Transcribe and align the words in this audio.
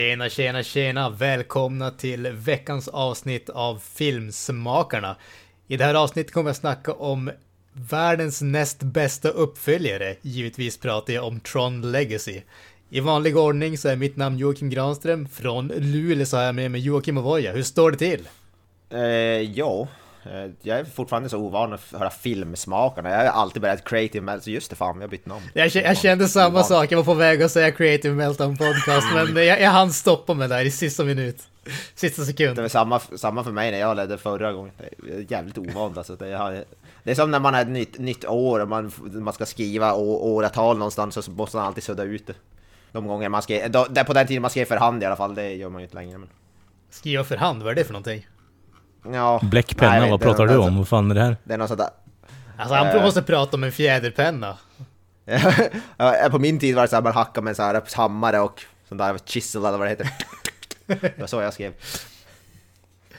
Tjena, 0.00 0.28
tjena, 0.28 0.62
tjena! 0.62 1.10
Välkomna 1.10 1.90
till 1.90 2.28
veckans 2.28 2.88
avsnitt 2.88 3.50
av 3.50 3.82
Filmsmakarna. 3.94 5.16
I 5.68 5.76
det 5.76 5.84
här 5.84 5.94
avsnittet 5.94 6.32
kommer 6.32 6.48
jag 6.48 6.56
snacka 6.56 6.92
om 6.92 7.30
världens 7.72 8.42
näst 8.42 8.82
bästa 8.82 9.28
uppföljare. 9.28 10.16
Givetvis 10.22 10.78
pratar 10.78 11.12
jag 11.12 11.24
om 11.24 11.40
Tron 11.40 11.92
Legacy. 11.92 12.40
I 12.90 13.00
vanlig 13.00 13.36
ordning 13.36 13.78
så 13.78 13.88
är 13.88 13.96
mitt 13.96 14.16
namn 14.16 14.38
Joakim 14.38 14.70
Granström. 14.70 15.28
Från 15.28 15.68
Luleå 15.68 16.26
så 16.26 16.36
har 16.36 16.44
jag 16.44 16.54
med 16.54 16.70
mig 16.70 16.80
Joakim 16.80 17.18
Ovoja. 17.18 17.52
Hur 17.52 17.62
står 17.62 17.90
det 17.90 17.96
till? 17.96 18.28
Eh, 18.90 19.00
ja, 19.58 19.88
jag 20.62 20.78
är 20.78 20.84
fortfarande 20.84 21.28
så 21.28 21.38
ovan 21.38 21.72
att 21.72 21.92
höra 21.92 22.10
filmsmakarna. 22.10 23.10
Jag 23.10 23.16
har 23.16 23.42
alltid 23.42 23.62
börjat 23.62 23.84
creative 23.84 24.24
meltdown, 24.24 24.42
så 24.42 24.50
just 24.50 24.70
det 24.70 24.76
fan, 24.76 24.94
jag 24.94 25.02
har 25.02 25.08
bytt 25.08 25.26
namn. 25.26 25.42
Jag, 25.54 25.68
jag 25.68 25.96
kände 25.96 26.28
samma 26.28 26.48
Ovan. 26.48 26.64
sak, 26.64 26.92
jag 26.92 26.96
var 26.96 27.04
på 27.04 27.14
väg 27.14 27.42
att 27.42 27.50
säga 27.50 27.70
Creative 27.70 28.14
Meltdown 28.14 28.56
Podcast, 28.56 29.06
men 29.14 29.46
jag, 29.46 29.60
jag 29.60 29.70
hann 29.70 29.92
stoppa 29.92 30.34
mig 30.34 30.48
där 30.48 30.64
i 30.64 30.70
sista 30.70 31.04
minut. 31.04 31.42
Sista 31.94 32.24
sekund. 32.24 32.56
Det 32.56 32.62
var 32.62 32.68
samma, 32.68 33.00
samma 33.00 33.44
för 33.44 33.52
mig 33.52 33.70
när 33.70 33.78
jag 33.78 33.96
ledde 33.96 34.18
förra 34.18 34.52
gången. 34.52 34.72
Det 34.78 35.12
är 35.14 35.32
jävligt 35.32 35.58
ovant 35.58 35.98
alltså. 35.98 36.16
Det, 36.16 36.36
har, 36.36 36.64
det 37.02 37.10
är 37.10 37.14
som 37.14 37.30
när 37.30 37.40
man 37.40 37.54
har 37.54 37.62
ett 37.62 37.68
nytt, 37.68 37.98
nytt 37.98 38.24
år 38.24 38.60
och 38.60 38.68
man, 38.68 38.92
man 39.12 39.34
ska 39.34 39.46
skriva 39.46 39.94
å, 39.94 40.16
åratal 40.16 40.78
någonstans 40.78 41.24
så 41.24 41.30
måste 41.30 41.56
man 41.56 41.66
alltid 41.66 41.82
sudda 41.84 42.02
ut 42.02 42.26
det. 42.26 42.34
De 42.92 43.06
gånger 43.06 43.28
man 43.28 43.42
skrev, 43.42 43.70
då, 43.70 43.86
är 43.96 44.04
på 44.04 44.12
den 44.12 44.26
tiden 44.26 44.42
man 44.42 44.50
skrev 44.50 44.64
för 44.64 44.76
hand 44.76 45.02
i 45.02 45.06
alla 45.06 45.16
fall, 45.16 45.34
det 45.34 45.54
gör 45.54 45.68
man 45.68 45.80
ju 45.80 45.84
inte 45.84 45.96
längre. 45.96 46.18
Men, 46.18 46.28
Skriva 46.90 47.24
för 47.24 47.36
hand, 47.36 47.62
vad 47.62 47.70
är 47.70 47.74
det 47.74 47.84
för 47.84 47.92
någonting? 47.92 48.26
Ja, 49.12 49.40
Bläckpenna, 49.42 49.92
nej, 50.00 50.10
vad 50.10 50.20
pratar 50.20 50.46
du 50.46 50.52
alltså, 50.54 50.68
om? 50.68 50.76
Vad 50.76 50.88
fan 50.88 51.10
är 51.10 51.14
det 51.14 51.22
här? 51.22 51.36
Det 51.44 51.54
är 51.54 51.58
något 51.58 51.68
sånt 51.68 51.80
där. 51.80 51.90
Alltså 52.56 52.74
han 52.74 52.86
Eh. 52.86 53.02
måste 53.02 53.22
prata 53.22 53.56
om 53.56 53.64
en 53.64 53.72
fjäderpenna. 53.72 54.56
På 56.30 56.38
min 56.38 56.58
tid 56.58 56.74
var 56.74 56.82
det 56.82 56.88
så 56.88 56.96
här 56.96 57.02
man 57.02 57.12
hackade 57.12 57.44
med 57.44 57.50
en 57.50 57.54
sån 57.54 57.64
här 57.64 57.82
hammare 57.96 58.40
och 58.40 58.62
sån 58.88 58.98
där 58.98 59.18
chisel 59.26 59.64
eller 59.64 59.78
vad 59.78 59.86
det 59.86 59.90
heter. 59.90 60.08
Det 61.00 61.18
var 61.18 61.26
så 61.26 61.40
jag 61.40 61.52
skrev. 61.54 61.72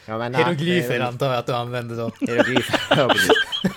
Ja, 0.06 0.18
men, 0.18 0.32
nej, 0.32 0.44
Hieroglyfer 0.44 0.90
det 0.90 0.96
är 0.96 1.00
väl- 1.00 1.08
antar 1.08 1.26
jag 1.30 1.36
att 1.38 1.46
du 1.46 1.54
använder 1.54 1.96
då. 1.98 2.12
Hieroglyfer. 2.20 2.80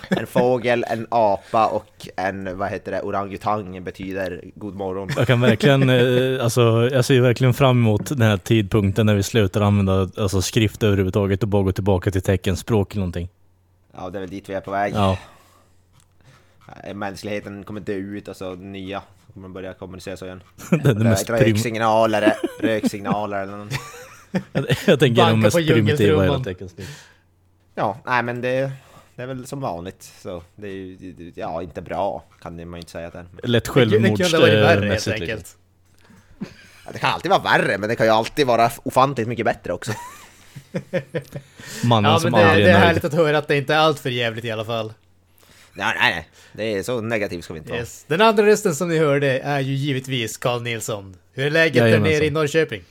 En 0.08 0.26
fågel, 0.26 0.84
en 0.88 1.06
apa 1.10 1.66
och 1.66 2.08
en, 2.16 2.58
vad 2.58 2.68
heter 2.70 2.92
det, 2.92 3.02
orangutang 3.02 3.84
betyder 3.84 4.44
god 4.54 4.74
morgon. 4.74 5.08
Jag 5.16 5.26
kan 5.26 5.40
verkligen, 5.40 5.90
eh, 5.90 6.44
alltså 6.44 6.88
jag 6.92 7.04
ser 7.04 7.20
verkligen 7.20 7.54
fram 7.54 7.78
emot 7.78 8.06
den 8.08 8.22
här 8.22 8.36
tidpunkten 8.36 9.06
när 9.06 9.14
vi 9.14 9.22
slutar 9.22 9.60
använda 9.60 10.08
alltså, 10.16 10.42
skrift 10.42 10.82
överhuvudtaget 10.82 11.42
och 11.42 11.48
bara 11.48 11.62
går 11.62 11.72
tillbaka 11.72 12.10
till 12.10 12.22
teckenspråk 12.22 12.92
eller 12.92 13.00
någonting. 13.00 13.28
Ja, 13.96 14.10
det 14.10 14.18
är 14.18 14.20
väl 14.20 14.30
dit 14.30 14.48
vi 14.48 14.54
är 14.54 14.60
på 14.60 14.70
väg. 14.70 14.92
Ja, 14.96 15.18
Eh, 16.84 16.94
Mänskligheten 16.94 17.64
kommer 17.64 17.80
dö 17.80 17.92
ut, 17.92 18.28
alltså 18.28 18.54
nya 18.54 19.02
kommer 19.34 19.48
börja 19.48 19.72
kommunicera 19.74 20.16
så 20.16 20.24
igen. 20.24 20.42
det 20.70 20.76
är 20.90 20.94
det 20.94 21.04
mest 21.04 21.30
Röksignaler, 21.30 22.32
röksignaler 22.60 23.42
eller 23.42 23.56
något. 23.56 23.72
Jag, 24.52 24.66
jag 24.86 25.00
tänker 25.00 25.22
Banka 25.22 25.30
de 25.30 25.40
mest 25.40 25.56
på 25.56 25.62
primitiva 25.62 26.22
hela 26.22 26.38
teckenspråk. 26.38 26.86
Ja, 27.74 27.98
nej 28.06 28.22
men 28.22 28.40
det, 28.40 28.72
det 29.16 29.22
är 29.22 29.26
väl 29.26 29.46
som 29.46 29.60
vanligt. 29.60 30.12
Så 30.22 30.42
det 30.56 30.68
är 30.68 30.72
ju, 30.72 31.32
ja, 31.34 31.62
inte 31.62 31.82
bra 31.82 32.24
kan 32.42 32.56
man 32.56 32.64
ju 32.64 32.76
inte 32.78 32.90
säga 32.90 33.06
att 33.06 33.12
det 33.12 33.18
är. 33.42 33.48
Lätt 33.48 33.64
Det 33.64 33.70
kunde 33.70 33.98
varit 33.98 34.14
värre 34.14 34.50
helt 34.50 34.66
självmordsmässigt. 34.66 35.18
Liksom. 35.18 35.34
enkelt. 35.34 35.56
Ja, 36.86 36.90
det 36.92 36.98
kan 36.98 37.10
alltid 37.10 37.30
vara 37.30 37.42
värre, 37.42 37.78
men 37.78 37.88
det 37.88 37.96
kan 37.96 38.06
ju 38.06 38.12
alltid 38.12 38.46
vara 38.46 38.70
ofantligt 38.82 39.28
mycket 39.28 39.44
bättre 39.44 39.72
också. 39.72 39.92
Mannen 41.84 42.10
Ja 42.10 42.12
men 42.12 42.20
som 42.20 42.32
det, 42.32 42.46
aldrig 42.46 42.66
det 42.66 42.70
är 42.70 42.74
är 42.74 42.78
härligt 42.78 43.04
att 43.04 43.14
höra 43.14 43.38
att 43.38 43.48
det 43.48 43.56
inte 43.56 43.74
är 43.74 43.78
allt 43.78 44.00
för 44.00 44.10
jävligt 44.10 44.44
i 44.44 44.50
alla 44.50 44.64
fall. 44.64 44.92
Nej, 45.72 45.96
nej, 46.00 46.14
nej. 46.14 46.28
Det 46.52 46.78
är 46.78 46.82
så 46.82 47.00
negativt 47.00 47.44
ska 47.44 47.52
vi 47.54 47.58
inte 47.58 47.70
vara. 47.70 47.80
Yes. 47.80 48.04
Den 48.08 48.20
andra 48.20 48.46
rösten 48.46 48.74
som 48.74 48.88
ni 48.88 48.98
hörde 48.98 49.38
är 49.38 49.60
ju 49.60 49.74
givetvis 49.74 50.36
Carl 50.36 50.62
Nilsson. 50.62 51.16
Hur 51.32 51.46
är 51.46 51.50
läget 51.50 51.74
där 51.74 51.86
Jajamensan. 51.86 52.12
nere 52.12 52.26
i 52.26 52.30
Norrköping? 52.30 52.82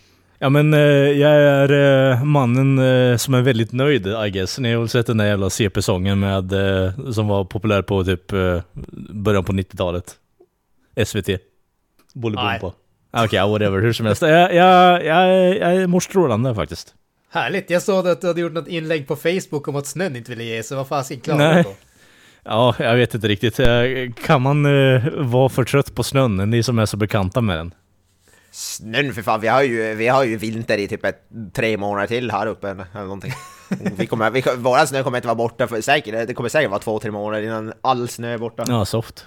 Ja 0.43 0.49
men 0.49 0.73
eh, 0.73 0.79
jag 0.79 1.31
är 1.31 1.71
eh, 2.11 2.23
mannen 2.23 2.79
eh, 2.79 3.17
som 3.17 3.33
är 3.33 3.41
väldigt 3.41 3.71
nöjd 3.71 4.07
I 4.07 4.29
guess. 4.29 4.59
Ni 4.59 4.73
har 4.73 4.79
väl 4.79 4.89
sett 4.89 5.07
den 5.07 5.17
där 5.17 5.25
jävla 5.25 5.49
CP-sången 5.49 6.19
med, 6.19 6.53
eh, 6.53 7.11
som 7.11 7.27
var 7.27 7.45
populär 7.45 7.81
på 7.81 8.03
typ 8.03 8.31
eh, 8.31 8.61
början 9.13 9.43
på 9.43 9.53
90-talet? 9.53 10.15
SVT? 11.05 11.29
Bolibompa? 12.13 12.73
Ah, 13.11 13.25
Okej, 13.25 13.37
ja, 13.37 13.47
whatever, 13.47 13.81
hur 13.81 13.93
som 13.93 14.05
helst. 14.05 14.21
Jag, 14.21 14.55
jag, 14.55 15.05
jag, 15.05 15.57
jag 15.57 15.89
mår 15.89 15.99
strålande 15.99 16.55
faktiskt. 16.55 16.93
Härligt, 17.29 17.69
jag 17.69 17.81
såg 17.81 18.07
att 18.07 18.21
du 18.21 18.27
hade 18.27 18.41
gjort 18.41 18.53
något 18.53 18.67
inlägg 18.67 19.07
på 19.07 19.15
Facebook 19.15 19.67
om 19.67 19.75
att 19.75 19.87
snön 19.87 20.15
inte 20.15 20.31
ville 20.31 20.43
ge 20.43 20.63
sig. 20.63 20.77
Vad 20.77 20.87
fasiken 20.87 21.21
klagar 21.21 21.53
Nej. 21.53 21.57
du 21.57 21.63
på? 21.63 21.75
Ja, 22.43 22.75
jag 22.79 22.95
vet 22.95 23.15
inte 23.15 23.27
riktigt. 23.27 23.59
Eh, 23.59 23.67
Kan 24.25 24.41
man 24.41 24.63
vara 25.31 25.49
för 25.49 25.63
trött 25.63 25.95
på 25.95 26.03
snön? 26.03 26.35
Ni 26.35 26.63
som 26.63 26.79
är 26.79 26.85
så 26.85 26.97
bekanta 26.97 27.41
med 27.41 27.57
den. 27.57 27.73
Snön 28.53 29.13
för 29.13 29.21
fan, 29.21 29.41
vi 29.41 29.47
har 29.47 29.61
ju, 29.63 29.95
vi 29.95 30.07
har 30.07 30.23
ju 30.23 30.37
vinter 30.37 30.77
i 30.77 30.87
typ 30.87 31.05
ett, 31.05 31.21
tre 31.53 31.77
månader 31.77 32.07
till 32.07 32.31
här 32.31 32.47
uppe 32.47 32.69
eller 32.69 32.85
någonting. 33.03 33.33
Vi 33.97 34.07
kommer, 34.07 34.31
vi, 34.31 34.43
våran 34.57 34.87
snö 34.87 35.03
kommer 35.03 35.17
inte 35.17 35.27
vara 35.27 35.35
borta 35.35 35.67
för 35.67 35.81
säkert, 35.81 36.27
det 36.27 36.33
kommer 36.33 36.49
säkert 36.49 36.69
vara 36.69 36.79
två, 36.79 36.99
tre 36.99 37.11
månader 37.11 37.43
innan 37.43 37.73
all 37.81 38.07
snö 38.07 38.33
är 38.33 38.37
borta. 38.37 38.63
Ja, 38.67 38.85
soft. 38.85 39.25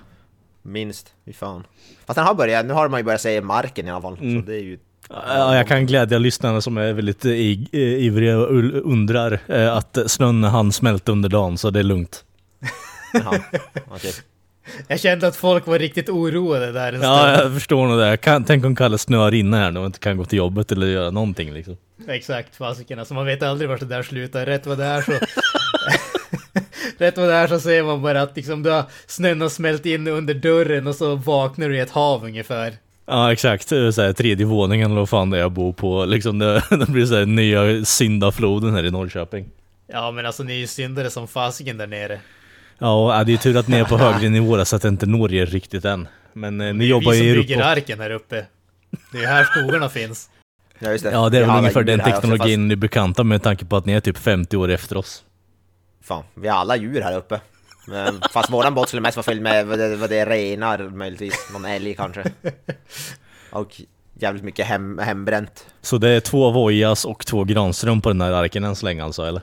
Minst, 0.62 1.12
fy 1.24 1.32
fan. 1.32 1.64
Fast 2.06 2.14
den 2.16 2.24
har 2.26 2.34
börjat, 2.34 2.66
nu 2.66 2.72
har 2.72 2.88
man 2.88 3.00
ju 3.00 3.04
börjat 3.04 3.20
säga 3.20 3.42
marken 3.42 3.86
i 3.86 3.90
alla 3.90 4.02
fall, 4.02 4.18
Mm. 4.20 4.40
så 4.42 4.46
det 4.46 4.54
är 4.56 4.62
ju... 4.62 4.78
Ja, 5.08 5.56
jag 5.56 5.68
kan 5.68 5.86
glädja 5.86 6.18
lyssnarna 6.18 6.60
som 6.60 6.76
är 6.76 6.92
väldigt 6.92 7.24
ivriga 7.24 8.38
och 8.38 8.50
undrar 8.92 9.40
eh, 9.48 9.76
att 9.76 9.98
snön 10.06 10.44
han 10.44 10.72
smälte 10.72 11.12
under 11.12 11.28
dagen, 11.28 11.58
så 11.58 11.70
det 11.70 11.78
är 11.78 11.84
lugnt. 11.84 12.24
Jaha, 13.12 13.40
okej. 13.90 14.12
Jag 14.88 15.00
kände 15.00 15.26
att 15.26 15.36
folk 15.36 15.66
var 15.66 15.78
riktigt 15.78 16.08
oroade 16.08 16.72
där 16.72 16.92
en 16.92 17.02
Ja, 17.02 17.18
stund. 17.34 17.46
jag 17.46 17.54
förstår 17.54 17.86
nog 17.88 17.98
det. 17.98 18.08
Jag 18.08 18.20
Kan, 18.20 18.44
tänk 18.44 18.64
om 18.64 18.76
Kalle 18.76 18.98
snöar 18.98 19.34
inne 19.34 19.56
här 19.56 19.70
nu 19.70 19.80
och 19.80 19.86
inte 19.86 19.98
kan 19.98 20.16
gå 20.16 20.24
till 20.24 20.38
jobbet 20.38 20.72
eller 20.72 20.86
göra 20.86 21.10
någonting 21.10 21.52
liksom. 21.52 21.76
Exakt, 22.08 22.56
fasiken. 22.56 22.98
Alltså 22.98 23.14
man 23.14 23.26
vet 23.26 23.42
aldrig 23.42 23.70
vart 23.70 23.80
det 23.80 23.86
där 23.86 24.02
slutar. 24.02 24.46
Rätt 24.46 24.66
vad 24.66 24.78
det 24.78 24.84
är 24.84 25.02
så... 25.02 25.12
Rätt 26.98 27.16
vad 27.16 27.28
det 27.28 27.34
är 27.34 27.46
så 27.46 27.60
ser 27.60 27.82
man 27.82 28.02
bara 28.02 28.22
att 28.22 28.36
liksom 28.36 28.62
du 28.62 28.70
har 28.70 28.84
snön 29.06 29.40
har 29.40 29.48
smält 29.48 29.86
in 29.86 30.06
under 30.08 30.34
dörren 30.34 30.86
och 30.86 30.94
så 30.94 31.14
vaknar 31.14 31.68
du 31.68 31.76
i 31.76 31.80
ett 31.80 31.90
hav 31.90 32.24
ungefär. 32.24 32.72
Ja, 33.06 33.32
exakt. 33.32 33.68
Så 33.68 33.74
här, 34.02 34.12
tredje 34.12 34.46
våningen 34.46 34.90
eller 34.90 35.00
vad 35.00 35.08
fan 35.08 35.30
det 35.30 35.36
är 35.36 35.40
jag 35.40 35.52
bor 35.52 35.72
på. 35.72 36.04
Liksom 36.04 36.38
det, 36.38 36.62
det 36.70 36.86
blir 36.88 37.06
så 37.06 37.14
här 37.16 37.26
nya 37.26 37.84
syndafloden 37.84 38.74
här 38.74 38.84
i 38.84 38.90
Norrköping. 38.90 39.46
Ja 39.92 40.10
men 40.10 40.26
alltså 40.26 40.42
ni 40.42 40.52
är 40.52 40.56
ju 40.58 40.66
syndare 40.66 41.10
som 41.10 41.28
fasiken 41.28 41.78
där 41.78 41.86
nere. 41.86 42.20
Ja, 42.78 43.22
det 43.26 43.32
är 43.32 43.36
tur 43.36 43.56
att 43.56 43.68
ni 43.68 43.76
är 43.76 43.84
på 43.84 43.98
högre 43.98 44.28
nivå 44.28 44.64
så 44.64 44.76
att 44.76 44.82
det 44.82 44.88
inte 44.88 45.06
når 45.06 45.32
er 45.34 45.46
riktigt 45.46 45.84
än. 45.84 46.08
Men 46.32 46.60
eh, 46.60 46.74
ni 46.74 46.78
Det 46.78 46.84
är 46.84 46.88
jobbar 46.88 47.12
vi 47.12 47.18
som 47.18 47.26
ju 47.26 47.34
bygger 47.34 47.56
uppåt. 47.56 47.66
arken 47.66 48.00
här 48.00 48.10
uppe. 48.10 48.46
Det 49.12 49.18
är 49.18 49.22
ju 49.22 49.26
här 49.28 49.44
skogarna 49.44 49.88
finns. 49.88 50.30
Ja, 50.78 50.90
just 50.90 51.04
det. 51.04 51.10
Ja, 51.10 51.28
det 51.28 51.36
är 51.38 51.40
Vi 51.42 51.46
väl 51.48 51.58
ungefär 51.58 51.82
den 51.82 52.00
också, 52.00 52.12
teknologin 52.12 52.68
ni 52.68 52.72
är 52.72 52.76
bekanta 52.76 53.24
med 53.24 53.42
tanke 53.42 53.64
på 53.64 53.76
att 53.76 53.86
ni 53.86 53.92
är 53.92 54.00
typ 54.00 54.18
50 54.18 54.56
år 54.56 54.68
efter 54.70 54.96
oss. 54.96 55.24
Fast, 56.00 56.08
fan, 56.08 56.24
vi 56.34 56.48
har 56.48 56.56
alla 56.58 56.76
djur 56.76 57.00
här 57.00 57.16
uppe. 57.16 57.40
Men, 57.88 58.20
fast 58.32 58.50
våran 58.52 58.74
båt 58.74 58.88
skulle 58.88 59.02
mest 59.02 59.16
vara 59.16 59.24
fylld 59.24 59.42
med 59.42 59.66
vad 59.66 59.78
det, 59.78 59.96
vad 59.96 60.10
det 60.10 60.18
är, 60.18 60.26
renar 60.26 60.78
möjligtvis, 60.78 61.48
någon 61.52 61.64
älg 61.64 61.94
kanske. 61.94 62.24
Och 63.50 63.80
jävligt 64.14 64.44
mycket 64.44 64.66
hem, 64.66 64.98
hembränt. 64.98 65.66
Så 65.80 65.98
det 65.98 66.08
är 66.08 66.20
två 66.20 66.50
Vojas 66.50 67.04
och 67.04 67.26
två 67.26 67.44
Granström 67.44 68.00
på 68.00 68.08
den 68.08 68.20
här 68.20 68.32
arken 68.32 68.64
än 68.64 68.76
så 68.76 68.86
länge 68.86 69.04
alltså, 69.04 69.22
eller? 69.22 69.42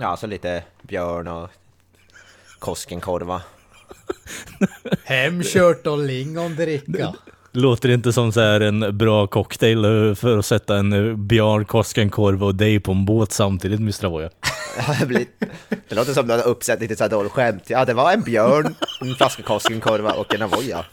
Ja, 0.00 0.16
så 0.16 0.26
lite 0.26 0.62
björn 0.82 1.28
och 1.28 1.50
Koskenkorva. 2.62 3.42
Hemkört 5.04 5.86
och 5.86 5.98
lingondricka. 5.98 7.14
Låter 7.52 7.88
det 7.88 7.94
inte 7.94 8.12
som 8.12 8.32
så 8.32 8.40
här 8.40 8.60
en 8.60 8.98
bra 8.98 9.26
cocktail 9.26 9.84
eh, 9.84 10.14
för 10.14 10.38
att 10.38 10.46
sätta 10.46 10.76
en 10.76 10.92
eh, 10.92 11.16
björn, 11.16 11.64
Koskenkorva 11.64 12.46
och 12.46 12.54
dig 12.54 12.80
på 12.80 12.92
en 12.92 13.04
båt 13.04 13.32
samtidigt, 13.32 13.80
Mr. 13.80 14.08
Voja? 14.08 14.30
det, 15.88 15.94
låter 15.94 16.12
som 16.12 16.26
du 16.26 16.32
hade 16.32 16.44
uppsett 16.44 16.80
lite 16.80 16.96
såhär 16.96 17.10
dåligt 17.10 17.32
skämt. 17.32 17.64
Ja, 17.66 17.84
det 17.84 17.94
var 17.94 18.12
en 18.12 18.22
björn, 18.22 18.74
en 19.00 19.14
flaska 19.14 19.42
Koskenkorva 19.42 20.12
och 20.12 20.34
en 20.34 20.42
Avoya 20.42 20.84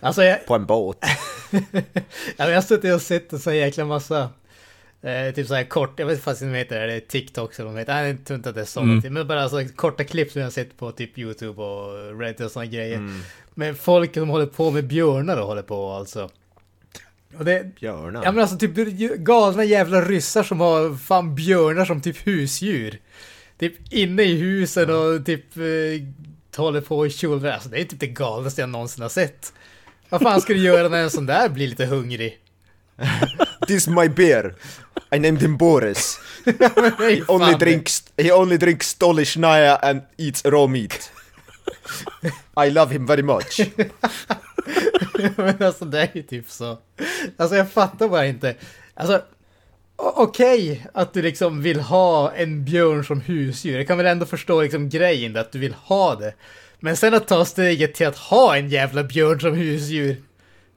Alltså 0.00 0.24
jag, 0.24 0.46
på 0.46 0.54
en 0.54 0.66
båt. 0.66 0.98
ja, 2.36 2.48
jag 2.48 2.54
har 2.54 2.62
suttit 2.62 2.94
och 2.94 3.02
sett 3.02 3.32
en 3.32 3.38
sån 3.38 3.56
jäkla 3.56 3.84
massa 3.84 4.28
Eh, 5.06 5.34
typ 5.34 5.46
såhär 5.46 5.64
kort, 5.64 5.98
jag 5.98 6.06
vet 6.06 6.26
inte 6.26 6.44
vad 6.46 6.56
heter 6.56 6.86
det, 6.86 6.92
är 6.92 7.00
TikToks 7.00 7.60
eller 7.60 7.70
vad 7.70 7.78
heter. 7.78 7.94
Nej, 7.94 8.10
jag 8.10 8.24
tror 8.24 8.36
inte 8.36 8.48
att 8.48 8.54
det 8.54 8.60
är 8.60 8.64
sådana 8.64 8.92
Mm. 8.92 9.14
Men 9.14 9.26
bara 9.26 9.42
alltså, 9.42 9.64
korta 9.76 10.04
klipp 10.04 10.32
som 10.32 10.40
jag 10.40 10.46
har 10.46 10.52
sett 10.52 10.78
på 10.78 10.92
typ 10.92 11.18
YouTube 11.18 11.62
och 11.62 12.20
Reddit 12.20 12.40
och 12.40 12.50
sådana 12.50 12.70
grejer. 12.70 13.10
Men 13.54 13.74
folk 13.74 14.14
som 14.14 14.28
håller 14.28 14.46
på 14.46 14.70
med 14.70 14.86
björnar 14.86 15.36
och 15.36 15.46
håller 15.46 15.62
på 15.62 15.90
alltså. 15.90 16.30
Och 17.38 17.44
det, 17.44 17.74
Björnar? 17.80 18.24
ja 18.24 18.32
men 18.32 18.42
alltså 18.42 18.58
typ 18.58 18.74
galna 19.16 19.64
jävla 19.64 20.00
ryssar 20.00 20.42
som 20.42 20.60
har 20.60 20.96
fan 20.96 21.34
björnar 21.34 21.84
som 21.84 22.00
typ 22.00 22.26
husdjur. 22.26 23.00
Typ 23.58 23.92
inne 23.92 24.22
i 24.22 24.36
husen 24.36 24.90
och 24.90 25.26
typ 25.26 25.56
eh, 25.56 26.56
håller 26.56 26.80
på 26.80 27.06
i 27.06 27.10
kjolar. 27.10 27.50
Alltså 27.50 27.68
det 27.68 27.80
är 27.80 27.84
typ 27.84 28.00
det 28.00 28.06
galnaste 28.06 28.60
jag 28.60 28.70
någonsin 28.70 29.02
har 29.02 29.08
sett. 29.08 29.52
Vad 30.08 30.20
fan 30.22 30.40
ska 30.40 30.52
du 30.52 30.60
göra 30.60 30.88
när 30.88 31.02
en 31.02 31.10
sån 31.10 31.26
där 31.26 31.48
blir 31.48 31.68
lite 31.68 31.86
hungrig? 31.86 32.38
This 33.66 33.76
is 33.76 33.88
my 33.88 34.08
beer. 34.08 34.54
I 35.12 35.18
named 35.18 35.42
him 35.42 35.56
Boris. 35.56 36.18
Nej, 36.98 37.22
Only 37.28 37.54
drinks, 37.54 38.02
he 38.16 38.32
only 38.32 38.56
drinks 38.56 38.88
Stolichnaya 38.88 39.78
and 39.82 40.02
eats 40.16 40.44
raw 40.44 40.66
meat. 40.66 41.10
I 42.66 42.70
love 42.70 42.92
him 42.94 43.06
very 43.06 43.22
much. 43.22 43.60
Men 45.36 45.62
alltså 45.62 45.84
det 45.84 46.00
är 46.00 46.08
ju 46.12 46.22
typ 46.22 46.50
så. 46.50 46.78
Alltså 47.36 47.56
jag 47.56 47.72
fattar 47.72 48.08
bara 48.08 48.26
inte. 48.26 48.54
Alltså 48.94 49.22
okej 49.96 50.86
att 50.94 51.14
du 51.14 51.22
liksom 51.22 51.62
vill 51.62 51.80
ha 51.80 52.32
en 52.32 52.64
björn 52.64 53.04
som 53.04 53.20
husdjur. 53.20 53.78
Jag 53.78 53.86
kan 53.86 53.96
väl 53.96 54.06
ändå 54.06 54.26
förstå 54.26 54.62
liksom 54.62 54.88
grejen 54.88 55.36
att 55.36 55.52
du 55.52 55.58
vill 55.58 55.74
ha 55.74 56.14
det. 56.14 56.34
Men 56.80 56.96
sen 56.96 57.14
att 57.14 57.28
ta 57.28 57.44
steget 57.44 57.94
till 57.94 58.06
att 58.06 58.16
ha 58.16 58.56
en 58.56 58.68
jävla 58.68 59.04
björn 59.04 59.40
som 59.40 59.54
husdjur. 59.54 60.16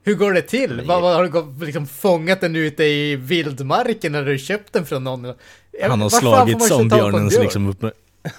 Hur 0.04 0.16
går 0.16 0.34
det 0.34 0.42
till? 0.42 0.82
Vad, 0.86 1.02
vad, 1.02 1.16
har 1.16 1.24
du 1.60 1.66
liksom 1.66 1.88
fångat 1.88 2.42
den 2.42 2.56
ute 2.56 2.84
i 2.84 3.16
vildmarken 3.16 4.16
eller 4.16 4.26
har 4.26 4.32
du 4.32 4.40
köpt 4.40 4.74
den 4.74 4.86
från 4.86 5.04
någon? 5.04 5.34
Han 5.90 6.02
har 6.02 6.10
slagits 6.10 6.72
om 6.72 6.88
björnens 6.88 7.30
björn? 7.34 7.44
liksom 7.44 7.70
upp 7.70 7.84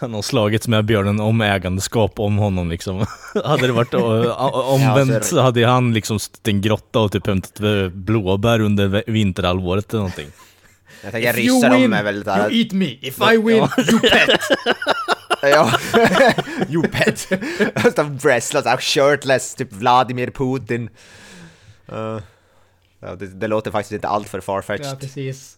Han 0.00 0.14
har 0.14 0.22
slagits 0.22 0.68
med 0.68 0.84
björnen 0.84 1.20
om 1.20 1.40
ägandeskap 1.40 2.18
om 2.18 2.36
honom 2.38 2.70
liksom. 2.70 3.06
hade 3.44 3.66
det 3.66 3.72
varit 3.72 3.94
omvänt 3.94 5.24
så- 5.24 5.40
hade 5.40 5.66
han 5.66 5.94
liksom 5.94 6.18
stått 6.18 6.48
i 6.48 6.50
en 6.50 6.60
grotta 6.60 6.98
och 6.98 7.12
typ 7.12 7.26
hämtat 7.26 7.60
blåbär 7.92 8.60
under 8.60 9.02
vinterhalvåret 9.06 9.90
eller 9.90 9.98
någonting. 9.98 10.28
Jag 11.02 11.12
tänker 11.12 11.32
ryssar 11.32 11.70
de 11.70 11.80
win, 11.82 11.92
är 11.92 12.02
väldigt 12.02 12.26
you 12.26 12.62
eat 12.62 12.72
me. 12.72 12.86
If 13.00 13.18
I 13.32 13.36
win, 13.36 13.68
you 13.90 14.00
pet. 14.00 14.40
Ja, 15.42 15.70
you 16.68 16.82
pet. 16.88 17.28
Wrestlar 18.24 18.62
såhär 18.62 18.76
shirtless, 18.76 19.54
typ 19.54 19.72
Vladimir 19.72 20.30
Putin. 20.30 20.90
Uh, 21.92 22.20
ja, 23.00 23.14
det, 23.14 23.26
det 23.26 23.46
låter 23.48 23.70
faktiskt 23.70 23.92
inte 23.92 24.08
allt 24.08 24.28
för 24.28 24.38
Ja, 24.38 24.42
farfetched. 24.42 25.00
precis. 25.00 25.56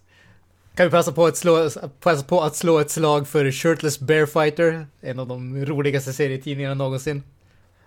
Kan 0.75 0.87
vi 0.87 0.91
passa 0.91 1.13
på, 1.13 1.27
att 1.27 1.37
slå, 1.37 1.71
passa 2.01 2.23
på 2.25 2.41
att 2.43 2.57
slå 2.57 2.79
ett 2.79 2.91
slag 2.91 3.29
för 3.29 3.51
Shirtless 3.51 4.01
Bear 4.01 4.27
Fighter? 4.27 4.87
En 5.01 5.19
av 5.19 5.27
de 5.29 5.67
roligaste 5.67 6.13
serietidningarna 6.13 6.75
någonsin. 6.75 7.23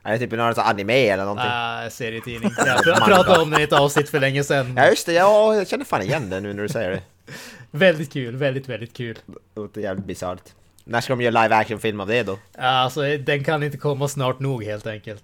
Är 0.04 0.12
det 0.12 0.20
typ 0.20 0.32
någon 0.32 0.56
sån 0.56 0.64
anime 0.64 1.08
eller 1.08 1.24
någonting? 1.26 1.48
Ah, 1.50 1.90
serietidning. 1.90 2.52
Jag 2.58 2.78
pr- 2.78 3.06
pratade 3.06 3.42
om 3.42 3.50
den 3.50 3.60
i 3.60 3.64
ett 3.64 3.74
avsnitt 3.74 4.10
för 4.10 4.20
länge 4.20 4.44
sedan. 4.44 4.74
Ja 4.78 4.90
just 4.90 5.06
det, 5.06 5.14
ja, 5.14 5.56
jag 5.56 5.68
känner 5.68 5.86
fan 5.86 6.02
igen 6.02 6.30
det 6.30 6.40
nu 6.40 6.54
när 6.54 6.64
du 6.64 6.70
säger 6.70 6.90
det. 6.92 7.02
Väldigt 7.72 8.14
kul, 8.14 8.36
väldigt, 8.36 8.70
väldigt 8.70 8.94
kul. 8.94 9.18
Det 9.26 9.62
låter 9.62 9.82
jävligt 9.82 10.06
bisarrt. 10.06 10.44
När 10.84 11.02
ska 11.02 11.16
de 11.16 11.22
göra 11.24 11.44
live 11.44 11.56
action 11.56 11.80
film 11.80 12.00
av 12.00 12.08
det 12.08 12.24
då? 12.24 12.40
Alltså, 12.58 13.02
den 13.18 13.44
kan 13.44 13.64
inte 13.64 13.78
komma 13.78 14.08
snart 14.08 14.40
nog 14.40 14.64
helt 14.64 14.88
enkelt. 14.88 15.24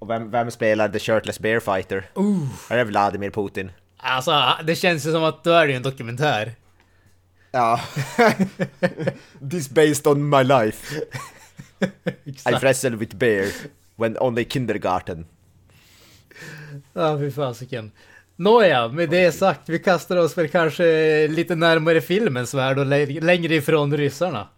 Och 0.00 0.10
vem, 0.10 0.30
vem 0.30 0.50
spelar 0.50 0.88
The 0.88 0.98
Shirtless 0.98 1.38
Bear 1.40 1.60
Fighter? 1.60 2.10
Uh. 2.18 2.48
Är 2.70 2.76
det 2.76 2.84
Vladimir 2.84 3.30
Putin? 3.30 3.72
Alltså, 3.96 4.42
det 4.64 4.74
känns 4.74 5.06
ju 5.06 5.12
som 5.12 5.24
att 5.24 5.44
då 5.44 5.50
är 5.50 5.66
det 5.66 5.70
ju 5.72 5.76
en 5.76 5.82
dokumentär. 5.82 6.52
Ja. 7.52 7.80
This 9.50 9.70
based 9.70 10.06
on 10.06 10.28
my 10.28 10.42
life. 10.44 10.96
I 12.24 12.30
Exakt. 12.30 12.62
wrestled 12.62 12.98
with 12.98 13.16
bear 13.16 13.46
when 13.96 14.18
only 14.18 14.44
kindergarten. 14.44 15.26
Ja, 16.92 17.18
fy 17.18 17.30
fasiken. 17.30 17.90
Nåja, 18.36 18.88
med 18.88 19.10
det 19.10 19.32
sagt, 19.32 19.68
vi 19.68 19.78
kastar 19.78 20.16
oss 20.16 20.38
väl 20.38 20.48
kanske 20.48 20.84
lite 21.28 21.54
närmare 21.54 22.00
filmens 22.00 22.54
värld 22.54 22.78
och 22.78 22.86
lä- 22.86 23.20
längre 23.20 23.54
ifrån 23.54 23.96
ryssarna. 23.96 24.48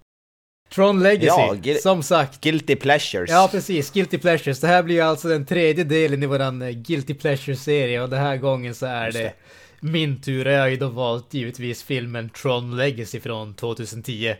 Tron 0.75 1.03
Legacy, 1.03 1.61
Ja, 1.65 1.75
som 1.83 2.03
sagt. 2.03 2.41
Guilty 2.41 2.77
pleasures. 2.77 3.31
Ja, 3.31 3.49
precis. 3.53 3.91
Guilty 3.91 4.19
Pleasures. 4.19 4.61
Det 4.61 4.67
här 4.67 4.83
blir 4.83 4.95
ju 4.95 5.01
alltså 5.03 5.29
den 5.29 5.47
tredje 5.47 5.85
delen 5.85 6.23
i 6.23 6.27
våran 6.27 6.63
eh, 6.63 6.71
Guilty 6.71 7.15
Pleasure-serie 7.15 8.03
och 8.03 8.09
den 8.09 8.21
här 8.21 8.37
gången 8.37 8.75
så 8.75 8.87
är 8.87 9.13
det, 9.13 9.19
det. 9.19 9.33
min 9.81 10.21
tur. 10.21 10.47
Jag 10.47 10.61
har 10.61 10.69
ju 10.69 10.77
då 10.77 10.89
valt 10.89 11.35
givetvis 11.35 11.83
filmen 11.83 12.31
Tron 12.31 12.77
Legacy 12.77 13.21
från 13.21 13.55
2010. 13.55 14.35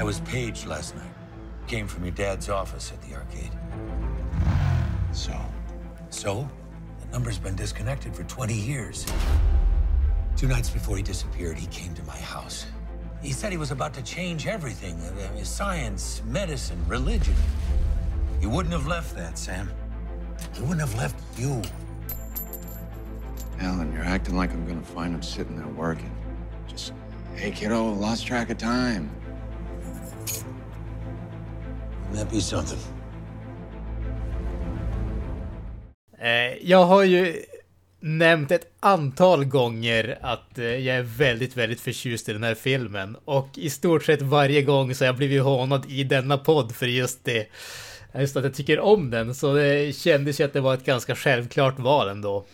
I 0.00 0.02
was 0.04 0.20
paged 0.20 0.66
last 0.68 0.94
night. 0.94 1.14
Came 1.68 1.86
from 1.88 2.04
your 2.04 2.14
dad's 2.16 2.48
office 2.62 2.92
at 2.94 3.02
the 3.08 3.14
arcade. 3.14 3.52
So, 5.14 5.32
So, 6.10 6.48
the 7.00 7.18
number's 7.18 7.38
been 7.42 7.56
disconnected 7.56 8.16
for 8.16 8.24
20 8.24 8.54
years. 8.54 9.06
Two 10.36 10.48
nights 10.48 10.70
before 10.70 10.96
he 10.96 11.02
disappeared, 11.02 11.58
he 11.58 11.66
came 11.66 11.94
to 11.94 12.02
my 12.02 12.16
house. 12.16 12.66
He 13.22 13.32
said 13.32 13.52
he 13.52 13.58
was 13.58 13.70
about 13.70 13.92
to 13.94 14.02
change 14.02 14.46
everything 14.46 14.98
science, 15.44 16.22
medicine, 16.26 16.82
religion. 16.88 17.34
He 18.40 18.46
wouldn't 18.46 18.72
have 18.72 18.86
left 18.86 19.14
that, 19.16 19.36
Sam. 19.36 19.70
He 20.54 20.62
wouldn't 20.62 20.80
have 20.80 20.94
left 20.94 21.16
you. 21.38 21.60
Alan, 23.60 23.92
you're 23.92 24.04
acting 24.04 24.36
like 24.36 24.52
I'm 24.52 24.66
gonna 24.66 24.80
find 24.80 25.14
him 25.14 25.22
sitting 25.22 25.56
there 25.56 25.66
working. 25.68 26.10
Just, 26.66 26.94
hey, 27.36 27.50
kiddo, 27.50 27.92
lost 27.92 28.26
track 28.26 28.48
of 28.48 28.56
time. 28.56 29.10
Wouldn't 32.08 32.14
that 32.14 32.30
be 32.30 32.40
something? 32.40 32.78
Eh, 36.18 36.56
jag 36.62 36.86
har 36.86 37.04
ju 37.04 37.42
nämnt 38.00 38.50
ett 38.50 38.66
antal 38.80 39.44
gånger 39.44 40.18
att 40.22 40.58
eh, 40.58 40.64
jag 40.64 40.96
är 40.96 41.02
väldigt, 41.02 41.56
väldigt 41.56 41.80
förtjust 41.80 42.28
i 42.28 42.32
den 42.32 42.42
här 42.42 42.54
filmen. 42.54 43.16
Och 43.24 43.48
i 43.54 43.70
stort 43.70 44.04
sett 44.04 44.22
varje 44.22 44.62
gång 44.62 44.94
så 44.94 45.04
har 45.04 45.06
jag 45.06 45.16
blivit 45.16 45.42
hånad 45.42 45.86
i 45.88 46.04
denna 46.04 46.38
podd 46.38 46.74
för 46.74 46.86
just 46.86 47.24
det. 47.24 47.46
Just 48.18 48.36
att 48.36 48.44
jag 48.44 48.54
tycker 48.54 48.80
om 48.80 49.10
den, 49.10 49.34
så 49.34 49.54
det 49.54 49.96
kändes 49.96 50.40
ju 50.40 50.44
att 50.44 50.52
det 50.52 50.60
var 50.60 50.74
ett 50.74 50.84
ganska 50.84 51.16
självklart 51.16 51.78
val 51.78 52.08
ändå. 52.08 52.44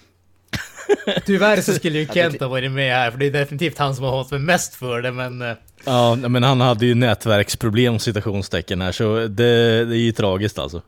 Tyvärr 1.27 1.61
så 1.61 1.73
skulle 1.73 1.99
ju 1.99 2.07
Kent 2.07 2.41
ha 2.41 2.49
varit 2.49 2.71
med 2.73 2.93
här, 2.93 3.11
för 3.11 3.19
det 3.19 3.27
är 3.27 3.31
definitivt 3.31 3.79
han 3.79 3.95
som 3.97 4.05
har 4.05 4.13
hållit 4.13 4.31
mig 4.31 4.41
mest 4.41 4.75
för 4.75 5.03
det, 5.03 5.13
men... 5.13 5.43
eh, 5.43 5.57
Ja, 5.85 6.15
men 6.15 6.43
han 6.43 6.61
hade 6.61 6.87
ju 6.87 6.95
nätverksproblem 6.95 7.99
citationstecken 7.99 8.81
här 8.81 8.93
så 8.93 9.15
det, 9.17 9.85
det 9.85 9.97
är 9.97 10.01
ju 10.01 10.13
tragiskt 10.13 10.59
alltså. 10.59 10.83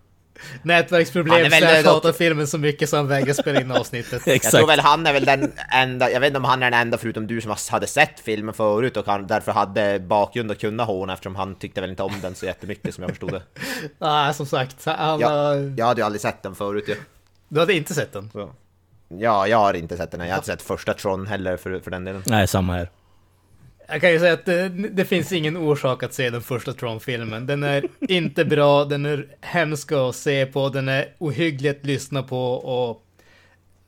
Nätverksproblem 0.62 1.32
Han 1.36 1.44
är 1.44 1.50
väl 1.50 1.82
slash 1.82 1.92
hatar 1.94 2.12
filmen 2.12 2.46
så 2.46 2.58
mycket 2.58 2.88
så 2.88 2.96
han 2.96 3.08
vägrar 3.08 3.32
spela 3.34 3.60
in 3.60 3.70
avsnittet. 3.70 4.22
Jag 4.26 4.42
tror 4.42 4.66
väl 4.66 4.80
han 4.80 5.06
är 5.06 5.12
väl 5.12 5.24
den 5.24 5.52
enda, 5.72 6.10
jag 6.10 6.20
vet 6.20 6.26
inte 6.26 6.38
om 6.38 6.44
han 6.44 6.62
är 6.62 6.70
den 6.70 6.80
enda 6.80 6.98
förutom 6.98 7.26
du 7.26 7.40
som 7.40 7.54
hade 7.70 7.86
sett 7.86 8.20
filmen 8.20 8.54
förut 8.54 8.96
och 8.96 9.06
han 9.06 9.26
därför 9.26 9.52
hade 9.52 10.00
bakgrund 10.00 10.50
att 10.50 10.60
kunna 10.60 10.84
håna 10.84 11.12
eftersom 11.12 11.36
han 11.36 11.54
tyckte 11.54 11.80
väl 11.80 11.90
inte 11.90 12.02
om 12.02 12.12
den 12.22 12.34
så 12.34 12.46
jättemycket 12.46 12.94
som 12.94 13.02
jag 13.02 13.10
förstod 13.10 13.32
det. 13.32 13.42
Nej, 13.98 14.34
som 14.34 14.46
sagt, 14.46 14.84
han, 14.84 15.20
Ja, 15.20 15.28
har- 15.28 15.74
jag 15.78 15.86
hade 15.86 16.00
ju 16.00 16.04
aldrig 16.04 16.20
sett 16.20 16.42
den 16.42 16.54
förut 16.54 16.84
ju. 16.88 16.96
Du 17.48 17.60
hade 17.60 17.74
inte 17.74 17.94
sett 17.94 18.12
den? 18.12 18.30
Så. 18.32 18.50
Ja, 19.08 19.46
jag 19.46 19.58
har 19.58 19.74
inte 19.74 19.96
sett 19.96 20.10
den, 20.10 20.20
jag 20.20 20.28
har 20.28 20.36
inte 20.36 20.46
sett 20.46 20.62
första 20.62 20.94
Tron 20.94 21.26
heller 21.26 21.56
för, 21.56 21.80
för 21.80 21.90
den 21.90 22.04
delen. 22.04 22.22
Nej, 22.26 22.46
samma 22.46 22.74
här. 22.74 22.90
Jag 23.90 24.00
kan 24.00 24.12
ju 24.12 24.18
säga 24.18 24.32
att 24.32 24.44
det, 24.44 24.68
det 24.68 25.04
finns 25.04 25.32
ingen 25.32 25.56
orsak 25.56 26.02
att 26.02 26.14
se 26.14 26.30
den 26.30 26.42
första 26.42 26.72
Tron-filmen. 26.72 27.46
Den 27.46 27.62
är 27.62 27.84
inte 28.00 28.44
bra, 28.44 28.84
den 28.84 29.06
är 29.06 29.26
hemsk 29.40 29.92
att 29.92 30.16
se 30.16 30.46
på, 30.46 30.68
den 30.68 30.88
är 30.88 31.08
ohygglig 31.18 31.70
att 31.70 31.84
lyssna 31.86 32.22
på 32.22 32.52
och 32.52 33.04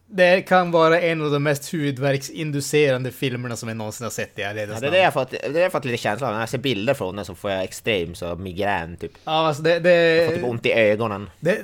det 0.07 0.43
kan 0.43 0.71
vara 0.71 1.01
en 1.01 1.23
av 1.23 1.31
de 1.31 1.43
mest 1.43 1.75
huvudvärksinducerande 1.75 3.11
filmerna 3.11 3.57
som 3.57 3.69
jag 3.69 3.77
någonsin 3.79 4.05
har 4.05 4.11
sett 4.11 4.39
i 4.39 4.43
Ja, 4.43 4.49
ärlighetens 4.49 4.81
det 4.81 4.87
är 4.87 4.91
det 4.91 4.99
jag 4.99 5.13
fått, 5.13 5.31
det 5.31 5.47
är 5.47 5.53
det 5.53 5.61
jag 5.61 5.73
fått 5.73 5.85
lite 5.85 6.03
känsla 6.03 6.27
av, 6.27 6.33
när 6.33 6.41
jag 6.41 6.49
ser 6.49 6.59
bilder 6.59 6.95
från 6.95 7.17
den 7.17 7.25
så 7.25 7.35
får 7.35 7.51
jag 7.51 7.63
extrem 7.65 8.15
så 8.15 8.37
migrän 8.37 8.97
typ. 8.97 9.13
Ja, 9.25 9.33
alltså 9.47 9.63
det, 9.63 9.71
Jag 9.91 10.27
får 10.27 10.33
typ 10.35 10.43
det, 10.43 10.49
ont 10.51 10.67
i 10.67 10.73
ögonen. 10.73 11.31
det... 11.41 11.59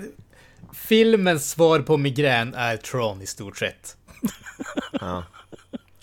Filmens 0.75 1.51
svar 1.51 1.81
på 1.81 1.97
migrän 1.97 2.55
är 2.55 2.77
Tron 2.77 3.23
i 3.23 3.27
stort 3.27 3.59
sett. 3.59 3.97
Ja. 5.01 5.25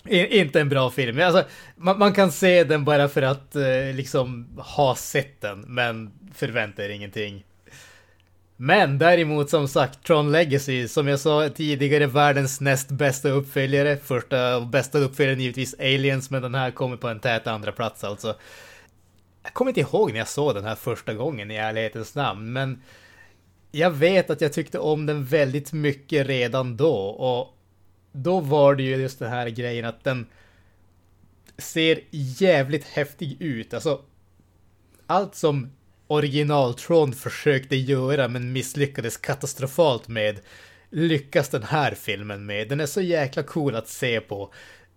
Inte 0.08 0.60
en 0.60 0.68
bra 0.68 0.90
film. 0.90 1.20
Alltså, 1.20 1.44
man, 1.76 1.98
man 1.98 2.12
kan 2.12 2.32
se 2.32 2.64
den 2.64 2.84
bara 2.84 3.08
för 3.08 3.22
att 3.22 3.56
eh, 3.56 3.94
liksom 3.94 4.48
ha 4.58 4.94
sett 4.94 5.40
den, 5.40 5.60
men 5.60 6.12
förvänta 6.34 6.84
er 6.84 6.88
ingenting. 6.88 7.44
Men 8.56 8.98
däremot 8.98 9.50
som 9.50 9.68
sagt, 9.68 10.06
Tron 10.06 10.32
Legacy, 10.32 10.88
som 10.88 11.08
jag 11.08 11.20
sa 11.20 11.48
tidigare, 11.48 12.06
världens 12.06 12.60
näst 12.60 12.88
bästa 12.88 13.28
uppföljare. 13.28 13.96
Första 13.96 14.56
och 14.56 14.66
bästa 14.66 14.98
uppföljaren 14.98 15.40
givetvis 15.40 15.74
Aliens, 15.78 16.30
men 16.30 16.42
den 16.42 16.54
här 16.54 16.70
kommer 16.70 16.96
på 16.96 17.08
en 17.08 17.20
tät 17.20 17.46
andra 17.46 17.72
plats 17.72 18.04
alltså. 18.04 18.36
Jag 19.42 19.52
kommer 19.52 19.70
inte 19.70 19.80
ihåg 19.80 20.12
när 20.12 20.18
jag 20.18 20.28
såg 20.28 20.54
den 20.54 20.64
här 20.64 20.74
första 20.74 21.14
gången 21.14 21.50
i 21.50 21.56
ärlighetens 21.56 22.14
namn, 22.14 22.52
men 22.52 22.82
jag 23.70 23.90
vet 23.90 24.30
att 24.30 24.40
jag 24.40 24.52
tyckte 24.52 24.78
om 24.78 25.06
den 25.06 25.24
väldigt 25.24 25.72
mycket 25.72 26.26
redan 26.26 26.76
då 26.76 26.94
och 26.96 27.54
då 28.14 28.40
var 28.40 28.74
det 28.74 28.82
ju 28.82 28.96
just 28.96 29.18
den 29.18 29.30
här 29.30 29.48
grejen 29.48 29.84
att 29.84 30.04
den 30.04 30.26
ser 31.58 32.00
jävligt 32.10 32.84
häftig 32.84 33.36
ut. 33.42 33.74
Alltså, 33.74 34.00
allt 35.06 35.34
som 35.34 35.70
original 36.06 36.74
Tron 36.74 37.12
försökte 37.12 37.76
göra 37.76 38.28
men 38.28 38.52
misslyckades 38.52 39.16
katastrofalt 39.16 40.08
med 40.08 40.40
lyckas 40.90 41.48
den 41.48 41.62
här 41.62 41.94
filmen 41.94 42.46
med. 42.46 42.68
Den 42.68 42.80
är 42.80 42.86
så 42.86 43.00
jäkla 43.00 43.42
cool 43.42 43.74
att 43.74 43.88
se 43.88 44.20
på. 44.20 44.52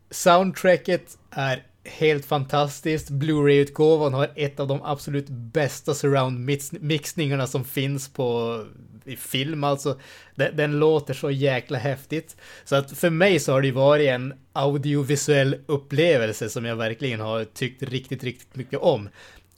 Soundtracket 0.10 1.18
är 1.32 1.64
helt 1.84 2.26
fantastiskt. 2.26 3.10
Blu-ray-utgåvan 3.10 4.14
har 4.14 4.32
ett 4.36 4.60
av 4.60 4.68
de 4.68 4.82
absolut 4.84 5.30
bästa 5.30 5.94
surround-mixningarna 5.94 7.48
som 7.48 7.66
finns 7.66 8.10
på 8.14 8.66
i 9.08 9.16
film 9.16 9.64
alltså. 9.64 10.00
Den, 10.36 10.56
den, 10.58 10.80
låter 10.80 11.14
så 11.14 11.32
jäkla 11.32 11.78
häftigt. 11.78 12.36
Så 12.64 12.76
att 12.76 12.98
för 12.98 13.10
mig 13.10 13.40
så 13.40 13.52
har 13.52 13.62
det 13.62 13.72
varit 13.72 14.10
en 14.10 14.34
audiovisuell 14.54 15.56
upplevelse 15.66 16.50
som 16.50 16.66
jag 16.66 16.76
verkligen 16.76 17.20
har 17.20 17.44
tyckt 17.44 17.84
riktigt, 17.84 18.24
riktigt 18.24 18.56
mycket 18.56 18.80
om. 18.80 19.10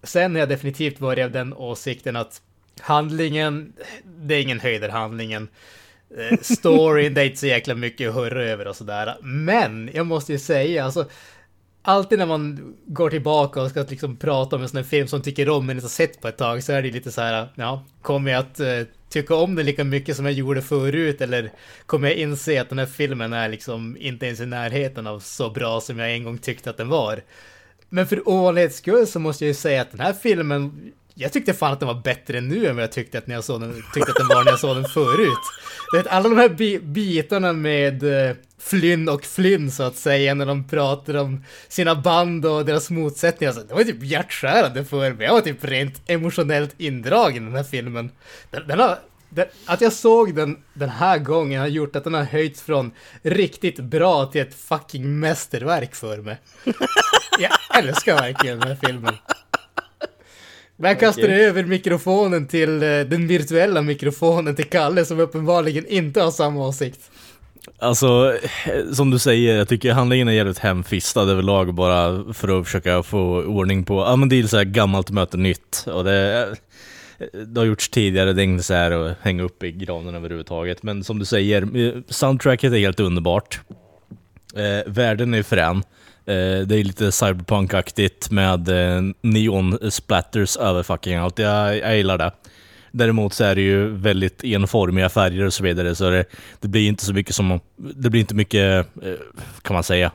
Sen 0.03 0.31
har 0.31 0.39
jag 0.39 0.49
definitivt 0.49 0.99
varit 0.99 1.25
av 1.25 1.31
den 1.31 1.53
åsikten 1.53 2.15
att 2.15 2.41
handlingen, 2.79 3.73
det 4.03 4.35
är 4.35 4.41
ingen 4.41 4.59
höjder 4.59 4.89
handlingen. 4.89 5.47
Eh, 6.17 6.37
storyn, 6.41 7.13
det 7.13 7.21
är 7.21 7.25
inte 7.25 7.37
så 7.37 7.47
jäkla 7.47 7.75
mycket 7.75 8.09
att 8.09 8.15
höra 8.15 8.43
över 8.43 8.67
och 8.67 8.75
sådär. 8.75 9.17
Men 9.21 9.89
jag 9.93 10.05
måste 10.05 10.31
ju 10.31 10.39
säga, 10.39 10.85
alltså 10.85 11.05
alltid 11.89 12.19
när 12.19 12.25
man 12.25 12.75
går 12.85 13.09
tillbaka 13.09 13.61
och 13.61 13.69
ska 13.69 13.85
liksom 13.89 14.17
prata 14.17 14.55
om 14.55 14.61
en 14.61 14.69
sån 14.69 14.77
här 14.77 14.83
film 14.83 15.07
som 15.07 15.21
tycker 15.21 15.49
om 15.49 15.65
men 15.65 15.77
inte 15.77 15.85
har 15.85 15.89
sett 15.89 16.21
på 16.21 16.27
ett 16.27 16.37
tag 16.37 16.63
så 16.63 16.73
är 16.73 16.81
det 16.81 16.91
lite 16.91 17.11
så 17.11 17.21
här, 17.21 17.47
ja, 17.55 17.85
kommer 18.01 18.31
jag 18.31 18.39
att 18.39 18.59
uh, 18.59 18.81
tycka 19.09 19.35
om 19.35 19.55
den 19.55 19.65
lika 19.65 19.83
mycket 19.83 20.15
som 20.15 20.25
jag 20.25 20.33
gjorde 20.33 20.61
förut 20.61 21.21
eller 21.21 21.51
kommer 21.85 22.07
jag 22.07 22.17
inse 22.17 22.61
att 22.61 22.69
den 22.69 22.79
här 22.79 22.85
filmen 22.85 23.33
är 23.33 23.49
liksom 23.49 23.97
inte 23.99 24.25
ens 24.25 24.39
i 24.39 24.45
närheten 24.45 25.07
av 25.07 25.19
så 25.19 25.49
bra 25.49 25.81
som 25.81 25.99
jag 25.99 26.13
en 26.13 26.23
gång 26.23 26.37
tyckte 26.37 26.69
att 26.69 26.77
den 26.77 26.89
var. 26.89 27.21
Men 27.89 28.07
för 28.07 28.29
ovanlighets 28.29 28.77
skull 28.77 29.07
så 29.07 29.19
måste 29.19 29.43
jag 29.43 29.47
ju 29.47 29.53
säga 29.53 29.81
att 29.81 29.91
den 29.91 29.99
här 29.99 30.13
filmen 30.13 30.91
jag 31.21 31.33
tyckte 31.33 31.53
fan 31.53 31.73
att 31.73 31.79
den 31.79 31.87
var 31.87 32.01
bättre 32.03 32.41
nu 32.41 32.67
än 32.67 32.75
vad 32.75 32.83
jag 32.83 32.91
tyckte 32.91 33.17
att, 33.17 33.27
när 33.27 33.35
jag 33.35 33.43
såg 33.43 33.61
den, 33.61 33.83
tyckte 33.93 34.11
att 34.11 34.17
den 34.17 34.27
var 34.27 34.43
när 34.43 34.51
jag 34.51 34.59
såg 34.59 34.75
den 34.75 34.85
förut. 34.85 35.37
Vet, 35.93 36.07
alla 36.07 36.29
de 36.29 36.37
här 36.37 36.49
bi 36.49 36.79
bitarna 36.79 37.53
med 37.53 38.03
uh, 38.03 38.35
Flynn 38.59 39.09
och 39.09 39.25
Flynn 39.25 39.71
så 39.71 39.83
att 39.83 39.95
säga 39.95 40.33
när 40.33 40.45
de 40.45 40.67
pratar 40.67 41.13
om 41.13 41.43
sina 41.67 41.95
band 41.95 42.45
och 42.45 42.65
deras 42.65 42.89
motsättningar. 42.89 43.53
Så 43.53 43.59
det 43.59 43.73
var 43.73 43.83
typ 43.83 44.03
hjärtskärande 44.03 44.85
för 44.85 45.13
mig. 45.13 45.25
Jag 45.25 45.33
var 45.33 45.41
typ 45.41 45.65
rent 45.65 46.01
emotionellt 46.07 46.75
indragen 46.77 47.43
i 47.43 47.45
den 47.45 47.55
här 47.55 47.63
filmen. 47.63 48.11
Den, 48.51 48.67
den 48.67 48.79
har, 48.79 48.99
den, 49.29 49.45
att 49.65 49.81
jag 49.81 49.93
såg 49.93 50.35
den 50.35 50.57
den 50.73 50.89
här 50.89 51.17
gången 51.17 51.61
har 51.61 51.67
gjort 51.67 51.95
att 51.95 52.03
den 52.03 52.13
har 52.13 52.23
höjts 52.23 52.61
från 52.61 52.91
riktigt 53.21 53.79
bra 53.79 54.25
till 54.25 54.41
ett 54.41 54.55
fucking 54.55 55.19
mästerverk 55.19 55.95
för 55.95 56.17
mig. 56.17 56.39
Jag 57.39 57.83
älskar 57.83 58.15
verkligen 58.15 58.59
den 58.59 58.67
här 58.67 58.77
filmen. 58.87 59.15
Jag 60.81 60.99
kastar 60.99 61.23
okay. 61.23 61.41
över 61.41 61.63
mikrofonen 61.63 62.47
till 62.47 62.83
uh, 62.83 63.05
den 63.05 63.27
virtuella 63.27 63.81
mikrofonen 63.81 64.55
till 64.55 64.65
Kalle 64.65 65.05
som 65.05 65.19
uppenbarligen 65.19 65.85
inte 65.85 66.21
har 66.21 66.31
samma 66.31 66.67
åsikt. 66.67 67.11
Alltså, 67.79 68.37
som 68.93 69.11
du 69.11 69.19
säger, 69.19 69.57
jag 69.57 69.67
tycker 69.67 69.91
handlingen 69.91 70.27
är 70.27 70.31
jävligt 70.31 70.59
hemfistad 70.59 71.21
överlag 71.21 71.73
bara 71.73 72.33
för 72.33 72.59
att 72.59 72.65
försöka 72.65 73.03
få 73.03 73.43
ordning 73.43 73.83
på, 73.83 73.93
ja 73.93 74.15
men 74.15 74.29
det 74.29 74.39
är 74.39 74.43
så 74.43 74.57
här 74.57 74.63
gammalt 74.63 75.09
möter 75.09 75.37
nytt 75.37 75.85
och 75.87 76.03
det, 76.03 76.55
det 77.45 77.59
har 77.59 77.65
gjorts 77.65 77.89
tidigare, 77.89 78.33
det 78.33 78.41
är 78.41 78.43
inte 78.43 78.63
så 78.63 78.73
här 78.73 78.91
att 78.91 79.17
hänga 79.21 79.43
upp 79.43 79.63
i 79.63 79.71
granen 79.71 80.15
överhuvudtaget. 80.15 80.83
Men 80.83 81.03
som 81.03 81.19
du 81.19 81.25
säger, 81.25 82.03
soundtracket 82.13 82.73
är 82.73 82.77
helt 82.77 82.99
underbart. 82.99 83.59
Eh, 84.55 84.91
världen 84.91 85.33
är 85.33 85.43
frän. 85.43 85.83
Eh, 86.29 86.67
det 86.67 86.75
är 86.75 86.83
lite 86.83 87.11
cyberpunk-aktigt 87.11 88.31
med 88.31 88.69
eh, 88.69 89.01
neon-splatters 89.21 90.57
över 90.57 90.83
fucking 90.83 91.15
allt. 91.15 91.39
Jag, 91.39 91.77
jag 91.77 91.97
gillar 91.97 92.17
det. 92.17 92.31
Däremot 92.91 93.33
så 93.33 93.43
är 93.43 93.55
det 93.55 93.61
ju 93.61 93.87
väldigt 93.87 94.43
enformiga 94.43 95.09
färger 95.09 95.45
och 95.45 95.53
så 95.53 95.63
vidare, 95.63 95.95
så 95.95 96.09
det, 96.09 96.25
det 96.59 96.67
blir 96.67 96.87
inte 96.87 97.05
så 97.05 97.13
mycket 97.13 97.35
som... 97.35 97.59
Det 97.75 98.09
blir 98.09 98.21
inte 98.21 98.35
mycket, 98.35 98.87
eh, 99.03 99.13
kan 99.61 99.73
man 99.73 99.83
säga... 99.83 100.11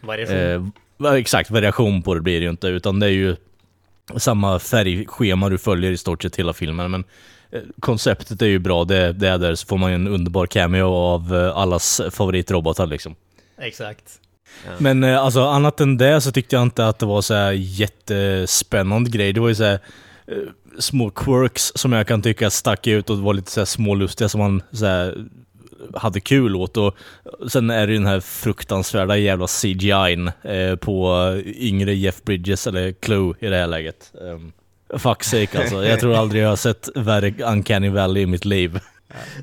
Variation? 0.00 0.72
Eh, 1.04 1.12
exakt, 1.12 1.50
variation 1.50 2.02
på 2.02 2.14
det 2.14 2.20
blir 2.20 2.40
det 2.40 2.44
ju 2.44 2.50
inte, 2.50 2.68
utan 2.68 3.00
det 3.00 3.06
är 3.06 3.10
ju 3.10 3.36
samma 4.16 4.58
färgschema 4.58 5.48
du 5.48 5.58
följer 5.58 5.90
i 5.90 5.96
stort 5.96 6.22
sett 6.22 6.36
hela 6.36 6.52
filmen. 6.52 6.90
Men 6.90 7.04
eh, 7.52 7.60
konceptet 7.80 8.42
är 8.42 8.46
ju 8.46 8.58
bra, 8.58 8.84
det, 8.84 9.12
det 9.12 9.28
är 9.28 9.38
där, 9.38 9.54
så 9.54 9.66
får 9.66 9.78
man 9.78 9.90
ju 9.90 9.94
en 9.94 10.08
underbar 10.08 10.46
cameo 10.46 10.86
av 10.86 11.34
eh, 11.34 11.56
allas 11.56 12.00
favoritrobotar 12.10 12.86
liksom. 12.86 13.14
Exakt. 13.58 14.20
Men 14.78 15.04
eh, 15.04 15.22
alltså 15.22 15.40
annat 15.40 15.80
än 15.80 15.96
det 15.96 16.20
så 16.20 16.32
tyckte 16.32 16.56
jag 16.56 16.62
inte 16.62 16.86
att 16.86 16.98
det 16.98 17.06
var 17.06 17.22
så 17.22 17.34
här 17.34 17.52
jättespännande 17.52 19.10
grej. 19.10 19.32
Det 19.32 19.40
var 19.40 19.48
ju 19.48 19.54
så 19.54 19.64
här, 19.64 19.78
eh, 20.26 20.36
små 20.78 21.10
quirks 21.10 21.72
som 21.74 21.92
jag 21.92 22.06
kan 22.06 22.22
tycka 22.22 22.50
stack 22.50 22.86
ut 22.86 23.10
och 23.10 23.18
var 23.18 23.34
lite 23.34 23.50
så 23.50 23.60
här 23.60 23.64
smålustiga 23.64 24.28
som 24.28 24.40
man 24.40 24.62
så 24.72 24.86
här, 24.86 25.14
hade 25.94 26.20
kul 26.20 26.56
åt. 26.56 26.76
Och 26.76 26.94
sen 27.48 27.70
är 27.70 27.86
det 27.86 27.92
ju 27.92 27.98
den 27.98 28.06
här 28.06 28.20
fruktansvärda 28.20 29.16
jävla 29.16 29.46
CGI'n 29.46 30.32
eh, 30.42 30.76
på 30.76 31.32
yngre 31.46 31.94
Jeff 31.94 32.22
Bridges, 32.22 32.66
eller 32.66 32.92
Clue 32.92 33.34
i 33.40 33.46
det 33.46 33.56
här 33.56 33.66
läget. 33.66 34.12
Ehm, 34.20 34.52
um, 34.88 34.98
fuck 34.98 35.24
sake 35.24 35.58
alltså. 35.58 35.84
Jag 35.84 36.00
tror 36.00 36.14
aldrig 36.14 36.42
jag 36.42 36.48
har 36.48 36.56
sett 36.56 36.88
värre 36.94 37.34
Uncanny 37.44 37.88
Valley 37.88 38.22
i 38.22 38.26
mitt 38.26 38.44
liv. 38.44 38.80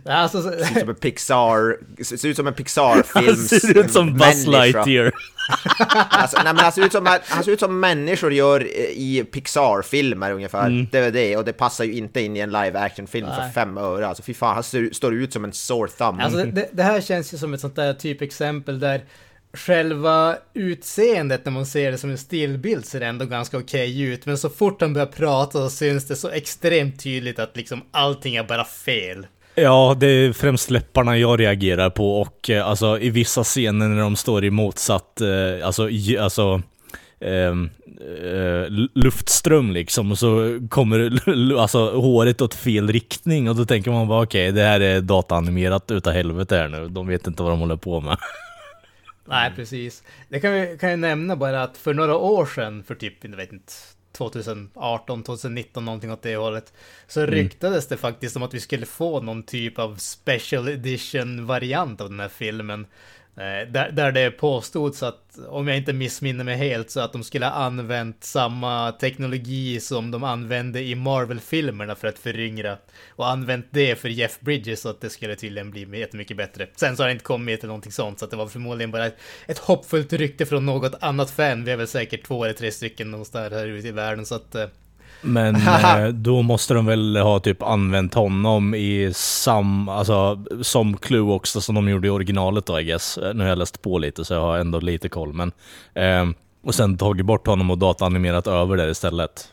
Alltså, 0.06 0.42
ser 0.42 0.72
ut 0.72 0.80
som 0.80 0.90
en 0.90 0.96
Pixar, 0.96 1.78
ser 2.04 2.30
ut 2.30 2.36
som 2.36 2.48
en 2.48 2.54
Pixar-film. 2.54 3.36
ser 3.36 3.78
ut 3.78 3.92
som 3.92 4.18
Buzz 4.18 4.48
Lightyear. 4.48 5.12
alltså, 6.10 6.38
nej, 6.44 6.54
men 6.54 6.58
han, 6.58 6.72
ser 6.72 6.86
ut 6.86 6.92
som, 6.92 7.20
han 7.28 7.44
ser 7.44 7.52
ut 7.52 7.60
som 7.60 7.80
människor 7.80 8.34
gör 8.34 8.68
i 8.92 9.24
Pixar-filmer 9.32 10.32
ungefär. 10.32 10.68
Mm. 10.68 10.88
Det 10.92 11.00
är 11.00 11.12
det, 11.12 11.38
och 11.38 11.46
det 11.46 11.54
passar 11.54 11.84
ju 11.84 11.94
inte 11.94 12.22
in 12.22 12.38
i 12.38 12.40
en 12.40 12.52
live 12.52 12.80
action-film 12.80 13.28
för 13.28 13.50
fem 13.50 13.78
öre. 13.78 14.08
Alltså 14.08 14.24
fy 14.24 14.34
fan, 14.34 14.54
han 14.54 14.64
ser, 14.64 14.90
står 14.94 15.14
ut 15.14 15.34
som 15.34 15.44
en 15.44 15.54
sore 15.54 15.90
thumb. 15.90 16.22
Alltså, 16.22 16.44
det, 16.44 16.70
det 16.72 16.84
här 16.84 17.02
känns 17.02 17.34
ju 17.34 17.38
som 17.38 17.54
ett 17.54 17.62
sånt 17.62 17.76
där 17.76 17.94
typexempel 17.94 18.80
där 18.80 19.02
själva 19.54 20.38
utseendet 20.54 21.46
när 21.46 21.52
man 21.52 21.66
ser 21.66 21.92
det 21.92 21.98
som 21.98 22.10
en 22.10 22.18
stillbild 22.18 22.86
ser 22.86 23.02
ändå 23.02 23.26
ganska 23.26 23.58
okej 23.58 23.92
okay 23.92 24.14
ut. 24.14 24.26
Men 24.26 24.38
så 24.38 24.50
fort 24.50 24.82
han 24.82 24.94
börjar 24.94 25.08
prata 25.08 25.52
så 25.52 25.70
syns 25.70 26.08
det 26.08 26.16
så 26.16 26.30
extremt 26.30 27.04
tydligt 27.04 27.40
att 27.40 27.58
liksom 27.58 27.82
allting 27.92 28.36
är 28.36 28.44
bara 28.44 28.66
fel. 28.66 29.28
Ja, 29.56 29.98
det 30.00 30.08
är 30.08 30.34
främst 30.34 30.70
läpparna 30.70 31.18
jag 31.18 31.40
reagerar 31.40 31.90
på 31.90 32.22
och 32.22 32.50
eh, 32.50 32.68
alltså 32.68 33.00
i 33.00 33.10
vissa 33.10 33.44
scener 33.44 33.88
när 33.88 34.02
de 34.02 34.16
står 34.16 34.46
i 34.46 34.50
motsatt, 34.50 35.22
eh, 35.22 35.68
alltså, 35.68 35.90
alltså 36.20 36.62
ehm, 37.20 37.70
eh, 38.02 38.32
eh, 38.32 38.66
luftström 38.94 39.72
liksom, 39.72 40.12
och 40.12 40.18
så 40.18 40.60
kommer 40.70 41.22
alltså, 41.60 41.92
håret 41.92 42.42
åt 42.42 42.54
fel 42.54 42.88
riktning 42.88 43.50
och 43.50 43.56
då 43.56 43.66
tänker 43.66 43.92
man 43.92 44.08
bara 44.08 44.24
okej, 44.24 44.50
okay, 44.50 44.62
det 44.62 44.68
här 44.68 44.80
är 44.80 45.02
dataanimerat 45.02 45.92
utav 45.92 46.14
helvete 46.14 46.58
här 46.58 46.68
nu, 46.68 46.88
de 46.88 47.08
vet 47.08 47.28
inte 47.28 47.44
vad 47.44 47.52
de 47.52 47.60
håller 47.60 47.76
på 47.76 48.02
med. 48.02 48.18
Nej, 49.26 49.52
precis. 49.56 50.04
Det 50.30 50.40
kan 50.40 50.54
vi 50.54 50.78
kan 50.80 50.90
jag 50.90 51.00
nämna 51.00 51.36
bara 51.36 51.64
att 51.64 51.78
för 51.78 51.94
några 51.94 52.18
år 52.18 52.46
sedan, 52.46 52.84
för 52.84 52.96
typ, 52.96 53.24
jag 53.24 53.38
vet 53.38 53.54
inte, 53.54 53.74
2018, 54.12 55.24
2019, 55.24 55.86
någonting 55.86 56.12
åt 56.12 56.22
det 56.22 56.36
hållet. 56.36 56.74
Så 57.08 57.22
mm. 57.22 57.32
ryktades 57.32 57.88
det 57.88 57.98
faktiskt 57.98 58.36
om 58.36 58.44
att 58.44 58.54
vi 58.54 58.60
skulle 58.60 58.86
få 58.86 59.22
någon 59.22 59.44
typ 59.44 59.80
av 59.80 59.96
special 59.96 60.68
edition 60.70 61.46
variant 61.46 62.02
av 62.02 62.10
den 62.10 62.20
här 62.20 62.30
filmen. 62.30 62.86
Eh, 63.38 63.68
där, 63.72 63.92
där 63.92 64.12
det 64.12 64.32
påstods 64.32 65.04
att, 65.04 65.40
om 65.48 65.68
jag 65.68 65.78
inte 65.78 65.94
missminner 65.94 66.44
mig 66.44 66.58
helt, 66.58 66.90
så 66.90 67.00
att 67.00 67.14
de 67.14 67.24
skulle 67.24 67.46
ha 67.46 67.54
använt 67.54 68.24
samma 68.24 68.92
teknologi 68.92 69.80
som 69.80 70.12
de 70.12 70.24
använde 70.24 70.82
i 70.82 70.96
Marvel-filmerna 70.96 71.96
för 71.96 72.08
att 72.08 72.20
föryngra. 72.20 72.78
Och 73.10 73.30
använt 73.30 73.66
det 73.72 73.96
för 73.96 74.10
Jeff 74.10 74.40
Bridges 74.40 74.82
så 74.82 74.90
att 74.90 75.02
det 75.02 75.10
skulle 75.10 75.36
tydligen 75.36 75.72
bli 75.72 76.00
jättemycket 76.00 76.38
bättre. 76.38 76.68
Sen 76.76 76.98
så 76.98 77.04
har 77.04 77.08
det 77.08 77.12
inte 77.12 77.26
kommit 77.26 77.60
till 77.60 77.68
någonting 77.68 77.92
sånt, 77.92 78.20
så 78.20 78.26
att 78.26 78.32
det 78.32 78.38
var 78.38 78.48
förmodligen 78.48 78.92
bara 78.92 79.06
ett, 79.06 79.18
ett 79.48 79.58
hoppfullt 79.58 80.14
rykte 80.14 80.46
från 80.46 80.66
något 80.66 80.96
annat 81.00 81.32
fan. 81.32 81.64
Vi 81.64 81.72
är 81.72 81.78
väl 81.78 81.88
säkert 81.88 82.24
två 82.24 82.44
eller 82.44 82.54
tre 82.54 82.72
stycken 82.72 83.12
någonstans 83.12 83.54
här 83.54 83.68
ute 83.68 83.88
i 83.88 83.92
världen, 83.92 84.26
så 84.26 84.36
att 84.36 84.56
eh, 84.56 84.68
men 85.22 85.56
eh, 85.86 86.08
då 86.08 86.42
måste 86.42 86.74
de 86.74 86.86
väl 86.86 87.18
ha 87.18 87.40
typ 87.40 87.64
använt 87.64 88.14
honom 88.14 88.76
i 88.76 89.12
sam, 89.14 89.90
alltså 89.90 90.44
som 90.62 90.98
Clue 90.98 91.32
också 91.34 91.62
som 91.62 91.76
de 91.76 91.90
gjorde 91.90 92.08
i 92.08 92.12
originalet 92.12 92.66
då 92.66 92.80
I 92.80 92.84
guess. 92.84 93.18
Eh, 93.18 93.34
nu 93.34 93.44
har 93.44 93.50
jag 93.50 93.58
läst 93.58 93.82
på 93.82 93.98
lite 93.98 94.26
så 94.26 94.34
jag 94.34 94.42
har 94.42 94.58
ändå 94.58 94.80
lite 94.80 95.10
koll 95.10 95.34
men. 95.34 95.52
Eh, 95.94 96.30
och 96.64 96.76
sen 96.76 96.98
tagit 96.98 97.26
bort 97.26 97.48
honom 97.48 97.72
och 97.72 97.78
dataanimerat 97.78 98.48
över 98.48 98.78
där 98.78 98.88
istället. 98.88 99.50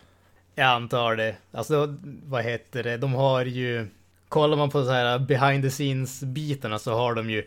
Jag 0.55 0.67
antar 0.67 1.17
det. 1.17 1.37
Alltså 1.53 1.95
vad 2.25 2.45
heter 2.45 2.83
det, 2.83 2.97
de 2.97 3.15
har 3.15 3.45
ju, 3.45 3.87
kollar 4.29 4.57
man 4.57 4.71
på 4.71 4.85
så 4.85 4.91
här 4.91 5.19
behind 5.19 5.65
the 5.65 5.71
scenes 5.71 6.23
bitarna 6.23 6.79
så 6.79 6.95
har 6.95 7.15
de 7.15 7.31
ju 7.31 7.47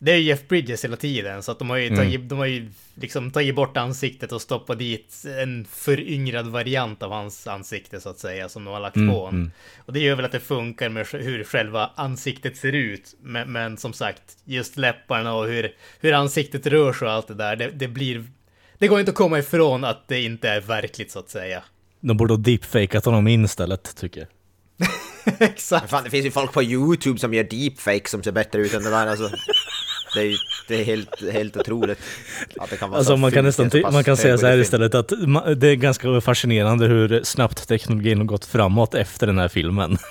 det 0.00 0.12
är 0.12 0.16
ju 0.16 0.22
Jeff 0.22 0.48
Bridges 0.48 0.84
hela 0.84 0.96
tiden, 0.96 1.42
så 1.42 1.52
att 1.52 1.58
de 1.58 1.70
har 1.70 1.76
ju, 1.76 1.86
mm. 1.86 1.98
tagit, 1.98 2.28
de 2.28 2.38
har 2.38 2.46
ju 2.46 2.70
liksom 2.94 3.30
tagit 3.30 3.54
bort 3.54 3.76
ansiktet 3.76 4.32
och 4.32 4.42
stoppat 4.42 4.78
dit 4.78 5.24
en 5.38 5.66
föryngrad 5.70 6.46
variant 6.46 7.02
av 7.02 7.12
hans 7.12 7.46
ansikte 7.46 8.00
så 8.00 8.08
att 8.08 8.18
säga, 8.18 8.48
som 8.48 8.64
de 8.64 8.70
har 8.74 8.80
lagt 8.80 8.96
mm. 8.96 9.08
på 9.08 9.20
honom. 9.20 9.40
Mm. 9.40 9.50
Och 9.86 9.92
det 9.92 10.00
gör 10.00 10.16
väl 10.16 10.24
att 10.24 10.32
det 10.32 10.40
funkar 10.40 10.88
med 10.88 11.06
hur 11.06 11.44
själva 11.44 11.90
ansiktet 11.94 12.56
ser 12.56 12.72
ut, 12.72 13.14
men, 13.22 13.52
men 13.52 13.76
som 13.76 13.92
sagt, 13.92 14.22
just 14.44 14.76
läpparna 14.76 15.34
och 15.34 15.46
hur, 15.46 15.74
hur 16.00 16.12
ansiktet 16.12 16.66
rör 16.66 16.92
sig 16.92 17.08
och 17.08 17.14
allt 17.14 17.28
det 17.28 17.34
där, 17.34 17.56
det, 17.56 17.70
det 17.70 17.88
blir... 17.88 18.24
Det 18.78 18.88
går 18.88 19.00
inte 19.00 19.10
att 19.10 19.16
komma 19.16 19.38
ifrån 19.38 19.84
att 19.84 20.08
det 20.08 20.20
inte 20.20 20.48
är 20.48 20.60
verkligt 20.60 21.10
så 21.10 21.18
att 21.18 21.30
säga. 21.30 21.62
De 22.00 22.16
borde 22.16 22.32
ha 22.32 22.38
deepfakat 22.38 23.04
honom 23.04 23.28
in 23.28 23.44
istället, 23.44 23.96
tycker 23.96 24.20
jag. 24.20 24.28
Exakt. 25.38 25.90
Fan, 25.90 26.04
det 26.04 26.10
finns 26.10 26.26
ju 26.26 26.30
folk 26.30 26.52
på 26.52 26.62
YouTube 26.62 27.18
som 27.18 27.34
gör 27.34 27.44
deepfake 27.44 28.08
som 28.08 28.22
ser 28.22 28.32
bättre 28.32 28.60
ut 28.60 28.74
än 28.74 28.82
det 28.82 28.90
där 28.90 29.06
alltså. 29.06 29.30
Det 30.14 30.20
är, 30.20 30.36
det 30.68 30.80
är 30.80 30.84
helt, 30.84 31.32
helt 31.32 31.56
otroligt. 31.56 31.98
Att 32.56 32.70
det 32.70 32.76
kan 32.76 32.90
vara 32.90 32.98
Alltså 32.98 33.12
så 33.12 33.16
man 33.16 33.32
kan 33.32 33.44
nästan 33.44 33.70
man 33.92 34.04
kan 34.04 34.16
säga 34.16 34.38
så 34.38 34.46
här 34.46 34.58
istället 34.58 34.94
att 34.94 35.08
det 35.56 35.68
är 35.68 35.74
ganska 35.74 36.20
fascinerande 36.20 36.86
hur 36.86 37.22
snabbt 37.24 37.68
teknologin 37.68 38.18
har 38.18 38.24
gått 38.24 38.44
framåt 38.44 38.94
efter 38.94 39.26
den 39.26 39.38
här 39.38 39.48
filmen. 39.48 39.98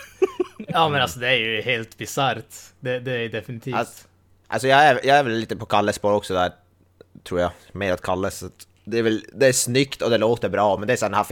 Ja 0.72 0.90
men 0.90 1.02
alltså 1.02 1.20
det 1.20 1.28
är 1.28 1.36
ju 1.36 1.62
helt 1.62 1.98
bisarrt. 1.98 2.46
Det, 2.80 3.00
det 3.00 3.12
är 3.12 3.30
definitivt. 3.30 3.76
Alltså, 3.76 4.08
alltså 4.48 4.68
jag, 4.68 4.84
är, 4.86 5.00
jag 5.04 5.18
är 5.18 5.24
väl 5.24 5.34
lite 5.34 5.56
på 5.56 5.66
Kalles 5.66 5.96
spår 5.96 6.14
också 6.14 6.34
där, 6.34 6.52
tror 7.24 7.40
jag. 7.40 7.52
Mer 7.72 7.94
åt 7.94 8.02
Kalles. 8.02 8.44
Det 8.84 9.00
är, 9.00 9.04
väl, 9.04 9.26
det 9.34 9.48
är 9.48 9.54
snyggt 9.54 10.02
och 10.02 10.10
det 10.10 10.18
låter 10.18 10.50
bra, 10.50 10.78
men 10.78 10.88
det 10.88 10.94
är 10.94 10.98
sån 10.98 11.14
här 11.14 11.26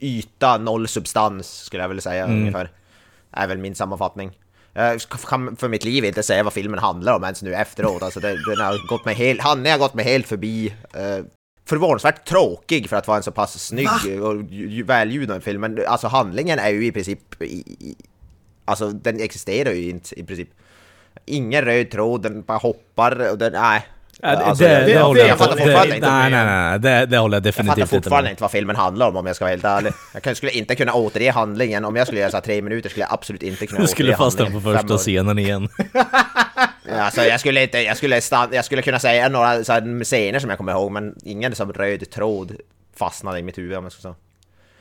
yta, 0.00 0.58
noll 0.58 0.88
substans 0.88 1.60
skulle 1.60 1.82
jag 1.82 1.88
vilja 1.88 2.00
säga 2.00 2.26
ungefär. 2.26 2.70
Är 3.30 3.46
väl 3.46 3.58
min 3.58 3.74
sammanfattning. 3.74 4.38
Jag 4.76 5.00
kan 5.00 5.56
för 5.56 5.68
mitt 5.68 5.84
liv 5.84 6.04
inte 6.04 6.22
säga 6.22 6.42
vad 6.42 6.52
filmen 6.52 6.78
handlar 6.78 7.16
om 7.16 7.24
ens 7.24 7.42
nu 7.42 7.54
efteråt. 7.54 8.02
Alltså 8.02 8.20
det, 8.20 8.28
den 8.28 8.66
har 8.66 8.88
gått 8.88 9.04
mig 9.04 9.14
helt, 9.14 9.40
han 9.40 9.66
har 9.66 9.78
gått 9.78 9.94
mig 9.94 10.04
helt 10.04 10.26
förbi. 10.26 10.74
Uh, 10.96 11.24
förvånansvärt 11.64 12.28
tråkig 12.28 12.88
för 12.88 12.96
att 12.96 13.06
vara 13.08 13.16
en 13.16 13.22
så 13.22 13.32
pass 13.32 13.64
snygg 13.66 14.22
och 14.22 14.42
ju- 14.50 14.68
ju- 14.70 14.82
välljuden 14.82 15.40
film. 15.40 15.60
Men 15.60 15.86
alltså 15.86 16.06
handlingen 16.06 16.58
är 16.58 16.68
ju 16.70 16.86
i 16.86 16.92
princip... 16.92 17.42
I, 17.42 17.44
i, 17.46 17.96
alltså 18.64 18.90
den 18.90 19.20
existerar 19.20 19.72
ju 19.72 19.90
inte 19.90 20.20
i 20.20 20.24
princip. 20.24 20.48
Ingen 21.24 21.64
röd 21.64 21.90
tråd, 21.90 22.22
den 22.22 22.42
bara 22.42 22.58
hoppar 22.58 23.30
och 23.30 23.38
den... 23.38 23.52
Nej. 23.52 23.86
Alltså, 24.22 24.64
det, 24.64 24.72
jag- 24.72 24.84
det, 24.84 24.90
jag- 24.90 25.04
håller 25.04 25.20
jag 25.20 25.28
jag 25.28 25.38
fattar 25.38 25.56
det, 25.56 25.62
fortfarande 25.62 25.90
det, 25.92 25.96
inte. 25.96 26.10
Nej, 26.10 26.30
nej, 26.30 26.44
nej, 26.46 26.78
det, 26.78 27.06
det 27.06 27.18
håller 27.18 27.36
jag 27.36 27.46
Jag 27.46 27.54
fattar 27.54 27.64
definitivt 27.64 27.78
inte 27.92 27.96
fortfarande 27.96 28.22
med. 28.26 28.30
inte 28.32 28.42
vad 28.42 28.50
filmen 28.50 28.76
handlar 28.76 29.08
om 29.08 29.16
om 29.16 29.26
jag 29.26 29.36
ska 29.36 29.44
vara 29.44 29.50
helt 29.50 29.64
ärlig. 29.64 29.92
Jag 30.22 30.36
skulle 30.36 30.52
inte 30.52 30.74
kunna 30.74 30.92
återge 30.94 31.30
handlingen. 31.30 31.84
Om 31.84 31.96
jag 31.96 32.06
skulle 32.06 32.20
göra 32.20 32.30
så 32.30 32.36
här 32.36 32.42
tre 32.44 32.62
minuter 32.62 32.88
skulle 32.90 33.04
jag 33.04 33.12
absolut 33.12 33.42
inte 33.42 33.66
kunna 33.66 33.80
Du 33.80 33.86
skulle 33.86 34.08
återge 34.14 34.24
fastna 34.24 34.44
på 34.46 34.50
handlingen. 34.52 34.78
Första 34.88 34.98
scenen 34.98 35.38
igen. 35.38 35.68
Alltså 36.92 37.22
jag 37.24 37.40
skulle 37.40 37.62
inte, 37.62 37.78
jag 37.78 37.96
skulle, 37.96 38.20
stan, 38.20 38.48
jag 38.52 38.64
skulle 38.64 38.82
kunna 38.82 38.98
säga 38.98 39.28
några 39.28 39.64
så 39.64 39.72
här 39.72 40.04
scener 40.04 40.38
som 40.38 40.50
jag 40.50 40.56
kommer 40.58 40.72
ihåg 40.72 40.92
men 40.92 41.14
ingen 41.24 41.54
som 41.54 41.72
röd 41.72 42.10
tråd 42.10 42.56
fastnade 42.96 43.38
i 43.38 43.42
mitt 43.42 43.58
huvud 43.58 43.76
om 43.76 43.84
jag 43.84 43.92
ska 43.92 44.02
säga. 44.02 44.14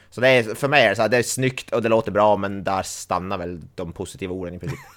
Så 0.09 0.21
det 0.21 0.29
är, 0.29 0.55
för 0.55 0.67
mig 0.67 0.83
är 0.85 0.89
det 0.89 0.95
så 0.95 1.01
här, 1.01 1.09
det 1.09 1.17
är 1.17 1.23
snyggt 1.23 1.71
och 1.71 1.81
det 1.81 1.89
låter 1.89 2.11
bra 2.11 2.37
men 2.37 2.63
där 2.63 2.83
stannar 2.83 3.37
väl 3.37 3.61
de 3.75 3.93
positiva 3.93 4.33
orden 4.33 4.53
i 4.55 4.59
princip. 4.59 4.79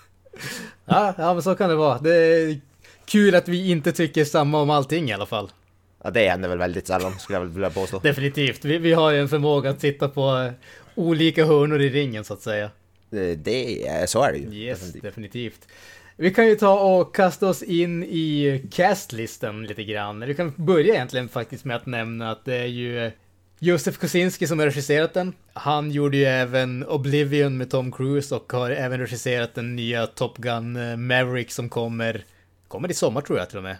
Ja, 0.85 1.15
ja 1.19 1.35
men 1.35 1.43
så 1.43 1.55
kan 1.55 1.69
det 1.71 1.77
vara. 1.77 1.99
Det 1.99 2.11
är 2.17 2.61
kul 3.09 3.35
att 3.35 3.49
vi 3.49 3.71
inte 3.71 3.93
tycker 3.93 4.25
samma 4.25 4.61
om 4.61 4.71
allting 4.71 5.11
i 5.11 5.13
alla 5.13 5.27
fall. 5.27 5.51
Ja, 6.05 6.11
det 6.11 6.29
händer 6.29 6.49
väl 6.49 6.59
väldigt 6.59 6.87
sällan 6.87 7.19
skulle 7.19 7.39
jag 7.39 7.45
vilja 7.45 7.71
påstå. 7.71 7.99
Definitivt. 8.03 8.65
Vi, 8.65 8.79
vi 8.79 8.93
har 8.93 9.11
ju 9.11 9.21
en 9.21 9.29
förmåga 9.29 9.71
att 9.71 9.81
sitta 9.81 10.09
på 10.09 10.37
eh, 10.37 10.53
olika 10.95 11.45
hörnor 11.45 11.81
i 11.81 11.91
ringen 11.91 12.25
så 12.25 12.35
att 12.35 12.43
säga. 12.43 12.71
Det, 13.11 13.35
det 13.35 14.11
så 14.11 14.23
är 14.23 14.33
det 14.33 14.39
ju. 14.39 14.55
Yes, 14.55 14.81
definitivt. 14.81 15.03
definitivt. 15.03 15.69
Vi 16.17 16.35
kan 16.35 16.47
ju 16.47 16.55
ta 16.55 16.81
och 16.81 17.15
kasta 17.15 17.49
oss 17.49 17.63
in 17.63 18.05
i 18.05 18.63
castlisten 18.73 19.67
lite 19.67 19.85
grann. 19.85 20.21
Vi 20.21 20.35
kan 20.35 20.53
börja 20.57 20.95
egentligen 20.95 21.29
faktiskt 21.29 21.65
med 21.65 21.77
att 21.77 21.87
nämna 21.87 22.31
att 22.31 22.45
det 22.45 22.57
är 22.57 22.67
ju 22.67 23.05
eh, 23.05 23.13
Josef 23.59 23.99
Kosinski 23.99 24.47
som 24.47 24.59
har 24.59 24.67
regisserat 24.67 25.15
den. 25.15 25.33
Han 25.53 25.91
gjorde 25.91 26.17
ju 26.17 26.25
även 26.25 26.85
Oblivion 26.87 27.57
med 27.57 27.71
Tom 27.71 27.93
Cruise 27.93 28.35
och 28.35 28.53
har 28.53 28.71
även 28.71 29.01
regisserat 29.01 29.55
den 29.55 29.77
nya 29.77 30.07
Top 30.07 30.39
Gun 30.39 30.77
eh, 30.77 30.97
Maverick 30.97 31.51
som 31.51 31.69
kommer, 31.69 32.25
kommer 32.69 32.91
i 32.91 32.95
sommar 32.95 33.21
tror 33.21 33.39
jag 33.39 33.49
till 33.49 33.57
och 33.59 33.63
med. 33.65 33.77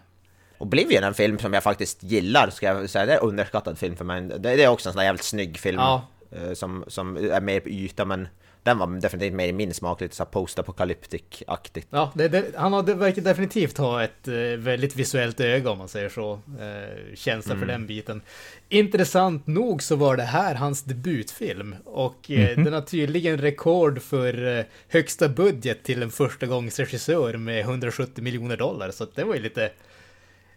Oblivion 0.59 1.03
är 1.03 1.07
en 1.07 1.15
film 1.15 1.39
som 1.39 1.53
jag 1.53 1.63
faktiskt 1.63 2.03
gillar, 2.03 2.51
ska 2.51 2.67
jag 2.67 2.91
säga. 2.91 3.07
Det 3.07 3.13
är 3.13 3.17
en 3.17 3.23
underskattad 3.29 3.79
film 3.79 3.97
för 3.97 4.05
mig. 4.05 4.21
Det, 4.23 4.39
det 4.39 4.65
är 4.65 4.69
också 4.69 4.89
en 4.89 4.93
sån 4.93 4.99
där 4.99 5.05
jävligt 5.05 5.25
snygg 5.25 5.59
film. 5.59 5.79
Ja. 5.81 6.07
eh, 6.33 6.53
Som, 6.53 6.85
som 6.87 7.17
är 7.17 7.41
mer 7.41 7.61
på 7.61 7.69
yta, 7.69 8.05
men 8.05 8.29
den 8.69 8.79
var 8.79 9.01
definitivt 9.01 9.35
mer 9.35 9.49
i 9.49 9.53
min 9.53 9.75
smak, 9.75 10.01
lite 10.01 10.17
såhär 10.17 10.31
post-apocalyptic-aktigt. 10.31 11.87
Ja, 11.91 12.13
det, 12.15 12.29
det, 12.29 12.45
han 12.57 12.73
har, 12.73 12.83
det 12.83 12.95
verkar 12.95 13.23
definitivt 13.23 13.79
ha 13.79 14.05
ett 14.05 14.29
eh, 14.29 14.35
väldigt 14.59 14.97
visuellt 14.97 15.41
öga 15.41 15.71
om 15.71 15.79
man 15.79 15.89
säger 15.89 16.09
så. 16.09 16.33
Eh, 16.33 17.15
känsla 17.15 17.57
för 17.57 17.67
den 17.67 17.87
biten. 17.87 18.23
Intressant 18.69 19.47
nog 19.47 19.83
så 19.83 19.97
var 19.97 20.17
det 20.17 20.23
här 20.23 20.55
hans 20.55 20.83
debutfilm 20.83 21.77
och 21.85 22.31
eh, 22.31 22.65
den 22.65 22.73
har 22.73 22.81
tydligen 22.81 23.39
rekord 23.39 24.03
för 24.03 24.59
eh, 24.59 24.65
högsta 24.89 25.29
budget 25.29 25.83
till 25.83 26.03
en 26.03 26.11
första 26.11 26.47
gångs 26.47 26.79
regissör 26.79 27.37
med 27.37 27.61
170 27.61 28.25
miljoner 28.25 28.57
dollar. 28.57 28.91
Så 28.91 29.07
det 29.15 29.25
var 29.25 29.35
ju 29.35 29.41
lite, 29.41 29.71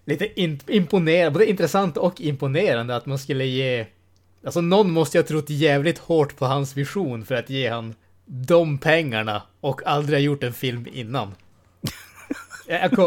lite 0.05 0.41
in, 0.41 0.59
imponerande, 0.67 1.31
både 1.31 1.49
intressant 1.49 1.97
och 1.97 2.21
imponerande 2.21 2.95
att 2.95 3.05
man 3.05 3.19
skulle 3.19 3.45
ge 3.45 3.85
Alltså 4.43 4.61
någon 4.61 4.91
måste 4.91 5.17
ju 5.17 5.21
ha 5.21 5.27
trott 5.27 5.49
jävligt 5.49 5.97
hårt 5.97 6.37
på 6.37 6.45
hans 6.45 6.77
vision 6.77 7.25
för 7.25 7.35
att 7.35 7.49
ge 7.49 7.69
han 7.69 7.95
de 8.25 8.77
pengarna 8.77 9.41
och 9.61 9.87
aldrig 9.87 10.19
ha 10.19 10.23
gjort 10.23 10.43
en 10.43 10.53
film 10.53 10.87
innan. 10.93 11.35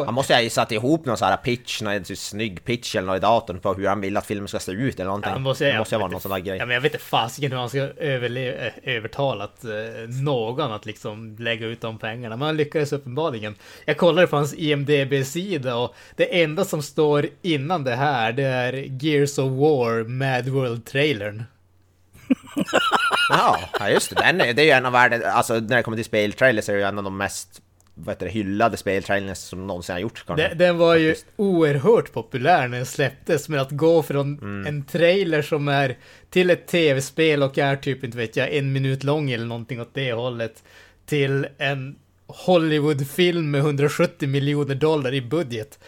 Han 0.06 0.14
måste 0.14 0.34
ha 0.34 0.50
satt 0.50 0.72
ihop 0.72 1.04
någon 1.04 1.16
sån 1.16 1.28
här 1.28 1.36
pitch, 1.36 1.82
någon 1.82 2.04
sån 2.04 2.16
snygg 2.16 2.64
pitch 2.64 2.96
eller 2.96 3.06
något 3.06 3.16
i 3.16 3.20
datorn 3.20 3.60
på 3.60 3.74
hur 3.74 3.86
han 3.86 4.00
vill 4.00 4.16
att 4.16 4.26
filmen 4.26 4.48
ska 4.48 4.58
se 4.58 4.72
ut 4.72 4.94
eller 4.94 5.04
någonting. 5.04 5.32
Ja, 5.32 5.38
måste, 5.38 5.72
det 5.72 5.78
måste 5.78 5.94
ju 5.94 5.98
vara 5.98 6.10
någon 6.10 6.20
sån 6.20 6.30
där 6.30 6.38
grej. 6.38 6.58
Ja, 6.58 6.66
men 6.66 6.74
jag 6.74 6.80
vet 6.80 6.92
inte 6.94 7.04
fasiken 7.04 7.52
hur 7.52 7.58
han 7.58 7.68
ska 7.68 7.78
överle- 7.78 8.66
eh, 8.84 8.94
övertalat 8.96 9.64
eh, 9.64 9.70
någon 10.22 10.72
att 10.72 10.86
liksom 10.86 11.36
lägga 11.38 11.66
ut 11.66 11.80
de 11.80 11.98
pengarna. 11.98 12.36
Men 12.36 12.46
han 12.46 12.56
lyckades 12.56 12.92
uppenbarligen. 12.92 13.54
Jag 13.84 13.96
kollade 13.96 14.26
på 14.26 14.36
hans 14.36 14.54
IMDB-sida 14.54 15.76
och 15.76 15.94
det 16.16 16.42
enda 16.42 16.64
som 16.64 16.82
står 16.82 17.26
innan 17.42 17.84
det 17.84 17.94
här 17.94 18.32
det 18.32 18.42
är 18.44 18.72
Gears 18.72 19.38
of 19.38 19.50
War 19.52 20.04
Mad 20.04 20.48
World-trailern. 20.48 21.42
Ja, 23.30 23.58
ja 23.78 23.90
just 23.90 24.10
det. 24.10 24.16
Den 24.16 24.38
det 24.38 24.62
är 24.62 24.64
ju 24.64 24.70
en 24.70 24.86
av 24.86 24.92
världens, 24.92 25.24
alltså 25.24 25.54
när 25.54 25.76
det 25.76 25.82
kommer 25.82 25.96
till 25.96 26.04
speltrailers 26.04 26.68
är 26.68 26.72
det 26.72 26.78
ju 26.78 26.84
en 26.84 26.98
av 26.98 27.04
de 27.04 27.16
mest 27.16 27.60
vad 27.94 28.14
heter 28.14 28.26
det, 28.26 28.33
hyllade 28.33 28.76
speltrailers 28.76 29.38
som 29.38 29.66
någonsin 29.66 29.92
har 29.92 30.00
gjorts 30.00 30.22
kanske. 30.26 30.48
Den, 30.48 30.59
den 30.59 30.78
var 30.78 30.94
ju 30.96 31.09
Faktiskt. 31.09 31.26
oerhört 31.37 32.12
populär 32.12 32.68
när 32.68 32.76
den 32.76 32.87
släpptes, 32.87 33.48
men 33.48 33.61
att 33.61 33.70
gå 33.70 34.02
från 34.02 34.38
Mm. 34.38 34.66
en 34.66 34.85
trailer 34.85 35.42
som 35.42 35.68
är 35.68 35.96
till 36.30 36.50
ett 36.50 36.66
tv-spel 36.66 37.42
och 37.42 37.59
är 37.59 37.76
typ, 37.76 38.04
inte 38.04 38.16
vet 38.18 38.37
jag, 38.37 38.54
en 38.54 38.72
minut 38.72 39.04
lång 39.04 39.30
eller 39.30 39.46
någonting 39.46 39.80
åt 39.80 39.94
det 39.94 40.12
hållet, 40.12 40.62
till 41.07 41.46
en 41.59 41.96
Hollywoodfilm 42.26 43.50
med 43.50 43.61
170 43.61 44.28
miljoner 44.28 44.74
dollar 44.74 45.14
i 45.14 45.20
budget. 45.22 45.78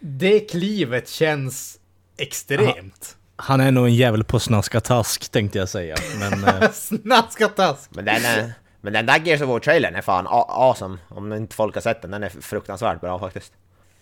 Det 0.00 0.40
klivet 0.40 1.08
känns 1.08 1.78
extremt. 2.18 3.16
Han 3.36 3.60
är 3.60 3.70
nog 3.70 3.86
en 3.86 3.94
jävel 3.94 4.24
på 4.24 4.40
snaska 4.40 4.80
task 4.80 5.28
tänkte 5.28 5.58
jag 5.58 5.68
säga. 5.68 5.96
Men 6.18 6.44
eh, 6.44 6.70
Snaskatask! 6.72 7.90
Men 7.94 8.04
den, 8.04 8.24
är, 8.24 8.52
men 8.82 8.92
den 8.92 9.06
där 9.06 9.20
Gears 9.24 9.40
of 9.40 9.48
War-trailern 9.48 9.94
är 9.94 10.02
fan 10.02 10.26
a- 10.26 10.46
awesome. 10.48 10.98
Om 11.08 11.32
inte 11.32 11.56
folk 11.56 11.74
har 11.74 11.82
sett 11.82 12.02
den, 12.02 12.10
den 12.10 12.22
är 12.22 12.28
fruktansvärt 12.28 13.00
bra 13.00 13.18
faktiskt. 13.18 13.52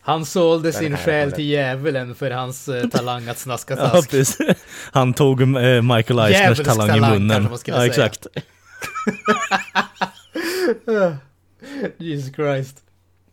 Han 0.02 0.26
sålde 0.26 0.70
Den 0.70 0.80
sin 0.80 0.96
själ 0.96 1.32
till 1.32 1.44
djävulen 1.44 2.14
för 2.14 2.30
hans 2.30 2.68
eh, 2.68 2.88
talang 2.88 3.28
att 3.28 3.38
snaska 3.38 3.76
ja, 3.76 3.88
task. 3.88 4.10
precis. 4.10 4.38
Han 4.92 5.14
tog 5.14 5.40
eh, 5.42 5.82
Michael 5.82 6.18
Eisners 6.18 6.58
talang 6.58 6.60
i 6.60 6.64
talang, 6.66 6.88
kanske 6.88 7.10
munnen. 7.18 7.42
man 7.42 7.58
skulle 7.58 7.76
Ja, 7.76 7.86
exakt. 7.86 8.26
Jesus 11.98 12.34
Christ. 12.34 12.76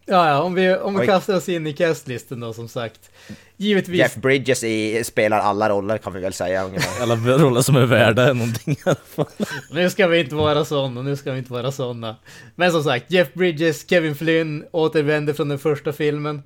Ja, 0.10 0.30
ja, 0.30 0.42
om 0.42 0.54
vi, 0.54 0.76
om 0.76 0.94
vi 0.94 1.00
Oj. 1.02 1.06
kastar 1.06 1.36
oss 1.36 1.50
in 1.50 1.68
i 1.68 1.74
castlisten 1.74 2.40
då 2.40 2.54
som 2.54 2.68
sagt. 2.68 3.12
Givetvis. 3.58 4.00
Jeff 4.00 4.16
Bridges 4.16 4.64
i, 4.64 5.04
spelar 5.04 5.40
alla 5.40 5.70
roller 5.70 5.98
kan 5.98 6.14
vi 6.14 6.20
väl 6.20 6.34
säga 6.34 6.64
ungefär. 6.64 7.02
Alla 7.02 7.16
roller 7.16 7.62
som 7.62 7.76
är 7.76 7.86
värda 7.86 8.34
någonting 8.34 8.74
i 8.74 8.78
alla 8.86 8.96
fall. 8.96 9.46
Nu 9.72 9.90
ska 9.90 10.08
vi 10.08 10.20
inte 10.20 10.36
vara 10.36 10.66
såna, 10.66 11.02
nu 11.02 11.16
ska 11.16 11.32
vi 11.32 11.38
inte 11.38 11.54
vara 11.54 11.72
såna. 11.72 12.16
Men 12.56 12.72
som 12.72 12.84
sagt, 12.84 13.12
Jeff 13.12 13.34
Bridges, 13.34 13.90
Kevin 13.90 14.16
Flynn 14.16 14.66
återvänder 14.72 15.34
från 15.34 15.50
den 15.50 15.60
första 15.60 15.94
filmen. 15.94 16.44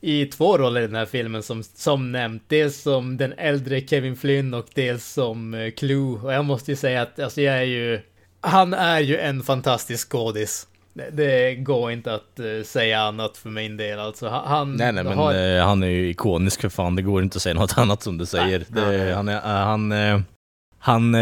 I 0.00 0.26
två 0.26 0.58
roller 0.58 0.80
i 0.80 0.86
den 0.86 0.96
här 0.96 1.06
filmen 1.06 1.42
som, 1.42 1.62
som 1.62 2.12
nämnt. 2.12 2.42
Dels 2.48 2.82
som 2.82 3.16
den 3.16 3.32
äldre 3.32 3.80
Kevin 3.80 4.16
Flynn 4.16 4.54
och 4.54 4.66
dels 4.74 5.06
som 5.06 5.54
eh, 5.54 5.70
Clue. 5.70 6.18
Och 6.22 6.32
jag 6.32 6.44
måste 6.44 6.70
ju 6.70 6.76
säga 6.76 7.02
att 7.02 7.18
alltså 7.18 7.40
jag 7.40 7.56
är 7.56 7.62
ju... 7.62 8.00
Han 8.40 8.74
är 8.74 9.00
ju 9.00 9.18
en 9.18 9.42
fantastisk 9.42 10.10
skådis. 10.10 10.66
Det, 11.12 11.54
går 11.54 11.92
inte 11.92 12.14
att 12.14 12.38
eh, 12.38 12.64
säga 12.64 13.00
annat 13.00 13.36
för 13.36 13.48
min 13.48 13.76
del 13.76 13.98
alltså. 13.98 14.28
Han, 14.28 14.76
Nej 14.76 14.92
nej 14.92 15.04
men 15.04 15.18
har... 15.18 15.56
eh, 15.56 15.64
han 15.64 15.82
är 15.82 15.86
ju 15.86 16.10
ikonisk 16.10 16.60
för 16.60 16.68
fan, 16.68 16.96
det 16.96 17.02
går 17.02 17.22
inte 17.22 17.36
att 17.36 17.42
säga 17.42 17.54
något 17.54 17.78
annat 17.78 18.02
som 18.02 18.18
du 18.18 18.26
säger. 18.26 18.64
Det, 18.68 19.14
han 19.14 19.28
är, 19.28 19.34
eh, 19.34 19.64
han, 19.64 19.92
han 20.78 21.12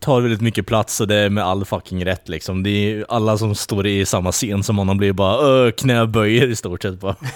tar 0.00 0.20
väldigt 0.20 0.40
mycket 0.40 0.66
plats 0.66 1.00
och 1.00 1.08
det 1.08 1.14
är 1.14 1.30
med 1.30 1.44
all 1.44 1.64
fucking 1.64 2.04
rätt 2.04 2.28
liksom. 2.28 2.62
Det 2.62 2.70
är 2.70 3.04
alla 3.08 3.38
som 3.38 3.54
står 3.54 3.86
i 3.86 4.06
samma 4.06 4.32
scen 4.32 4.62
som 4.62 4.78
honom 4.78 4.98
blir 4.98 5.12
bara 5.12 5.46
"Öh, 5.46 5.70
knäböjer 5.70 6.46
i 6.48 6.56
stort 6.56 6.82
sett 6.82 7.00
bara. 7.00 7.16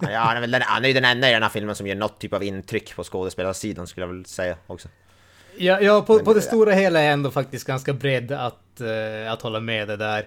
Ja, 0.00 0.18
han 0.18 0.36
är 0.36 0.40
väl 0.40 0.50
den, 0.50 0.62
han 0.64 0.84
är 0.84 0.88
ju 0.88 0.94
den 0.94 1.04
enda 1.04 1.28
i 1.30 1.32
den 1.32 1.42
här 1.42 1.48
filmen 1.50 1.74
som 1.74 1.86
gör 1.86 1.94
något 1.94 2.18
typ 2.18 2.32
av 2.32 2.42
intryck 2.44 2.96
på 2.96 3.04
skådespelarsidan 3.04 3.86
skulle 3.86 4.06
jag 4.06 4.12
väl 4.12 4.24
säga 4.24 4.56
också. 4.66 4.88
Ja, 5.58 5.80
ja 5.80 6.02
på, 6.02 6.18
på 6.18 6.34
det 6.34 6.40
stora 6.40 6.72
hela 6.72 7.00
är 7.00 7.04
jag 7.04 7.12
ändå 7.12 7.30
faktiskt 7.30 7.66
ganska 7.66 7.92
beredd 7.92 8.32
att, 8.32 8.80
att 9.30 9.42
hålla 9.42 9.60
med 9.60 9.88
det 9.88 9.96
där. 9.96 10.26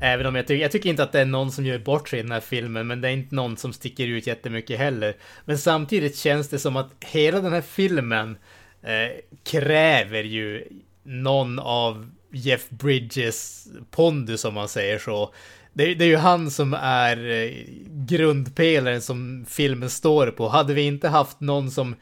Även 0.00 0.26
om 0.26 0.34
jag, 0.34 0.46
ty 0.46 0.54
jag 0.54 0.72
tycker 0.72 0.90
inte 0.90 1.02
att 1.02 1.12
det 1.12 1.20
är 1.20 1.24
någon 1.24 1.52
som 1.52 1.66
gör 1.66 1.78
bort 1.78 2.08
sig 2.08 2.18
i 2.18 2.22
den 2.22 2.32
här 2.32 2.40
filmen, 2.40 2.86
men 2.86 3.00
det 3.00 3.08
är 3.08 3.12
inte 3.12 3.34
någon 3.34 3.56
som 3.56 3.72
sticker 3.72 4.06
ut 4.06 4.26
jättemycket 4.26 4.78
heller. 4.78 5.16
Men 5.44 5.58
samtidigt 5.58 6.16
känns 6.16 6.48
det 6.48 6.58
som 6.58 6.76
att 6.76 6.90
hela 7.00 7.40
den 7.40 7.52
här 7.52 7.60
filmen 7.60 8.36
eh, 8.82 9.20
kräver 9.44 10.22
ju 10.22 10.64
någon 11.02 11.58
av 11.58 12.10
Jeff 12.32 12.68
Bridges 12.68 13.68
pondus 13.90 14.44
om 14.44 14.54
man 14.54 14.68
säger 14.68 14.98
så. 14.98 15.34
Det, 15.72 15.94
det 15.94 16.04
är 16.04 16.08
ju 16.08 16.16
han 16.16 16.50
som 16.50 16.74
är 16.74 17.30
eh, 17.30 17.50
grundpelaren 17.86 19.02
som 19.02 19.46
filmen 19.48 19.90
står 19.90 20.26
på. 20.26 20.48
Hade 20.48 20.74
vi 20.74 20.82
inte 20.82 21.08
haft 21.08 21.40
någon 21.40 21.70
som 21.70 21.94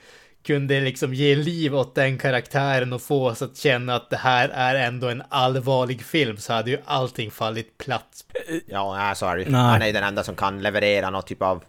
kunde 0.46 0.80
liksom 0.80 1.14
ge 1.14 1.36
liv 1.36 1.74
åt 1.76 1.94
den 1.94 2.18
karaktären 2.18 2.92
och 2.92 3.02
få 3.02 3.28
oss 3.28 3.42
att 3.42 3.56
känna 3.56 3.94
att 3.94 4.10
det 4.10 4.16
här 4.16 4.48
är 4.48 4.74
ändå 4.74 5.08
en 5.08 5.22
allvarlig 5.28 6.02
film 6.02 6.36
så 6.36 6.52
hade 6.52 6.70
ju 6.70 6.78
allting 6.84 7.30
fallit 7.30 7.78
platt. 7.78 8.24
Ja, 8.66 8.96
nej, 8.96 9.16
så 9.16 9.26
är 9.26 9.36
det. 9.36 9.56
Han 9.56 9.82
är 9.82 9.86
ju 9.86 9.92
den 9.92 10.04
enda 10.04 10.24
som 10.24 10.36
kan 10.36 10.62
leverera 10.62 11.10
något 11.10 11.26
typ 11.26 11.42
av... 11.42 11.64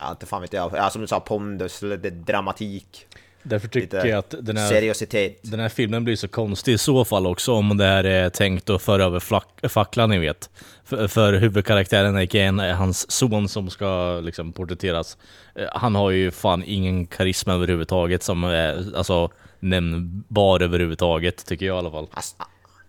Ja, 0.00 0.10
inte 0.10 0.26
fan 0.26 0.40
vet 0.42 0.52
jag. 0.52 0.72
Ja, 0.76 0.90
som 0.90 1.00
du 1.00 1.06
sa, 1.06 1.20
pondus, 1.20 1.82
eller 1.82 1.96
det- 1.96 2.10
dramatik, 2.10 3.06
Därför 3.42 3.68
tycker 3.68 3.96
lite 3.96 4.08
jag 4.08 4.18
att 4.18 4.34
den 4.40 4.56
här, 4.56 4.68
seriositet. 4.68 5.38
den 5.42 5.60
här 5.60 5.68
filmen 5.68 6.04
blir 6.04 6.16
så 6.16 6.28
konstig 6.28 6.72
i 6.72 6.78
så 6.78 7.04
fall 7.04 7.26
också 7.26 7.52
om 7.52 7.76
det 7.76 7.84
här 7.84 8.04
är 8.04 8.30
tänkt 8.30 8.70
att 8.70 8.82
föra 8.82 9.04
över 9.04 9.20
flack, 9.20 9.48
facklan, 9.68 10.10
ni 10.10 10.18
vet. 10.18 10.50
För, 10.84 11.08
för 11.08 11.32
huvudkaraktären 11.32 12.16
är 12.16 12.24
är 12.60 12.72
hans 12.72 13.10
son 13.10 13.48
som 13.48 13.70
ska 13.70 14.20
liksom 14.20 14.52
porträtteras. 14.52 15.18
Eh, 15.54 15.66
Han 15.72 15.94
har 15.94 16.10
ju 16.10 16.30
fan 16.30 16.62
ingen 16.66 17.06
karisma 17.06 17.54
överhuvudtaget 17.54 18.22
som 18.22 18.44
är 18.44 18.96
alltså 18.96 19.30
nämnbar 19.60 20.62
överhuvudtaget, 20.62 21.46
tycker 21.46 21.66
jag 21.66 21.76
i 21.76 21.78
alla 21.78 21.90
fall. 21.90 22.06
Han, 22.10 22.22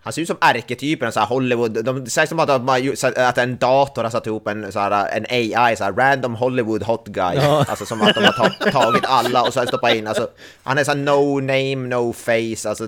han 0.10 0.14
ser 0.14 0.22
ut 0.22 0.28
som 0.28 0.38
ärketypen, 0.42 1.12
så 1.12 1.20
här 1.20 1.28
Hollywood. 1.28 1.86
De 1.86 2.06
säger 2.06 2.28
som 2.28 2.40
att, 2.40 2.50
att 3.18 3.38
en 3.38 3.58
dator 3.58 4.04
har 4.04 4.10
satt 4.10 4.28
ihop 4.28 4.48
en, 4.48 4.72
så 4.72 4.80
här, 4.80 5.08
en 5.18 5.26
AI, 5.30 5.76
så 5.76 5.84
här, 5.84 5.92
random 5.92 6.36
Hollywood 6.36 6.84
hot 6.84 7.08
guy. 7.08 7.38
Alltså 7.68 7.86
som 7.86 8.02
att 8.02 8.16
de 8.16 8.24
har 8.24 8.32
ta, 8.32 8.72
tagit 8.72 9.06
alla 9.06 9.44
och 9.44 9.54
så 9.54 9.60
här 9.60 9.68
stoppat 9.68 9.94
in. 9.96 10.08
Alltså, 10.08 10.28
han 10.64 10.78
är 10.78 10.84
så 10.84 10.92
här, 10.92 10.98
no 10.98 11.40
name, 11.40 11.76
no 11.76 12.14
face. 12.14 12.70
Alltså, 12.70 12.88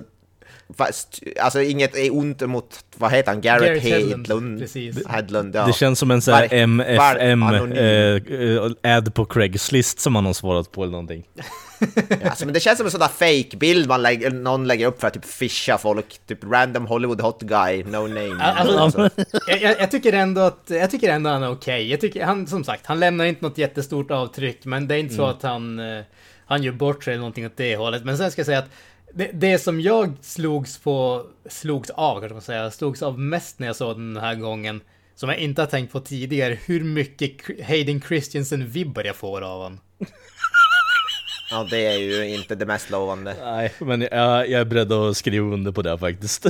fast, 0.77 1.19
alltså 1.41 1.61
inget 1.61 1.95
är 1.97 2.13
ont 2.17 2.41
mot, 2.41 2.85
vad 2.97 3.11
heter 3.11 3.31
han, 3.31 3.41
Garrett, 3.41 3.67
Garrett 3.67 3.83
Hedlund, 3.83 4.63
Hedlund. 5.09 5.55
ja. 5.55 5.65
Det 5.67 5.73
känns 5.73 5.99
som 5.99 6.11
en 6.11 6.21
sån 6.21 6.33
här 6.33 6.47
Var- 6.49 6.55
MFM 6.57 7.39
var 7.39 7.53
anonym. 7.53 8.73
eh, 8.83 8.91
eh, 8.97 9.03
på 9.03 9.25
Craigslist 9.25 9.99
som 9.99 10.15
han 10.15 10.25
har 10.25 10.33
svarat 10.33 10.71
på 10.71 10.81
eller 10.83 10.91
någonting. 10.91 11.23
Alltså, 12.25 12.45
men 12.45 12.53
det 12.53 12.59
känns 12.59 12.77
som 12.77 12.85
en 12.87 12.91
sån 12.91 12.99
där 12.99 13.07
fake-bild 13.07 13.87
man 13.87 14.01
lägger, 14.01 14.31
någon 14.31 14.67
lägger 14.67 14.87
upp 14.87 14.99
för 15.01 15.07
att 15.07 15.13
typ 15.13 15.25
fisha 15.25 15.77
folk. 15.77 16.19
Typ 16.27 16.39
random 16.43 16.85
Hollywood 16.85 17.21
hot 17.21 17.41
guy, 17.41 17.83
no 17.83 18.07
name. 18.07 18.43
Alltså- 18.43 18.77
Alltså, 18.77 19.09
Jag, 19.47 19.61
jag, 19.79 19.91
tycker 19.91 20.13
ändå 20.13 20.41
att, 20.41 20.63
jag 20.67 20.91
tycker 20.91 21.09
ändå 21.09 21.29
han 21.29 21.43
är 21.43 21.51
okej. 21.51 21.91
Jag 21.91 22.01
tycker, 22.01 22.25
han, 22.25 22.47
som 22.47 22.63
sagt, 22.63 22.85
han 22.85 22.99
lämnar 22.99 23.25
inte 23.25 23.45
något 23.45 23.57
jättestort 23.57 24.11
avtryck, 24.11 24.65
men 24.65 24.87
det 24.87 24.95
är 24.95 24.99
inte 24.99 25.15
så 25.15 25.25
att 25.25 25.43
han, 25.43 25.79
eh, 25.79 26.03
han 26.45 26.63
gör 26.63 26.71
bort 26.71 27.03
sig 27.03 27.11
eller 27.13 27.19
någonting 27.21 27.45
åt 27.45 27.57
det 27.57 27.75
hållet. 27.75 28.03
Men 28.05 28.17
sen 28.17 28.31
ska 28.31 28.39
jag 28.39 28.45
säga 28.45 28.59
att 28.59 28.69
det, 29.13 29.29
det 29.33 29.59
som 29.59 29.81
jag 29.81 30.13
slogs 30.21 30.77
på, 30.77 31.25
slogs 31.49 31.89
av 31.89 32.19
kanske 32.19 32.33
man 32.33 32.41
säga, 32.41 32.71
slogs 32.71 33.01
av 33.01 33.19
mest 33.19 33.59
när 33.59 33.67
jag 33.67 33.75
såg 33.75 33.95
den 33.97 34.17
här 34.17 34.35
gången, 34.35 34.81
som 35.15 35.29
jag 35.29 35.37
inte 35.37 35.61
har 35.61 35.67
tänkt 35.67 35.91
på 35.91 35.99
tidigare, 35.99 36.57
hur 36.65 36.83
mycket 36.83 37.31
Hayden 37.67 38.01
Christensen-vibbar 38.01 39.03
jag 39.03 39.15
får 39.15 39.41
av 39.41 39.61
honom. 39.63 39.79
ja, 41.51 41.67
det 41.69 41.85
är 41.85 41.97
ju 41.97 42.35
inte 42.35 42.55
det 42.55 42.65
mest 42.65 42.89
lovande. 42.89 43.35
Nej, 43.43 43.73
men 43.79 44.01
jag, 44.01 44.49
jag 44.49 44.61
är 44.61 44.65
beredd 44.65 44.91
att 44.91 45.17
skriva 45.17 45.53
under 45.53 45.71
på 45.71 45.81
det 45.81 45.97
faktiskt. 45.97 46.45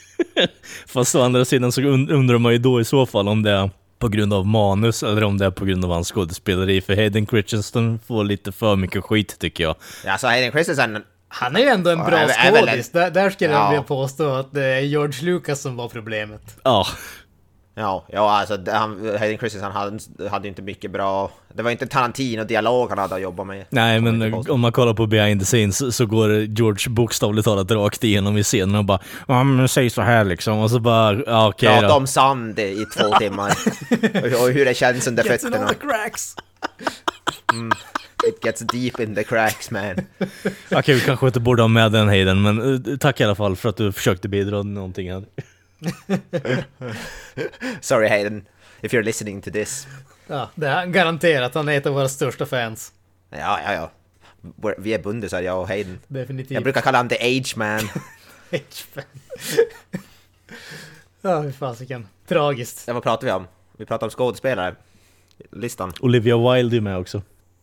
Fast 0.86 1.14
å 1.14 1.22
andra 1.22 1.44
sidan 1.44 1.72
så 1.72 1.80
und- 1.80 2.12
undrar 2.12 2.38
man 2.38 2.52
ju 2.52 2.58
då 2.58 2.80
i 2.80 2.84
så 2.84 3.06
fall 3.06 3.28
om 3.28 3.42
det 3.42 3.50
är 3.50 3.70
på 3.98 4.08
grund 4.08 4.32
av 4.32 4.46
manus 4.46 5.02
eller 5.02 5.24
om 5.24 5.38
det 5.38 5.46
är 5.46 5.50
på 5.50 5.64
grund 5.64 5.84
av 5.84 5.90
hans 5.90 6.08
skådespeleri. 6.08 6.80
För 6.80 6.96
Hayden 6.96 7.26
Christensen 7.26 7.98
får 8.06 8.24
lite 8.24 8.52
för 8.52 8.76
mycket 8.76 9.04
skit 9.04 9.38
tycker 9.38 9.64
jag. 9.64 9.76
Ja, 10.04 10.18
så 10.18 10.26
Hayden 10.26 10.52
Christensen, 10.52 11.02
Han 11.32 11.56
är 11.56 11.60
ju 11.60 11.66
ändå 11.66 11.90
en 11.90 11.98
Ja, 11.98 12.04
bra 12.04 12.18
en- 12.18 12.54
skådis. 12.54 12.92
Där, 12.92 13.10
där 13.10 13.30
skulle 13.30 13.50
jag 13.50 13.60
Ja. 13.62 13.68
vilja 13.68 13.82
påstå 13.82 14.30
att 14.34 14.52
det 14.52 14.64
är 14.64 14.80
George 14.80 15.24
Lucas 15.24 15.60
som 15.60 15.76
var 15.76 15.88
problemet. 15.88 16.56
Ja, 16.64 16.86
ja, 17.74 18.04
ja 18.08 18.30
alltså 18.38 18.58
han, 18.72 19.16
Hayden 19.18 19.38
Christensen 19.38 19.72
hade, 19.72 19.98
hade 20.30 20.48
inte 20.48 20.62
mycket 20.62 20.90
bra... 20.90 21.30
Det 21.54 21.62
var 21.62 21.70
inte 21.70 21.86
Tarantino-dialog 21.86 22.88
han 22.88 22.98
hade 22.98 23.14
att 23.14 23.20
jobba 23.20 23.44
med. 23.44 23.64
nej 23.70 24.00
men 24.00 24.34
om 24.50 24.60
man 24.60 24.72
kollar 24.72 24.94
på 24.94 25.06
behind 25.06 25.40
the 25.40 25.44
scenes 25.46 25.96
så 25.96 26.06
går 26.06 26.30
George 26.40 26.90
bokstavligt 26.90 27.44
talat 27.44 27.70
rakt 27.70 28.04
igenom 28.04 28.36
i 28.38 28.42
scenen 28.42 28.74
och 28.74 28.84
bara 28.84 28.98
ja 29.28 29.44
men 29.44 29.68
säg 29.68 29.90
så 29.90 30.02
här 30.02 30.24
liksom 30.24 30.58
och 30.58 30.70
så 30.70 30.78
bara 30.80 31.22
ja 31.26 31.48
okej 31.48 31.68
Prata 31.68 31.88
då. 31.88 31.94
om 31.94 32.06
sand 32.06 32.58
i 32.58 32.86
två 32.96 33.14
timmar. 33.18 33.50
och, 34.14 34.42
och 34.42 34.50
hur 34.50 34.64
det 34.64 34.74
känns 34.74 35.06
under 35.06 35.22
fötterna. 35.22 35.74
cracks! 35.74 36.34
It 38.28 38.44
gets 38.44 38.60
deep 38.60 39.00
in 39.00 39.14
the 39.14 39.24
cracks 39.24 39.70
man. 39.70 39.94
Okej 40.70 40.94
vi 40.94 41.00
kanske 41.00 41.26
inte 41.26 41.40
borde 41.40 41.62
ha 41.62 41.68
med 41.68 41.92
den 41.92 42.08
Hayden 42.08 42.42
men 42.42 42.74
eh, 42.74 42.96
tack 42.96 43.20
i 43.20 43.24
alla 43.24 43.34
fall 43.34 43.56
för 43.56 43.68
att 43.68 43.76
du 43.76 43.92
försökte 43.92 44.28
bidra 44.28 44.62
någonting 44.62 45.12
här. 45.12 45.24
Sorry 47.80 48.08
Hayden, 48.08 48.46
if 48.80 48.92
you're 48.92 49.02
listening 49.02 49.42
to 49.42 49.50
this. 49.50 49.86
Ja, 50.26 50.50
det 50.54 50.66
är 50.66 50.86
garanterat. 50.86 51.54
Han 51.54 51.68
är 51.68 51.76
ett 51.76 51.86
av 51.86 51.94
våra 51.94 52.08
största 52.08 52.46
fans. 52.46 52.92
Ja, 53.30 53.60
ja, 53.64 53.72
ja. 53.72 53.90
Vi 54.78 54.94
är 54.94 55.02
bundisar, 55.02 55.42
jag 55.42 55.60
och 55.60 55.68
Hayden. 55.68 55.98
Definitivt. 56.08 56.50
Jag 56.50 56.62
brukar 56.62 56.80
kalla 56.80 56.98
honom 56.98 57.08
the 57.08 57.38
age 57.38 57.56
man. 57.56 57.80
H5. 58.50 59.02
Ja, 61.22 61.40
hur 61.40 61.52
fasiken. 61.52 62.06
Tragiskt. 62.26 62.84
Ja, 62.86 62.94
vad 62.94 63.02
pratar 63.02 63.26
vi 63.26 63.32
om? 63.32 63.46
Vi 63.76 63.86
pratar 63.86 64.06
om 64.06 64.10
skådespelare. 64.10 64.74
Listan. 65.52 65.92
Olivia 66.00 66.54
Wilde 66.54 66.76
är 66.76 66.80
med 66.80 66.98
också. 66.98 67.22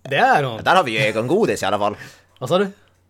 Det 0.10 0.16
är 0.18 0.44
hon. 0.44 0.64
Där 0.64 0.76
har 0.76 0.84
vi 0.84 0.92
ju 0.92 1.00
ögongodis 1.06 1.64
i 1.64 1.66
alla 1.66 1.80
fall. 1.80 1.96
Vad 2.40 2.50
sa 2.50 2.58
du? 2.58 2.68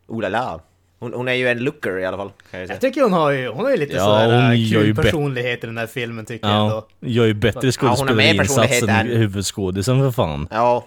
Oh 0.08 0.22
la 0.22 0.30
la. 0.30 0.60
Hon, 1.00 1.14
hon 1.14 1.28
är 1.28 1.34
ju 1.34 1.48
en 1.50 1.60
looker 1.60 2.00
i 2.00 2.06
alla 2.06 2.18
fall. 2.18 2.32
Kan 2.52 2.60
jag 2.60 2.68
säga. 2.68 2.76
Jag 2.76 2.82
tycker 2.82 3.02
hon 3.02 3.14
har 3.14 3.32
ju, 3.32 3.48
hon 3.50 3.64
har 3.64 3.72
ju 3.72 3.78
lite 3.78 3.96
Ja, 3.96 4.04
sådär 4.06 4.42
hon 4.48 4.58
ju 4.58 4.70
kul 4.74 4.94
bä- 4.94 5.02
personlighet 5.02 5.64
i 5.64 5.68
den 5.68 5.78
här 5.78 5.88
filmen 5.88 6.26
tycker 6.26 6.48
jag 6.48 6.56
Ja, 6.56 6.64
ändå. 6.64 6.88
gör 7.00 7.26
ju 7.26 7.34
bättre 7.34 7.68
Ja, 7.82 7.88
hon 7.98 8.08
har 8.08 8.16
mer 8.16 8.34
skådespelarinsats 8.34 8.48
personlighet 8.68 8.84
än 8.84 9.12
än- 9.12 9.18
huvudskådisen 9.18 10.00
för 10.00 10.12
fan. 10.12 10.48
Ja, 10.52 10.86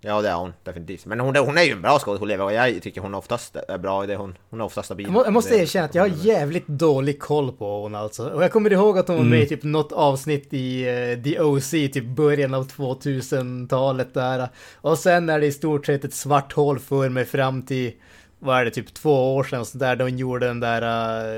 ja 0.00 0.22
det 0.22 0.28
är 0.28 0.34
hon 0.34 0.52
definitivt. 0.64 1.06
Men 1.06 1.20
hon, 1.20 1.36
hon 1.36 1.58
är 1.58 1.62
ju 1.62 1.72
en 1.72 1.82
bra 1.82 1.98
skådespelare 1.98 2.44
och 2.44 2.52
jag 2.52 2.82
tycker 2.82 3.00
hon 3.00 3.14
oftast 3.14 3.56
är 3.56 3.78
bra 3.78 4.04
i 4.04 4.06
det 4.06 4.16
hon, 4.16 4.38
hon 4.50 4.60
är 4.60 4.64
oftast 4.64 4.86
stabil. 4.86 5.06
Jag, 5.06 5.12
må, 5.12 5.24
jag 5.24 5.32
måste 5.32 5.54
erkänna 5.54 5.84
att 5.84 5.94
jag 5.94 6.02
har 6.02 6.26
jävligt 6.26 6.66
dålig 6.66 7.20
koll 7.20 7.52
på 7.52 7.82
hon 7.82 7.94
alltså. 7.94 8.28
Och 8.28 8.44
jag 8.44 8.52
kommer 8.52 8.72
ihåg 8.72 8.98
att 8.98 9.08
hon 9.08 9.16
var 9.16 9.24
med 9.24 9.42
i 9.42 9.46
typ 9.46 9.62
något 9.62 9.92
avsnitt 9.92 10.54
i 10.54 10.82
eh, 10.82 11.22
The 11.22 11.40
OC, 11.40 11.70
typ 11.70 12.04
början 12.04 12.54
av 12.54 12.68
2000-talet 12.68 14.14
där. 14.14 14.48
Och 14.74 14.98
sen 14.98 15.28
är 15.28 15.40
det 15.40 15.46
i 15.46 15.52
stort 15.52 15.86
sett 15.86 16.04
ett 16.04 16.14
svart 16.14 16.52
hål 16.52 16.78
för 16.78 17.08
mig 17.08 17.24
fram 17.24 17.62
till, 17.62 17.92
vad 18.38 18.60
är 18.60 18.64
det, 18.64 18.70
typ 18.70 18.94
två 18.94 19.36
år 19.36 19.44
sedan 19.44 19.60
och 19.60 19.66
sånt 19.66 19.80
där, 19.80 19.96
då 19.96 20.04
hon 20.04 20.18
gjorde 20.18 20.46
den 20.46 20.60
där, 20.60 20.82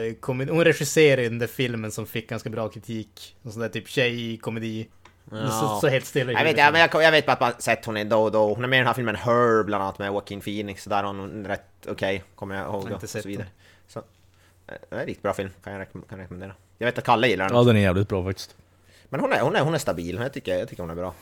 uh, 0.08 0.14
hon 0.26 0.64
regisserade 0.64 1.22
den 1.22 1.38
där 1.38 1.46
filmen 1.46 1.90
som 1.90 2.06
fick 2.06 2.28
ganska 2.28 2.50
bra 2.50 2.68
kritik. 2.68 3.36
En 3.42 3.52
sån 3.52 3.62
där 3.62 3.68
typ 3.68 3.88
tjej-komedi. 3.88 4.86
Så, 5.30 5.78
så 5.80 5.88
helt 5.88 6.06
stilla 6.06 6.32
Jag 6.32 6.44
vet, 6.44 6.58
ja, 6.58 6.70
men 6.70 6.80
jag, 6.80 7.02
jag 7.02 7.12
vet 7.12 7.26
bara 7.26 7.32
att 7.32 7.40
man 7.40 7.52
sett 7.58 7.84
hon 7.84 7.96
är 7.96 8.04
då 8.04 8.22
och 8.22 8.32
då. 8.32 8.54
Hon 8.54 8.64
är 8.64 8.68
med 8.68 8.76
i 8.76 8.80
den 8.80 8.86
här 8.86 8.94
filmen 8.94 9.16
Her 9.16 9.62
bland 9.64 9.84
annat 9.84 9.98
med 9.98 10.06
Joaquin 10.06 10.40
Phoenix. 10.40 10.82
Så 10.82 10.90
där 10.90 11.02
har 11.02 11.14
hon 11.14 11.46
rätt 11.46 11.86
okej, 11.88 12.22
kommer 12.34 12.54
jag 12.54 12.66
ihåg. 12.66 12.82
inte 12.82 12.94
och 12.94 13.10
sett 13.10 13.22
så 13.22 13.28
vidare. 13.28 13.46
Så, 13.88 13.98
eh, 13.98 14.04
det 14.66 14.96
är 14.96 15.00
en 15.00 15.06
riktigt 15.06 15.22
bra 15.22 15.34
film, 15.34 15.50
kan 15.64 15.72
jag, 15.72 15.92
kan 15.92 16.02
jag 16.08 16.18
rekommendera. 16.18 16.52
Jag 16.78 16.86
vet 16.86 16.98
att 16.98 17.04
Kalle 17.04 17.28
gillar 17.28 17.48
den. 17.48 17.56
Ja, 17.56 17.64
den 17.64 17.76
är 17.76 17.80
jävligt 17.80 18.08
bra 18.08 18.24
faktiskt. 18.24 18.56
Men 19.08 19.20
hon 19.20 19.32
är, 19.32 19.40
hon, 19.40 19.56
är, 19.56 19.60
hon 19.60 19.74
är 19.74 19.78
stabil, 19.78 20.18
jag 20.22 20.32
tycker, 20.32 20.58
jag 20.58 20.68
tycker 20.68 20.82
hon 20.82 20.90
är 20.90 20.94
bra. 20.94 21.14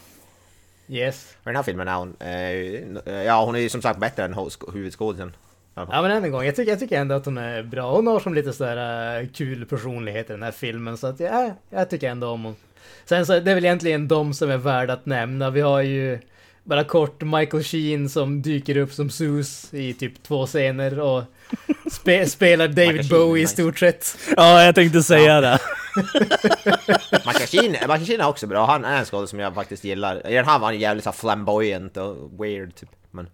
Yes. 0.89 1.37
Och 1.39 1.45
den 1.45 1.57
här 1.57 1.63
filmen 1.63 1.89
är 1.89 1.97
hon... 1.97 2.17
Eh, 2.21 3.23
ja, 3.23 3.45
hon 3.45 3.55
är 3.55 3.59
ju 3.59 3.69
som 3.69 3.83
sagt 3.83 4.01
bättre 4.01 4.25
än 4.25 4.35
huvudskådisen. 4.73 5.33
Ja 5.75 6.03
men 6.03 6.11
än 6.11 6.25
en 6.25 6.33
gång, 6.33 6.45
jag 6.45 6.57
tycker, 6.57 6.71
jag 6.71 6.81
tycker 6.81 7.01
ändå 7.01 7.15
att 7.15 7.25
hon 7.25 7.39
är 7.39 7.63
bra. 7.63 7.97
Hon 7.97 8.07
har 8.07 8.21
som 8.21 8.35
lite 8.35 8.53
sådär 8.53 9.21
uh, 9.23 9.29
kul 9.29 9.67
personlighet 9.67 10.31
i 10.31 10.33
den 10.33 10.43
här 10.43 10.51
filmen. 10.51 10.99
Så 10.99 11.07
att 11.07 11.21
ja, 11.21 11.55
jag 11.71 11.91
tycker 11.91 12.11
ändå 12.11 12.29
om 12.29 12.45
hon. 12.45 12.57
Sen 13.05 13.27
så 13.27 13.33
är 13.33 13.41
det 13.41 13.55
väl 13.55 13.65
egentligen 13.65 14.09
de 14.09 14.35
som 14.35 14.51
är 14.51 14.57
värda 14.57 14.93
att 14.93 15.07
nämna. 15.07 15.51
Vi 15.51 15.61
har 15.61 15.81
ju 15.81 16.19
bara 16.65 16.85
kort 16.85 17.23
Michael 17.23 17.63
Sheen 17.63 18.09
som 18.09 18.43
dyker 18.43 18.77
upp 18.77 18.93
som 18.93 19.11
Zeus 19.11 19.75
i 19.75 19.95
typ 19.95 20.23
två 20.23 20.47
scener 20.47 21.01
och 21.01 21.25
spe, 21.93 22.27
spelar 22.27 22.69
David 22.69 23.09
Bowie 23.09 23.45
i 23.45 23.47
stort 23.47 23.79
sett. 23.79 24.19
Ja, 24.37 24.63
jag 24.63 24.75
tänkte 24.75 25.03
säga 25.03 25.41
det. 25.41 25.59
Michael 27.27 27.47
Sheen, 27.47 27.71
Michael 27.71 28.07
Sheen 28.07 28.21
är 28.21 28.29
också 28.29 28.47
bra, 28.47 28.67
han 28.67 28.85
är 28.85 28.99
en 28.99 29.05
skådespelare 29.05 29.27
som 29.27 29.39
jag 29.39 29.55
faktiskt 29.55 29.85
gillar. 29.85 30.27
I 30.31 30.35
den 30.35 30.45
här 30.45 30.59
var 30.59 30.67
han 30.67 30.79
jävligt 30.79 31.05
så 31.05 31.13
flamboyant 31.13 31.97
och 31.97 32.31
weird 32.41 32.75
typ. 32.75 32.91
Men 33.11 33.27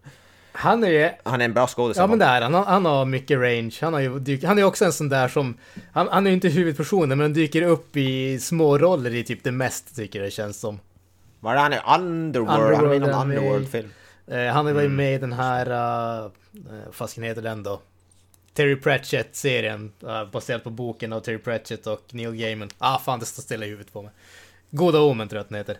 Han 0.56 0.84
är 0.84 0.88
ju 0.88 1.10
han 1.24 1.40
är 1.40 1.44
en 1.44 1.52
bra 1.52 1.66
skådespelare. 1.66 2.04
Ja 2.04 2.10
men 2.10 2.18
det 2.18 2.24
är 2.24 2.42
han. 2.42 2.54
Han- 2.54 2.84
har 2.84 3.04
mycket 3.04 3.38
range. 3.38 3.74
Han, 3.80 3.92
har 3.92 4.00
ju 4.00 4.18
dyk, 4.18 4.44
han 4.44 4.58
är 4.58 4.64
också 4.64 4.84
en 4.84 4.92
sån 4.92 5.08
där 5.08 5.28
som... 5.28 5.54
Han, 5.92 6.08
han 6.08 6.26
är 6.26 6.30
ju 6.30 6.34
inte 6.34 6.48
huvudpersonen 6.48 7.08
men 7.08 7.20
han 7.20 7.32
dyker 7.32 7.62
upp 7.62 7.96
i 7.96 8.38
små 8.40 8.78
roller 8.78 9.14
i 9.14 9.24
typ 9.24 9.44
det 9.44 9.52
mest 9.52 9.96
tycker 9.96 10.18
jag 10.18 10.26
det 10.26 10.30
känns 10.30 10.60
som. 10.60 10.80
Var 11.40 11.54
det 11.54 11.60
han 11.60 11.72
i 11.72 11.78
Underworld? 11.98 12.76
han 12.76 12.84
är 12.84 12.88
med 12.88 12.96
i 12.96 12.98
någon 12.98 13.10
är. 13.10 13.36
Underworld-film. 13.36 13.88
Eh, 14.26 14.46
han 14.46 14.74
var 14.74 14.82
ju 14.82 14.88
med 14.88 15.14
i 15.14 15.18
den 15.18 15.32
här... 15.32 15.66
Uh, 15.66 16.30
vad 16.86 16.94
fasken 16.94 17.24
heter 17.24 17.42
den 17.42 17.62
då? 17.62 17.80
Terry 18.54 18.76
Pratchett-serien. 18.76 19.92
Uh, 20.04 20.30
baserad 20.30 20.64
på 20.64 20.70
boken 20.70 21.12
av 21.12 21.20
Terry 21.20 21.38
Pratchett 21.38 21.86
och 21.86 22.02
Neil 22.10 22.32
Gaiman. 22.32 22.68
Ah 22.78 22.98
fan 22.98 23.20
det 23.20 23.26
står 23.26 23.42
stilla 23.42 23.66
i 23.66 23.68
huvudet 23.68 23.92
på 23.92 24.02
mig. 24.02 24.10
Goda 24.70 25.00
Omen 25.00 25.28
tror 25.28 25.36
jag 25.38 25.42
att 25.42 25.48
den 25.48 25.58
heter. 25.58 25.78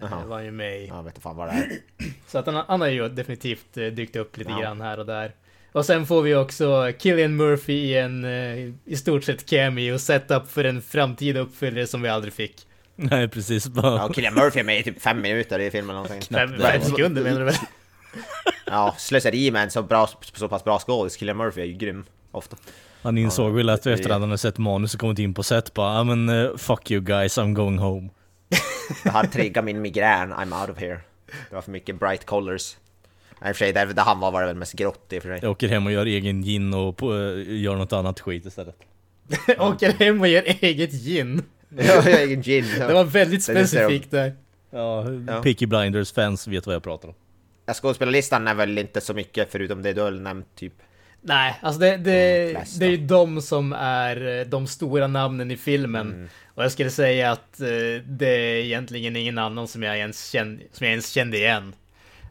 Jaha. 0.00 0.24
var 0.26 0.40
ju 0.40 0.50
med 0.50 0.80
i. 0.82 0.86
Ja, 0.86 0.96
jag 0.96 1.02
vet 1.02 1.10
inte 1.10 1.20
fan 1.20 1.36
vad 1.36 1.48
det 1.48 1.52
är. 1.52 1.68
Så 2.26 2.38
att 2.38 2.46
han, 2.46 2.64
han 2.68 2.80
har 2.80 2.88
ju 2.88 3.08
definitivt 3.08 3.76
eh, 3.76 3.86
dykt 3.86 4.16
upp 4.16 4.36
lite 4.36 4.50
Ja. 4.50 4.60
grann 4.60 4.80
här 4.80 4.98
och 4.98 5.06
där. 5.06 5.32
Och 5.72 5.86
sen 5.86 6.06
får 6.06 6.22
vi 6.22 6.34
också 6.34 6.92
Killian 6.98 7.36
Murphy 7.36 7.72
i 7.72 7.98
en 7.98 8.24
eh, 8.24 8.72
i 8.84 8.96
stort 8.96 9.24
sett 9.24 9.50
cameo 9.50 9.98
setup 9.98 10.50
för 10.50 10.64
en 10.64 10.82
framtida 10.82 11.40
uppföljare 11.40 11.86
som 11.86 12.02
vi 12.02 12.08
aldrig 12.08 12.32
fick. 12.34 12.66
Nej, 12.96 13.28
precis. 13.28 13.66
Bara, 13.68 13.96
Ja, 13.96 14.08
Killian 14.08 14.34
Murphy 14.34 14.60
är 14.60 14.64
med 14.64 14.78
i 14.78 14.82
typ 14.82 15.02
fem 15.02 15.20
minuter 15.20 15.58
i 15.58 15.70
filmen 15.70 15.96
någonting. 15.96 16.22
Fem, 16.22 16.54
fem 16.58 16.82
sekunder 16.82 17.22
menar 17.22 17.38
du 17.38 17.44
väl? 17.44 17.54
Ja, 18.66 18.94
slöseri 18.98 19.50
med 19.50 19.62
en 19.62 19.70
så, 19.70 19.82
bra, 19.82 20.08
så 20.34 20.48
pass 20.48 20.64
bra 20.64 20.78
skådis. 20.78 21.16
Killian 21.16 21.36
Murphy 21.36 21.60
är 21.60 21.64
ju 21.64 21.72
grym, 21.72 22.04
ofta. 22.30 22.56
Han 23.02 23.18
insåg 23.18 23.54
väl 23.54 23.68
att 23.68 23.86
efter 23.86 24.04
att 24.04 24.12
han 24.12 24.22
hade 24.22 24.38
sett 24.38 24.58
manus 24.58 24.94
och 24.94 25.00
kommit 25.00 25.18
in 25.18 25.34
på 25.34 25.42
set 25.42 25.74
bara, 25.74 25.94
ja 25.94 26.04
men 26.04 26.28
eh, 26.28 26.56
fuck 26.56 26.90
you 26.90 27.00
guys, 27.00 27.38
I'm 27.38 27.52
going 27.52 27.78
home. 27.78 28.08
Det 29.04 29.10
har 29.10 29.24
triggat 29.24 29.64
min 29.64 29.82
migrän, 29.82 30.32
I'm 30.32 30.60
out 30.60 30.70
of 30.70 30.78
here. 30.78 31.00
Det 31.48 31.54
var 31.54 31.62
för 31.62 31.70
mycket 31.70 31.98
bright 32.00 32.24
colors. 32.26 32.76
Nej, 33.40 33.50
i 33.50 33.52
och 33.52 33.56
för 33.56 33.64
sig, 33.64 33.72
där, 33.72 33.86
där 33.86 34.02
han 34.02 34.20
var 34.20 34.30
var 34.32 34.40
det 34.40 34.46
väl 34.46 34.56
mest 34.56 34.72
grått 34.72 35.12
i 35.12 35.18
och 35.18 35.22
för 35.22 35.28
sig. 35.28 35.38
Jag 35.42 35.50
åker 35.50 35.68
hem 35.68 35.86
och 35.86 35.92
gör 35.92 36.06
egen 36.06 36.42
gin 36.42 36.74
och 36.74 36.96
på, 36.96 37.14
eh, 37.14 37.60
gör 37.60 37.76
något 37.76 37.92
annat 37.92 38.20
skit 38.20 38.46
istället. 38.46 38.76
Åker 39.58 39.92
hem 39.92 40.20
och 40.20 40.28
gör 40.28 40.42
eget 40.60 40.92
gin. 40.92 41.42
Ja, 41.78 42.02
egen 42.08 42.42
gin. 42.42 42.64
Det 42.78 42.94
var 42.94 43.04
väldigt 43.04 43.44
specifikt 43.44 44.10
där. 44.10 44.32
Ja, 44.70 45.10
Ja. 45.26 45.42
Peaky 45.42 45.66
Blinders 45.66 46.12
fans 46.12 46.48
vet 46.48 46.66
vad 46.66 46.74
jag 46.74 46.82
pratar 46.82 47.08
om. 47.08 47.14
Ja, 47.66 47.74
Skådespelarlistan 47.74 48.48
är 48.48 48.54
väl 48.54 48.78
inte 48.78 49.00
så 49.00 49.14
mycket 49.14 49.48
förutom 49.52 49.82
det 49.82 49.92
du 49.92 50.00
har 50.00 50.10
nämnt 50.10 50.46
typ. 50.54 50.72
Nej, 51.20 51.58
alltså 51.62 51.80
det, 51.80 51.96
det, 51.96 52.46
De 52.46 52.54
flesta. 52.54 52.78
det 52.78 52.86
är 52.86 52.90
ju 52.90 52.96
de 52.96 53.42
som 53.42 53.72
är 53.72 54.38
eh, 54.38 54.46
de 54.46 54.66
stora 54.66 55.06
namnen 55.06 55.50
i 55.50 55.56
filmen. 55.56 56.12
Mm. 56.12 56.28
Och 56.54 56.64
jag 56.64 56.72
skulle 56.72 56.90
säga 56.90 57.30
att 57.30 57.60
eh, 57.60 58.02
det 58.04 58.28
är 58.28 58.64
egentligen 58.64 59.16
ingen 59.16 59.38
annan 59.38 59.68
som 59.68 59.82
jag 59.82 59.98
ens 59.98 60.30
kände, 60.30 60.62
som 60.72 60.84
jag 60.86 60.90
ens 60.90 61.10
kände 61.10 61.36
igen. 61.36 61.74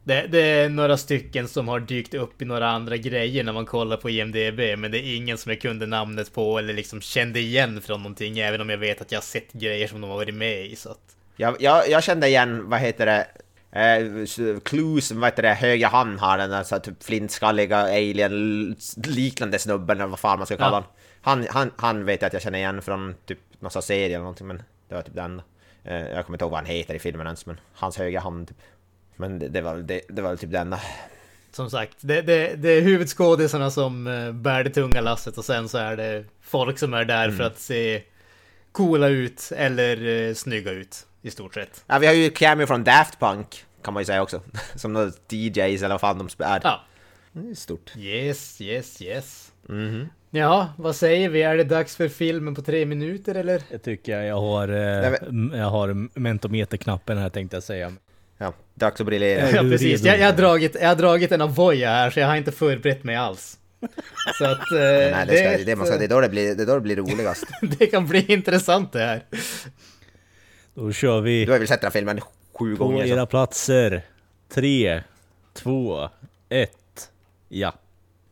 Det, 0.03 0.27
det 0.31 0.39
är 0.39 0.69
några 0.69 0.97
stycken 0.97 1.47
som 1.47 1.67
har 1.67 1.79
dykt 1.79 2.13
upp 2.13 2.41
i 2.41 2.45
några 2.45 2.69
andra 2.69 2.97
grejer 2.97 3.43
när 3.43 3.53
man 3.53 3.65
kollar 3.65 3.97
på 3.97 4.09
IMDB, 4.09 4.79
men 4.79 4.91
det 4.91 4.99
är 4.99 5.15
ingen 5.15 5.37
som 5.37 5.51
jag 5.51 5.61
kunde 5.61 5.85
namnet 5.85 6.33
på 6.33 6.59
eller 6.59 6.73
liksom 6.73 7.01
kände 7.01 7.39
igen 7.39 7.81
från 7.81 8.03
någonting, 8.03 8.39
även 8.39 8.61
om 8.61 8.69
jag 8.69 8.77
vet 8.77 9.01
att 9.01 9.11
jag 9.11 9.19
har 9.19 9.23
sett 9.23 9.53
grejer 9.53 9.87
som 9.87 10.01
de 10.01 10.09
har 10.09 10.17
varit 10.17 10.35
med 10.35 10.65
i. 10.65 10.75
Så 10.75 10.89
att... 10.89 11.15
Jag, 11.35 11.55
jag, 11.59 11.89
jag 11.89 12.03
kände 12.03 12.27
igen, 12.27 12.69
vad 12.69 12.79
heter 12.79 13.05
det, 13.05 13.27
eh, 13.75 14.59
Clues, 14.63 15.11
vad 15.11 15.25
heter 15.25 15.43
det, 15.43 15.53
högra 15.53 15.87
hand 15.87 16.19
har 16.19 16.37
den 16.37 16.49
där 16.49 16.63
så 16.63 16.75
här, 16.75 16.79
typ 16.79 17.03
flintskalliga 17.03 17.77
alien-liknande 17.77 19.59
snubben 19.59 19.97
eller 19.97 20.07
vad 20.09 20.19
fan 20.19 20.39
man 20.39 20.45
ska 20.45 20.57
kalla 20.57 20.77
Ja. 20.77 20.83
han. 21.21 21.37
han. 21.39 21.47
Han, 21.49 21.71
han 21.75 22.05
vet 22.05 22.21
jag 22.21 22.27
att 22.27 22.33
jag 22.33 22.41
känner 22.41 22.59
igen 22.59 22.81
från 22.81 23.15
typ 23.25 23.39
någon 23.59 23.71
sån 23.71 23.81
serie 23.81 24.05
eller 24.05 24.17
någonting 24.19 24.47
men 24.47 24.63
det 24.89 24.95
var 24.95 25.01
typ 25.01 25.15
den. 25.15 25.41
Eh, 25.83 25.95
jag 25.95 26.25
kommer 26.25 26.35
inte 26.35 26.43
ihåg 26.45 26.51
vad 26.51 26.59
han 26.59 26.65
heter 26.75 26.93
i 26.95 26.99
filmen 26.99 27.27
ens 27.27 27.45
men 27.45 27.59
hans 27.73 27.97
högra 27.97 28.19
hand 28.19 28.47
typ. 28.47 28.57
Men 29.15 29.39
det, 29.39 29.47
det 29.47 29.61
var 29.61 29.73
väl 29.75 29.87
det, 29.87 30.01
det 30.09 30.21
var 30.21 30.29
väl 30.29 30.37
typ 30.37 30.51
den. 30.51 30.75
Som 31.51 31.69
sagt, 31.69 31.97
det, 32.01 32.21
det, 32.21 32.55
det 32.55 32.69
är 32.69 32.81
huvudskådisarna 32.81 33.71
som 33.71 34.07
eh, 34.07 34.31
bär 34.31 34.63
det 34.63 34.69
tunga 34.69 35.01
lasset 35.01 35.37
och 35.37 35.45
sen 35.45 35.69
så 35.69 35.77
är 35.77 35.97
det 35.97 36.25
folk 36.41 36.79
som 36.79 36.93
är 36.93 37.05
där 37.05 37.31
för 37.31 37.43
att 37.43 37.59
se 37.59 38.01
coola 38.71 39.07
ut 39.07 39.51
eller 39.55 40.07
eh, 40.27 40.33
snygga 40.33 40.71
ut 40.71 41.05
i 41.25 41.31
stort 41.31 41.53
sett. 41.53 41.83
Ja, 41.87 41.99
vi 41.99 42.07
har 42.07 42.13
ju 42.13 42.29
cameo 42.29 42.67
från 42.67 42.83
Daft 42.83 43.19
Punk 43.19 43.65
kan 43.83 43.93
man 43.93 44.01
ju 44.01 44.05
säga 44.05 44.21
också. 44.21 44.41
Som 44.75 44.93
några 44.93 45.11
DJs 45.29 45.83
eller 45.83 45.89
vad 45.89 46.01
fan 46.01 46.17
de 46.17 46.43
är. 46.43 46.59
Ja, 46.63 46.83
Det 47.31 47.49
är 47.49 47.55
stort. 47.55 47.93
yes, 47.97 48.61
yes, 48.61 49.01
yes. 49.01 49.51
Mhm. 49.67 50.09
Ja, 50.29 50.73
vad 50.77 50.95
säger 50.95 51.29
vi? 51.29 51.41
Är 51.41 51.57
det 51.57 51.63
dags 51.63 51.95
för 51.95 52.07
filmen 52.09 52.55
på 52.55 52.61
tre 52.61 52.85
minuter 52.85 53.35
eller? 53.35 53.61
Jag 53.69 53.83
tycker 53.83 54.21
jag 54.21 54.35
har, 54.35 54.67
eh, 54.67 55.13
jag 55.59 55.69
har 55.69 56.19
mentometerknappen 56.19 57.17
här 57.17 57.29
tänkte 57.29 57.55
jag 57.55 57.63
säga. 57.63 57.93
Ja, 58.37 58.53
dags 58.73 59.01
att 59.01 59.07
briljera. 59.07 59.51
Ja, 59.51 59.61
precis. 59.61 60.01
Jag, 60.01 60.19
jag, 60.19 60.25
har 60.25 60.33
dragit, 60.33 60.75
jag 60.81 60.87
har 60.87 60.95
dragit 60.95 61.31
en 61.31 61.41
Avoya 61.41 61.89
här 61.89 62.09
så 62.09 62.19
jag 62.19 62.27
har 62.27 62.35
inte 62.35 62.51
förberett 62.51 63.03
mig 63.03 63.15
alls. 63.15 63.59
Så 64.37 64.45
att... 64.45 64.71
Eh, 64.71 64.77
Nej, 64.79 65.25
det, 65.27 65.37
ska, 65.37 65.49
det, 65.49 65.63
det, 65.63 65.75
man 65.75 65.87
ska, 65.87 65.97
det, 65.97 66.03
är 66.03 66.09
då 66.09 66.21
det, 66.21 66.29
blir, 66.29 66.55
det 66.55 66.63
är 66.63 66.67
då 66.67 66.73
det 66.73 66.81
blir 66.81 66.95
roligast. 66.95 67.43
det 67.61 67.87
kan 67.87 68.07
bli 68.07 68.25
intressant 68.33 68.91
det 68.93 68.99
här. 68.99 69.23
Då 70.75 70.91
kör 70.91 71.21
vi 71.21 71.45
Du 71.45 71.51
har 71.51 71.59
väl 71.59 71.67
sett 71.67 71.81
den 71.81 71.87
här 71.87 71.91
filmen 71.91 72.19
sju 72.53 72.75
på 72.75 72.83
gånger? 72.87 73.05
era 73.05 73.21
Så. 73.21 73.25
platser. 73.25 74.01
Tre, 74.53 75.01
två, 75.53 76.09
ett, 76.49 77.09
ja. 77.49 77.73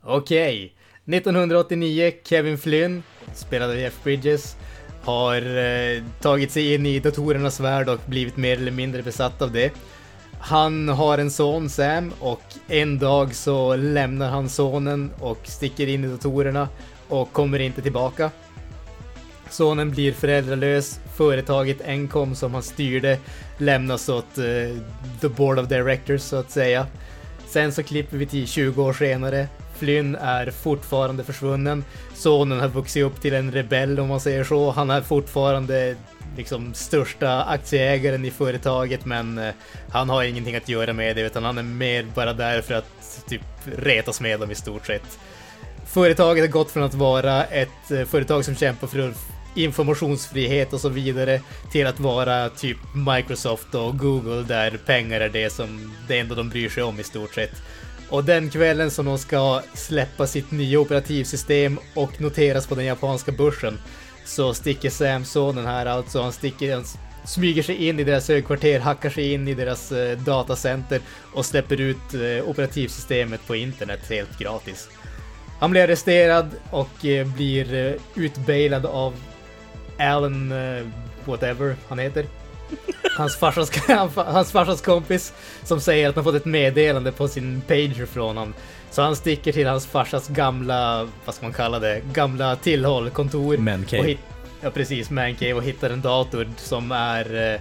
Okej. 0.03 0.73
1989, 1.06 2.12
Kevin 2.23 2.58
Flynn, 2.58 3.03
spelad 3.34 3.69
av 3.69 3.77
Jeff 3.79 4.03
Bridges, 4.03 4.56
har 5.03 5.58
eh, 5.58 6.03
tagit 6.21 6.51
sig 6.51 6.73
in 6.73 6.86
i 6.86 6.99
datorernas 6.99 7.60
värld 7.60 7.89
och 7.89 7.99
blivit 8.06 8.38
mer 8.38 8.58
eller 8.58 8.71
mindre 8.71 9.01
besatt 9.03 9.41
av 9.41 9.51
det. 9.51 9.71
Han 10.39 10.89
har 10.89 11.17
en 11.17 11.32
son, 11.32 11.69
Sam, 11.69 12.13
och 12.19 12.41
en 12.67 12.99
dag 12.99 13.36
så 13.36 13.75
lämnar 13.75 14.29
han 14.29 14.49
sonen 14.49 15.12
och 15.19 15.39
sticker 15.43 15.88
in 15.88 16.03
i 16.03 16.08
datorerna 16.08 16.69
och 17.08 17.32
kommer 17.34 17.60
inte 17.60 17.82
tillbaka. 17.82 18.32
Sonen 19.49 19.91
blir 19.91 20.13
föräldralös, 20.13 20.99
företaget 21.15 21.82
Encom 21.82 22.36
som 22.36 22.54
han 22.54 22.63
styrde 22.63 23.17
lämnas 23.58 24.10
åt 24.10 24.38
uh, 24.38 24.78
the 25.21 25.30
board 25.30 25.60
of 25.60 25.67
directors 25.67 26.21
så 26.21 26.36
att 26.36 26.52
säga. 26.52 26.88
Sen 27.47 27.71
så 27.71 27.84
klipper 27.84 28.17
vi 28.17 28.26
till 28.26 28.47
20 28.47 28.84
år 28.84 28.93
senare. 28.93 29.47
Flynn 29.76 30.15
är 30.15 30.52
fortfarande 30.52 31.23
försvunnen. 31.23 31.84
Sonen 32.13 32.60
har 32.60 32.67
vuxit 32.67 33.04
upp 33.04 33.21
till 33.21 33.34
en 33.34 33.52
rebell 33.52 33.99
om 33.99 34.08
man 34.08 34.19
säger 34.19 34.43
så. 34.43 34.71
Han 34.71 34.89
är 34.89 35.02
fortfarande 35.02 35.95
liksom 36.38 36.73
största 36.73 37.43
aktieägaren 37.43 38.26
i 38.26 38.32
företaget 38.32 39.06
men 39.06 39.38
eh, 39.38 39.54
han 39.89 40.10
har 40.10 40.23
ingenting 40.23 40.56
att 40.56 40.69
göra 40.69 40.93
med 40.93 41.15
det 41.15 41.21
utan 41.21 41.43
han 41.43 41.58
är 41.58 41.63
mer 41.63 42.06
bara 42.15 42.34
där 42.34 42.62
för 42.62 42.73
att 42.73 43.23
typ 43.28 43.41
retas 43.65 44.21
med 44.21 44.39
dem 44.39 44.52
i 44.52 44.56
stort 44.56 44.88
sett. 44.88 45.19
Företaget 45.86 46.43
har 46.43 46.52
gått 46.52 46.71
från 46.71 46.84
att 46.84 46.93
vara 46.93 47.45
ett 47.45 47.91
eh, 47.91 48.04
företag 48.04 48.45
som 48.45 48.56
kämpar 48.56 48.88
för 48.88 49.13
informationsfrihet 49.56 50.74
och 50.74 50.80
så 50.80 50.89
vidare 50.89 51.42
till 51.72 51.88
att 51.88 52.00
vara 52.00 52.50
typ 52.50 52.78
Microsoft 52.96 53.76
och 53.76 53.98
Google 53.98 54.44
där 54.44 54.80
pengar 54.86 55.22
är 55.22 55.30
det 55.30 55.50
som 55.50 55.92
det 56.08 56.20
enda 56.20 56.36
de 56.36 56.50
bryr 56.50 56.70
sig 56.70 56.84
om 56.84 57.00
i 57.00 57.04
stort 57.04 57.34
sett. 57.34 57.62
Och 58.10 58.24
den 58.24 58.50
kvällen 58.50 58.92
som 58.92 59.06
de 59.06 59.18
ska 59.18 59.62
släppa 59.74 60.28
sitt 60.28 60.52
nya 60.52 60.80
operativsystem 60.80 61.80
och 61.94 62.22
noteras 62.22 62.68
på 62.68 62.76
den 62.76 62.86
japanska 62.86 63.32
börsen 63.32 63.80
så 64.26 64.54
sticker 64.54 64.89
Sam, 64.89 65.26
sonen 65.26 65.66
här 65.66 65.86
alltså, 65.86 66.22
han 66.22 66.32
sticker, 66.32 66.74
han 66.74 66.86
smyger 67.26 67.63
sig 67.63 67.88
in 67.88 68.00
i 68.00 68.04
deras 68.04 68.28
högkvarter, 68.28 68.80
hackar 68.80 69.10
sig 69.10 69.34
in 69.34 69.48
i 69.48 69.54
deras 69.54 69.92
eh, 69.92 70.18
datacenter 70.18 71.02
och 71.34 71.46
släpper 71.46 71.82
ut 71.82 72.13
eh, 72.13 72.50
operativsystemet 72.50 73.48
på 73.48 73.56
internet 73.56 74.00
helt 74.10 74.39
gratis. 74.39 74.89
Han 75.60 75.72
blir 75.72 75.84
arresterad 75.84 76.50
och 76.70 77.06
eh, 77.06 77.28
blir 77.28 77.74
eh, 77.74 77.94
utbailad 78.16 78.86
av 78.86 79.13
Alan, 80.04 80.52
eh, 80.52 80.86
whatever 81.26 81.76
han 81.89 82.00
heter. 82.00 82.26
Hans 83.18 83.36
farsas, 83.36 83.72
hans 84.16 84.52
farsas 84.52 84.82
kompis 84.82 85.34
som 85.63 85.82
säger 85.82 86.10
att 86.10 86.16
han 86.16 86.24
fått 86.24 86.36
ett 86.36 86.46
meddelande 86.46 87.12
på 87.12 87.28
sin 87.28 87.62
pager 87.68 88.06
från 88.06 88.28
honom. 88.28 88.54
Så 88.92 89.02
han 89.02 89.16
sticker 89.16 89.52
till 89.52 89.68
hans 89.68 89.86
farsas 89.86 90.28
gamla, 90.28 91.08
vad 91.26 91.36
ska 91.36 91.46
man 91.46 91.54
kalla 91.54 91.80
det, 91.80 92.02
gamla 92.13 92.56
tillhåll, 92.56 93.10
kontor. 93.10 93.58
Mancave. 93.58 94.18
Ja 94.62 94.70
precis, 94.70 95.10
mancave 95.10 95.54
och 95.54 95.63
hittar 95.63 95.89
en 95.89 96.02
dator 96.02 96.48
som 96.58 96.92
är 96.92 97.54
eh, 97.54 97.60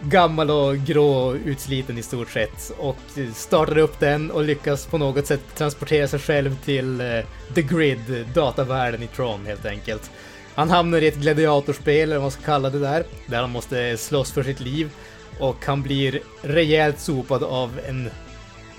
gammal 0.00 0.50
och 0.50 0.76
grå 0.76 1.34
utsliten 1.34 1.98
i 1.98 2.02
stort 2.02 2.30
sett. 2.30 2.72
Och 2.78 2.96
startar 3.34 3.78
upp 3.78 4.00
den 4.00 4.30
och 4.30 4.44
lyckas 4.44 4.86
på 4.86 4.98
något 4.98 5.26
sätt 5.26 5.40
transportera 5.54 6.08
sig 6.08 6.18
själv 6.18 6.56
till 6.64 7.00
eh, 7.00 7.06
The 7.54 7.62
Grid, 7.62 8.26
datavärlden 8.34 9.02
i 9.02 9.06
Tron 9.06 9.46
helt 9.46 9.66
enkelt. 9.66 10.10
Han 10.54 10.70
hamnar 10.70 11.02
i 11.02 11.06
ett 11.06 11.16
gladiatorspel, 11.16 12.02
eller 12.02 12.16
vad 12.16 12.22
man 12.22 12.30
ska 12.30 12.42
kalla 12.42 12.70
det 12.70 12.78
där, 12.78 13.04
där 13.26 13.40
han 13.40 13.50
måste 13.50 13.96
slåss 13.96 14.32
för 14.32 14.42
sitt 14.42 14.60
liv. 14.60 14.90
Och 15.38 15.66
han 15.66 15.82
blir 15.82 16.20
rejält 16.42 17.00
sopad 17.00 17.42
av 17.42 17.80
en 17.88 18.10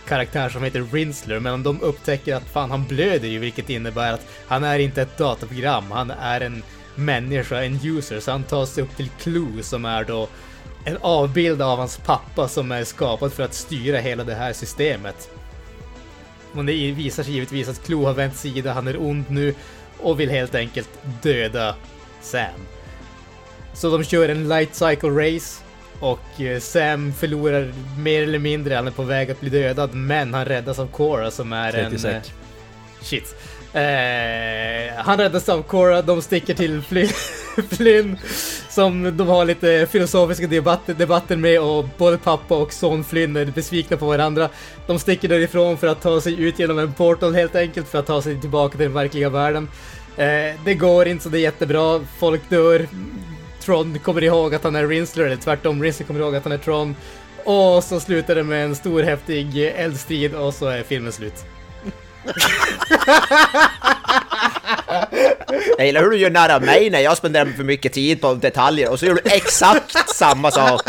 karaktär 0.07 0.49
som 0.49 0.63
heter 0.63 0.87
Rinsler, 0.91 1.39
men 1.39 1.63
de 1.63 1.81
upptäcker 1.81 2.35
att 2.35 2.49
fan 2.49 2.71
han 2.71 2.85
blöder 2.85 3.27
ju, 3.27 3.39
vilket 3.39 3.69
innebär 3.69 4.13
att 4.13 4.27
han 4.47 4.63
är 4.63 4.79
inte 4.79 5.01
ett 5.01 5.17
dataprogram, 5.17 5.91
han 5.91 6.11
är 6.11 6.41
en 6.41 6.63
människa, 6.95 7.63
en 7.63 7.79
user, 7.83 8.19
så 8.19 8.31
han 8.31 8.43
tar 8.43 8.65
sig 8.65 8.83
upp 8.83 8.95
till 8.97 9.09
Clue 9.09 9.63
som 9.63 9.85
är 9.85 10.03
då 10.03 10.27
en 10.85 10.97
avbild 11.01 11.61
av 11.61 11.77
hans 11.77 11.97
pappa 11.97 12.47
som 12.47 12.71
är 12.71 12.83
skapad 12.83 13.33
för 13.33 13.43
att 13.43 13.53
styra 13.53 13.97
hela 13.97 14.23
det 14.23 14.35
här 14.35 14.53
systemet. 14.53 15.29
Men 16.53 16.65
det 16.65 16.91
visar 16.91 17.23
sig 17.23 17.33
givetvis 17.33 17.69
att 17.69 17.85
Clue 17.85 18.05
har 18.05 18.13
vänt 18.13 18.35
sida, 18.35 18.73
han 18.73 18.87
är 18.87 19.01
ond 19.01 19.25
nu 19.29 19.55
och 20.01 20.19
vill 20.19 20.29
helt 20.29 20.55
enkelt 20.55 20.89
döda 21.21 21.75
Sam. 22.21 22.45
Så 23.73 23.97
de 23.97 24.03
kör 24.03 24.29
en 24.29 24.49
light 24.49 24.75
cycle 24.75 25.09
race 25.09 25.63
och 25.99 26.41
eh, 26.41 26.59
Sam 26.59 27.13
förlorar 27.13 27.73
mer 27.97 28.23
eller 28.23 28.39
mindre, 28.39 28.75
han 28.75 28.87
är 28.87 28.91
på 28.91 29.03
väg 29.03 29.31
att 29.31 29.39
bli 29.39 29.49
dödad, 29.49 29.93
men 29.93 30.33
han 30.33 30.45
räddas 30.45 30.79
av 30.79 30.87
Cora 30.87 31.31
som 31.31 31.53
är 31.53 31.71
30 31.71 32.07
en... 32.07 32.15
eh, 32.15 32.21
Shit. 33.01 33.35
Eh, 33.73 35.03
han 35.03 35.17
räddas 35.17 35.49
av 35.49 35.61
Cora, 35.63 36.01
de 36.01 36.21
sticker 36.21 36.53
till 36.53 36.81
fly... 36.81 37.09
Flynn 37.69 38.17
som 38.69 39.17
de 39.17 39.27
har 39.27 39.45
lite 39.45 39.87
filosofiska 39.91 40.47
debatter, 40.47 40.93
debatter 40.93 41.35
med 41.35 41.61
och 41.61 41.85
både 41.97 42.17
pappa 42.17 42.55
och 42.55 42.73
son 42.73 43.03
Flynn 43.03 43.35
är 43.35 43.45
besvikna 43.45 43.97
på 43.97 44.05
varandra. 44.05 44.49
De 44.87 44.99
sticker 44.99 45.27
därifrån 45.27 45.77
för 45.77 45.87
att 45.87 46.01
ta 46.01 46.21
sig 46.21 46.41
ut 46.41 46.59
genom 46.59 46.79
en 46.79 46.93
portal 46.93 47.33
helt 47.33 47.55
enkelt 47.55 47.87
för 47.87 47.99
att 47.99 48.05
ta 48.05 48.21
sig 48.21 48.41
tillbaka 48.41 48.71
till 48.71 48.85
den 48.85 48.93
verkliga 48.93 49.29
världen. 49.29 49.69
Eh, 50.17 50.55
det 50.65 50.73
går 50.73 51.07
inte 51.07 51.23
så 51.23 51.29
det 51.29 51.39
är 51.39 51.41
jättebra, 51.41 52.01
folk 52.19 52.49
dör. 52.49 52.87
Tron 53.61 53.99
kommer 53.99 54.23
ihåg 54.23 54.55
att 54.55 54.63
han 54.63 54.75
är 54.75 54.87
Rinsler, 54.87 55.25
eller 55.25 55.35
tvärtom, 55.35 55.83
Rinsler 55.83 56.07
kommer 56.07 56.19
ihåg 56.19 56.35
att 56.35 56.43
han 56.43 56.53
är 56.53 56.57
Tron. 56.57 56.95
Och 57.45 57.83
så 57.83 57.99
slutar 57.99 58.35
det 58.35 58.43
med 58.43 58.65
en 58.65 58.75
stor 58.75 59.03
häftig 59.03 59.57
eldstrid 59.57 60.35
och 60.35 60.53
så 60.53 60.65
är 60.65 60.83
filmen 60.83 61.11
slut. 61.11 61.45
Jag 65.77 65.85
gillar 65.85 66.01
hur 66.01 66.09
du 66.09 66.17
gör 66.17 66.29
nära 66.29 66.59
mig 66.59 66.89
när 66.89 66.99
jag 66.99 67.17
spenderar 67.17 67.45
för 67.45 67.63
mycket 67.63 67.93
tid 67.93 68.21
på 68.21 68.33
detaljer 68.33 68.89
och 68.89 68.99
så 68.99 69.05
gör 69.05 69.13
du 69.13 69.21
exakt 69.25 70.09
samma 70.15 70.51
sak. 70.51 70.81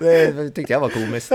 Det 0.00 0.50
tyckte 0.50 0.72
jag 0.72 0.80
var 0.80 0.88
komiskt. 0.88 1.30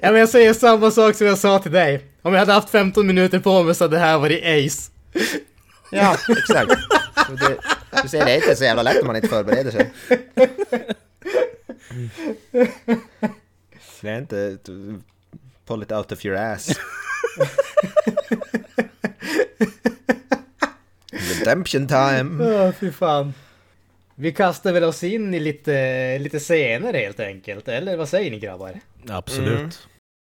Ja 0.00 0.10
men 0.10 0.14
jag 0.14 0.28
säger 0.28 0.54
samma 0.54 0.90
sak 0.90 1.14
som 1.16 1.26
jag 1.26 1.38
sa 1.38 1.58
till 1.58 1.72
dig. 1.72 2.04
Om 2.22 2.32
jag 2.32 2.40
hade 2.40 2.52
haft 2.52 2.70
15 2.70 3.06
minuter 3.06 3.38
på 3.38 3.62
mig 3.62 3.74
så 3.74 3.84
hade 3.84 3.96
det 3.96 4.00
här 4.00 4.18
varit 4.18 4.42
ace. 4.44 4.90
Ja, 5.90 6.16
exakt. 6.28 6.70
Det, 7.28 7.56
du 8.02 8.08
ser, 8.08 8.24
det 8.24 8.32
är 8.32 8.36
inte 8.36 8.56
så 8.56 8.64
jävla 8.64 8.82
lätt 8.82 9.00
om 9.00 9.06
man 9.06 9.16
inte 9.16 9.28
förbereder 9.28 9.70
sig. 9.70 9.90
Det 14.00 14.08
är 14.08 14.18
inte... 14.18 14.58
Pull 15.66 15.82
it 15.82 15.92
out 15.92 16.12
of 16.12 16.24
your 16.24 16.36
ass. 16.36 16.70
Redemption 21.12 21.86
time! 21.88 22.44
Åh, 22.44 22.72
fy 22.80 22.92
fan. 22.92 23.34
Vi 24.14 24.32
kastar 24.32 24.72
väl 24.72 24.84
oss 24.84 25.04
in 25.04 25.34
i 25.34 25.40
lite, 25.40 26.18
lite 26.18 26.40
senare 26.40 26.96
helt 26.98 27.20
enkelt, 27.20 27.68
eller 27.68 27.96
vad 27.96 28.08
säger 28.08 28.30
ni 28.30 28.38
grabbar? 28.38 28.80
Absolut. 29.08 29.58
Mm. 29.58 29.70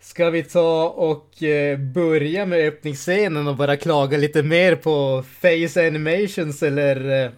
Ska 0.02 0.30
vi 0.30 0.42
ta 0.42 0.88
och 0.88 1.42
eh, 1.42 1.78
börja 1.78 2.46
med 2.46 2.68
öppningsscenen 2.68 3.48
och 3.48 3.56
bara 3.56 3.76
klaga 3.76 4.18
lite 4.18 4.42
mer 4.42 4.76
på 4.76 5.24
face 5.40 5.86
animations 5.86 6.62
eller? 6.62 7.24
eh, 7.24 7.30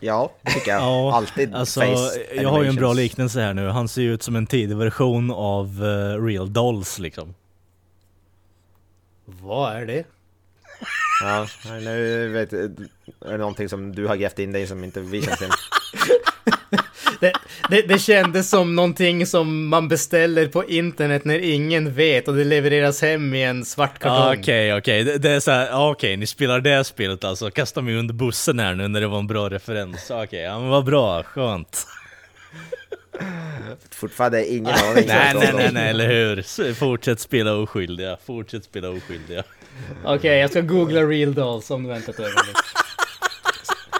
Ja, 0.00 0.32
det 0.42 0.50
tycker 0.50 0.70
jag. 0.70 0.80
Ja, 0.82 1.14
Alltid 1.16 1.54
Alltså, 1.54 1.80
face 1.80 2.18
jag 2.34 2.48
har 2.50 2.62
ju 2.62 2.68
en 2.68 2.74
bra 2.76 2.84
animations. 2.90 2.96
liknelse 2.96 3.40
här 3.40 3.54
nu. 3.54 3.68
Han 3.68 3.88
ser 3.88 4.02
ju 4.02 4.14
ut 4.14 4.22
som 4.22 4.36
en 4.36 4.46
tidig 4.46 4.76
version 4.76 5.30
av 5.30 5.66
eh, 5.84 6.24
Real 6.24 6.52
Dolls 6.52 6.98
liksom. 6.98 7.34
Vad 9.24 9.76
är 9.76 9.86
det? 9.86 10.04
Ja, 11.20 11.46
nu 11.80 12.28
vet 12.28 12.52
jag, 12.52 12.60
är 12.60 13.32
det 13.32 13.38
någonting 13.38 13.68
som 13.68 13.94
du 13.94 14.06
har 14.06 14.16
grävt 14.16 14.38
in 14.38 14.52
dig 14.52 14.66
som 14.66 14.84
inte 14.84 15.00
vi 15.00 15.22
känner 15.22 15.36
till. 15.36 15.48
Det, 17.20 17.32
det, 17.70 17.82
det 17.82 17.98
kändes 17.98 18.50
som 18.50 18.76
någonting 18.76 19.26
som 19.26 19.68
man 19.68 19.88
beställer 19.88 20.48
på 20.48 20.64
internet 20.64 21.24
när 21.24 21.38
ingen 21.38 21.94
vet 21.94 22.28
och 22.28 22.34
det 22.34 22.44
levereras 22.44 23.02
hem 23.02 23.34
i 23.34 23.42
en 23.42 23.64
svart 23.64 23.90
Ah, 23.94 23.98
kartong. 23.98 24.40
Okej, 24.40 24.74
okej. 24.74 25.04
Det, 25.04 25.18
det 25.18 25.30
är 25.30 25.40
såhär, 25.40 25.68
ah, 25.72 25.90
okej, 25.90 26.16
ni 26.16 26.26
spelar 26.26 26.60
det 26.60 26.84
spelet 26.84 27.24
alltså. 27.24 27.50
Kasta 27.50 27.80
mig 27.80 27.96
under 27.96 28.14
bussen 28.14 28.58
här 28.58 28.74
nu 28.74 28.88
när 28.88 29.00
det 29.00 29.06
var 29.06 29.18
en 29.18 29.26
bra 29.26 29.50
referens. 29.50 30.10
Okej, 30.10 30.40
ja 30.40 30.60
men 30.60 30.68
vad 30.68 30.84
bra, 30.84 31.22
skönt. 31.22 31.86
Fortfarande 33.90 34.46
ingen 34.46 34.66
aning. 34.74 35.06
nej, 35.06 35.34
nej, 35.34 35.52
nej, 35.54 35.72
nej, 35.72 35.90
eller 35.90 36.06
hur? 36.08 36.72
Fortsätt 36.74 37.20
spela 37.20 37.54
oskyldiga, 37.56 38.16
fortsätt 38.26 38.64
spela 38.64 38.88
oskyldiga. 38.90 39.42
Okej, 40.04 40.38
jag 40.38 40.50
ska 40.50 40.60
googla 40.60 41.00
real 41.02 41.34
dolls 41.34 41.70
om 41.70 41.82
du 41.82 41.88
väntar 41.88 42.12
ett 42.12 42.18
ögonblick. 42.20 42.56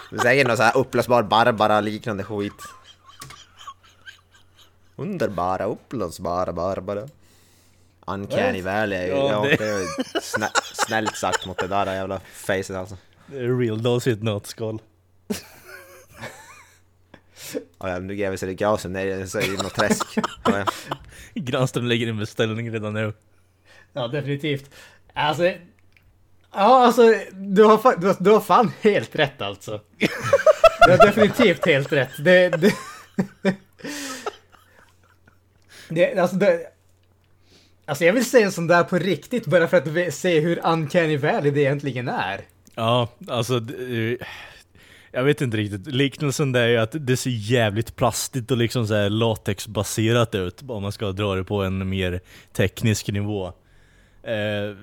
Det 0.09 0.15
är 0.15 0.19
säkert 0.21 0.47
någon 0.47 0.57
sån 0.57 0.65
här 0.65 0.77
upplösbar 0.77 1.23
Barbara 1.23 1.81
liknande 1.81 2.23
skit. 2.23 2.53
Underbara, 4.95 5.65
upplösbara 5.65 6.53
Barbara. 6.53 7.07
Uncanny 8.07 8.61
Valley, 8.61 9.07
Ja, 9.07 9.29
ja, 9.31 9.41
det- 9.43 9.55
det 9.55 9.65
är 9.69 10.21
snä, 10.21 10.49
snällt 10.73 11.17
sagt 11.17 11.45
mot 11.45 11.57
det 11.57 11.67
där 11.67 11.93
jävla 11.95 12.19
facet 12.33 12.75
alltså. 12.75 12.97
Det 13.27 13.37
är 13.37 13.59
Real 13.59 13.83
Dolls 13.83 14.07
i 14.07 14.11
ett 14.11 14.23
nötskal. 14.23 14.81
Ja, 17.79 17.99
nu 17.99 18.15
gräver 18.15 18.37
sig 18.37 18.49
i 18.49 18.53
gasen 18.53 18.93
ner 18.93 19.25
så 19.25 19.39
i 19.39 19.57
något 19.57 19.75
träsk. 19.75 20.05
Ja. 20.45 20.65
Granström 21.33 21.85
lägger 21.85 22.07
in 22.07 22.17
beställning 22.17 22.71
redan 22.71 22.93
nu. 22.93 23.13
Ja, 23.93 24.07
definitivt. 24.07 24.69
Alltså... 25.13 25.43
Ja, 26.53 26.85
alltså, 26.85 27.01
du 27.33 27.63
har, 27.63 27.77
fa- 27.77 27.99
du 27.99 28.07
har, 28.07 28.15
du 28.19 28.31
har 28.31 28.39
fan 28.39 28.71
helt 28.81 29.15
rätt 29.15 29.41
alltså. 29.41 29.81
Du 30.85 30.91
har 30.91 30.97
definitivt 31.05 31.65
helt 31.65 31.91
rätt. 31.93 32.09
Det... 32.19 32.49
det, 32.49 32.73
det 35.89 36.17
alltså, 36.19 36.35
det, 36.35 36.59
alltså, 37.85 38.05
jag 38.05 38.13
vill 38.13 38.29
se 38.29 38.41
en 38.43 38.51
sån 38.51 38.67
där 38.67 38.83
på 38.83 38.97
riktigt 38.97 39.45
bara 39.45 39.67
för 39.67 39.77
att 39.77 40.13
se 40.13 40.39
hur 40.39 40.59
uncanny 40.65 41.17
valley 41.17 41.51
det 41.51 41.61
egentligen 41.61 42.07
är. 42.07 42.41
Ja, 42.75 43.09
alltså... 43.27 43.59
det- 43.59 44.17
jag 45.17 45.23
vet 45.23 45.41
inte 45.41 45.57
riktigt. 45.57 45.87
Liknelsen 45.87 46.51
där 46.51 46.61
är 46.61 46.67
ju 46.67 46.77
att 46.77 46.95
det 46.99 47.17
ser 47.17 47.29
jävligt 47.29 47.95
plastigt 47.95 48.51
och 48.51 48.57
liksom 48.57 48.87
så 48.87 48.93
här 48.93 49.09
latexbaserat 49.09 50.35
ut. 50.35 50.63
Om 50.67 50.83
man 50.83 50.91
ska 50.91 51.11
dra 51.11 51.35
det 51.35 51.43
på 51.43 51.63
en 51.63 51.89
mer 51.89 52.19
teknisk 52.53 53.07
nivå. 53.07 53.47
Eh, 54.23 54.75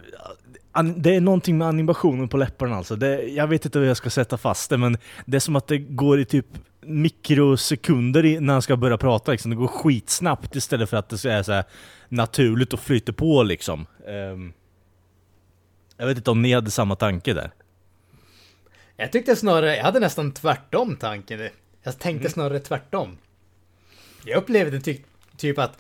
det 0.97 1.15
är 1.15 1.21
någonting 1.21 1.59
med 1.59 1.69
animationen 1.69 2.29
på 2.29 2.37
läpparna 2.37 2.77
alltså. 2.77 2.97
Det, 2.97 3.23
jag 3.23 3.47
vet 3.47 3.65
inte 3.65 3.79
hur 3.79 3.87
jag 3.87 3.97
ska 3.97 4.11
sätta 4.11 4.39
fast 4.39 4.71
det, 4.71 4.79
men 4.79 4.97
det 5.27 5.37
är 5.37 5.41
som 5.41 5.57
att 5.57 5.67
det 5.67 5.79
går 5.79 6.21
i 6.21 6.25
typ 6.25 6.47
mikrosekunder 6.81 8.41
när 8.41 8.53
han 8.53 8.63
ska 8.63 8.77
börja 8.77 8.99
prata. 8.99 9.33
Liksom. 9.33 9.51
Det 9.51 9.57
går 9.57 9.69
skitsnabbt 9.69 10.57
istället 10.57 10.91
för 10.91 10.97
att 10.97 11.09
det 11.09 11.25
är 11.25 11.43
så 11.43 11.53
här 11.53 11.65
naturligt 12.09 12.73
och 12.73 12.81
flyter 12.81 13.13
på 13.13 13.43
liksom. 13.43 13.87
Ehm, 14.09 14.53
jag 15.97 16.07
vet 16.07 16.17
inte 16.17 16.31
om 16.31 16.43
ni 16.43 16.53
hade 16.53 16.71
samma 16.71 16.97
tanke 16.97 17.35
där? 17.35 17.51
Jag 18.97 19.13
tyckte 19.13 19.37
snarare, 19.37 19.77
jag 19.77 19.85
hade 19.85 20.01
nästan 20.01 20.33
tvärtom 20.33 20.97
tanken. 20.97 21.49
Jag 21.83 21.99
tänkte 21.99 22.31
snarare 22.31 22.59
tvärtom. 22.61 23.19
Jag 24.25 24.39
upplevde 24.39 24.81
ty 24.81 24.99
typ 25.37 25.59
att 25.59 25.79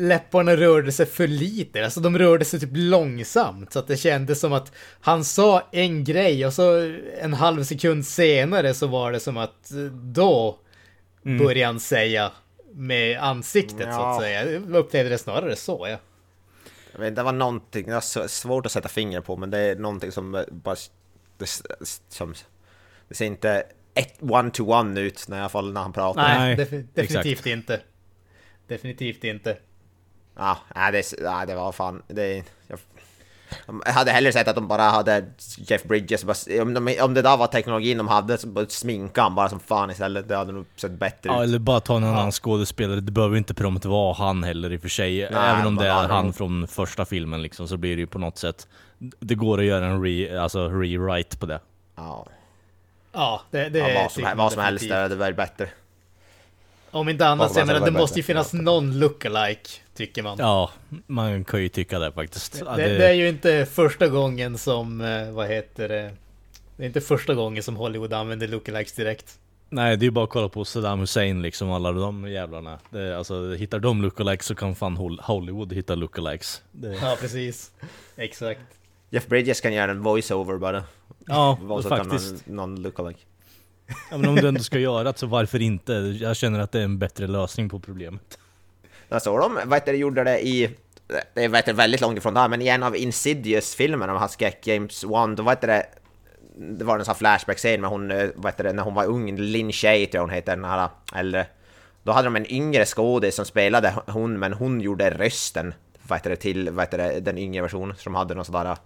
läpparna 0.00 0.56
rörde 0.56 0.92
sig 0.92 1.06
för 1.06 1.26
lite, 1.26 1.84
alltså 1.84 2.00
de 2.00 2.18
rörde 2.18 2.44
sig 2.44 2.60
typ 2.60 2.70
långsamt 2.72 3.72
så 3.72 3.78
att 3.78 3.86
det 3.88 3.96
kändes 3.96 4.40
som 4.40 4.52
att 4.52 4.72
han 5.00 5.24
sa 5.24 5.68
en 5.72 6.04
grej 6.04 6.46
och 6.46 6.52
så 6.52 6.94
en 7.20 7.34
halv 7.34 7.64
sekund 7.64 8.06
senare 8.06 8.74
så 8.74 8.86
var 8.86 9.12
det 9.12 9.20
som 9.20 9.36
att 9.36 9.70
eh, 9.70 9.78
då 9.92 10.58
började 11.22 11.66
han 11.66 11.80
säga 11.80 12.32
med 12.74 13.18
ansiktet 13.18 13.78
så 13.78 13.88
att 13.88 14.16
Ja. 14.16 14.18
säga. 14.20 14.50
Jag 14.50 14.76
upplevde 14.76 15.10
det 15.10 15.18
snarare 15.18 15.56
så 15.56 15.86
ja. 15.90 15.96
Jag 16.92 17.00
vet, 17.00 17.16
det 17.16 17.22
var 17.22 17.32
någonting, 17.32 17.86
det 17.86 17.94
var 17.94 18.26
svårt 18.28 18.66
att 18.66 18.72
sätta 18.72 18.88
fingret 18.88 19.24
på 19.24 19.36
men 19.36 19.50
det 19.50 19.58
är 19.58 19.76
någonting 19.76 20.12
som 20.12 20.44
bara... 20.50 20.76
Det, 21.38 21.62
som, 22.08 22.34
det 23.08 23.14
ser 23.14 23.26
inte 23.26 23.66
ett 23.94 24.16
one-to-one 24.22 25.00
ut 25.00 25.28
när, 25.28 25.36
i 25.36 25.40
alla 25.40 25.48
fall 25.48 25.72
när 25.72 25.80
han 25.80 25.92
pratar. 25.92 26.22
Nej, 26.38 26.56
defi- 26.56 26.86
definitivt 26.94 27.46
inte. 27.46 27.80
Definitivt 28.66 29.24
inte. 29.24 29.58
Ja, 30.36 30.58
nej, 30.74 30.92
det, 30.92 31.14
nej, 31.20 31.46
det 31.46 31.54
var 31.54 31.72
fan... 31.72 32.02
Det, 32.08 32.44
jag, 32.66 32.78
jag 33.84 33.92
hade 33.92 34.10
hellre 34.10 34.32
sett 34.32 34.48
att 34.48 34.54
de 34.54 34.68
bara 34.68 34.82
hade 34.82 35.24
Jeff 35.56 35.82
Bridges, 35.82 36.24
bara, 36.24 36.62
om, 36.62 36.74
de, 36.74 37.00
om 37.00 37.14
det 37.14 37.22
där 37.22 37.36
var 37.36 37.46
teknologin 37.46 37.98
de 37.98 38.08
hade, 38.08 38.38
så 38.38 38.46
bara 38.46 38.66
sminka 38.68 39.22
han 39.22 39.34
bara 39.34 39.48
som 39.48 39.60
fan 39.60 39.90
istället. 39.90 40.28
Det 40.28 40.36
hade 40.36 40.52
nog 40.52 40.66
sett 40.76 40.92
bättre 40.92 41.30
Ja, 41.30 41.42
ut. 41.42 41.48
eller 41.48 41.58
bara 41.58 41.80
ta 41.80 41.96
en 41.96 42.04
annan 42.04 42.32
skådespelare. 42.32 43.00
Det 43.00 43.12
behöver 43.12 43.36
inte 43.36 43.54
prompt 43.54 43.84
vara 43.84 44.14
han 44.14 44.44
heller 44.44 44.72
i 44.72 44.76
och 44.76 44.80
för 44.80 44.88
sig. 44.88 45.22
Även 45.22 45.66
om 45.66 45.76
det 45.76 45.88
är 45.88 45.92
han. 45.92 46.10
han 46.10 46.32
från 46.32 46.68
första 46.68 47.04
filmen 47.04 47.42
liksom, 47.42 47.68
så 47.68 47.76
blir 47.76 47.96
det 47.96 48.00
ju 48.00 48.06
på 48.06 48.18
något 48.18 48.38
sätt... 48.38 48.66
Det 49.20 49.34
går 49.34 49.58
att 49.58 49.64
göra 49.64 49.86
en 49.86 50.02
re, 50.04 50.42
alltså, 50.42 50.68
rewrite 50.68 51.36
på 51.36 51.46
det. 51.46 51.60
Ja, 51.96 52.26
Ja, 53.12 53.42
det, 53.50 53.68
det 53.68 53.78
ja, 53.78 54.02
vad 54.02 54.12
som, 54.12 54.24
vad 54.36 54.52
som 54.52 54.62
helst 54.62 54.88
där 54.88 55.02
hade 55.02 55.14
varit 55.14 55.36
bättre. 55.36 55.68
Om 56.90 57.08
inte 57.08 57.26
annat, 57.26 57.56
jag 57.56 57.66
menar, 57.66 57.80
det 57.80 57.86
det 57.86 57.98
måste 57.98 58.18
ju 58.18 58.22
finnas 58.22 58.52
någon 58.52 58.98
lookalike, 58.98 59.70
tycker 59.94 60.22
man. 60.22 60.36
Ja, 60.40 60.70
man 61.06 61.44
kan 61.44 61.62
ju 61.62 61.68
tycka 61.68 61.98
det 61.98 62.12
faktiskt. 62.12 62.62
Ja, 62.66 62.76
det, 62.76 62.82
det 62.98 63.08
är 63.08 63.12
ju 63.12 63.28
inte 63.28 63.66
första 63.66 64.08
gången 64.08 64.58
som, 64.58 65.00
eh, 65.00 65.30
vad 65.30 65.48
heter 65.48 65.88
det? 65.88 66.10
Det 66.76 66.82
är 66.82 66.86
inte 66.86 67.00
första 67.00 67.34
gången 67.34 67.62
som 67.62 67.76
Hollywood 67.76 68.12
använder 68.12 68.48
lookalikes 68.48 68.92
direkt. 68.92 69.38
Nej, 69.68 69.96
det 69.96 70.02
är 70.02 70.06
ju 70.06 70.10
bara 70.10 70.24
att 70.24 70.30
kolla 70.30 70.48
på 70.48 70.64
Saddam 70.64 70.98
Hussein 71.00 71.42
liksom, 71.42 71.70
alla 71.70 71.92
de 71.92 72.28
jävlarna. 72.30 72.78
Det, 72.90 73.18
alltså, 73.18 73.52
hittar 73.54 73.78
de 73.78 74.02
lookalikes 74.02 74.46
så 74.46 74.54
kan 74.54 74.74
fan 74.74 74.96
Hol- 74.96 75.20
Hollywood 75.22 75.72
hitta 75.72 75.94
lookalikes. 75.94 76.62
Det, 76.72 76.88
Ja, 77.02 77.16
precis. 77.20 77.70
Exakt. 78.16 78.60
Jeff 79.10 79.26
Bridges 79.26 79.60
kan 79.60 79.72
göra 79.72 79.90
en 79.90 80.02
voice-over 80.02 80.58
bara. 80.58 80.84
ja, 81.26 81.58
så 81.82 81.88
kan 81.88 81.98
faktiskt. 82.10 82.46
någon, 82.46 82.56
någon 82.56 82.82
lookalike. 82.82 83.20
Ja, 84.10 84.16
men 84.18 84.28
om 84.28 84.36
du 84.36 84.48
ändå 84.48 84.60
ska 84.60 84.78
göra 84.78 85.12
det, 85.12 85.18
så 85.18 85.26
varför 85.26 85.62
inte? 85.62 85.92
Jag 86.20 86.36
känner 86.36 86.60
att 86.60 86.72
det 86.72 86.80
är 86.80 86.84
en 86.84 86.98
bättre 86.98 87.26
lösning 87.26 87.68
på 87.68 87.80
problemet. 87.80 88.38
Där 89.12 89.38
de, 89.38 89.54
vad 89.64 89.78
heter 89.78 89.92
det, 89.92 89.98
gjorde 89.98 90.24
det 90.24 90.46
i... 90.46 90.70
Det 91.34 91.44
är 91.44 91.48
vad 91.48 91.68
väldigt 91.68 92.00
långt 92.00 92.18
ifrån 92.18 92.34
det 92.34 92.40
här, 92.40 92.48
men 92.48 92.62
i 92.62 92.68
en 92.68 92.82
av 92.82 92.96
Insidious-filmerna, 92.96 94.12
de 94.12 94.20
här 94.20 94.28
skräck 94.28 94.66
James 94.66 95.04
Wan, 95.04 95.34
då 95.34 95.42
vad 95.42 95.52
heter 95.54 95.68
det... 95.68 95.86
det 96.56 96.84
var 96.84 96.98
en 96.98 97.04
sån 97.04 97.12
här 97.12 97.18
flashback-scen 97.18 97.80
med 97.80 97.90
hon, 97.90 98.10
eh, 98.10 98.28
vad 98.34 98.52
heter 98.52 98.64
det, 98.64 98.72
när 98.72 98.82
hon 98.82 98.94
var 98.94 99.04
ung, 99.04 99.36
Lin 99.36 99.72
Shay 99.72 100.06
tror 100.06 100.18
jag 100.18 100.22
hon 100.22 100.30
heter, 100.30 100.56
den 100.56 100.64
här 100.64 100.88
äldre. 101.14 101.46
Då 102.02 102.12
hade 102.12 102.26
de 102.26 102.36
en 102.36 102.52
yngre 102.52 102.84
skådis 102.84 103.34
som 103.34 103.44
spelade 103.44 103.94
hon, 104.06 104.38
men 104.38 104.52
hon 104.52 104.80
gjorde 104.80 105.10
rösten, 105.10 105.74
vad 106.08 106.18
heter 106.18 106.30
det, 106.30 106.36
till, 106.36 106.70
vad 106.70 106.84
heter 106.84 106.98
det, 106.98 107.20
den 107.20 107.38
yngre 107.38 107.62
versionen 107.62 107.96
som 107.96 108.14
hade 108.14 108.34
någon 108.34 108.44
sådär 108.44 108.76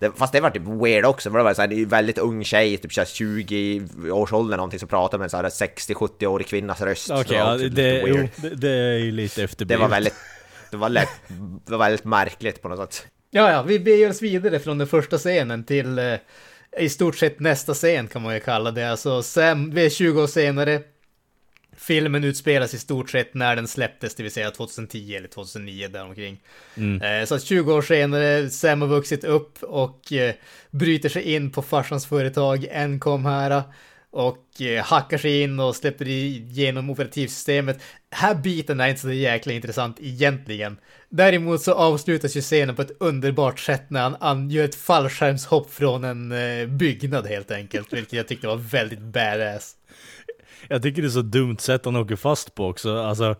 det, 0.00 0.12
fast 0.16 0.32
det 0.32 0.40
var 0.40 0.50
typ 0.50 0.66
weird 0.66 1.04
också, 1.04 1.30
för 1.30 1.38
det 1.38 1.44
var 1.44 1.54
så 1.54 1.62
här, 1.62 1.72
en 1.72 1.88
väldigt 1.88 2.18
ung 2.18 2.44
tjej, 2.44 2.76
typ 2.76 3.08
20 3.08 3.82
års 4.10 4.32
ålder 4.32 4.56
någonting, 4.56 4.78
som 4.78 4.88
pratade 4.88 5.18
med 5.18 5.34
en 5.34 5.50
60-70-årig 5.50 6.46
kvinnas 6.46 6.80
röst. 6.80 7.10
Okej, 7.10 7.24
det, 7.28 8.02
var 8.02 8.08
ja, 8.08 8.16
det, 8.16 8.48
det, 8.48 8.54
det 8.54 8.70
är 8.70 8.98
ju 8.98 9.10
lite 9.10 9.40
det 9.40 9.44
efterblivet. 9.44 9.80
var 9.80 9.88
väldigt... 9.88 10.14
Det 10.70 10.76
var, 10.76 10.88
lätt, 10.88 11.08
det 11.66 11.72
var 11.72 11.78
väldigt 11.78 12.04
märkligt 12.04 12.62
på 12.62 12.68
något 12.68 12.94
sätt. 12.94 13.06
Ja, 13.30 13.52
ja, 13.52 13.62
vi 13.62 13.80
beger 13.80 14.10
oss 14.10 14.22
vidare 14.22 14.58
från 14.58 14.78
den 14.78 14.86
första 14.86 15.18
scenen 15.18 15.64
till 15.64 15.98
eh, 15.98 16.14
i 16.78 16.88
stort 16.88 17.16
sett 17.16 17.40
nästa 17.40 17.74
scen 17.74 18.08
kan 18.08 18.22
man 18.22 18.34
ju 18.34 18.40
kalla 18.40 18.70
det. 18.70 18.90
Alltså 18.90 19.22
Sam, 19.22 19.70
vi 19.70 19.86
är 19.86 19.90
20 19.90 20.22
år 20.22 20.26
senare. 20.26 20.80
Filmen 21.80 22.24
utspelas 22.24 22.74
i 22.74 22.78
stort 22.78 23.10
sett 23.10 23.34
när 23.34 23.56
den 23.56 23.68
släpptes, 23.68 24.14
det 24.14 24.22
vill 24.22 24.32
säga 24.32 24.50
2010 24.50 25.14
eller 25.14 25.28
2009 25.28 25.88
däromkring. 25.88 26.40
Eh, 27.02 27.26
så 27.26 27.34
att 27.34 27.42
20 27.42 27.72
år 27.72 27.82
senare, 27.82 28.50
Sam 28.50 28.80
har 28.80 28.88
vuxit 28.88 29.24
upp 29.24 29.62
och 29.62 30.12
eh, 30.12 30.34
bryter 30.70 31.08
sig 31.08 31.34
in 31.34 31.50
på 31.50 31.62
farsans 31.62 32.06
företag, 32.06 32.66
Encom 32.70 33.24
här. 33.24 33.62
Och 34.10 34.62
eh, 34.62 34.84
hackar 34.84 35.18
sig 35.18 35.42
in 35.42 35.60
och 35.60 35.76
släpper 35.76 36.08
igenom 36.08 36.90
operativsystemet. 36.90 37.82
Här 38.10 38.34
biten 38.34 38.80
är 38.80 38.88
inte 38.88 39.00
så 39.00 39.12
jäkla 39.12 39.52
intressant 39.52 39.96
egentligen. 40.00 40.76
Däremot 41.08 41.62
så 41.62 41.74
avslutas 41.74 42.36
ju 42.36 42.40
scenen 42.40 42.76
på 42.76 42.82
ett 42.82 42.96
underbart 43.00 43.60
sätt 43.60 43.90
när 43.90 44.14
han, 44.20 44.50
gör 44.50 44.64
ett 44.64 44.74
fallskärmshopp 44.74 45.70
från 45.70 46.04
en 46.04 46.28
byggnad 46.78 47.26
helt 47.26 47.50
enkelt. 47.50 47.92
Vilket 47.92 48.12
jag 48.12 48.28
tyckte 48.28 48.46
var 48.46 48.56
väldigt 48.56 49.00
badass. 49.00 49.76
Jag 50.72 50.82
tycker 50.82 51.02
det 51.02 51.08
är 51.08 51.10
så 51.10 51.22
dumt 51.22 51.58
sätt 51.58 51.84
han 51.84 51.96
åker 51.96 52.16
fast 52.16 52.54
på 52.54 52.66
också. 52.66 52.98
Alltså, 52.98 53.36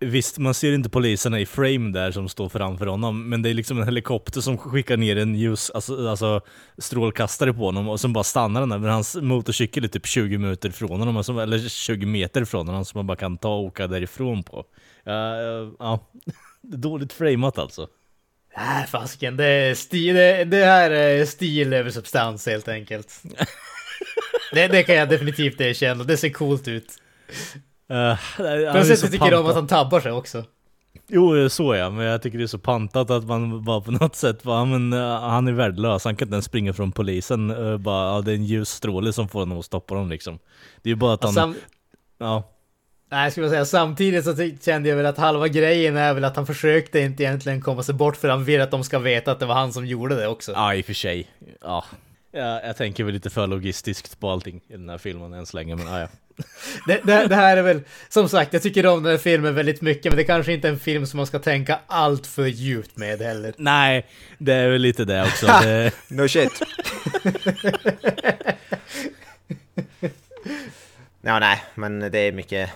visst, 0.00 0.38
man 0.38 0.54
ser 0.54 0.72
inte 0.72 0.90
poliserna 0.90 1.40
i 1.40 1.46
frame 1.46 1.92
där 1.92 2.10
som 2.10 2.28
står 2.28 2.48
framför 2.48 2.86
honom, 2.86 3.28
men 3.28 3.42
det 3.42 3.50
är 3.50 3.54
liksom 3.54 3.78
en 3.78 3.84
helikopter 3.84 4.40
som 4.40 4.58
skickar 4.58 4.96
ner 4.96 5.16
en 5.16 5.34
ljus, 5.34 5.70
alltså, 5.70 6.08
alltså 6.08 6.40
strålkastare 6.78 7.52
på 7.52 7.64
honom 7.64 7.88
och 7.88 8.00
som 8.00 8.12
bara 8.12 8.24
stannar 8.24 8.60
den 8.60 8.68
där. 8.68 8.78
Men 8.78 8.90
hans 8.90 9.16
motorcykel 9.16 9.84
är 9.84 9.88
typ 9.88 10.06
20 10.06 10.38
minuter 10.38 10.70
från 10.70 10.98
honom, 10.98 11.16
alltså, 11.16 11.40
eller 11.40 11.68
20 11.68 12.06
meter 12.06 12.44
från 12.44 12.68
honom, 12.68 12.84
som 12.84 12.98
man 12.98 13.06
bara 13.06 13.16
kan 13.16 13.38
ta 13.38 13.54
och 13.54 13.64
åka 13.64 13.86
därifrån 13.86 14.42
på. 14.42 14.64
Ja, 15.04 15.36
ja, 15.36 15.72
ja. 15.78 16.08
dåligt 16.62 17.12
framat 17.12 17.58
alltså. 17.58 17.88
Äh, 18.56 18.86
fasken, 18.88 19.36
det 19.36 19.46
är 19.46 19.74
stil, 19.74 20.14
det, 20.14 20.44
det 20.44 20.64
här 20.64 20.90
är 20.90 21.24
stil 21.24 21.72
över 21.72 21.90
substans 21.90 22.46
helt 22.46 22.68
enkelt. 22.68 23.22
det, 24.52 24.68
det 24.68 24.82
kan 24.82 24.94
jag 24.94 25.08
definitivt 25.08 25.60
erkänna, 25.60 26.04
det 26.04 26.16
ser 26.16 26.30
coolt 26.30 26.68
ut. 26.68 26.92
Uh, 27.90 27.96
att 28.10 28.88
jag 28.88 29.00
tycker 29.00 29.34
om 29.34 29.46
att 29.46 29.54
han 29.54 29.66
tabbar 29.66 30.00
sig 30.00 30.12
också. 30.12 30.44
Jo, 31.10 31.48
så 31.48 31.74
ja, 31.74 31.90
men 31.90 32.06
jag 32.06 32.22
tycker 32.22 32.38
det 32.38 32.44
är 32.44 32.46
så 32.46 32.58
pantat 32.58 33.10
att 33.10 33.24
man 33.24 33.64
bara 33.64 33.80
på 33.80 33.90
något 33.90 34.16
sätt 34.16 34.42
bara, 34.42 34.64
men, 34.64 34.92
uh, 34.92 35.20
han 35.20 35.48
är 35.48 35.52
värdelös, 35.52 36.04
han 36.04 36.16
kan 36.16 36.26
inte 36.26 36.34
ens 36.34 36.44
springa 36.44 36.72
från 36.72 36.92
polisen, 36.92 37.50
uh, 37.50 37.76
bara, 37.76 38.18
uh, 38.18 38.24
det 38.24 38.32
är 38.32 38.34
en 38.34 38.44
ljusstråle 38.44 39.12
som 39.12 39.28
får 39.28 39.40
honom 39.40 39.58
att 39.58 39.64
stoppa 39.64 39.94
dem 39.94 40.08
liksom. 40.08 40.38
Det 40.82 40.88
är 40.88 40.92
ju 40.92 40.96
bara 40.96 41.14
att 41.14 41.24
han, 41.24 41.32
Sam, 41.32 41.54
ja. 42.18 42.42
nej, 43.10 43.22
jag 43.24 43.32
skulle 43.32 43.48
säga 43.48 43.64
samtidigt 43.64 44.24
så 44.24 44.50
kände 44.64 44.88
jag 44.88 44.96
väl 44.96 45.06
att 45.06 45.18
halva 45.18 45.48
grejen 45.48 45.96
är 45.96 46.14
väl 46.14 46.24
att 46.24 46.36
han 46.36 46.46
försökte 46.46 47.00
inte 47.00 47.22
egentligen 47.22 47.60
komma 47.60 47.82
sig 47.82 47.94
bort 47.94 48.16
för 48.16 48.28
han 48.28 48.44
vill 48.44 48.60
att 48.60 48.70
de 48.70 48.84
ska 48.84 48.98
veta 48.98 49.32
att 49.32 49.40
det 49.40 49.46
var 49.46 49.54
han 49.54 49.72
som 49.72 49.86
gjorde 49.86 50.14
det 50.14 50.28
också. 50.28 50.52
Ja, 50.52 50.74
i 50.74 50.80
och 50.80 50.84
för 50.84 50.94
sig. 50.94 51.26
Ja. 51.60 51.84
Ja, 52.32 52.60
jag 52.62 52.76
tänker 52.76 53.04
väl 53.04 53.14
lite 53.14 53.30
för 53.30 53.46
logistiskt 53.46 54.20
på 54.20 54.30
allting 54.30 54.60
i 54.68 54.72
den 54.72 54.88
här 54.88 54.98
filmen 54.98 55.32
än 55.32 55.46
så 55.46 55.56
länge, 55.56 55.76
men 55.76 55.86
ja, 55.86 56.00
ja. 56.00 56.08
Det, 56.86 57.00
det, 57.04 57.26
det 57.26 57.34
här 57.34 57.56
är 57.56 57.62
väl, 57.62 57.80
som 58.08 58.28
sagt, 58.28 58.52
jag 58.52 58.62
tycker 58.62 58.86
om 58.86 59.02
den 59.02 59.10
här 59.10 59.18
filmen 59.18 59.54
väldigt 59.54 59.80
mycket, 59.80 60.04
men 60.04 60.16
det 60.16 60.24
kanske 60.24 60.52
inte 60.52 60.68
är 60.68 60.72
en 60.72 60.78
film 60.78 61.06
som 61.06 61.16
man 61.16 61.26
ska 61.26 61.38
tänka 61.38 61.78
allt 61.86 62.26
för 62.26 62.46
djupt 62.46 62.96
med 62.96 63.20
heller. 63.20 63.54
Nej, 63.56 64.06
det 64.38 64.54
är 64.54 64.68
väl 64.68 64.80
lite 64.80 65.04
det 65.04 65.22
också. 65.22 65.46
Det, 65.62 65.92
No 66.08 66.28
shit. 66.28 66.52
ja, 71.22 71.38
nej, 71.38 71.64
men 71.74 72.00
det 72.00 72.18
är 72.18 72.32
mycket... 72.32 72.70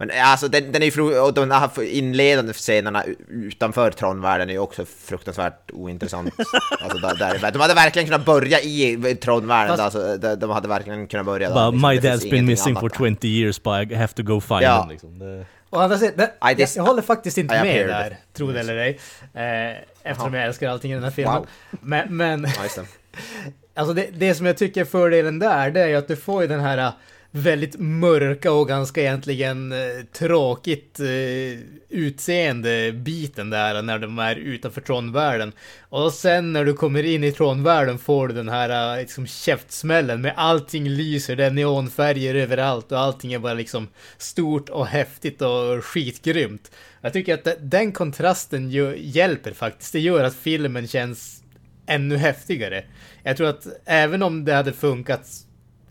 Men 0.00 0.10
alltså 0.22 0.48
den, 0.48 0.72
den 0.72 0.82
är 0.82 0.86
ju 0.98 1.18
och 1.20 1.34
de 1.34 1.50
här 1.50 1.82
inledande 1.82 2.52
scenerna 2.52 3.04
utanför 3.28 3.90
Tron-världen 3.90 4.48
är 4.48 4.52
ju 4.52 4.58
också 4.58 4.84
fruktansvärt 4.84 5.70
ointressant. 5.72 6.34
alltså 6.82 6.98
där, 6.98 7.38
där, 7.38 7.50
de 7.52 7.58
hade 7.60 7.74
verkligen 7.74 8.06
kunnat 8.08 8.24
börja 8.24 8.60
i 8.60 9.18
Tron-världen, 9.22 9.76
Fast- 9.76 9.82
alltså, 9.96 10.16
de, 10.16 10.34
de 10.34 10.50
hade 10.50 10.68
verkligen 10.68 11.06
kunnat 11.06 11.26
börja 11.26 11.48
där. 11.48 11.72
liksom. 11.72 11.88
my 11.88 11.98
dad's 11.98 12.30
been 12.30 12.46
missing 12.46 12.70
annat 12.76 12.80
for 12.80 12.88
där. 13.04 13.14
20 13.20 13.28
years 13.28 13.62
but 13.62 13.92
I 13.92 13.94
have 13.94 14.12
to 14.12 14.22
go 14.22 14.40
find 14.40 14.62
Ja. 14.62 14.80
him 14.82 14.90
liksom. 14.90 15.18
Det, 15.18 15.46
Å 15.70 15.78
andra 15.78 15.98
sidan, 15.98 16.26
jag, 16.40 16.56
dis- 16.56 16.76
jag 16.76 16.84
håller 16.84 17.02
faktiskt 17.02 17.38
inte 17.38 17.54
I 17.54 17.58
med 17.58 17.70
appeared. 17.70 17.88
där, 18.12 18.16
tro 18.36 18.52
det 18.52 18.60
eller 18.60 18.76
ej. 18.76 18.98
Eh, 19.34 20.10
eftersom 20.10 20.34
jag 20.34 20.44
älskar 20.44 20.68
allting 20.70 20.90
i 20.92 20.94
den 20.94 21.04
här 21.04 21.10
filmen. 21.10 21.34
Wow. 21.34 21.46
Men, 21.70 22.16
men 22.16 22.46
just 22.62 22.78
alltså 23.74 23.94
det, 23.94 24.06
det 24.12 24.34
som 24.34 24.46
jag 24.46 24.56
tycker 24.56 24.80
är 24.80 24.84
fördelen 24.84 25.38
där, 25.38 25.70
det 25.70 25.80
är 25.80 25.86
ju 25.88 25.96
att 25.96 26.08
du 26.08 26.16
får 26.16 26.42
ju 26.42 26.48
den 26.48 26.60
här 26.60 26.78
eh, 26.78 26.90
väldigt 27.30 27.76
mörka 27.78 28.52
och 28.52 28.68
ganska 28.68 29.00
egentligen 29.00 29.72
eh, 29.72 29.78
tråkigt 30.12 31.00
eh, 31.00 31.60
utseende 31.88 32.92
biten 32.92 33.50
där 33.50 33.82
när 33.82 33.98
de 33.98 34.18
är 34.18 34.36
utanför 34.36 34.80
tronvärlden. 34.80 35.52
Och 35.88 36.12
sen 36.12 36.52
när 36.52 36.64
du 36.64 36.72
kommer 36.72 37.02
in 37.02 37.24
i 37.24 37.32
tronvärlden 37.32 37.98
får 37.98 38.28
du 38.28 38.34
den 38.34 38.48
här 38.48 38.94
eh, 38.94 39.00
liksom 39.00 39.26
käftsmällen 39.26 40.20
med 40.20 40.32
allting 40.36 40.88
lyser, 40.88 41.36
det 41.36 41.44
är 41.44 41.50
neonfärger 41.50 42.34
överallt 42.34 42.92
och 42.92 42.98
allting 42.98 43.32
är 43.32 43.38
bara 43.38 43.54
liksom 43.54 43.88
stort 44.18 44.68
och 44.68 44.86
häftigt 44.86 45.42
och 45.42 45.84
skitgrymt. 45.84 46.70
Jag 47.00 47.12
tycker 47.12 47.34
att 47.34 47.56
den 47.60 47.92
kontrasten 47.92 48.70
hjälper 48.96 49.52
faktiskt. 49.52 49.92
Det 49.92 50.00
gör 50.00 50.24
att 50.24 50.34
filmen 50.34 50.88
känns 50.88 51.42
ännu 51.86 52.16
häftigare. 52.16 52.84
Jag 53.22 53.36
tror 53.36 53.48
att 53.48 53.66
även 53.84 54.22
om 54.22 54.44
det 54.44 54.54
hade 54.54 54.72
funkat 54.72 55.26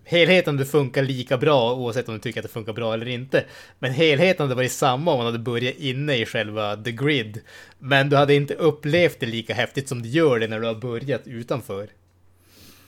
Helheten 0.10 0.55
hade 0.55 0.70
funkat 0.70 1.05
lika 1.05 1.38
bra 1.38 1.74
oavsett 1.74 2.07
om 2.10 2.14
du 2.14 2.20
tycker 2.20 2.39
att 2.39 2.45
det 2.45 2.51
funkar 2.51 2.74
bra 2.74 2.93
eller 2.93 3.07
inte. 3.07 3.45
Men 3.80 3.91
helheten 3.91 4.43
hade 4.43 4.55
varit 4.55 4.72
samma 4.72 5.12
om 5.12 5.18
man 5.18 5.26
hade 5.26 5.39
börjat 5.39 5.76
inne 5.76 6.16
i 6.16 6.26
själva 6.26 6.76
the 6.76 6.91
grid. 6.91 7.41
Men 7.80 8.10
du 8.10 8.16
hade 8.16 8.34
inte 8.36 8.53
upplevt 8.53 9.20
det 9.20 9.26
lika 9.26 9.53
häftigt 9.53 9.88
som 9.88 10.01
du 10.01 10.10
gör 10.10 10.39
det 10.39 10.47
när 10.47 10.60
du 10.60 10.68
har 10.68 10.76
börjat 10.76 11.22
utanför. 11.26 11.89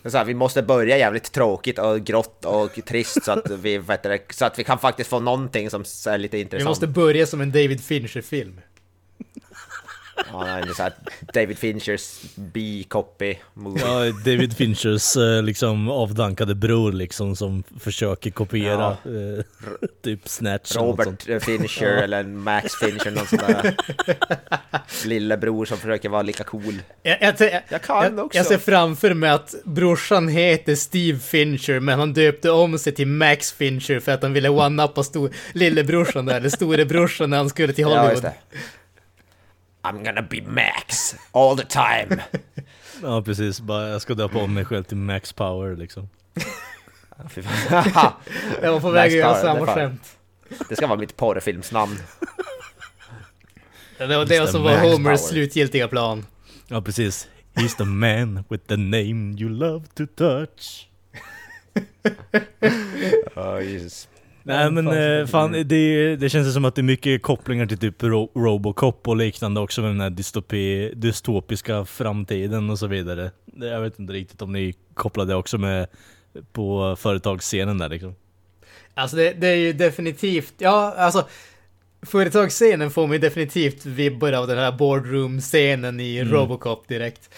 Det 0.03 0.11
Så 0.11 0.17
här, 0.17 0.26
vi 0.26 0.34
måste 0.34 0.63
börja 0.63 0.97
jävligt 0.97 1.32
tråkigt 1.32 1.80
och 1.80 2.01
grått 2.05 2.45
och 2.45 2.86
trist 2.86 3.24
så 3.24 3.32
att 3.32 3.51
vi, 3.51 3.78
vet 3.78 4.03
du, 4.03 4.19
så 4.30 4.45
att 4.45 4.59
vi 4.59 4.63
kan 4.63 4.80
faktiskt 4.80 5.09
få 5.09 5.19
någonting 5.19 5.69
som 5.69 5.82
är 6.07 6.17
lite 6.17 6.38
Vi 6.38 6.41
intressant. 6.41 6.69
måste 6.69 6.88
börja 6.88 7.26
som 7.26 7.41
en 7.41 7.51
David 7.51 7.84
Fincher-film. 7.84 8.61
Ja, 10.32 10.43
nej, 10.43 10.63
det 10.63 10.69
är 10.69 10.74
så 10.74 10.84
här, 10.84 10.93
David 11.34 11.57
Finchers 11.57 12.22
B-copy 12.36 13.36
movie. 13.53 13.84
ja, 13.86 14.11
David 14.26 14.57
Finchers 14.57 15.17
eh, 15.17 15.43
liksom 15.43 15.89
avdankade 15.89 16.55
bror 16.55 16.91
liksom 16.91 17.36
som 17.36 17.63
försöker 17.80 18.32
kopiera 18.32 18.88
eh, 18.91 19.43
typ 20.03 20.28
Snatch. 20.30 20.76
Robert 20.76 21.43
Fincher 21.43 21.88
eller 21.88 22.24
Max 22.24 22.76
Fincher, 22.76 23.11
någon 23.11 23.26
sån 23.28 23.39
där 23.39 23.76
lillebror 25.05 25.65
som 25.65 25.78
försöker 25.78 26.09
vara 26.09 26.22
lika 26.22 26.43
cool. 26.43 26.82
Jag, 27.03 27.17
jag, 27.22 27.36
jag, 27.39 27.61
Jag 27.69 27.82
kan 27.82 28.03
jag, 28.15 28.26
också. 28.26 28.38
jag 28.38 28.45
ser 28.45 28.57
framför 28.57 29.13
mig 29.13 29.30
att 29.30 29.55
brorsan 29.63 30.28
heter 30.28 30.76
Steve 30.76 31.19
Fincher, 31.19 31.80
men 31.80 31.99
han 31.99 32.13
döpte 32.13 32.51
om 32.51 32.80
sig 32.80 32.93
till 32.93 33.07
Max 33.07 33.51
Fincher 33.51 33.99
för 33.99 34.11
att 34.11 34.22
han 34.24 34.34
ville 34.34 34.49
one-uppa 34.49 35.30
lillebrorsan 35.53 36.26
där, 36.26 36.38
eller 36.38 36.49
storebrorsan 36.49 37.30
när 37.30 37.38
han 37.38 37.49
skulle 37.49 37.74
till 37.74 37.82
Ja, 37.82 37.88
Hollywood. 37.88 38.11
just 38.11 38.22
det. 38.24 38.34
I'm 39.84 40.03
gonna 40.03 40.21
be 40.21 40.41
Max 40.41 41.15
all 41.32 41.57
the 41.57 41.65
time. 41.65 42.21
Ja 43.03 43.21
precis, 43.21 43.61
bara 43.61 43.88
jag 43.89 44.01
ska 44.01 44.13
döpa 44.13 44.39
om 44.39 44.53
mig 44.53 44.65
själv 44.65 44.84
till 44.84 44.97
Max 44.97 45.34
Power 45.34 45.75
liksom. 45.75 46.09
Jag 48.61 48.71
var 48.71 48.79
på 48.79 48.89
väg 48.91 49.11
att 49.11 49.17
göra 49.17 49.41
samma 49.41 49.65
skämt. 49.65 50.17
det 50.69 50.75
ska 50.75 50.88
vara 50.88 50.99
mitt 50.99 51.17
porrfilmsnamn. 51.17 51.97
Det 53.97 54.17
var 54.17 54.25
det 54.25 54.47
som 54.47 54.63
var 54.63 54.71
Max 54.71 54.84
Homers 54.84 55.03
Power. 55.03 55.29
slutgiltiga 55.29 55.88
plan. 55.88 56.25
Ja 56.67 56.82
precis. 56.82 57.27
He's 57.53 57.77
the 57.77 57.86
man 57.86 58.43
with 58.49 58.65
the 58.67 58.77
name 58.77 59.36
you 59.38 59.49
love 59.49 59.86
to 59.93 60.05
touch. 60.05 60.88
Oh, 63.36 63.63
Jesus. 63.63 64.07
Nej 64.43 64.71
men 64.71 64.87
eh, 64.87 65.25
fan, 65.27 65.51
det, 65.65 66.15
det 66.15 66.29
känns 66.29 66.53
som 66.53 66.65
att 66.65 66.75
det 66.75 66.81
är 66.81 66.83
mycket 66.83 67.21
kopplingar 67.21 67.65
till 67.65 67.77
typ 67.77 68.03
Ro 68.03 68.31
Robocop 68.35 69.07
och 69.07 69.15
liknande 69.15 69.61
också 69.61 69.81
med 69.81 69.89
den 69.91 70.01
här 70.01 70.09
dystopi, 70.09 70.93
dystopiska 70.95 71.85
framtiden 71.85 72.69
och 72.69 72.79
så 72.79 72.87
vidare. 72.87 73.31
Det- 73.45 73.67
Jag 73.67 73.81
vet 73.81 73.99
inte 73.99 74.13
riktigt 74.13 74.41
om 74.41 74.51
ni 74.53 74.73
kopplar 74.93 75.25
det 75.25 75.35
också 75.35 75.57
med 75.57 75.87
på 76.51 76.95
företagsscenen 76.99 77.77
där 77.77 77.89
liksom. 77.89 78.15
Alltså 78.93 79.17
det, 79.17 79.33
det 79.33 79.47
är 79.47 79.55
ju 79.55 79.73
definitivt, 79.73 80.53
ja 80.57 80.93
alltså 80.97 81.27
Företagsscenen 82.01 82.91
får 82.91 83.07
man 83.07 83.11
ju 83.13 83.19
definitivt 83.19 83.85
vibbar 83.85 84.33
av 84.33 84.47
den 84.47 84.57
här 84.57 84.71
boardroom-scenen 84.71 85.99
i 85.99 86.19
Mm. 86.19 86.33
Robocop 86.33 86.87
direkt. 86.87 87.29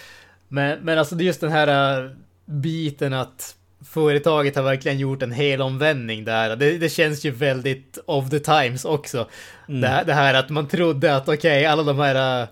Men, 0.48 0.78
men 0.82 0.98
alltså 0.98 1.14
det 1.14 1.24
är 1.24 1.26
just 1.26 1.40
den 1.40 1.50
här, 1.52 2.04
äh, 2.04 2.10
biten 2.46 3.12
att 3.12 3.56
företaget 3.84 4.56
har 4.56 4.62
verkligen 4.62 4.98
gjort 4.98 5.22
en 5.22 5.32
hel 5.32 5.62
omvändning 5.62 6.24
där. 6.24 6.56
Det, 6.56 6.78
det 6.78 6.88
känns 6.88 7.24
ju 7.24 7.30
väldigt 7.30 7.98
of 8.06 8.30
the 8.30 8.38
times 8.38 8.84
också. 8.84 9.28
Det, 9.66 9.86
här, 9.86 10.04
det 10.04 10.12
här 10.12 10.34
att 10.34 10.50
man 10.50 10.68
trodde 10.68 11.16
att 11.16 11.22
okej, 11.22 11.34
okay, 11.34 11.64
alla 11.64 11.82
de 11.82 11.98
här 11.98 12.42
uh, 12.42 12.48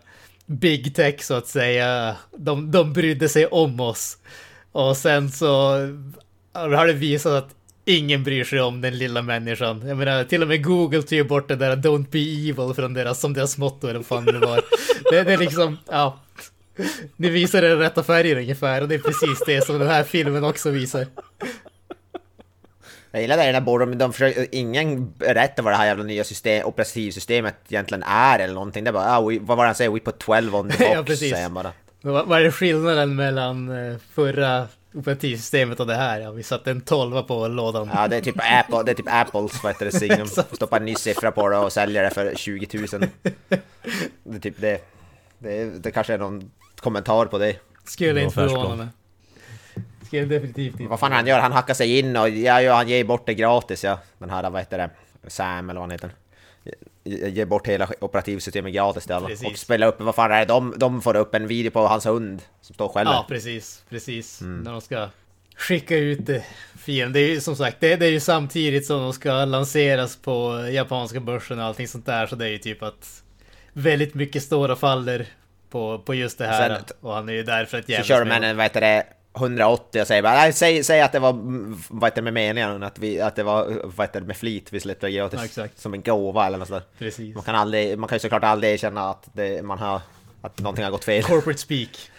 big 0.47 0.95
tech 0.95 1.22
så 1.22 1.35
att 1.35 1.47
säga, 1.47 2.16
de, 2.37 2.70
de 2.70 2.93
brydde 2.93 3.28
sig 3.28 3.47
om 3.47 3.80
oss. 3.80 4.18
Och 4.72 4.97
sen 4.97 5.30
så 5.30 5.49
har 6.53 6.87
det 6.87 6.93
visat 6.93 7.33
att 7.33 7.55
ingen 7.85 8.22
bryr 8.22 8.45
sig 8.45 8.61
om 8.61 8.80
den 8.80 8.99
lilla 8.99 9.22
människan. 9.22 9.83
Jag 9.87 9.97
menar, 9.97 10.24
till 10.24 10.43
och 10.43 10.49
med 10.49 10.64
Google 10.64 11.03
tog 11.03 11.28
bort 11.28 11.49
det 11.49 11.57
där 11.57 11.76
Don't 11.76 12.07
be 12.11 12.18
evil 12.18 12.74
från 12.74 12.95
deras, 12.95 13.20
som 13.20 13.33
deras 13.33 13.59
motto 13.59 13.87
eller 13.87 13.99
vad 13.99 14.07
fan 14.07 14.24
det 14.24 14.39
var. 14.39 14.61
Det, 15.11 15.22
det 15.22 15.33
är 15.33 15.39
liksom, 15.39 15.78
ja. 15.91 16.18
Ni 17.16 17.28
visar 17.28 17.62
den 17.62 17.78
rätta 17.78 18.03
färger 18.03 18.37
ungefär 18.37 18.83
och 18.83 18.89
det 18.89 18.95
är 18.95 18.99
precis 18.99 19.43
det 19.47 19.66
som 19.66 19.78
den 19.78 19.89
här 19.89 20.05
filmen 20.05 20.45
också 20.45 20.70
visar. 20.70 21.07
Jag 23.12 23.22
gillar 23.22 23.37
det 23.37 23.53
där 23.53 23.61
Boredom, 23.61 23.99
de 23.99 24.12
försöker, 24.12 24.47
ingen 24.53 25.12
berättar 25.12 25.62
vad 25.62 25.72
det 25.72 25.76
här 25.76 25.87
jävla 25.87 26.05
nya 26.05 26.24
system, 26.24 26.66
operativsystemet 26.66 27.55
egentligen 27.68 28.03
är 28.03 28.39
eller 28.39 28.55
någonting. 28.55 28.85
Det 28.85 28.91
är 28.91 28.93
bara, 28.93 29.16
ah, 29.16 29.28
we, 29.28 29.39
vad 29.41 29.57
var 29.57 29.64
det 29.64 29.68
han 29.68 29.74
säger, 29.74 29.91
we 29.91 30.01
put 30.01 30.18
12 30.18 30.55
on 30.55 30.70
the 30.70 30.78
box, 30.85 30.91
ja, 30.95 31.03
precis. 31.03 31.30
säger 31.30 31.43
han 31.43 31.55
bara. 31.55 31.72
Vad, 32.01 32.47
är 32.47 32.51
skillnaden 32.51 33.16
mellan 33.16 33.89
eh, 33.89 33.97
förra 34.14 34.68
operativsystemet 34.95 35.80
och 35.80 35.87
det 35.87 35.95
här? 35.95 36.20
Ja, 36.20 36.30
vi 36.30 36.43
satte 36.43 36.70
en 36.70 36.80
12 36.80 37.22
på 37.22 37.49
lådan. 37.49 37.91
Ja, 37.95 38.09
det 38.09 38.16
är 38.16 38.20
typ 38.20 38.37
Apple, 38.39 38.83
det 38.83 38.91
är 38.91 38.95
typ 38.95 39.09
Apples, 39.09 39.62
vad 39.62 39.72
heter 39.72 39.87
det, 39.87 39.93
signum. 39.93 40.26
Stoppa 40.53 40.76
en 40.76 40.85
ny 40.85 40.95
siffra 40.95 41.33
på 41.33 41.49
det 41.49 41.57
och 41.57 41.72
sälja 41.72 42.03
det 42.03 42.11
för 42.11 42.35
20 42.35 42.78
000. 42.78 43.09
Det 44.24 44.37
är 44.37 44.41
typ 44.41 44.61
det. 44.61 44.80
Det, 45.39 45.64
det 45.64 45.91
kanske 45.91 46.14
är 46.14 46.18
någon 46.18 46.51
kommentar 46.83 47.26
på 47.26 47.39
det. 47.39 47.57
Skulle 47.85 48.22
inte 48.22 48.35
förvåna 48.35 48.76
mig. 48.76 48.87
Skulle 50.07 50.24
definitivt 50.24 50.80
inte. 50.80 50.91
Vad 50.91 51.01
fan 51.01 51.12
han 51.12 51.26
gör? 51.26 51.41
Han 51.41 51.53
hackar 51.53 51.74
sig 51.74 51.99
in 51.99 52.16
och 52.16 52.28
ja, 52.28 52.62
ja, 52.62 52.74
han 52.74 52.89
ger 52.89 53.05
bort 53.05 53.26
det 53.26 53.35
gratis 53.35 53.85
ja. 53.85 53.99
Den 54.18 54.30
här, 54.30 54.51
vad 54.51 54.61
heter 54.61 54.78
det? 54.78 54.91
Sam 55.30 55.70
eller 55.70 55.80
vad 55.80 55.89
han 55.89 55.91
heter. 55.91 56.11
Ger 57.05 57.47
bort 57.47 57.66
hela 57.66 57.89
operativsystemet 58.01 58.74
gratis 58.74 59.05
till 59.05 59.14
alla. 59.14 59.26
Precis. 59.26 59.49
Och 59.49 59.59
spelar 59.59 59.87
upp, 59.87 60.01
vad 60.01 60.14
fan 60.14 60.33
är 60.33 60.39
det? 60.39 60.45
De, 60.45 60.74
de 60.76 61.03
får 61.03 61.16
upp 61.16 61.35
en 61.35 61.47
video 61.47 61.70
på 61.70 61.87
hans 61.87 62.07
hund 62.07 62.43
som 62.61 62.74
står 62.74 62.89
själv. 62.89 63.09
Ja, 63.09 63.26
precis. 63.28 63.85
Precis. 63.89 64.41
Mm. 64.41 64.61
När 64.61 64.72
de 64.72 64.80
ska 64.80 65.09
skicka 65.57 65.97
ut 65.97 66.30
fienden. 66.78 67.12
Det 67.12 67.20
är 67.20 67.28
ju 67.28 67.41
som 67.41 67.57
sagt, 67.57 67.76
det, 67.80 67.97
det, 67.97 68.07
är 68.07 68.11
ju 68.11 68.20
samtidigt 68.20 68.87
som 68.87 69.01
de 69.01 69.12
ska 69.12 69.45
lanseras 69.45 70.16
på 70.16 70.68
japanska 70.70 71.20
börsen 71.20 71.59
och 71.59 71.64
allting 71.64 71.89
sånt 71.89 72.07
där. 72.07 72.26
Så 72.26 72.37
det 72.37 72.45
är 72.45 72.51
ju 72.51 72.59
typ 72.59 72.83
att 72.83 73.22
väldigt 73.72 74.14
mycket 74.14 74.43
står 74.43 74.68
och 74.68 74.78
faller 74.78 75.26
på, 75.73 75.99
på 75.99 76.14
just 76.14 76.39
det 76.39 76.47
här. 76.47 76.68
Sen, 76.68 76.85
och 77.01 77.14
han 77.14 77.29
är 77.29 77.33
ju 77.33 77.43
där 77.43 77.64
för 77.64 77.79
ett 77.79 77.89
jävla 77.89 78.05
Så 78.05 78.09
kör 78.09 78.25
de 78.25 78.31
en, 78.31 78.57
vad 78.57 78.64
heter 78.64 78.81
det? 78.81 79.07
180 79.37 80.01
och 80.01 80.07
säger 80.07 80.23
bara 80.23 80.33
nej, 80.33 80.53
säg, 80.53 80.85
säg 80.85 81.01
att 81.01 81.12
det 81.12 81.18
var 81.18 81.33
vad 81.89 82.05
heter 82.05 82.23
det, 82.23 82.23
med 82.23 82.33
meningen, 82.33 82.83
att, 82.83 82.99
vi, 82.99 83.20
att 83.20 83.37
det 83.37 83.43
var 83.43 83.81
vad 83.85 84.07
heter 84.07 84.20
det, 84.20 84.27
med 84.27 84.37
flit 84.37 84.73
vi 84.73 84.81
släppte 84.81 85.11
gratis. 85.11 85.57
Ja, 85.57 85.66
som 85.77 85.95
en 85.95 86.03
gåva 86.03 86.47
eller 86.47 86.59
något 86.59 86.68
sådär. 86.68 86.83
Precis. 86.99 87.35
Man 87.35 87.45
kan, 87.45 87.55
aldrig, 87.55 87.99
man 87.99 88.09
kan 88.09 88.16
ju 88.16 88.20
såklart 88.20 88.45
aldrig 88.45 88.73
erkänna 88.73 89.11
att 89.11 89.29
det, 89.33 89.64
man 89.64 89.79
har, 89.79 90.01
att 90.43 90.59
någonting 90.59 90.85
har 90.85 90.91
gått 90.91 91.05
fel. 91.05 91.23
Corporate 91.23 91.59
speak. 91.59 92.11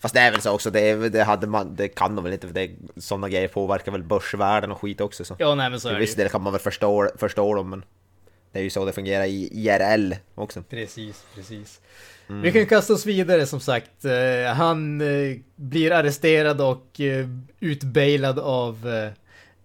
Fast 0.00 0.14
det 0.14 0.20
är 0.20 0.30
väl 0.30 0.40
så 0.40 0.52
också, 0.52 0.70
det, 0.70 1.08
det, 1.08 1.24
hade 1.24 1.46
man, 1.46 1.76
det 1.76 1.88
kan 1.88 2.16
de 2.16 2.24
väl 2.24 2.32
inte, 2.32 2.46
för 2.46 2.54
det, 2.54 2.70
sådana 2.96 3.28
grejer 3.28 3.48
påverkar 3.48 3.92
väl 3.92 4.02
börsvärden 4.02 4.72
och 4.72 4.80
skit 4.80 5.00
också. 5.00 5.24
Så. 5.24 5.36
Ja, 5.38 5.54
nej 5.54 5.70
men 5.70 5.80
så 5.80 5.88
det 5.88 5.98
Visst, 5.98 6.16
det 6.16 6.28
kan 6.28 6.42
man 6.42 6.52
väl 6.52 6.62
förstå, 6.62 7.10
förstå 7.16 7.54
dem, 7.54 7.70
men 7.70 7.84
det 8.52 8.58
är 8.58 8.62
ju 8.62 8.70
så 8.70 8.84
det 8.84 8.92
fungerar 8.92 9.24
i 9.24 9.48
IRL 9.52 10.14
också. 10.34 10.62
Precis, 10.62 11.24
precis. 11.34 11.80
Mm. 12.28 12.42
Vi 12.42 12.52
kan 12.52 12.66
kasta 12.66 12.92
oss 12.92 13.06
vidare 13.06 13.46
som 13.46 13.60
sagt. 13.60 14.04
Uh, 14.04 14.52
han 14.52 15.00
uh, 15.00 15.36
blir 15.56 15.92
arresterad 15.92 16.60
och 16.60 17.00
uh, 17.00 17.28
utbailad 17.60 18.38
av 18.38 19.10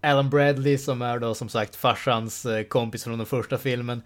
Alan 0.01 0.29
Bradley 0.29 0.77
som 0.77 1.01
är 1.01 1.19
då 1.19 1.35
som 1.35 1.49
sagt 1.49 1.75
farsans 1.75 2.47
kompis 2.69 3.03
från 3.03 3.17
den 3.17 3.27
första 3.27 3.57
filmen. 3.57 4.01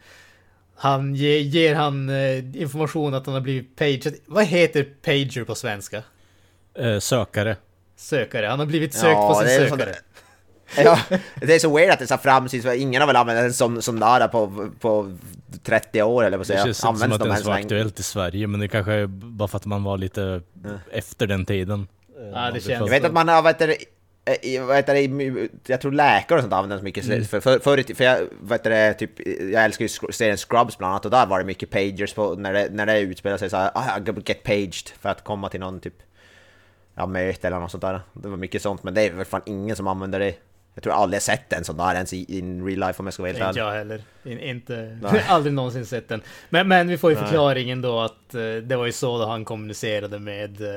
Han 0.75 1.15
ge, 1.15 1.39
ger 1.39 1.75
han 1.75 2.09
information 2.55 3.13
att 3.13 3.25
han 3.25 3.33
har 3.33 3.41
blivit 3.41 3.75
paged. 3.75 4.15
Vad 4.25 4.45
heter 4.45 4.83
pager 4.83 5.43
på 5.43 5.55
svenska? 5.55 6.03
sökare. 6.99 7.57
Sökare. 7.95 8.45
Han 8.45 8.59
har 8.59 8.65
blivit 8.65 8.93
sökt 8.93 9.05
ja, 9.05 9.33
på 9.33 9.47
sin 9.47 9.67
sökare. 9.67 9.95
ja, 10.77 10.99
det 11.35 11.55
är 11.55 11.59
så 11.59 11.77
weird 11.77 11.91
att 11.91 11.99
det 11.99 12.05
är 12.05 12.07
så 12.07 12.17
framsynt, 12.17 12.63
för 12.63 12.73
ingen 12.73 13.01
har 13.01 13.07
väl 13.07 13.15
använt 13.15 13.39
den 13.39 13.53
som, 13.53 13.81
som 13.81 13.99
där 13.99 14.27
på, 14.27 14.69
på 14.79 15.17
30 15.63 16.03
år 16.03 16.23
eller 16.23 16.37
vad 16.37 16.47
säger 16.47 16.59
jag. 16.59 16.67
Det 16.67 16.73
känns 16.73 17.03
inte 17.03 17.03
som 17.03 17.11
att 17.11 17.37
den 17.37 17.43
var 17.43 17.53
aktuellt 17.53 17.99
i 17.99 18.03
Sverige, 18.03 18.47
men 18.47 18.59
det 18.59 18.67
kanske 18.67 18.93
är 18.93 19.07
bara 19.07 19.47
för 19.47 19.57
att 19.57 19.65
man 19.65 19.83
var 19.83 19.97
lite 19.97 20.21
mm. 20.21 20.77
efter 20.91 21.27
den 21.27 21.45
tiden. 21.45 21.87
Ja, 22.33 22.51
det 22.51 22.59
känns 22.59 22.67
Jag 22.67 22.89
vet 22.89 23.05
att 23.05 23.13
man 23.13 23.27
har, 23.27 23.41
vet 23.41 23.59
det, 23.59 23.77
vad 24.59 24.75
heter 24.75 24.93
det, 24.93 25.49
jag 25.67 25.81
tror 25.81 25.91
läkare 25.91 26.37
och 26.37 26.43
sånt 26.43 26.53
använder 26.53 26.77
så 26.77 26.83
mycket. 26.83 27.05
Mm. 27.05 27.25
För, 27.25 27.39
för, 27.39 27.59
för, 27.59 27.95
för 27.95 28.03
jag, 28.03 28.19
vet 28.41 28.63
det, 28.63 28.93
typ, 28.93 29.27
jag 29.51 29.65
älskar 29.65 29.85
ju 29.85 29.89
serien 30.11 30.37
Scrubs 30.37 30.77
bland 30.77 30.91
annat 30.91 31.05
och 31.05 31.11
där 31.11 31.25
var 31.25 31.39
det 31.39 31.45
mycket 31.45 31.69
pagers 31.69 32.13
på 32.13 32.35
när 32.35 32.53
det, 32.53 32.69
när 32.71 32.85
det 32.85 32.99
utspelar 32.99 33.37
sig 33.37 33.49
såhär, 33.49 33.71
ah, 33.73 33.99
get 34.25 34.43
paged 34.43 34.89
för 34.99 35.09
att 35.09 35.23
komma 35.23 35.49
till 35.49 35.59
någon 35.59 35.79
typ 35.79 35.93
ja, 36.95 37.05
möte 37.05 37.47
eller 37.47 37.59
något 37.59 37.71
sånt 37.71 37.81
där. 37.81 38.01
Det 38.13 38.27
var 38.27 38.37
mycket 38.37 38.61
sånt, 38.61 38.83
men 38.83 38.93
det 38.93 39.01
är 39.01 39.13
väl 39.13 39.25
fan 39.25 39.41
ingen 39.45 39.75
som 39.75 39.87
använder 39.87 40.19
det 40.19 40.35
jag 40.77 40.83
tror 40.83 40.93
aldrig 40.93 41.15
jag 41.15 41.23
sett 41.23 41.53
en 41.53 41.63
sån 41.63 41.77
där 41.77 41.93
ens 41.93 42.13
i 42.13 42.37
in 42.37 42.65
real 42.65 42.79
life 42.79 42.99
om 42.99 43.05
jag 43.05 43.13
ska 43.13 43.23
vara 43.23 43.31
helt 43.31 43.43
ärlig. 43.43 43.49
Inte 43.49 43.59
jag 43.59 43.71
heller. 43.71 44.01
In, 44.23 44.39
inte, 44.39 44.99
aldrig 45.27 45.53
någonsin 45.53 45.85
sett 45.85 46.09
den. 46.09 46.21
Men, 46.49 46.67
men 46.67 46.87
vi 46.87 46.97
får 46.97 47.11
ju 47.11 47.15
förklaringen 47.15 47.81
då 47.81 47.99
att 47.99 48.35
uh, 48.35 48.55
det 48.55 48.75
var 48.75 48.85
ju 48.85 48.91
så 48.91 49.17
då 49.17 49.25
han 49.25 49.45
kommunicerade 49.45 50.19
med 50.19 50.61
uh, 50.61 50.67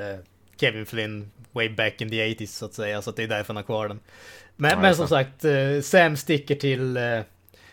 Kevin 0.56 0.86
Flynn 0.86 1.30
way 1.52 1.68
back 1.68 2.00
in 2.00 2.10
the 2.10 2.16
80s 2.16 2.46
så 2.46 2.64
att 2.64 2.74
säga. 2.74 3.02
Så 3.02 3.10
att 3.10 3.16
det 3.16 3.22
är 3.22 3.28
därför 3.28 3.46
han 3.46 3.56
har 3.56 3.62
kvar 3.62 3.88
den. 3.88 4.00
Men, 4.56 4.70
ja, 4.70 4.80
men 4.80 4.94
som 4.94 5.08
sagt, 5.08 5.44
uh, 5.44 5.80
Sam 5.80 6.16
sticker 6.16 6.54
till 6.54 6.98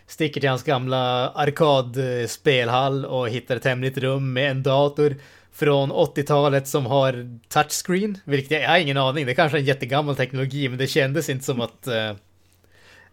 sticker 0.08 0.42
till 0.42 0.50
hans 0.50 0.64
gamla 0.64 1.30
arkadspelhall 1.30 3.06
och 3.06 3.30
hittar 3.30 3.56
ett 3.56 3.66
hemligt 3.66 3.98
rum 3.98 4.34
med 4.34 4.52
en 4.52 4.64
dator 4.64 5.16
från 5.58 5.92
80-talet 5.92 6.68
som 6.68 6.86
har 6.86 7.40
touchscreen, 7.48 8.18
vilket 8.24 8.52
jag, 8.52 8.62
jag 8.62 8.70
har 8.70 8.78
ingen 8.78 8.98
aning. 8.98 9.26
Det 9.26 9.32
är 9.32 9.36
kanske 9.36 9.58
är 9.58 9.60
en 9.60 9.66
jättegammal 9.66 10.16
teknologi, 10.16 10.70
men 10.70 10.78
det 10.78 10.88
kändes 10.88 11.30
inte 11.30 11.46
som 11.46 11.62
att 11.62 11.88
uh, 11.88 12.16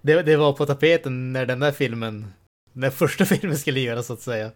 det, 0.01 0.23
det, 0.23 0.37
var 0.37 0.53
på 0.53 0.67
tapeten 0.67 1.33
när 1.33 1.47
den 1.47 1.61
där 1.61 1.73
filmen, 1.73 2.33
när 2.73 2.91
första 2.91 3.25
filmen 3.35 3.59
skulle 3.59 3.81
göras 3.81 4.07
så 4.07 4.13
att 4.13 4.21
säga. 4.21 4.51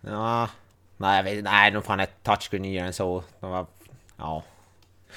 Ja, 0.00 0.48
nej, 0.96 1.16
jag 1.16 1.24
vet, 1.24 1.44
nej, 1.44 1.70
nog 1.70 1.84
fan 1.84 2.00
är 2.00 2.08
touchscreen 2.22 2.62
nyare 2.62 2.86
än 2.86 2.92
så. 2.92 3.24
De 3.40 3.50
var, 3.50 3.66
ja. 4.16 4.42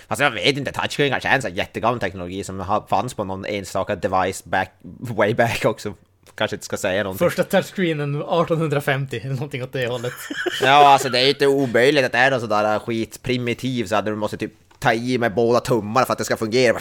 Fast 0.07 0.21
jag 0.21 0.31
vet 0.31 0.57
inte, 0.57 0.71
touchscreen 0.71 1.11
kanske 1.11 1.29
är 1.29 1.35
en 1.35 1.41
sån 1.41 1.55
jättegammal 1.55 1.99
teknologi 1.99 2.43
som 2.43 2.83
fanns 2.89 3.13
på 3.13 3.23
någon 3.23 3.45
enstaka 3.45 3.95
device 3.95 4.45
back, 4.45 4.71
way 4.81 5.33
back 5.33 5.65
också 5.65 5.93
kanske 6.35 6.55
inte 6.55 6.65
ska 6.65 6.77
säga 6.77 7.03
någonting. 7.03 7.29
Första 7.29 7.43
touchscreenen 7.43 8.15
1850, 8.15 9.21
eller 9.23 9.33
någonting 9.33 9.63
åt 9.63 9.73
det 9.73 9.87
hållet. 9.87 10.13
ja, 10.61 10.89
alltså 10.89 11.09
det 11.09 11.19
är 11.19 11.23
ju 11.23 11.29
inte 11.29 11.47
omöjligt 11.47 12.05
att 12.05 12.11
det 12.11 12.17
är 12.17 12.31
någon 12.31 12.41
sådär 12.41 12.79
skit 12.79 13.19
primitiv 13.23 13.85
så 13.85 13.95
att 13.95 14.05
du 14.05 14.15
måste 14.15 14.37
typ 14.37 14.53
ta 14.79 14.93
i 14.93 15.17
med 15.17 15.33
båda 15.33 15.59
tummarna 15.59 16.05
för 16.05 16.13
att 16.13 16.17
det 16.17 16.25
ska 16.25 16.37
fungera. 16.37 16.77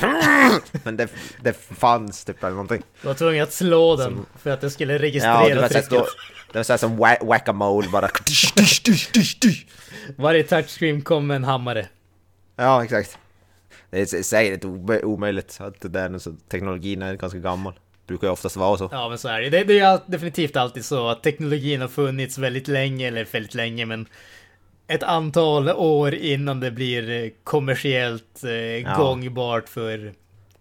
Men 0.85 0.97
det, 0.97 1.09
det 1.43 1.53
fanns 1.53 2.25
typ 2.25 2.45
eller 2.45 2.51
någonting. 2.51 2.83
Du 3.03 3.09
var 3.09 3.15
tvungen 3.15 3.43
att 3.43 3.53
slå 3.53 3.97
den 3.97 4.05
som, 4.05 4.27
för 4.39 4.51
att 4.51 4.61
det 4.61 4.71
skulle 4.71 4.99
registrera 4.99 5.49
ja, 5.49 5.55
det 5.55 5.69
trycket. 5.69 5.91
Då, 5.91 6.07
det 6.53 6.59
var 6.59 6.63
såhär 6.63 6.79
som 6.79 6.97
whack-a-mole 6.97 7.89
bara. 7.89 8.09
Varje 10.17 10.43
touchscreen 10.43 11.03
kom 11.03 11.27
med 11.27 11.37
en 11.37 11.45
hammare. 11.45 11.89
Ja, 12.57 12.85
exakt. 12.85 13.19
Det 13.91 14.01
är 14.01 14.23
säkert 14.23 14.65
omöjligt 15.05 15.57
att 15.61 15.81
det 15.81 15.89
där, 15.89 16.21
teknologin 16.49 17.03
är 17.03 17.15
ganska 17.15 17.39
gammal 17.39 17.73
brukar 18.07 18.27
ju 18.27 18.33
oftast 18.33 18.57
vara 18.57 18.79
så. 18.79 18.89
Ja, 18.93 19.09
men 19.09 19.19
så 19.19 19.29
är 19.29 19.41
det. 19.41 19.51
Det, 19.51 19.65
det 19.65 19.79
är 19.79 20.01
definitivt 20.07 20.57
alltid 20.57 20.85
så 20.85 21.09
att 21.09 21.23
teknologin 21.23 21.81
har 21.81 21.89
funnits 21.89 22.39
väldigt 22.39 22.69
länge, 22.69 23.09
eller 23.09 23.25
väldigt 23.33 23.55
länge, 23.55 23.87
men 23.87 24.07
ett 24.87 25.03
antal 25.03 25.69
år 25.69 26.15
innan 26.15 26.61
det 26.61 26.71
blir 26.71 27.11
eh, 27.11 27.31
kommersiellt 27.45 28.45
eh, 28.45 28.53
ja. 28.53 28.97
gångbart 28.97 29.69
för 29.69 30.13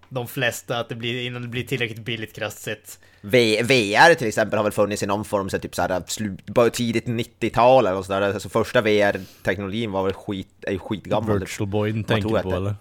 de 0.09 0.27
flesta, 0.27 0.79
att 0.79 0.89
det 0.89 0.95
blir, 0.95 1.25
innan 1.25 1.41
det 1.41 1.47
blir 1.47 1.63
tillräckligt 1.63 2.05
billigt 2.05 2.35
krasst 2.35 2.61
sett. 2.61 2.99
V 3.21 3.61
VR 3.63 4.13
till 4.13 4.27
exempel 4.27 4.57
har 4.57 4.63
väl 4.63 4.73
funnits 4.73 5.03
i 5.03 5.05
någon 5.05 5.25
form 5.25 5.49
så 5.49 5.59
typ 5.59 5.75
såhär 5.75 6.69
tidigt 6.69 7.05
90-tal 7.05 7.85
eller 7.85 8.01
sådär. 8.01 8.21
Alltså 8.21 8.49
första 8.49 8.81
VR-teknologin 8.81 9.91
var 9.91 10.03
väl 10.03 10.13
skit, 10.13 10.47
är 10.61 10.77
skitgammal. 10.77 11.39
Virtual 11.39 11.69
Boy 11.69 12.03
tänker 12.03 12.41
på 12.41 12.53
eller? 12.55 12.75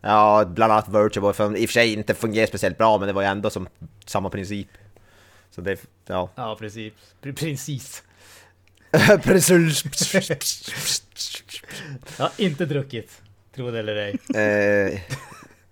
Ja, 0.00 0.44
bland 0.44 0.72
annat 0.72 0.88
Virtual 0.88 1.22
Boy, 1.22 1.34
som 1.34 1.56
i 1.56 1.64
och 1.64 1.68
för 1.68 1.72
sig 1.72 1.92
inte 1.92 2.14
fungerar 2.14 2.46
speciellt 2.46 2.78
bra, 2.78 2.98
men 2.98 3.06
det 3.06 3.12
var 3.12 3.22
ju 3.22 3.28
ändå 3.28 3.50
som 3.50 3.68
samma 4.06 4.30
princip. 4.30 4.68
Så 5.50 5.60
det, 5.60 5.80
ja. 6.06 6.30
Ja, 6.34 6.56
precis. 6.58 6.92
Precis. 7.20 8.02
precis. 9.22 9.92
jag 12.16 12.24
har 12.24 12.32
inte 12.36 12.66
druckit, 12.66 13.22
tro 13.54 13.70
det 13.70 13.78
eller 13.78 13.96
ej. 13.96 14.18
Eh, 14.34 15.00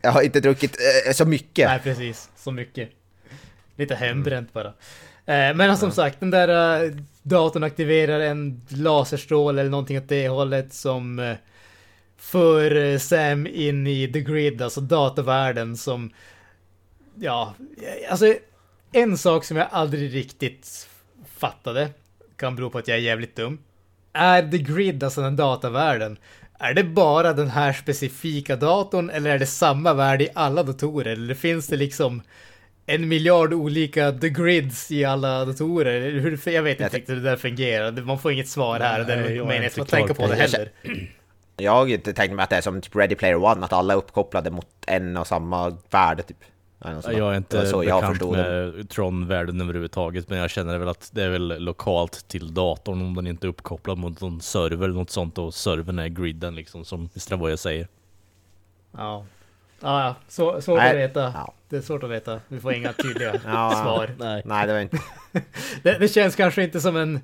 jag 0.02 0.10
har 0.10 0.22
inte 0.22 0.40
druckit 0.40 0.76
eh, 1.06 1.12
så 1.12 1.24
mycket. 1.24 1.68
Nej, 1.68 1.80
precis. 1.82 2.30
Så 2.36 2.50
mycket. 2.50 2.90
Lite 3.76 3.94
hembränt 3.94 4.52
bara. 4.52 4.68
Eh, 5.26 5.54
men 5.54 5.76
som 5.76 5.92
sagt, 5.92 6.20
den 6.20 6.30
där 6.30 6.84
uh, 6.84 6.96
datorn 7.22 7.64
aktiverar 7.64 8.20
en 8.20 8.62
laserstråle 8.68 9.60
eller 9.60 9.70
någonting 9.70 9.98
åt 9.98 10.08
det 10.08 10.28
hållet 10.28 10.72
som 10.72 11.36
för 12.18 12.76
eh, 12.76 12.98
Sam 12.98 13.46
in 13.46 13.86
i 13.86 14.12
the 14.12 14.20
grid, 14.20 14.62
alltså 14.62 14.80
datavärlden 14.80 15.76
som... 15.76 16.10
Ja, 17.14 17.54
alltså 18.10 18.34
en 18.92 19.18
sak 19.18 19.44
som 19.44 19.56
jag 19.56 19.66
aldrig 19.70 20.14
riktigt 20.14 20.88
fattade, 21.36 21.90
kan 22.36 22.56
bero 22.56 22.70
på 22.70 22.78
att 22.78 22.88
jag 22.88 22.96
är 22.96 23.02
jävligt 23.02 23.36
dum. 23.36 23.58
Är 24.12 24.50
the 24.50 24.58
grid, 24.58 25.04
alltså 25.04 25.20
den 25.20 25.36
datavärlden, 25.36 26.18
är 26.58 26.74
det 26.74 26.84
bara 26.84 27.32
den 27.32 27.48
här 27.48 27.72
specifika 27.72 28.56
datorn 28.56 29.10
eller 29.10 29.30
är 29.30 29.38
det 29.38 29.46
samma 29.46 29.94
värld 29.94 30.22
i 30.22 30.28
alla 30.34 30.62
datorer? 30.62 31.12
Eller 31.12 31.34
finns 31.34 31.66
det 31.66 31.76
liksom 31.76 32.22
en 32.86 33.08
miljard 33.08 33.52
olika 33.52 34.12
the 34.12 34.28
grids 34.28 34.90
i 34.90 35.04
alla 35.04 35.44
datorer? 35.44 36.10
Hur, 36.10 36.48
jag 36.48 36.62
vet 36.62 36.80
inte 36.80 36.96
riktigt 36.96 37.16
hur 37.16 37.22
det 37.22 37.30
där 37.30 37.36
fungerar. 37.36 37.92
Man 37.92 38.18
får 38.18 38.32
inget 38.32 38.48
svar 38.48 38.80
här. 38.80 38.98
Nej, 38.98 39.06
det 39.06 39.12
är 39.12 39.44
meningen 39.44 39.70
att 39.80 39.88
tänka 39.88 40.14
på 40.14 40.26
det. 40.26 40.34
heller. 40.34 40.70
Jag 41.58 42.02
tänkte 42.04 42.34
mig 42.34 42.42
att 42.42 42.50
det 42.50 42.56
är 42.56 42.60
som 42.60 42.80
typ 42.80 42.96
Ready 42.96 43.14
Player 43.14 43.36
One, 43.36 43.64
att 43.64 43.72
alla 43.72 43.92
är 43.92 43.98
uppkopplade 43.98 44.50
mot 44.50 44.66
en 44.86 45.16
och 45.16 45.26
samma 45.26 45.76
värde 45.90 46.22
typ. 46.22 46.44
Jag 46.78 47.32
är 47.32 47.36
inte 47.36 47.66
så 47.66 47.84
jag 47.84 48.00
bekant 48.02 48.30
med 48.30 48.90
Tron-världen 48.90 49.60
överhuvudtaget, 49.60 50.28
men 50.28 50.38
jag 50.38 50.50
känner 50.50 50.78
väl 50.78 50.88
att 50.88 51.10
det 51.12 51.22
är 51.22 51.28
väl 51.28 51.64
lokalt 51.64 52.28
till 52.28 52.54
datorn 52.54 53.02
om 53.02 53.14
den 53.14 53.26
inte 53.26 53.46
är 53.46 53.48
uppkopplad 53.48 53.98
mot 53.98 54.20
någon 54.20 54.40
server 54.40 54.84
eller 54.84 54.94
något 54.94 55.10
sånt 55.10 55.38
och 55.38 55.54
servern 55.54 55.98
är 55.98 56.08
griden 56.08 56.54
liksom 56.54 56.84
som 56.84 57.08
Stravoja 57.14 57.56
säger. 57.56 57.88
Ja. 58.96 59.24
Ja, 59.80 60.04
ja. 60.04 60.14
Så, 60.28 60.60
svårt 60.60 60.78
Nej. 60.78 60.90
att 60.90 60.96
veta. 60.96 61.20
Ja. 61.20 61.54
Det 61.68 61.76
är 61.76 61.80
svårt 61.80 62.02
att 62.02 62.10
veta. 62.10 62.40
Vi 62.48 62.60
får 62.60 62.72
inga 62.72 62.92
tydliga 62.92 63.34
Ja. 63.44 63.70
svar. 63.70 64.10
Nej. 64.18 64.42
Nej, 64.44 64.66
det 64.66 64.72
var 64.72 64.80
inte... 64.80 64.98
Det, 65.82 65.98
det 65.98 66.08
känns 66.08 66.36
kanske 66.36 66.62
inte 66.62 66.80
som 66.80 66.96
en... 66.96 67.20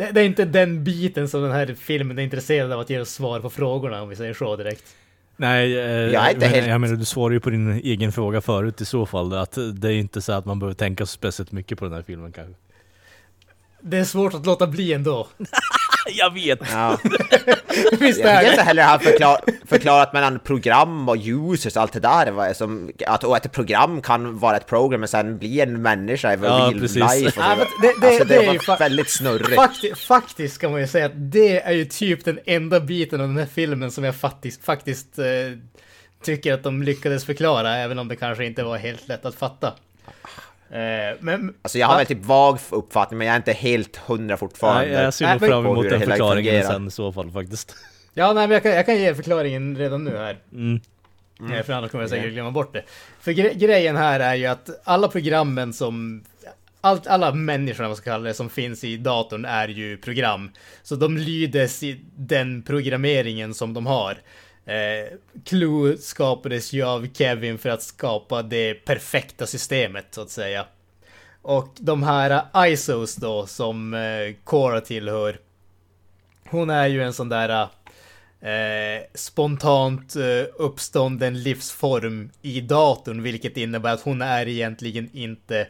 Det, 0.00 0.10
det 0.12 0.20
är 0.20 0.24
inte 0.24 0.44
den 0.44 0.84
biten 0.84 1.28
som 1.28 1.42
den 1.42 1.52
här 1.52 1.74
filmen 1.78 2.18
är 2.18 2.22
intresserad 2.22 2.72
av 2.72 2.80
att 2.80 2.90
ge 2.90 3.00
oss 3.00 3.10
svar 3.10 3.40
på 3.40 3.50
frågorna 3.50 4.02
om 4.02 4.08
vi 4.08 4.16
säger 4.16 4.34
så 4.34 4.56
direkt. 4.56 4.84
Nej, 5.36 5.78
eh, 5.78 5.84
Jag 5.84 6.38
men, 6.38 6.50
helt- 6.50 6.66
jag 6.66 6.80
menar 6.80 6.96
du 6.96 7.04
svarar 7.04 7.32
ju 7.32 7.40
på 7.40 7.50
din 7.50 7.72
egen 7.72 8.12
fråga 8.12 8.40
förut 8.40 8.80
i 8.80 8.84
så 8.84 9.06
fall. 9.06 9.32
Att 9.32 9.58
det 9.74 9.88
är 9.88 9.92
inte 9.92 10.20
så 10.22 10.32
att 10.32 10.44
man 10.44 10.58
behöver 10.58 10.74
tänka 10.74 11.06
speciellt 11.06 11.52
mycket 11.52 11.78
på 11.78 11.84
den 11.84 11.94
här 11.94 12.02
filmen 12.02 12.32
kanske. 12.32 12.54
Det 13.80 13.98
är 13.98 14.04
svårt 14.04 14.34
att 14.34 14.46
låta 14.46 14.66
bli 14.66 14.92
ändå. 14.92 15.28
Jag 16.18 16.34
vet! 16.34 16.58
Ja. 16.72 16.98
Visst 18.00 18.18
Jag 18.20 18.28
är 18.32 18.40
vet 18.42 18.50
inte 18.50 18.62
heller 18.62 18.82
har 18.82 18.98
förklar, 18.98 19.40
förklarat 19.66 20.12
mellan 20.12 20.38
program 20.38 21.08
och 21.08 21.16
users 21.24 21.76
och 21.76 21.82
allt 21.82 21.92
det 21.92 22.00
där. 22.00 22.30
Vad 22.30 22.48
är 22.48 22.52
som, 22.54 22.90
att, 23.06 23.24
och 23.24 23.36
att 23.36 23.46
ett 23.46 23.52
program 23.52 24.02
kan 24.02 24.38
vara 24.38 24.56
ett 24.56 24.66
program 24.66 25.00
men 25.00 25.08
sen 25.08 25.38
bli 25.38 25.60
en 25.60 25.82
människa 25.82 26.32
i 26.34 26.36
Ja, 26.42 26.48
real 26.48 26.80
precis. 26.80 26.96
life. 26.96 27.40
Och 27.40 27.46
Ja, 27.46 27.56
det- 27.82 28.00
det- 28.00 28.06
alltså, 28.06 28.24
det, 28.24 28.38
det 28.38 28.46
är 28.46 28.66
var 28.68 28.78
väldigt 28.78 29.10
snurrigt. 29.10 29.54
Fakti 29.54 29.94
faktiskt 29.94 30.58
kan 30.58 30.70
man 30.70 30.80
ju 30.80 30.86
säga 30.86 31.06
att 31.06 31.12
det 31.32 31.60
är 31.62 31.72
ju 31.72 31.84
typ 31.84 32.24
den 32.24 32.38
enda 32.46 32.80
biten 32.80 33.20
av 33.20 33.26
den 33.28 33.36
här 33.36 33.46
filmen 33.54 33.90
som 33.90 34.04
jag 34.04 34.16
faktiskt, 34.16 34.64
faktiskt 34.64 35.18
eh, 35.18 35.24
tycker 36.24 36.54
att 36.54 36.62
de 36.62 36.82
lyckades 36.82 37.24
förklara, 37.24 37.76
även 37.76 37.98
om 37.98 38.08
det 38.08 38.16
kanske 38.16 38.44
inte 38.44 38.62
var 38.62 38.76
helt 38.78 39.08
lätt 39.08 39.24
att 39.24 39.34
fatta. 39.34 39.72
Eh, 40.72 41.16
men 41.20 41.54
Alltså 41.62 41.78
jag 41.78 41.86
har 41.86 41.96
väl 41.96 42.06
typ 42.06 42.24
vag 42.24 42.58
uppfattning 42.70 43.18
men 43.18 43.26
jag 43.26 43.34
är 43.34 43.36
inte 43.36 43.52
helt 43.52 43.96
hundra 43.96 44.36
fortfarande. 44.36 44.92
Nej, 44.94 45.02
jag 45.02 45.14
ser 45.14 45.26
Nej, 45.26 45.38
nog 45.40 45.48
fram 45.50 45.66
emot 45.66 45.88
den 45.90 46.00
förklaringen 46.00 46.52
fungerar. 46.52 46.72
sen 46.72 46.86
i 46.86 46.90
så 46.90 47.12
fall 47.12 47.30
faktiskt. 47.30 47.76
Ja, 48.14 48.32
nej, 48.32 48.46
men 48.46 48.50
jag 48.50 48.62
kan, 48.62 48.72
jag 48.72 48.86
kan 48.86 48.98
ge 48.98 49.14
förklaringen 49.14 49.76
redan 49.76 50.04
nu 50.04 50.16
här. 50.16 50.38
Mm. 50.52 50.80
Eh, 51.52 51.62
För 51.62 51.72
annars 51.72 51.90
kommer 51.90 52.02
jag 52.02 52.10
säkert 52.10 52.32
glömma 52.32 52.50
bort 52.50 52.72
det. 52.72 52.82
För 53.20 53.32
gre 53.32 53.54
grejen 53.54 53.96
här 53.96 54.20
är 54.20 54.34
ju 54.34 54.46
att 54.46 54.68
alla 54.84 55.08
programmen 55.08 55.72
som... 55.72 56.24
Allt, 56.80 57.06
alla 57.06 57.34
människor, 57.34 57.82
vad 57.84 57.90
man 57.90 57.96
ska 57.96 58.10
kalla 58.10 58.24
det, 58.24 58.34
som 58.34 58.50
finns 58.50 58.84
i 58.84 58.96
datorn 58.96 59.44
är 59.44 59.68
ju 59.68 59.96
program. 59.96 60.50
Så 60.82 60.96
de 60.96 61.16
lydes 61.18 61.82
i 61.82 62.00
den 62.16 62.62
programmeringen 62.62 63.54
som 63.54 63.74
de 63.74 63.86
har. 63.86 64.18
Eh, 64.70 65.18
Clue 65.44 65.98
skapades 65.98 66.72
ju 66.72 66.82
av 66.82 67.06
Kevin 67.14 67.58
för 67.58 67.68
att 67.68 67.82
skapa 67.82 68.42
det 68.42 68.74
perfekta 68.74 69.46
systemet, 69.46 70.06
så 70.10 70.20
att 70.20 70.30
säga. 70.30 70.66
Och 71.42 71.74
de 71.78 72.02
här 72.02 72.42
ISOs 72.66 73.16
då, 73.16 73.46
som 73.46 73.94
eh, 73.94 74.34
Cora 74.44 74.80
tillhör. 74.80 75.38
Hon 76.48 76.70
är 76.70 76.86
ju 76.86 77.02
en 77.02 77.12
sån 77.12 77.28
där 77.28 77.68
eh, 78.40 79.02
spontant 79.14 80.16
eh, 80.16 80.44
uppstånden 80.54 81.42
livsform 81.42 82.30
i 82.42 82.60
datorn, 82.60 83.22
vilket 83.22 83.56
innebär 83.56 83.94
att 83.94 84.02
hon 84.02 84.22
är 84.22 84.48
egentligen 84.48 85.10
inte 85.12 85.66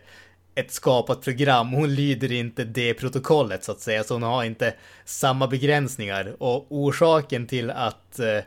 ett 0.54 0.72
skapat 0.72 1.22
program. 1.22 1.72
Hon 1.72 1.94
lyder 1.94 2.32
inte 2.32 2.64
det 2.64 2.94
protokollet 2.94 3.64
så 3.64 3.72
att 3.72 3.80
säga, 3.80 4.04
så 4.04 4.14
hon 4.14 4.22
har 4.22 4.44
inte 4.44 4.74
samma 5.04 5.46
begränsningar. 5.46 6.36
Och 6.38 6.66
orsaken 6.68 7.46
till 7.46 7.70
att 7.70 8.18
eh, 8.18 8.38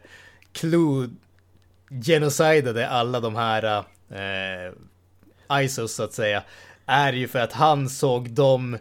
Clue 0.54 1.10
genocidade 1.90 2.90
alla 2.90 3.20
de 3.20 3.36
här 3.36 3.84
eh, 4.10 5.64
ISOs 5.64 5.94
så 5.94 6.04
att 6.04 6.14
säga, 6.14 6.44
är 6.86 7.14
ju 7.14 7.28
för 7.28 7.40
att 7.40 7.54
han 7.54 7.90
såg 7.90 8.30
dem 8.30 8.78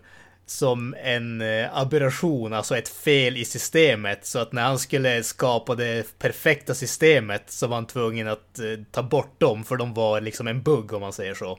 som 0.46 0.94
en 1.02 1.40
eh, 1.40 1.76
aberration, 1.76 2.52
alltså 2.52 2.76
ett 2.76 2.88
fel 2.88 3.36
i 3.36 3.44
systemet. 3.44 4.26
Så 4.26 4.38
att 4.38 4.52
när 4.52 4.62
han 4.62 4.78
skulle 4.78 5.22
skapa 5.22 5.74
det 5.74 6.18
perfekta 6.18 6.74
systemet 6.74 7.42
så 7.46 7.66
var 7.66 7.74
han 7.74 7.86
tvungen 7.86 8.28
att 8.28 8.58
eh, 8.58 8.64
ta 8.90 9.02
bort 9.02 9.40
dem, 9.40 9.64
för 9.64 9.76
de 9.76 9.94
var 9.94 10.20
liksom 10.20 10.46
en 10.46 10.62
bugg 10.62 10.92
om 10.92 11.00
man 11.00 11.12
säger 11.12 11.34
så. 11.34 11.58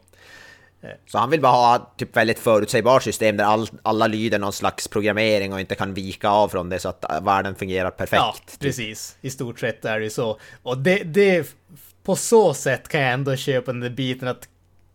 Så 1.06 1.18
han 1.18 1.30
vill 1.30 1.42
bara 1.42 1.52
ha 1.52 1.94
typ 1.98 2.18
väldigt 2.18 2.40
förutsägbart 2.40 3.04
system 3.04 3.38
där 3.38 3.46
all, 3.46 3.68
alla 3.82 4.08
lyder 4.08 4.40
någon 4.40 4.54
slags 4.54 4.88
programmering 4.88 5.54
och 5.54 5.60
inte 5.60 5.76
kan 5.76 5.94
vika 5.94 6.30
av 6.30 6.48
från 6.48 6.70
det 6.70 6.80
så 6.80 6.90
att 6.90 7.06
världen 7.22 7.56
fungerar 7.56 7.92
perfekt. 7.92 8.22
Ja, 8.22 8.36
precis. 8.60 9.18
I 9.22 9.30
stort 9.30 9.60
sett 9.60 9.86
är 9.86 10.00
det 10.00 10.10
så. 10.10 10.40
Och 10.64 10.78
det, 10.78 11.04
det, 11.04 11.56
på 12.04 12.16
så 12.16 12.54
sätt 12.54 12.88
kan 12.88 13.02
jag 13.02 13.14
ändå 13.14 13.36
köpa 13.36 13.72
den 13.72 13.82
där 13.82 13.90
biten 13.90 14.28
att 14.28 14.48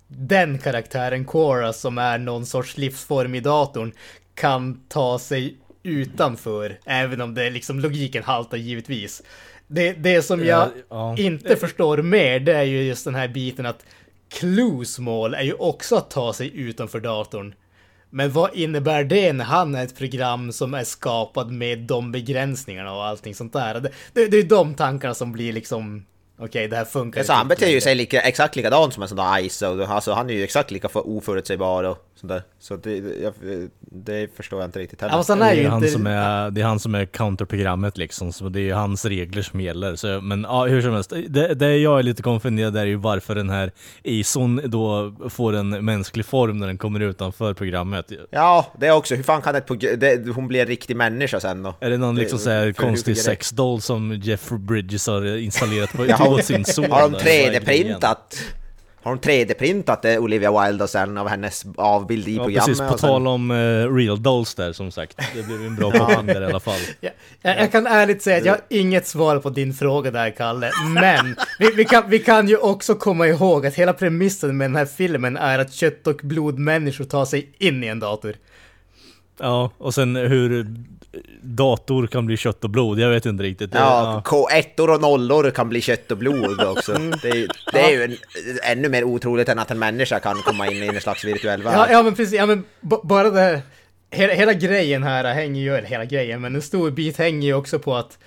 den 0.08 0.58
karaktären, 0.58 1.24
Cora, 1.24 1.72
som 1.72 1.98
är 1.98 2.18
någon 2.18 2.46
sorts 2.46 2.76
livsform 2.76 3.34
i 3.34 3.40
datorn, 3.40 3.92
kan 4.34 4.80
ta 4.88 5.18
sig 5.18 5.56
utanför, 5.82 6.78
även 6.84 7.20
om 7.20 7.34
det 7.34 7.50
liksom 7.50 7.80
logiken 7.80 8.22
haltar 8.22 8.56
givetvis. 8.56 9.22
Det, 9.66 9.92
det 9.92 10.22
som 10.22 10.44
jag 10.44 10.68
Ja, 10.68 10.70
ja. 10.88 11.16
inte 11.18 11.56
förstår 11.56 11.98
mer, 12.02 12.40
det 12.40 12.54
är 12.54 12.62
ju 12.62 12.82
just 12.82 13.04
den 13.04 13.14
här 13.14 13.28
biten 13.28 13.66
att 13.66 13.84
Clues 14.28 14.98
mål 14.98 15.34
är 15.34 15.42
ju 15.42 15.54
också 15.54 15.96
att 15.96 16.10
ta 16.10 16.32
sig 16.32 16.56
utanför 16.60 17.00
datorn. 17.00 17.54
Men 18.10 18.32
vad 18.32 18.54
innebär 18.54 19.04
det 19.04 19.32
när 19.32 19.44
han 19.44 19.74
är 19.74 19.84
ett 19.84 19.98
program 19.98 20.52
som 20.52 20.74
är 20.74 20.84
skapad 20.84 21.50
med 21.50 21.78
de 21.78 22.12
begränsningarna 22.12 22.94
och 22.94 23.04
allting 23.04 23.34
sånt 23.34 23.52
där? 23.52 23.80
Det, 23.80 23.90
det, 24.12 24.28
det 24.28 24.36
är 24.36 24.42
de 24.42 24.74
tankarna 24.74 25.14
som 25.14 25.32
blir 25.32 25.52
liksom, 25.52 26.06
okej 26.38 26.68
det 26.68 26.76
här 26.76 26.84
funkar 26.84 27.22
Så 27.22 27.32
han 27.32 27.46
inte 27.46 27.56
beter 27.56 27.72
ju 27.72 27.80
sig 27.80 27.94
lika, 27.94 28.20
exakt 28.20 28.56
likadant 28.56 28.94
som 28.94 29.02
en 29.02 29.08
sån 29.08 29.16
där 29.16 29.40
ISO. 29.40 29.82
Alltså 29.82 30.12
han 30.12 30.30
är 30.30 30.34
ju 30.34 30.44
exakt 30.44 30.70
lika 30.70 30.88
för 30.88 31.08
oförutsägbar 31.08 31.84
och 31.84 32.07
sådär. 32.20 32.42
Så 32.58 32.76
det, 32.76 32.96
jag, 33.22 33.32
det 33.80 34.36
förstår 34.36 34.60
jag 34.60 34.68
inte 34.68 34.78
riktigt 34.78 35.00
heller. 35.00 35.12
Fast 35.14 35.28
han 35.28 35.38
Det 35.38 35.44
är 35.44 35.68
han 35.68 35.78
inte... 35.78 35.88
som 35.92 36.06
är, 36.06 36.50
det 36.50 36.60
är 36.60 36.64
han 36.64 36.80
som 36.80 36.94
är 36.94 37.04
counterprogrammet 37.04 37.98
liksom, 37.98 38.32
så 38.32 38.48
det 38.48 38.60
är 38.60 38.64
ju 38.64 38.72
hans 38.72 39.04
regler 39.04 39.42
som 39.42 39.60
gäller. 39.60 39.96
Så, 39.96 40.20
men 40.20 40.42
ja, 40.42 40.64
hur 40.66 40.82
som 40.82 40.92
helst, 40.94 41.12
det, 41.28 41.54
det 41.54 41.76
jag 41.76 41.98
är 41.98 42.02
lite 42.02 42.22
konfunderad 42.22 42.76
är 42.76 42.86
ju 42.86 42.96
varför 42.96 43.34
den 43.34 43.50
här 43.50 43.72
ISOn 44.02 44.60
då 44.64 45.14
får 45.28 45.52
en 45.56 45.84
mänsklig 45.84 46.26
form 46.26 46.58
när 46.58 46.66
den 46.66 46.78
kommer 46.78 47.00
utanför 47.00 47.54
programmet. 47.54 48.12
Ja, 48.30 48.66
det 48.80 48.86
är 48.86 48.92
också. 48.92 49.14
Hur 49.14 49.22
fan 49.22 49.42
kan 49.42 49.54
ett 49.54 49.68
progr- 49.68 49.96
det, 49.96 50.32
hon 50.32 50.48
bli 50.48 50.60
en 50.60 50.66
riktig 50.66 50.96
människa 50.96 51.40
sen 51.40 51.62
då? 51.62 51.74
Är 51.80 51.90
det 51.90 51.96
någon 51.96 52.14
Det- 52.14 52.20
liksom 52.20 52.38
så 52.38 52.50
här 52.50 52.72
konstig 52.72 53.16
sexdoll 53.18 53.80
som 53.80 54.12
Jeff 54.14 54.48
Bridges 54.50 55.06
har 55.06 55.36
installerat 55.36 55.92
på, 55.92 56.06
Ja, 56.08 56.38
sin 56.42 56.64
son? 56.64 56.90
Har 56.90 57.02
de 57.02 57.12
där? 57.12 57.18
Vad 57.18 57.28
är 57.28 57.60
grejen? 57.60 57.62
3D-printat? 58.00 58.40
Har 59.08 59.16
de 59.16 59.28
3D-printat 59.30 60.04
eh, 60.04 60.18
Olivia 60.22 60.62
Wilde 60.64 60.84
och 60.84 60.90
sen 60.90 61.18
av 61.18 61.28
hennes 61.28 61.64
avbild 61.76 62.28
i 62.28 62.36
Ja, 62.36 62.44
programmet? 62.44 62.66
precis. 62.66 62.80
På 62.80 62.98
sen- 62.98 63.08
tal 63.08 63.26
om 63.26 63.50
eh, 63.50 63.94
real 63.94 64.22
dolls 64.22 64.54
där 64.54 64.72
som 64.72 64.90
sagt. 64.90 65.16
Det 65.34 65.42
blev 65.42 65.60
ju 65.60 65.66
en 65.66 65.76
bra 65.76 65.90
koppling 65.90 66.26
där 66.26 66.42
i 66.42 66.44
alla 66.44 66.60
fall. 66.60 66.80
Ja, 67.00 67.10
jag, 67.42 67.58
jag 67.60 67.72
kan 67.72 67.86
ärligt 67.86 68.22
säga 68.22 68.36
att 68.36 68.44
jag 68.44 68.52
har 68.52 68.60
inget 68.68 69.06
svar 69.06 69.38
på 69.38 69.50
din 69.50 69.74
fråga 69.74 70.10
där, 70.10 70.30
Kalle. 70.30 70.70
Men 70.94 71.36
vi, 71.58 71.70
vi, 71.76 71.84
kan, 71.84 72.10
vi 72.10 72.18
kan 72.18 72.48
ju 72.48 72.56
också 72.56 72.94
komma 72.94 73.26
ihåg 73.26 73.66
att 73.66 73.74
hela 73.74 73.92
premissen 73.92 74.56
med 74.56 74.64
den 74.70 74.76
här 74.76 74.86
filmen 74.86 75.36
är 75.36 75.58
att 75.58 75.72
kött 75.72 76.06
och 76.06 76.20
blodmänniskor 76.22 77.04
tar 77.04 77.24
sig 77.24 77.48
in 77.58 77.84
i 77.84 77.86
en 77.86 78.00
dator. 78.00 78.34
Ja, 79.40 79.70
och 79.78 79.94
sen 79.94 80.16
hur 80.16 80.66
dator 81.42 82.06
kan 82.06 82.26
bli 82.26 82.36
kött 82.36 82.64
och 82.64 82.70
blod, 82.70 82.98
jag 82.98 83.10
vet 83.10 83.26
inte 83.26 83.42
riktigt. 83.42 83.70
Ja, 83.74 84.22
K1 84.24 84.80
och 84.94 85.00
nollor 85.00 85.50
kan 85.50 85.68
bli 85.68 85.80
kött 85.80 86.10
och 86.10 86.18
blod 86.18 86.60
också. 86.60 86.92
Det, 86.92 87.28
är- 87.28 87.48
det 87.72 87.80
är 87.80 87.90
ju 87.90 88.02
en, 88.04 88.16
ännu 88.62 88.88
mer 88.88 89.04
otroligt 89.04 89.48
än 89.48 89.58
att 89.58 89.70
en 89.70 89.78
människa 89.78 90.20
kan 90.20 90.36
komma 90.36 90.66
in 90.70 90.82
i 90.82 90.86
en 90.86 91.00
slags 91.00 91.24
virtuell 91.24 91.62
värld. 91.62 91.74
Ja, 91.76 91.86
ja 91.90 92.02
men 92.02 92.14
precis. 92.14 92.34
Ja, 92.34 92.46
men 92.46 92.64
bara 93.02 93.30
det 93.30 93.40
här. 93.40 93.62
Hela, 94.10 94.32
hela 94.32 94.52
grejen 94.52 95.02
här 95.02 95.34
hänger 95.34 95.60
ju, 95.62 95.74
eller 95.76 95.88
hela 95.88 96.04
grejen, 96.04 96.40
men 96.40 96.54
en 96.54 96.62
stor 96.62 96.90
bit 96.90 97.16
hänger 97.18 97.48
ju 97.48 97.54
också 97.54 97.78
på 97.78 97.96
att 97.96 98.18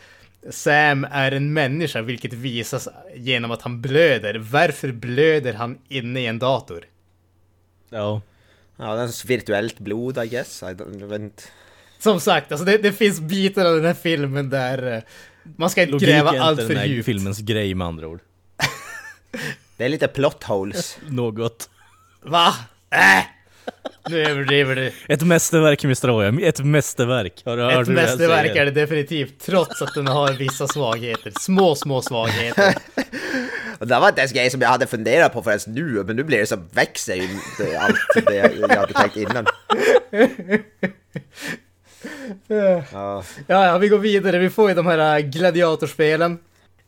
Sam 0.49 1.07
är 1.11 1.31
en 1.31 1.53
människa, 1.53 2.01
vilket 2.01 2.33
visas 2.33 2.87
genom 3.15 3.51
att 3.51 3.61
han 3.61 3.81
blöder. 3.81 4.37
Varför 4.51 4.91
blöder 4.91 5.53
han 5.53 5.77
inne 5.89 6.19
i 6.19 6.25
en 6.25 6.39
dator? 6.39 6.83
ja. 7.89 8.21
Ja, 8.77 8.95
det 8.95 9.01
är 9.01 9.27
virtuellt 9.27 9.79
blod 9.79 10.23
I 10.23 10.27
guess. 10.27 10.63
I 10.63 10.65
don't, 10.65 10.99
jag 10.99 11.07
vet 11.07 11.21
inte. 11.21 11.43
Som 12.03 12.19
sagt, 12.19 12.51
alltså 12.51 12.65
det, 12.65 12.77
det 12.77 12.91
finns 12.91 13.19
bitar 13.19 13.65
av 13.65 13.75
den 13.75 13.85
här 13.85 13.93
filmen 13.93 14.49
där 14.49 15.03
Man 15.57 15.69
ska 15.69 15.81
inte 15.81 15.91
Logik 15.91 16.09
gräva 16.09 16.41
allt 16.41 16.57
den 16.59 16.67
för 16.67 16.75
här 16.75 16.85
djupt. 16.85 17.05
filmens 17.05 17.39
grej 17.39 17.73
med 17.75 17.87
andra 17.87 18.07
ord. 18.07 18.19
Det 19.77 19.85
är 19.85 19.89
lite 19.89 20.07
plot 20.07 20.43
holes. 20.43 20.97
Något. 21.07 21.69
Va? 22.21 22.53
Äh! 22.91 23.23
Nu 24.09 24.21
överdriver 24.25 24.75
du. 24.75 24.91
Ett 25.07 25.21
mästerverk 25.21 25.83
Mr. 25.83 26.09
Oja, 26.11 26.47
ett 26.47 26.65
mästerverk. 26.65 27.41
Har 27.45 27.57
du 27.57 27.63
hört 27.63 27.81
Ett 27.81 27.87
mästerverk 27.93 28.55
är 28.55 28.65
det 28.65 28.71
definitivt, 28.71 29.39
trots 29.45 29.81
att 29.81 29.93
den 29.93 30.07
har 30.07 30.33
vissa 30.33 30.67
svagheter. 30.67 31.33
Små, 31.39 31.75
små 31.75 32.01
svagheter. 32.01 32.75
Och 33.79 33.87
det 33.87 33.99
var 33.99 34.07
inte 34.09 34.21
ens 34.21 34.33
grej 34.33 34.49
som 34.49 34.61
jag 34.61 34.69
hade 34.69 34.87
funderat 34.87 35.33
på 35.33 35.43
förrän 35.43 35.59
nu, 35.67 36.03
men 36.07 36.15
nu 36.15 36.23
blir 36.23 36.37
det 36.37 36.45
så 36.45 36.57
växer 36.71 37.15
ju 37.15 37.27
det- 37.57 37.75
allt 37.77 37.95
det 38.25 38.51
jag 38.69 38.77
hade 38.77 38.93
tänkt 38.93 39.17
innan. 39.17 39.45
Ja. 42.47 42.83
Ja, 42.91 43.23
ja, 43.47 43.77
vi 43.77 43.87
går 43.87 43.97
vidare. 43.99 44.39
Vi 44.39 44.49
får 44.49 44.69
ju 44.69 44.75
de 44.75 44.85
här 44.87 45.17
äh, 45.19 45.25
gladiatorspelen. 45.25 46.39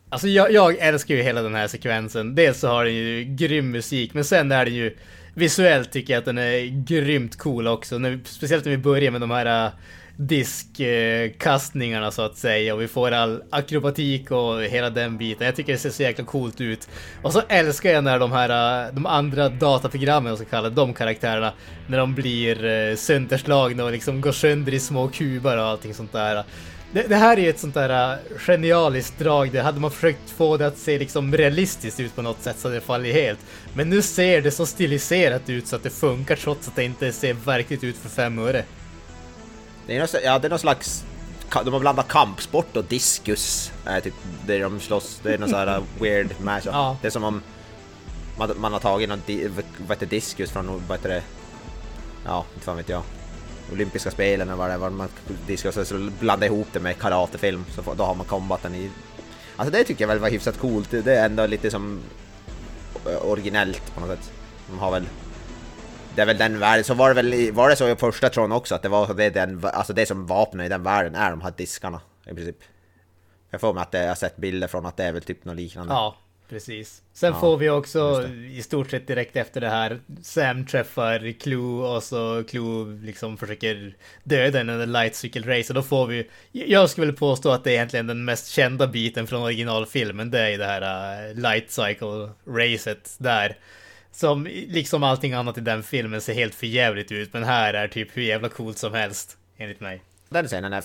Alltså 0.09 0.28
jag, 0.28 0.51
jag 0.51 0.78
älskar 0.78 1.16
ju 1.16 1.22
hela 1.22 1.41
den 1.41 1.55
här 1.55 1.68
sekvensen. 1.68 2.36
Dels 2.36 2.59
så 2.59 2.68
har 2.68 2.86
den 2.86 2.93
ju 2.93 3.24
grym 3.24 3.72
musik, 3.72 4.14
men 4.14 4.24
sen 4.24 4.51
är 4.51 4.66
den 4.66 4.74
ju 4.74 4.97
visuellt 5.34 5.91
tycker 5.91 6.14
jag 6.14 6.20
att 6.20 6.26
den 6.26 6.38
är 6.38 6.84
grymt 6.86 7.38
cool 7.38 7.68
också. 7.68 7.97
När, 7.97 8.09
vi- 8.09 8.20
speciellt 8.26 8.66
när 8.66 8.72
vi 8.72 8.78
börjar 8.78 9.11
med 9.11 9.22
de 9.22 9.32
här 9.32 9.66
äh, 9.66 9.72
diskkastningarna 10.16 12.11
så 12.11 12.22
att 12.22 12.38
säga 12.38 12.74
och 12.74 12.82
vi 12.82 12.88
får 12.88 13.11
all 13.11 13.43
akrobatik 13.49 14.32
och 14.32 14.64
hela 14.64 14.89
den 14.89 15.18
biten. 15.18 15.45
Jag 15.45 15.55
tycker 15.55 15.74
det 15.74 15.80
ser 15.80 15.89
så 15.89 16.03
jäkla 16.03 16.26
coolt 16.26 16.61
ut. 16.61 16.88
Och 17.22 17.34
så 17.34 17.41
älskar 17.47 17.91
jag 17.91 18.03
när 18.03 18.20
de 18.20 18.32
här, 18.32 18.86
eh, 18.86 18.93
de 18.93 19.05
andra 19.05 19.49
dataprogrammen, 19.49 20.30
jag 20.30 20.38
ska 20.38 20.47
kalla 20.47 20.70
det, 20.70 20.76
de 20.76 20.93
karaktärerna, 20.93 21.53
när 21.88 21.97
de 21.97 22.16
blir 22.16 22.66
eh, 22.66 22.95
sönderslagna 22.95 23.84
och 23.84 23.91
liksom 23.91 24.22
går 24.22 24.32
sönder 24.32 24.74
i 24.74 24.80
små 24.80 25.07
kuber 25.07 25.57
och 25.57 25.64
allting 25.64 25.93
sånt 25.93 26.11
där. 26.11 26.43
Det, 26.91 27.07
det 27.07 27.16
här 27.16 27.38
är 27.38 27.41
ju 27.41 27.49
ett 27.49 27.59
sånt 27.59 27.74
där 27.74 28.14
eh, 28.14 28.18
genialiskt 28.38 29.20
drag. 29.20 29.51
Det 29.51 29.61
hade 29.61 29.80
man 29.80 29.91
försökt 29.91 30.30
få 30.30 30.57
det 30.57 30.68
att 30.68 30.78
se 30.78 30.99
liksom 30.99 31.38
realistiskt 31.38 31.99
ut 31.99 32.16
på 32.16 32.22
något 32.22 32.41
sätt 32.41 32.59
så 32.59 32.70
det 32.70 32.82
faller 32.82 33.14
helt. 33.14 33.39
Men 33.74 33.89
nu 33.89 34.01
ser 34.01 34.41
det 34.41 34.51
så 34.51 34.66
stiliserat 34.66 35.49
ut 35.49 35.68
så 35.68 35.76
att 35.76 35.84
det 35.84 35.89
funkar 35.89 36.36
trots 36.36 36.68
att 36.68 36.76
det 36.76 36.84
inte 36.84 37.11
ser 37.11 37.34
verkligt 37.34 37.84
ut 37.84 37.97
för 37.97 38.09
fem 38.09 38.39
öre. 38.39 38.64
Det 39.88 39.95
är 39.95 39.99
någon, 39.99 40.07
ja, 40.23 40.39
det 40.39 40.47
är 40.47 40.49
någon 40.49 40.59
slags... 40.59 41.03
De 41.65 41.73
har 41.73 41.79
blandat 41.79 42.07
kampsport 42.07 42.77
och 42.77 42.84
diskus. 42.84 43.71
Äh, 43.88 43.99
typ, 43.99 44.13
där 44.45 44.59
de 44.59 44.79
slåss. 44.79 45.19
Det 45.23 45.34
är 45.34 45.38
någon 45.38 45.49
sån 45.49 45.59
här 45.59 45.84
weird 45.99 46.29
match. 46.41 46.63
Ja. 46.65 46.97
Det 47.01 47.07
är 47.07 47.11
som 47.11 47.23
om 47.23 47.41
man, 48.38 48.51
man 48.57 48.73
har 48.73 48.79
tagit 48.79 49.09
någon 49.09 49.21
di, 49.25 49.47
vad 49.88 49.89
heter 49.97 50.05
diskus 50.05 50.51
från, 50.51 50.84
vad 50.88 50.97
heter 50.97 51.09
det? 51.09 51.23
Ja, 52.25 52.45
inte 52.53 52.65
fan 52.65 52.77
vet 52.77 52.89
jag. 52.89 53.01
Olympiska 53.71 54.11
spelen 54.11 54.47
eller 54.47 54.57
vad 54.57 54.69
det 54.69 54.77
var, 54.77 54.89
man 54.89 55.07
diskus 55.47 55.88
så 55.88 56.09
blandar 56.19 56.47
ihop 56.47 56.67
det 56.73 56.79
med 56.79 56.99
karatefilm. 56.99 57.65
Så 57.75 57.93
då 57.93 58.03
har 58.03 58.15
man 58.15 58.25
combaten 58.25 58.75
i... 58.75 58.89
Alltså 59.55 59.71
det 59.71 59.84
tycker 59.84 60.01
jag 60.03 60.07
väl 60.07 60.19
var 60.19 60.29
hyfsat 60.29 60.59
coolt. 60.59 60.91
Det- 60.91 61.01
Det 61.01 61.15
är 61.15 61.25
ändå 61.25 61.45
lite 61.45 61.71
som 61.71 61.99
eh, 63.05 63.25
originellt 63.29 63.93
på 63.95 63.99
något 64.01 64.09
sätt. 64.09 64.31
De 64.69 64.79
har 64.79 64.91
väl 64.91 65.05
det 66.16 66.22
är 66.22 66.26
väl 66.26 66.38
den 66.38 66.59
världen, 66.59 66.84
så 66.84 66.93
var 66.93 67.14
det 67.14 67.22
väl 67.22 67.51
var 67.51 67.70
det 67.70 67.76
så 67.76 67.89
i 67.89 67.95
första 67.95 68.30
Tron 68.30 68.51
också 68.51 68.76
att 68.76 68.82
det 68.82 68.89
var 68.89 69.14
det, 69.14 69.30
den, 69.30 69.66
alltså 69.66 69.93
det 69.93 70.05
som 70.05 70.26
vapnen 70.26 70.66
i 70.66 70.70
den 70.70 70.84
världen 70.84 71.16
är 71.16 71.30
de 71.30 71.41
här 71.41 71.53
diskarna 71.57 72.01
i 72.26 72.34
princip. 72.34 72.57
Jag 73.49 73.61
får 73.61 73.74
mig 73.74 73.82
att 73.82 73.91
det, 73.91 74.01
jag 74.01 74.07
har 74.07 74.16
sett 74.16 74.38
bilder 74.38 74.68
från 74.68 74.86
att 74.86 74.97
det 74.97 75.03
är 75.03 75.11
väl 75.11 75.22
typ 75.22 75.45
något 75.45 75.55
liknande. 75.55 75.93
Ja, 75.93 76.18
precis. 76.49 77.01
Sen 77.14 77.34
Ja, 77.34 77.39
får 77.39 77.57
vi 77.57 77.70
också 77.70 78.28
i 78.51 78.61
stort 78.61 78.91
sett 78.91 79.07
direkt 79.07 79.36
efter 79.36 79.61
det 79.61 79.70
här 79.70 79.99
Sam 80.22 80.66
träffar 80.66 81.39
Clue 81.39 81.95
och 81.95 82.03
så 82.03 82.43
Clue 82.43 82.99
liksom 83.01 83.38
försöker 83.38 83.95
döda 84.24 84.57
henne 84.57 84.74
under 84.74 84.86
light 84.86 85.16
cycle 85.16 85.59
race 85.59 85.74
och 85.74 85.76
då 85.76 85.82
får 85.82 86.07
vi 86.07 86.30
Jag 86.51 86.89
skulle 86.89 87.07
väl 87.07 87.16
påstå 87.16 87.51
att 87.51 87.64
det 87.64 87.70
är 87.72 87.74
egentligen 87.74 88.07
den 88.07 88.26
mest 88.26 88.47
kända 88.47 88.88
biten 88.88 89.28
från 89.28 89.41
originalfilmen. 89.41 90.32
Det 90.32 90.39
är 90.39 90.57
det 90.57 90.66
här 90.66 91.30
uh, 91.30 91.36
light 91.36 91.72
cycle 91.72 92.30
racet 92.47 93.16
där. 93.18 93.57
Som 94.16 94.43
liksom 94.68 95.03
allting 95.03 95.34
annat 95.34 95.57
i 95.57 95.61
den 95.61 95.84
filmen 95.84 96.22
ser 96.22 96.34
helt 96.34 96.55
förjävligt 96.55 97.11
ut 97.11 97.34
men 97.34 97.43
här 97.43 97.74
är 97.74 97.88
typ 97.88 98.18
hur 98.18 98.22
jävla 98.24 98.49
coolt 98.49 98.78
som 98.78 98.93
helst. 98.93 99.38
Enligt 99.57 99.80
mig. 99.80 100.01
Den 100.30 100.47
scenen 100.47 100.74
är, 100.74 100.84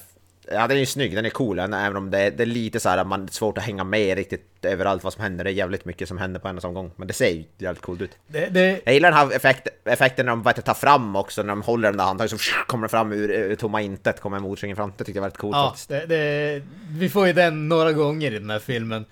ja 0.53 0.67
den 0.67 0.77
är 0.77 0.81
ju 0.81 0.87
snygg, 0.87 1.15
den 1.15 1.25
är 1.27 1.31
cool, 1.31 1.59
även 1.59 1.97
om 1.97 2.11
det, 2.11 2.19
är- 2.19 2.31
det 2.31 2.43
är 2.43 2.47
lite 2.47 2.81
så 2.81 2.89
här 2.89 2.99
att 2.99 3.07
man 3.07 3.23
är 3.23 3.27
svårt 3.29 3.59
att 3.59 3.65
hänga 3.65 3.85
med 3.85 4.17
riktigt 4.19 4.45
överallt 4.65 5.05
vad 5.05 5.13
som 5.13 5.23
händer. 5.23 5.45
Det 5.45 5.51
är 5.51 5.55
jävligt 5.55 5.85
mycket 5.85 6.09
som 6.09 6.19
händer 6.19 6.41
på 6.41 6.49
en 6.49 6.57
och 6.57 6.63
samma 6.63 6.75
gång, 6.75 6.91
men 6.97 7.09
det 7.09 7.15
ser 7.15 7.29
ju 7.31 7.45
jävligt 7.59 7.83
coolt 7.83 8.01
ut. 8.01 8.11
Det, 8.27 8.47
det, 8.47 8.81
Jag 8.85 8.95
gillar 8.95 9.11
den 9.11 9.19
här 9.19 9.37
effekt, 9.37 9.69
effekten 9.85 10.27
när 10.27 10.31
de 10.33 10.43
bara 10.43 10.55
tar 10.55 10.75
fram 10.75 11.17
också, 11.17 11.43
när 11.43 11.49
de 11.49 11.63
håller 11.63 11.89
den 11.89 11.97
där 11.99 12.05
handtaget 12.05 12.31
så 12.41 12.53
kommer 12.67 12.83
det 12.83 12.89
fram 12.91 13.13
ur, 13.13 13.31
ur 13.31 13.55
tomma 13.57 13.81
intet, 13.83 14.21
kommer 14.21 14.37
en 14.37 14.43
motorcykel 14.43 14.77
fram. 14.77 14.93
Det 14.97 15.05
tyckte 15.05 15.19
jag 15.19 15.23
var 15.23 15.27
väldigt 15.29 15.39
coolt 15.41 15.57
Ja, 15.57 15.69
faktiskt. 15.69 15.89
det, 16.09 16.63
vi 16.91 17.09
får 17.09 17.27
ju 17.27 17.33
den 17.33 17.69
några 17.69 17.93
gånger 17.93 18.31
i 18.33 18.39
den 18.39 18.51
här 18.51 18.59
filmen. 18.59 19.05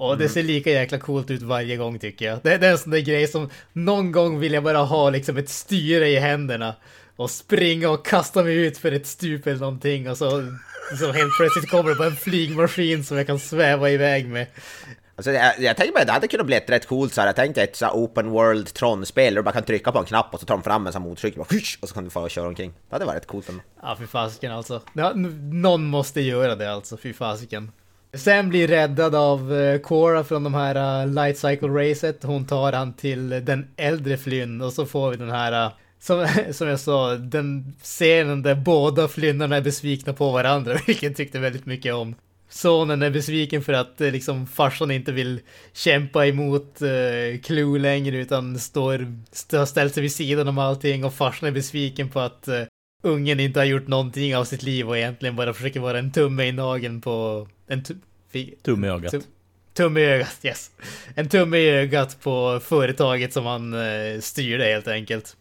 Och 0.00 0.18
det 0.18 0.28
ser 0.28 0.42
lika 0.42 0.70
jäkla 0.70 0.98
coolt 0.98 1.30
ut 1.30 1.42
varje 1.42 1.76
gång 1.76 1.98
tycker 1.98 2.26
jag. 2.26 2.38
Det, 2.42 2.56
det 2.56 2.66
är 2.66 2.72
en 2.72 2.78
sån 2.78 2.90
där 2.90 2.98
grej 2.98 3.28
som 3.28 3.50
någon 3.72 4.12
gång 4.12 4.38
vill 4.38 4.52
jag 4.52 4.62
bara 4.62 4.78
ha 4.78 5.10
liksom 5.10 5.36
ett 5.36 5.48
styre 5.48 6.08
i 6.08 6.18
händerna. 6.18 6.74
Och 7.16 7.30
springa 7.30 7.90
och 7.90 8.06
kasta 8.06 8.42
mig 8.42 8.56
ut 8.56 8.78
för 8.78 8.92
ett 8.92 9.06
stup 9.06 9.46
eller 9.46 9.60
någonting 9.60 10.10
och 10.10 10.18
så, 10.18 10.30
så 10.98 11.12
helt 11.12 11.36
plötsligt 11.36 11.70
kommer 11.70 11.90
det 11.90 11.96
bara 11.96 12.08
en 12.08 12.16
flygmaskin 12.16 13.04
som 13.04 13.16
jag 13.16 13.26
kan 13.26 13.38
sväva 13.38 13.90
iväg 13.90 14.28
med. 14.28 14.46
Alltså, 15.16 15.32
jag, 15.32 15.60
jag 15.60 15.76
tänker 15.76 15.92
bara 15.92 16.04
det 16.04 16.12
hade 16.12 16.28
kunnat 16.28 16.46
bli 16.46 16.56
ett 16.56 16.70
rätt 16.70 16.86
coolt 16.86 17.14
så 17.14 17.20
här. 17.20 17.28
Jag 17.28 17.36
tänkte 17.36 17.62
ett 17.62 17.76
så 17.76 17.84
här 17.84 17.92
open 17.92 18.30
world 18.30 18.74
Tron-spel 18.74 19.34
där 19.34 19.40
du 19.40 19.44
bara 19.44 19.52
kan 19.52 19.64
trycka 19.64 19.92
på 19.92 19.98
en 19.98 20.04
knapp 20.04 20.34
och 20.34 20.40
så 20.40 20.46
tar 20.46 20.54
de 20.54 20.62
fram 20.62 20.86
en 20.86 20.92
sån 20.92 21.02
motorcykel 21.02 21.40
och, 21.40 21.54
och 21.80 21.88
så 21.88 21.94
kan 21.94 22.04
du 22.04 22.10
få 22.10 22.28
köra 22.28 22.48
omkring. 22.48 22.72
Det 22.88 22.94
hade 22.94 23.04
varit 23.04 23.26
coolt 23.26 23.48
ändå. 23.48 23.62
Ja, 23.82 23.96
fy 23.98 24.06
fasiken 24.06 24.52
alltså. 24.52 24.82
Ja, 24.92 25.12
någon 25.52 25.84
måste 25.84 26.20
göra 26.20 26.54
det 26.54 26.72
alltså, 26.72 26.96
fy 26.96 27.12
fasiken. 27.12 27.72
Sen 28.12 28.48
blir 28.48 28.68
räddad 28.68 29.14
av 29.14 29.54
eh, 29.54 29.80
Cora 29.80 30.24
från 30.24 30.44
de 30.44 30.54
här 30.54 31.02
eh, 31.02 31.12
Light 31.12 31.38
Cycle 31.38 31.68
Racet. 31.68 32.22
Hon 32.22 32.46
tar 32.46 32.72
han 32.72 32.92
till 32.92 33.28
den 33.28 33.68
äldre 33.76 34.16
Flynn 34.16 34.60
och 34.60 34.72
så 34.72 34.86
får 34.86 35.10
vi 35.10 35.16
den 35.16 35.30
här, 35.30 35.66
eh, 35.66 35.72
som, 36.00 36.28
som 36.52 36.68
jag 36.68 36.80
sa, 36.80 37.14
den 37.14 37.74
scenen 37.82 38.42
där 38.42 38.54
båda 38.54 39.08
Flynnarna 39.08 39.56
är 39.56 39.60
besvikna 39.60 40.12
på 40.12 40.30
varandra, 40.30 40.78
vilket 40.86 41.02
jag 41.02 41.16
tyckte 41.16 41.38
väldigt 41.38 41.66
mycket 41.66 41.94
om. 41.94 42.14
Sonen 42.48 43.02
är 43.02 43.10
besviken 43.10 43.62
för 43.62 43.72
att 43.72 43.94
liksom 43.98 44.46
farsan 44.46 44.90
inte 44.90 45.12
vill 45.12 45.40
kämpa 45.72 46.26
emot 46.26 46.82
uh, 46.82 47.40
Clue 47.40 47.78
längre 47.78 48.16
utan 48.16 48.58
står, 48.58 48.98
har 49.56 49.66
ställt 49.66 49.94
sig 49.94 50.02
vid 50.02 50.12
sidan 50.12 50.48
om 50.48 50.58
allting 50.58 51.04
och 51.04 51.14
farsan 51.14 51.48
är 51.48 51.52
besviken 51.52 52.08
på 52.08 52.20
att 52.20 52.48
eh, 52.48 52.62
ungen 53.02 53.40
inte 53.40 53.60
har 53.60 53.64
gjort 53.64 53.88
någonting 53.88 54.36
av 54.36 54.44
sitt 54.44 54.62
liv 54.62 54.88
och 54.88 54.98
egentligen 54.98 55.36
bara 55.36 55.52
försöker 55.52 55.80
vara 55.80 55.98
en 55.98 56.12
tumme 56.12 56.44
i 56.44 56.52
nageln 56.52 57.00
på 57.00 57.48
en 57.70 57.84
Tumme 58.62 58.86
i 58.86 58.90
ögat. 58.90 59.12
tum- 59.14 59.22
tumme 59.74 60.00
i 60.00 60.04
ögat, 60.04 60.38
yes. 60.42 60.70
En 61.14 61.28
tumme 61.28 61.58
i 61.58 61.70
ögat 61.70 62.20
på 62.20 62.60
företaget 62.64 63.32
som 63.32 63.46
han 63.46 63.74
eh, 63.74 64.20
styrde 64.20 64.64
helt 64.64 64.88
enkelt. 64.88 65.36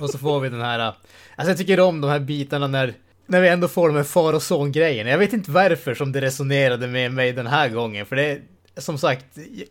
Och 0.00 0.10
så 0.10 0.18
får 0.18 0.40
vi 0.40 0.48
den 0.48 0.60
här, 0.60 0.78
eh, 0.78 0.86
alltså 0.86 1.50
jag 1.50 1.58
tycker 1.58 1.80
om 1.80 2.00
de 2.00 2.10
här 2.10 2.20
bitarna 2.20 2.66
när, 2.66 2.94
när 3.26 3.40
vi 3.40 3.48
ändå 3.48 3.68
får 3.68 3.88
de 3.88 3.96
här 3.96 4.04
far 4.04 4.32
och 4.32 4.42
son 4.42 4.72
grejerna. 4.72 5.10
Jag 5.10 5.18
vet 5.18 5.32
inte 5.32 5.50
varför 5.50 5.94
som 5.94 6.12
det 6.12 6.20
resonerade 6.20 6.86
med 6.86 7.12
mig 7.12 7.32
den 7.32 7.46
här 7.46 7.68
gången, 7.68 8.06
för 8.06 8.16
det 8.16 8.24
är 8.24 8.40
som 8.76 8.98
sagt, 8.98 9.24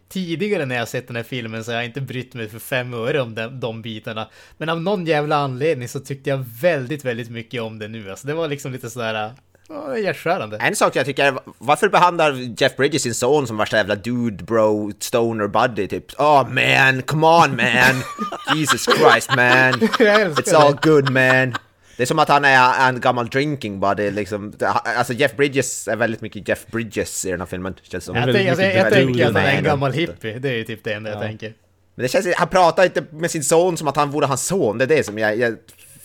tidigare 0.10 0.66
när 0.66 0.76
jag 0.76 0.88
sett 0.88 1.08
den 1.08 1.16
här 1.16 1.24
filmen 1.24 1.64
så 1.64 1.72
har 1.72 1.76
jag 1.76 1.86
inte 1.86 2.02
brytt 2.02 2.34
mig 2.34 2.50
för 2.50 2.60
fem 2.60 2.94
öre 2.94 3.22
om 3.22 3.36
de, 3.36 3.60
de 3.60 3.82
bitarna. 3.82 4.30
Men 4.58 4.70
av 4.70 4.82
någon 4.82 5.06
jävla 5.06 5.36
anledning 5.36 5.88
så 5.88 6.00
tyckte 6.00 6.30
jag 6.30 6.46
väldigt, 6.62 7.06
väldigt 7.06 7.30
mycket 7.30 7.62
om 7.62 7.80
det 7.80 7.88
nu. 7.88 8.10
Alltså 8.12 8.28
det 8.28 8.34
var 8.34 8.48
liksom 8.48 8.72
lite 8.72 8.90
sådär, 8.90 9.32
ja, 9.70 9.98
hjärtskärande. 9.98 10.58
En 10.58 10.76
sak 10.76 10.96
jag 10.96 11.06
tycker 11.06 11.26
är, 11.26 11.40
varför 11.58 11.90
behandlar 11.90 12.62
Jeff 12.62 12.76
Bridges 12.76 13.02
sin 13.02 13.14
son 13.14 13.48
som 13.48 13.58
värsta 13.58 13.78
jävla 13.78 13.96
dude, 13.96 14.44
bro, 14.44 14.92
stoner 15.00 15.48
buddy 15.48 15.88
typ? 15.88 16.20
Oh 16.20 16.50
man, 16.50 17.02
come 17.02 17.28
on 17.28 17.56
man! 17.56 18.04
Jesus 18.58 18.86
Christ 18.86 19.30
man! 19.36 19.74
It's 19.74 20.56
all 20.56 20.74
good 20.82 21.10
man! 21.10 21.56
Det 21.98 22.04
är 22.04 22.08
som 22.08 22.20
att 22.20 22.30
han 22.30 22.46
är 22.46 22.90
en 22.90 23.00
gammal 23.00 23.28
drinking 23.28 23.80
buddy 23.80 24.12
liksom. 24.12 24.54
Alltså 24.84 25.14
Jeff 25.14 25.36
Bridges 25.36 25.88
är 25.88 25.96
väldigt 25.96 26.22
mycket 26.22 26.48
Jeff 26.48 26.68
Bridges 26.68 27.26
i 27.26 27.32
den 27.32 27.40
här 27.40 27.48
filmen, 27.48 27.76
känns 27.82 28.04
som. 28.04 28.16
Jag, 28.16 28.34
tänk, 28.34 28.50
alltså, 28.50 28.66
jag, 28.66 28.76
jag 28.76 28.94
tänker 28.94 29.26
att 29.26 29.34
han 29.34 29.44
är 29.44 29.58
en 29.58 29.64
gammal 29.64 29.92
hippie, 29.92 30.40
det 30.40 30.50
är 30.50 30.54
ju 30.54 30.64
typ 30.64 30.84
det 30.84 30.94
enda 30.94 31.10
jag 31.10 31.22
tänker. 31.22 31.54
Men 31.96 32.04
det 32.04 32.10
känns, 32.10 32.28
han 32.36 32.48
pratar 32.48 32.84
inte 32.84 33.04
med 33.12 33.32
sin 33.32 33.44
son 33.44 33.78
som 33.78 33.88
att 33.88 33.96
han 33.96 34.12
vore 34.12 34.26
hans 34.26 34.46
son, 34.46 34.78
det 34.78 34.86
är 34.86 34.88
det 34.88 35.04
som 35.04 35.18
jag, 35.18 35.38
jag 35.38 35.58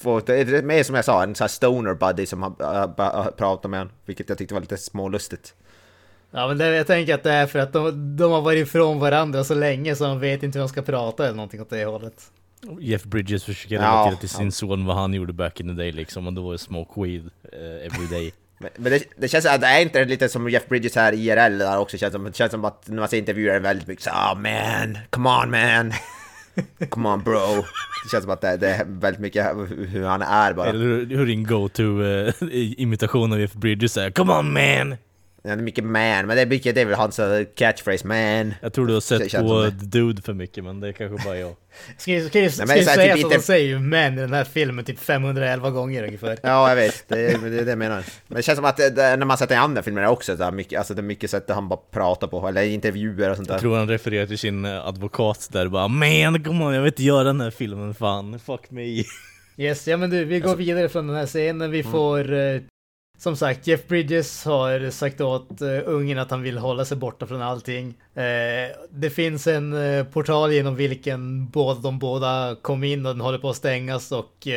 får, 0.04 0.22
det 0.26 0.40
är 0.40 0.62
mer 0.62 0.82
som 0.82 0.94
jag 0.94 1.04
sa, 1.04 1.22
en 1.22 1.34
sån 1.34 1.44
här 1.44 1.48
stoner 1.48 1.94
buddy 1.94 2.26
som 2.26 2.42
han 2.42 2.54
äh, 2.60 3.26
pratar 3.36 3.68
med 3.68 3.80
honom, 3.80 3.94
vilket 4.06 4.28
jag 4.28 4.38
tyckte 4.38 4.54
var 4.54 4.60
lite 4.60 4.76
smålustigt. 4.76 5.54
Ja 6.30 6.48
men 6.48 6.58
det, 6.58 6.76
jag 6.76 6.86
tänker 6.86 7.14
att 7.14 7.22
det 7.22 7.32
är 7.32 7.46
för 7.46 7.58
att 7.58 7.72
de, 7.72 8.16
de 8.16 8.32
har 8.32 8.40
varit 8.40 8.66
ifrån 8.66 9.00
varandra 9.00 9.44
så 9.44 9.54
länge 9.54 9.96
så 9.96 10.04
de 10.04 10.20
vet 10.20 10.42
inte 10.42 10.58
hur 10.58 10.64
de 10.64 10.68
ska 10.68 10.82
prata 10.82 11.24
eller 11.24 11.36
någonting 11.36 11.60
åt 11.60 11.70
det 11.70 11.84
hållet. 11.84 12.30
Jeff 12.80 13.04
Bridges 13.04 13.44
försöker 13.44 13.74
Ja, 13.74 13.80
relatera 13.80 14.16
till 14.16 14.28
sin 14.28 14.44
ja. 14.44 14.50
son 14.50 14.86
vad 14.86 14.96
han 14.96 15.14
gjorde 15.14 15.32
back 15.32 15.60
in 15.60 15.68
the 15.68 15.72
day 15.72 15.92
liksom, 15.92 16.26
och 16.26 16.32
då 16.32 16.42
var 16.42 16.52
det 16.52 16.58
smoke 16.58 17.00
weed 17.00 17.30
eh, 17.52 17.86
every 17.86 18.06
day. 18.10 18.32
Men, 18.58 18.70
men 18.76 18.92
det, 18.92 19.02
det 19.16 19.28
känns 19.28 19.46
att 19.46 19.60
det 19.60 19.66
är 19.66 19.80
inte 19.80 20.04
lite 20.04 20.28
som 20.28 20.50
Jeff 20.50 20.68
Bridges 20.68 20.96
här 20.96 21.12
i 21.12 21.16
IRL 21.16 21.58
där 21.58 21.78
också, 21.78 21.96
känns 21.96 22.12
som, 22.12 22.24
det 22.24 22.36
känns 22.36 22.50
som 22.50 22.64
att 22.64 22.88
när 22.88 22.96
man 22.96 23.08
ser 23.08 23.18
intervjuer 23.18 23.54
är 23.54 23.60
väldigt 23.60 23.88
mycket 23.88 24.04
så 24.04 24.10
ah 24.12 24.34
man, 24.34 24.98
come 25.10 25.28
on 25.28 25.50
man, 25.50 25.92
come 26.90 27.08
on 27.08 27.22
bro. 27.22 27.38
Det 28.04 28.10
känns 28.10 28.24
som 28.24 28.32
att 28.32 28.40
det, 28.40 28.56
det 28.56 28.68
är 28.68 28.84
väldigt 28.84 29.20
mycket 29.20 29.46
hur 29.88 30.04
han 30.04 30.22
är 30.22 30.52
bara. 30.52 30.68
Eller 30.68 30.78
hur- 30.84 31.06
hur 31.16 31.26
din 31.26 31.44
go-to 31.46 32.02
eh, 32.02 32.34
imitation 32.82 33.32
av 33.32 33.40
Jeff 33.40 33.52
Bridges 33.52 33.96
är 33.96 34.10
'Come 34.10 34.32
on 34.32 34.52
man!' 34.52 34.96
Det 35.44 35.50
är 35.50 35.56
mycket 35.56 35.84
man, 35.84 35.92
men 36.26 36.28
det 36.28 36.40
är 36.42 36.46
mycket, 36.46 36.74
det 36.74 36.80
är 36.80 36.84
väl 36.84 36.94
hans 36.94 37.18
eh, 37.18 37.44
catchphrase, 37.56 38.06
man. 38.06 38.54
Jag 38.60 38.72
tror 38.72 38.86
du 38.86 38.92
har 38.94 39.00
sett 39.00 39.32
på 39.32 39.70
Dude 39.82 40.22
för 40.22 40.32
mycket, 40.32 40.64
men 40.64 40.80
det 40.80 40.88
är 40.88 40.92
kanske 40.92 41.24
bara 41.28 41.38
jag. 41.38 41.54
Ska 41.98 42.10
men 42.10 42.20
ju 42.22 42.50
så 42.50 42.90
säga 42.90 43.14
typ 43.14 43.22
så 43.22 43.26
inte- 43.28 43.36
de 43.36 43.42
säger 43.42 43.66
ju 43.68 43.78
män 43.78 44.18
i 44.18 44.20
den 44.20 44.32
här 44.32 44.44
filmen 44.44 44.84
typ 44.84 44.98
511 44.98 45.70
gånger 45.70 46.04
ungefär. 46.04 46.38
Ja, 46.42 46.68
jag 46.68 46.76
vet. 46.76 47.04
Det 47.08 47.14
är 47.26 47.38
det, 47.38 47.58
är 47.60 47.64
det 47.64 47.70
jag 47.70 47.78
menar. 47.78 48.04
Men 48.28 48.36
det 48.36 48.42
känns 48.42 48.56
som 48.56 48.64
att 48.64 48.76
det, 48.76 48.90
det, 48.90 49.16
när 49.16 49.26
man 49.26 49.38
sett 49.38 49.50
i 49.50 49.54
andra 49.54 49.82
filmer 49.82 50.00
är 50.00 50.06
det 50.06 50.10
också 50.12 50.36
så 50.36 50.44
här 50.44 50.52
mycket, 50.52 50.78
alltså 50.78 50.94
det 50.94 51.00
är 51.00 51.02
mycket 51.02 51.30
sätt 51.30 51.50
att 51.50 51.54
han 51.56 51.68
bara 51.68 51.80
pratar 51.90 52.26
på, 52.26 52.48
eller 52.48 52.62
intervjuer 52.62 53.30
och 53.30 53.36
sånt 53.36 53.48
där. 53.48 53.54
Jag 53.54 53.60
tror 53.60 53.76
han 53.76 53.88
refererar 53.88 54.26
till 54.26 54.38
sin 54.38 54.64
eh, 54.64 54.86
advokat 54.86 55.48
där 55.52 55.68
bara 55.68 55.88
Man, 55.88 56.44
come 56.44 56.64
on, 56.64 56.74
jag 56.74 56.80
vill 56.82 56.92
inte 56.92 57.02
göra 57.02 57.24
den 57.24 57.40
här 57.40 57.50
filmen, 57.50 57.94
fan, 57.94 58.38
fuck 58.38 58.70
me. 58.70 59.04
Yes, 59.56 59.88
ja 59.88 59.96
men 59.96 60.10
du, 60.10 60.24
vi 60.24 60.40
går 60.40 60.48
Alltså- 60.48 60.58
vidare 60.58 60.88
från 60.88 61.06
den 61.06 61.16
här 61.16 61.26
scenen. 61.26 61.60
Mm. 61.62 61.70
Vi 61.70 61.82
får, 61.82 62.32
eh, 62.32 62.60
som 63.18 63.36
sagt, 63.36 63.66
Jeff 63.66 63.88
Bridges 63.88 64.44
har 64.44 64.90
sagt 64.90 65.20
åt 65.20 65.62
uh, 65.62 65.80
ungen 65.84 66.18
att 66.18 66.30
han 66.30 66.42
vill 66.42 66.58
hålla 66.58 66.84
sig 66.84 66.96
borta 66.96 67.26
från 67.26 67.42
allting. 67.42 67.88
Uh, 67.88 68.76
det 68.90 69.10
finns 69.10 69.46
en 69.46 69.72
uh, 69.72 70.04
portal 70.04 70.52
genom 70.52 70.76
vilken 70.76 71.48
både, 71.48 71.80
de 71.80 71.98
båda 71.98 72.56
kom 72.62 72.84
in 72.84 73.06
och 73.06 73.12
den 73.12 73.20
håller 73.20 73.38
på 73.38 73.50
att 73.50 73.56
stängas 73.56 74.12
och 74.12 74.48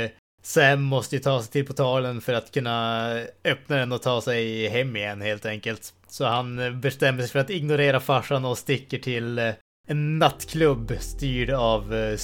Sam 0.43 0.81
måste 0.81 1.15
ju 1.15 1.21
ta 1.21 1.41
sig 1.41 1.51
till 1.51 1.65
portalen 1.65 2.21
för 2.21 2.33
att 2.33 2.51
kunna 2.51 3.09
öppna 3.43 3.75
den 3.75 3.91
och 3.91 4.01
ta 4.01 4.21
sig 4.21 4.67
hem 4.67 4.95
igen 4.95 5.21
helt 5.21 5.45
enkelt. 5.45 5.93
Så 6.07 6.25
han 6.25 6.81
bestämmer 6.81 7.21
sig 7.21 7.29
för 7.29 7.39
att 7.39 7.49
ignorera 7.49 7.99
farsan 7.99 8.45
och 8.45 8.57
sticker 8.57 8.97
till 8.97 9.53
en 9.87 10.19
nattklubb 10.19 10.93
styrd 10.99 11.49
av 11.49 11.93
uh, 11.93 12.17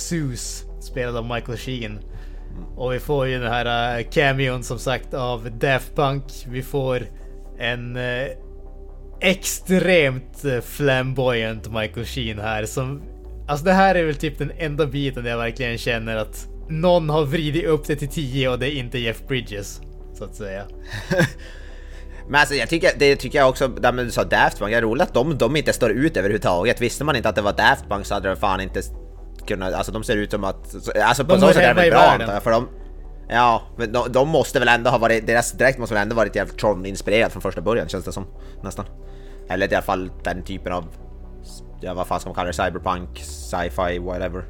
spelad 0.81 1.17
av 1.17 1.25
Michael 1.25 1.57
Sheen. 1.57 1.99
Och 2.75 2.93
vi 2.93 2.99
får 2.99 3.27
ju 3.27 3.39
den 3.39 3.51
här 3.51 3.99
uh, 3.99 4.09
cameon 4.09 4.63
som 4.63 4.79
sagt 4.79 5.13
av 5.13 5.51
Daft 5.59 5.95
Punk. 5.95 6.23
Vi 6.47 6.63
får 6.63 7.07
en 7.59 7.95
uh, 7.95 8.27
extremt 9.23 10.45
eh, 10.45 10.61
flamboyant 10.61 11.71
Michael 11.71 12.05
Sheen 12.05 12.39
här 12.39 12.65
som... 12.65 13.01
Alltså 13.47 13.65
det 13.65 13.73
här 13.73 13.95
är 13.95 14.05
väl 14.05 14.15
typ 14.15 14.37
den 14.37 14.51
enda 14.57 14.85
biten 14.85 15.23
där 15.23 15.31
jag 15.31 15.37
verkligen 15.37 15.77
känner 15.77 16.17
att 16.17 16.47
någon 16.69 17.09
har 17.09 17.25
vridit 17.25 17.65
upp 17.65 17.87
det 17.87 17.95
till 17.95 18.07
10 18.07 18.49
och 18.49 18.59
det 18.59 18.75
är 18.75 18.79
inte 18.79 18.99
Jeff 18.99 19.27
Bridges. 19.27 19.81
Så 20.13 20.23
att 20.23 20.35
säga. 20.35 20.65
Men 22.27 22.39
alltså 22.39 22.55
jag 22.55 22.69
tycker, 22.69 22.91
det 22.99 23.15
tycker 23.15 23.39
jag 23.39 23.49
också, 23.49 23.67
där 23.67 23.91
du 23.91 24.11
sa 24.11 24.23
Daft 24.23 24.59
Punk, 24.59 24.71
det 24.71 24.77
är 24.77 24.81
roligt 24.81 25.03
att 25.03 25.13
de, 25.13 25.37
de 25.37 25.55
inte 25.55 25.73
står 25.73 25.91
ut 25.91 26.17
överhuvudtaget. 26.17 26.81
Visste 26.81 27.03
man 27.03 27.15
inte 27.15 27.29
att 27.29 27.35
det 27.35 27.41
var 27.41 27.53
Daft 27.53 27.89
Punk 27.89 28.05
så 28.05 28.13
hade 28.13 28.29
de 28.29 28.35
fan 28.35 28.61
inte 28.61 28.81
kunnat, 29.47 29.73
alltså 29.73 29.91
de 29.91 30.03
ser 30.03 30.17
ut 30.17 30.31
som 30.31 30.43
att, 30.43 30.75
alltså 31.03 31.25
på 31.25 31.35
De 31.35 31.41
så 31.41 31.47
sätt 31.47 31.57
är 31.57 31.73
det 31.73 31.91
bra 31.91 31.99
antar 31.99 32.33
jag, 32.33 32.43
för 32.43 32.51
de 32.51 32.67
Ja, 33.29 33.61
men 33.77 33.91
de, 33.91 34.11
de 34.11 34.29
måste 34.29 34.59
väl 34.59 34.67
ändå 34.67 34.89
ha 34.89 34.97
varit, 34.97 35.27
deras 35.27 35.51
direkt 35.51 35.79
måste 35.79 35.95
väl 35.95 36.01
ändå 36.03 36.15
varit 36.15 36.35
jävligt 36.35 36.57
Tron-inspirerat 36.57 37.31
från 37.31 37.41
första 37.41 37.61
början 37.61 37.89
känns 37.89 38.05
det 38.05 38.11
som, 38.11 38.25
nästan. 38.63 38.85
Eller 39.49 39.71
i 39.71 39.75
alla 39.75 39.83
fall 39.83 40.11
den 40.23 40.43
typen 40.43 40.73
av, 40.73 40.85
ja 41.81 41.93
vad 41.93 42.07
fan 42.07 42.19
ska 42.19 42.29
man 42.29 42.35
kalla 42.35 42.47
det, 42.47 42.53
cyberpunk, 42.53 43.19
sci-fi, 43.19 43.99
whatever. 43.99 44.45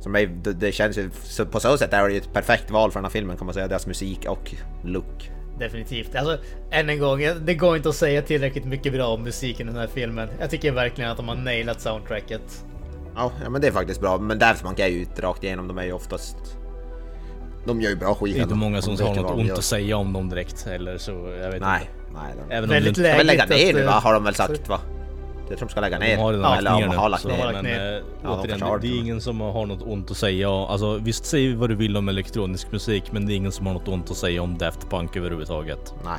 Som 0.00 0.16
är, 0.16 0.26
det, 0.26 0.52
det 0.52 0.72
känns 0.72 0.98
ju, 0.98 1.10
så 1.22 1.46
på 1.46 1.60
så 1.60 1.78
sätt 1.78 1.92
är 1.92 2.08
det 2.08 2.12
ju 2.12 2.18
ett 2.18 2.32
perfekt 2.32 2.70
val 2.70 2.90
för 2.90 3.00
den 3.00 3.04
här 3.04 3.10
filmen 3.10 3.36
kan 3.36 3.46
man 3.46 3.54
säga, 3.54 3.68
deras 3.68 3.86
musik 3.86 4.26
och 4.28 4.54
look. 4.84 5.30
Definitivt. 5.58 6.14
Alltså, 6.14 6.38
än 6.70 6.90
en 6.90 6.98
gång, 6.98 7.20
det 7.44 7.54
går 7.54 7.76
inte 7.76 7.88
att 7.88 7.94
säga 7.94 8.22
tillräckligt 8.22 8.64
mycket 8.64 8.92
bra 8.92 9.06
om 9.06 9.22
musiken 9.22 9.68
i 9.68 9.72
den 9.72 9.80
här 9.80 9.88
filmen. 9.88 10.28
Jag 10.40 10.50
tycker 10.50 10.72
verkligen 10.72 11.10
att 11.10 11.16
de 11.16 11.28
har 11.28 11.36
nailat 11.36 11.80
soundtracket. 11.80 12.64
Ja, 13.16 13.30
ja 13.44 13.50
men 13.50 13.60
det 13.60 13.66
är 13.66 13.72
faktiskt 13.72 14.00
bra. 14.00 14.18
Men 14.18 14.38
Daft 14.38 14.62
Punk 14.64 14.78
är 14.78 14.86
ju 14.88 15.00
inte 15.00 15.22
rakt 15.22 15.44
igenom, 15.44 15.68
de 15.68 15.78
är 15.78 15.84
ju 15.84 15.92
oftast... 15.92 16.36
De 17.66 17.80
gör 17.80 17.90
ju 17.90 17.96
bra 17.96 18.14
skit. 18.14 18.34
Det 18.34 18.40
är 18.40 18.42
inte 18.42 18.54
många 18.54 18.76
De 18.76 18.82
som 18.82 19.06
har 19.06 19.14
något 19.14 19.28
de 19.28 19.38
ont 19.40 19.48
gör. 19.48 19.54
att 19.54 19.64
säga 19.64 19.96
om 19.96 20.12
dem 20.12 20.28
direkt 20.28 20.66
heller, 20.66 20.98
så 20.98 21.10
jag 21.10 21.50
vet 21.50 21.60
Nej, 21.62 21.80
inte. 21.80 22.20
nej. 22.22 22.34
De... 22.48 22.54
Även 22.54 22.64
om 22.70 22.74
Väldigt 22.74 22.94
De 22.94 23.10
inte... 23.10 23.22
lägga 23.22 23.46
ner 23.46 23.72
nu 23.74 23.82
va? 23.82 23.92
eh, 23.92 24.02
Har 24.02 24.14
de 24.14 24.24
väl 24.24 24.34
sagt 24.34 24.68
va? 24.68 24.80
Jag 25.48 25.58
tror 25.58 25.68
de 25.68 25.72
ska 25.72 25.80
lägga 25.80 25.98
ner. 25.98 26.16
De 26.16 26.22
har 26.22 26.32
redan 26.32 26.52
Eller 26.58 26.62
lagt 26.70 26.76
ner 26.80 26.86
de 26.86 26.90
nu. 26.90 26.96
har 26.96 27.08
lagt 27.08 27.22
så, 27.22 27.28
de 27.28 27.34
ner. 27.36 27.52
men 27.52 27.66
äh, 27.66 27.72
Ja, 27.72 28.02
de 28.22 28.28
återigen, 28.28 28.62
har 28.62 28.78
det 28.78 28.86
är 28.88 28.98
ingen 29.00 29.20
som 29.20 29.40
har 29.40 29.66
något 29.66 29.82
ont 29.82 30.10
att 30.10 30.16
säga. 30.16 30.50
Alltså 30.50 30.98
visst, 30.98 31.24
säg 31.24 31.54
vad 31.54 31.68
du 31.68 31.74
vill 31.74 31.96
om 31.96 32.08
elektronisk 32.08 32.72
musik, 32.72 33.12
men 33.12 33.26
det 33.26 33.32
är 33.32 33.36
ingen 33.36 33.52
som 33.52 33.66
har 33.66 33.74
något 33.74 33.88
ont 33.88 34.10
att 34.10 34.16
säga 34.16 34.42
om 34.42 34.58
Daft 34.58 34.90
Punk 34.90 35.16
överhuvudtaget. 35.16 35.94
Nej. 36.04 36.18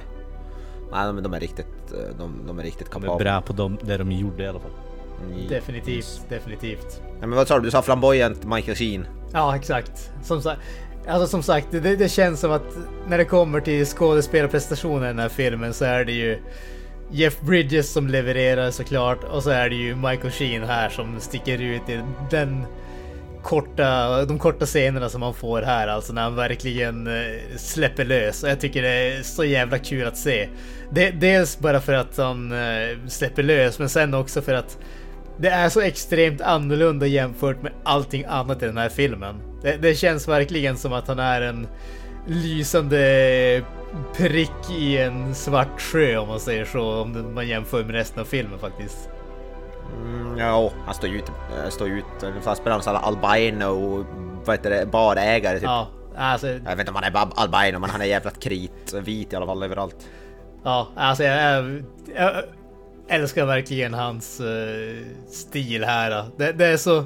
Nej, 0.91 1.13
men 1.13 1.23
de 1.23 1.33
är 1.33 1.39
riktigt... 1.39 1.67
eh, 1.91 2.17
De, 2.19 2.41
de 2.47 2.59
är 2.59 2.63
riktigt 2.63 2.91
De 2.91 3.03
är 3.03 3.07
kapabla. 3.07 3.23
bra 3.23 3.41
på 3.41 3.53
dem, 3.53 3.77
det 3.81 3.97
de 3.97 4.11
gjorde 4.11 4.43
i 4.43 4.47
alla 4.47 4.59
fall. 4.59 4.71
Definitivt, 5.49 6.22
definitivt. 6.30 7.01
Nej, 7.20 7.28
men 7.28 7.32
vad 7.32 7.47
sa 7.47 7.59
du? 7.59 7.66
Du 7.66 7.72
sa 7.72 7.82
flamboyant 7.82 8.45
Michael 8.45 8.78
Sheen. 8.78 9.07
Ja, 9.34 9.55
exakt. 9.55 10.11
Som 10.24 10.41
sagt, 10.41 10.61
alltså 11.07 11.28
som 11.28 11.43
sagt, 11.43 11.68
det, 11.72 11.95
det 11.95 12.09
känns 12.09 12.39
som 12.39 12.51
att 12.51 12.78
när 13.07 13.18
det 13.18 13.26
kommer 13.26 13.61
till 13.61 13.86
skådespelarprestationen 13.86 15.03
i 15.03 15.07
den 15.07 15.20
här 15.20 15.30
filmen 15.30 15.74
så 15.74 15.86
är 15.86 16.05
det 16.05 16.11
ju 16.11 16.39
Jeff 17.11 17.41
Bridges 17.41 17.93
som 17.93 18.07
levererar 18.07 18.72
såklart 18.72 19.24
och 19.24 19.43
så 19.43 19.49
är 19.49 19.70
det 19.70 19.76
ju 19.76 19.95
Michael 19.95 20.32
Sheen 20.32 20.63
här 20.63 20.89
som 20.89 21.20
sticker 21.20 21.61
ut 21.61 21.89
i 21.89 22.01
den 22.32 22.66
korta, 23.43 24.26
de 24.26 24.39
korta 24.39 24.66
scenerna 24.66 25.09
som 25.09 25.20
man 25.20 25.34
får 25.34 25.61
här 25.61 25.88
alltså 25.88 26.13
när 26.13 26.22
han 26.22 26.36
verkligen 26.36 27.07
eh, 27.07 27.57
släpper 27.57 28.05
lös 28.05 28.43
och 28.43 28.49
jag 28.49 28.59
tycker 28.59 28.82
det 28.82 28.89
är 28.89 29.24
så 29.24 29.43
jävla 29.43 29.78
kul 29.78 30.07
att 30.07 30.18
se. 30.18 30.49
Dels 31.13 31.59
bara 31.59 31.82
för 31.82 31.93
att 31.93 32.18
han 32.18 32.51
eh, 32.51 33.07
släpper 33.07 33.43
lös 33.43 33.80
men 33.80 33.89
sen 33.89 34.13
också 34.13 34.41
för 34.41 34.53
att 34.53 34.78
det 35.38 35.49
är 35.49 35.69
så 35.69 35.81
extremt 35.81 36.41
annorlunda 36.41 37.05
jämfört 37.07 37.61
med 37.61 37.71
allting 37.83 38.25
annat 38.27 38.63
i 38.63 38.65
den 38.65 38.77
här 38.77 38.89
filmen. 38.89 39.36
Det, 39.61 39.77
det 39.77 39.95
känns 39.95 40.27
verkligen 40.27 40.77
som 40.77 40.93
att 40.93 41.07
han 41.07 41.19
är 41.19 41.41
en 41.41 41.67
lysande 42.27 43.61
prick 44.17 44.69
i 44.77 44.97
en 44.97 45.36
svart 45.36 45.81
sjö 45.81 46.17
om 46.17 46.27
man 46.27 46.39
säger 46.39 46.65
så. 46.65 47.01
Om 47.01 47.33
man 47.33 47.47
jämför 47.47 47.83
med 47.83 47.95
resten 47.95 48.21
av 48.21 48.25
filmen 48.25 48.59
faktiskt. 48.59 49.09
Mm, 50.03 50.38
ja, 50.38 50.71
han 50.86 50.93
står 50.95 51.09
ju 51.09 51.17
ut. 51.17 51.29
eh, 51.63 51.69
Står 51.69 51.88
ut. 51.88 52.05
Spelar 52.57 52.79
som 52.79 52.95
albino, 52.95 54.05
vad 54.45 54.55
heter 54.57 54.69
det, 54.69 54.86
barägare 54.86 55.55
typ. 55.55 55.63
Ja, 55.63 55.88
alltså, 56.17 56.47
Jag 56.47 56.61
vet 56.63 56.79
inte 56.79 56.89
om 56.91 56.95
han 56.95 57.03
är 57.03 57.27
albino, 57.36 57.79
men 57.79 57.89
han 57.89 58.01
är 58.01 58.05
jävligt 58.05 58.39
kritvit 58.39 59.33
i 59.33 59.36
alla 59.36 59.45
fall 59.45 59.63
överallt. 59.63 59.95
ja, 60.63 60.88
alltså 60.95 61.23
jag, 61.23 61.63
jag, 61.63 61.83
jag 62.15 62.43
älskar 63.07 63.45
verkligen 63.45 63.93
hans 63.93 64.39
eh, 64.39 64.97
stil 65.27 65.83
här. 65.83 66.25
Det, 66.37 66.51
det 66.51 66.65
är 66.65 66.77
så... 66.77 67.05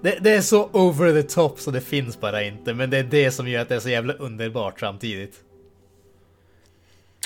Det, 0.00 0.18
det 0.20 0.30
är 0.30 0.40
så 0.40 0.70
over 0.72 1.22
the 1.22 1.28
top 1.28 1.60
så 1.60 1.70
det 1.70 1.80
finns 1.80 2.20
bara 2.20 2.42
inte. 2.42 2.74
Men 2.74 2.90
det 2.90 2.98
är 2.98 3.04
det 3.04 3.30
som 3.30 3.48
gör 3.48 3.62
att 3.62 3.68
det 3.68 3.74
är 3.74 3.80
så 3.80 3.88
jävla 3.88 4.12
underbart 4.12 4.80
samtidigt. 4.80 5.44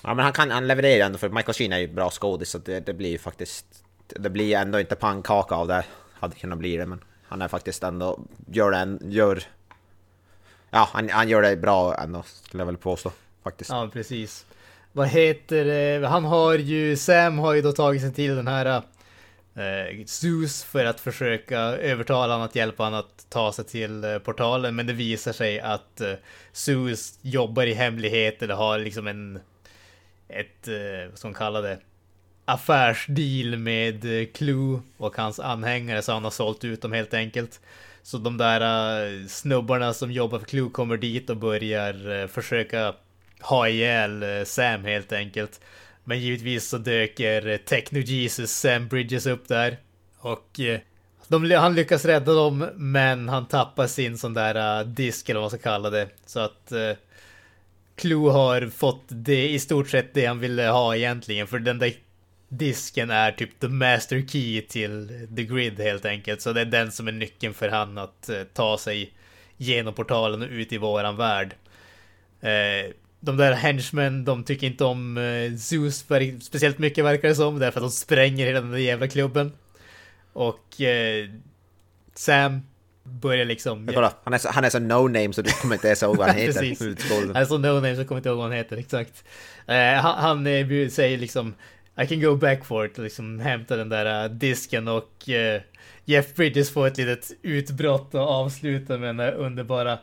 Ja 0.03 0.15
men 0.15 0.25
han 0.25 0.33
kan, 0.33 0.51
han 0.51 0.67
levererar 0.67 1.07
ändå 1.07 1.19
för 1.19 1.29
Michael 1.29 1.55
Sheen 1.55 1.73
är 1.73 1.79
ju 1.79 1.89
bra 1.89 2.11
skådis 2.11 2.51
så 2.51 2.59
det, 2.59 2.81
det 2.81 2.95
blir 2.95 3.11
ju 3.11 3.19
faktiskt... 3.19 3.67
Det 4.07 4.31
blir 4.31 4.57
ändå 4.57 4.81
inte 4.81 4.95
pannkaka 4.95 5.55
av 5.55 5.69
det. 5.69 5.85
Hade 6.13 6.37
kunnat 6.37 6.59
bli 6.59 6.77
det 6.77 6.87
men 6.87 7.05
han 7.25 7.43
är 7.43 7.49
faktiskt 7.49 7.83
ändå... 7.83 8.21
Gör 8.47 8.71
det 8.71 8.99
gör... 9.07 9.43
Ja 10.71 10.89
han, 10.93 11.09
han 11.09 11.29
gör 11.29 11.43
det 11.43 11.57
bra 11.57 11.95
ändå 11.95 12.23
skulle 12.23 12.61
jag 12.61 12.67
väl 12.67 12.77
påstå. 12.77 13.13
Faktiskt. 13.43 13.71
Ja, 13.71 13.91
precis. 13.93 14.47
Vad 14.93 15.09
heter 15.09 15.65
det? 15.65 16.09
Han 16.09 16.25
har 16.25 16.55
ju, 16.55 16.97
Sam 16.97 17.39
har 17.39 17.55
ju 17.55 17.63
då 17.63 17.73
tagit 17.73 18.03
sig 18.03 18.13
till 18.13 18.37
den 18.37 18.49
här 18.49 18.83
eh, 19.55 20.05
Zeus 20.07 20.65
för 20.65 20.85
att 20.85 21.01
försöka 21.01 21.59
övertala 21.61 22.33
honom 22.33 22.47
att 22.47 22.57
hjälpa 22.57 22.85
honom 22.85 23.01
att 23.01 23.27
ta 23.29 23.53
sig 23.53 23.65
till 23.65 24.05
eh, 24.05 24.19
portalen. 24.19 24.77
Men 24.77 24.87
det 24.87 24.93
visar 24.93 25.33
sig 25.33 25.61
att 25.61 26.01
eh, 26.01 26.13
Zeus 26.53 27.19
jobbar 27.23 27.67
i 27.67 27.75
hemlighet 27.75 28.43
eller 28.43 28.55
har 28.55 28.79
liksom 28.79 29.07
en, 29.07 29.41
ett, 30.29 30.69
eh, 30.69 31.09
vad 31.11 31.19
ska 31.19 31.29
man 31.29 31.35
kalla 31.35 31.61
det? 31.61 31.79
affärsdeal 32.45 33.57
med 33.57 34.21
eh, 34.21 34.27
Clue 34.27 34.81
och 34.97 35.17
hans 35.17 35.41
anhängare 35.41 36.03
så 36.03 36.13
han 36.13 36.25
har 36.25 36.31
sålt 36.31 36.65
ut 36.65 36.83
dem 36.83 36.93
helt 36.93 37.15
enkelt. 37.15 37.61
Så 38.03 38.19
de 38.19 38.37
där 38.37 38.61
eh, 39.07 39.27
snubbarna 39.27 39.95
som 39.95 40.13
jobbar 40.13 40.39
för 40.39 40.47
Clue 40.47 40.71
kommer 40.71 40.97
dit 40.97 41.31
och 41.31 41.37
börjar 41.37 42.11
eh, 42.11 42.27
försöka 42.27 42.95
ha 43.43 43.69
ihjäl 43.69 44.23
eh, 44.23 44.45
Sam 44.45 44.85
helt 44.85 45.13
enkelt. 45.13 45.61
Men 46.05 46.21
givetvis 46.21 46.69
så 46.69 46.79
döker 46.79 47.47
eh, 47.47 47.57
Techno 47.57 47.99
Jesus 47.99 48.51
Sam 48.51 48.89
Bridges 48.89 49.27
upp 49.27 49.49
där. 49.49 49.77
Och 50.19 50.61
eh, 50.61 50.81
de, 51.29 51.51
han 51.51 51.75
lyckas 51.75 52.05
rädda 52.05 52.33
dem 52.33 52.69
men 52.77 53.29
han 53.29 53.49
tappar 53.49 53.87
sin 53.87 54.19
sån 54.19 54.35
där 54.35 54.85
disk 54.85 55.29
eller 55.29 55.41
vad 55.41 55.53
man 55.53 55.59
ska 55.59 55.71
kalla 55.71 55.91
det. 55.91 56.09
Så 56.27 56.41
att 56.41 56.73
eh, 56.73 56.93
Clue 57.97 58.31
har 58.31 58.71
fått 58.71 59.05
det 59.09 59.49
i 59.49 59.59
stort 59.59 59.89
sett 59.89 60.15
det 60.15 60.27
han 60.27 60.39
ville 60.39 60.63
ha 60.63 60.97
egentligen. 60.97 61.47
För 61.47 61.59
den 61.59 61.79
där 61.79 61.93
disken 62.49 63.11
är 63.11 63.33
typ 63.33 63.61
the 63.61 63.69
master 63.69 64.27
key 64.29 64.63
till 64.63 65.29
the 65.37 65.43
grid 65.45 65.81
helt 65.81 66.05
enkelt. 66.05 66.43
Så 66.43 66.53
det 66.53 66.61
är 66.61 66.65
den 66.65 66.93
som 66.93 67.09
är 67.09 67.13
nyckeln 67.13 67.55
för 67.55 67.69
han 67.69 67.99
att 67.99 68.29
eh, 68.29 68.43
ta 68.43 68.79
sig 68.79 69.13
genom 69.57 69.95
portalen 69.95 70.43
och 70.43 70.49
ut 70.51 70.73
i 70.73 70.79
våran 70.79 71.17
värld. 71.17 71.55
Eh, 72.41 72.91
de 73.25 73.37
där 73.37 73.53
henchmen, 73.53 74.25
de 74.25 74.45
tycker 74.45 74.67
inte 74.67 74.85
om 74.85 75.17
eh, 75.17 75.57
Zeus 75.57 76.05
speciellt 76.41 76.79
mycket 76.79 77.05
verkar 77.05 77.29
det 77.29 77.35
som. 77.35 77.59
Därför 77.59 77.81
att 77.81 77.85
de 77.85 77.91
spränger 77.91 78.47
hela 78.47 78.61
den 78.61 78.71
där 78.71 78.79
jävla 78.79 79.09
klubben. 79.09 79.53
Och 80.33 80.81
eh, 80.81 81.29
Sam 82.15 82.63
börjar 83.03 83.45
liksom... 83.45 83.85
Men 83.85 83.95
kolla, 83.95 84.13
han 84.25 84.35
är 84.35 84.39
så, 84.39 84.49
han 84.49 84.65
är 84.65 84.71
så 84.71 84.79
no 84.79 85.09
name 85.09 85.33
så 85.33 85.43
du 85.43 85.51
kommer 85.51 85.75
inte 85.75 85.87
ens 85.87 86.03
ihåg 86.03 86.17
vad 86.17 86.27
han 86.27 86.37
heter. 86.37 86.61
Precis. 86.61 86.83
Utskådespelaren. 86.83 87.37
Alltså 87.37 87.59
no 87.59 87.67
name 87.67 87.97
så 87.97 88.05
kommer 88.05 88.17
jag 88.17 88.19
inte 88.19 88.29
ihåg 88.29 88.39
vad 88.39 88.47
han 88.47 88.57
heter 88.57 88.77
exakt. 88.77 89.25
Eh, 89.67 89.77
han 89.77 90.19
han 90.19 90.47
eh, 90.47 90.89
säger 90.89 91.19
liksom 91.19 91.55
I 92.03 92.07
can 92.07 92.21
go 92.21 92.37
back 92.37 92.65
for 92.65 92.87
it 92.87 92.99
liksom 92.99 93.41
hämta 93.41 93.77
den 93.77 93.89
där 93.89 94.25
uh, 94.25 94.31
disken 94.31 94.89
och 94.89 95.29
uh, 95.29 95.63
Jeff 96.05 96.35
Bridges 96.35 96.71
får 96.71 96.87
ett 96.87 96.99
litet 96.99 97.31
utbrott 97.43 98.15
och 98.15 98.29
avslutar 98.29 98.99
med 98.99 99.09
den 99.09 99.17
där 99.17 99.33
underbara 99.33 99.99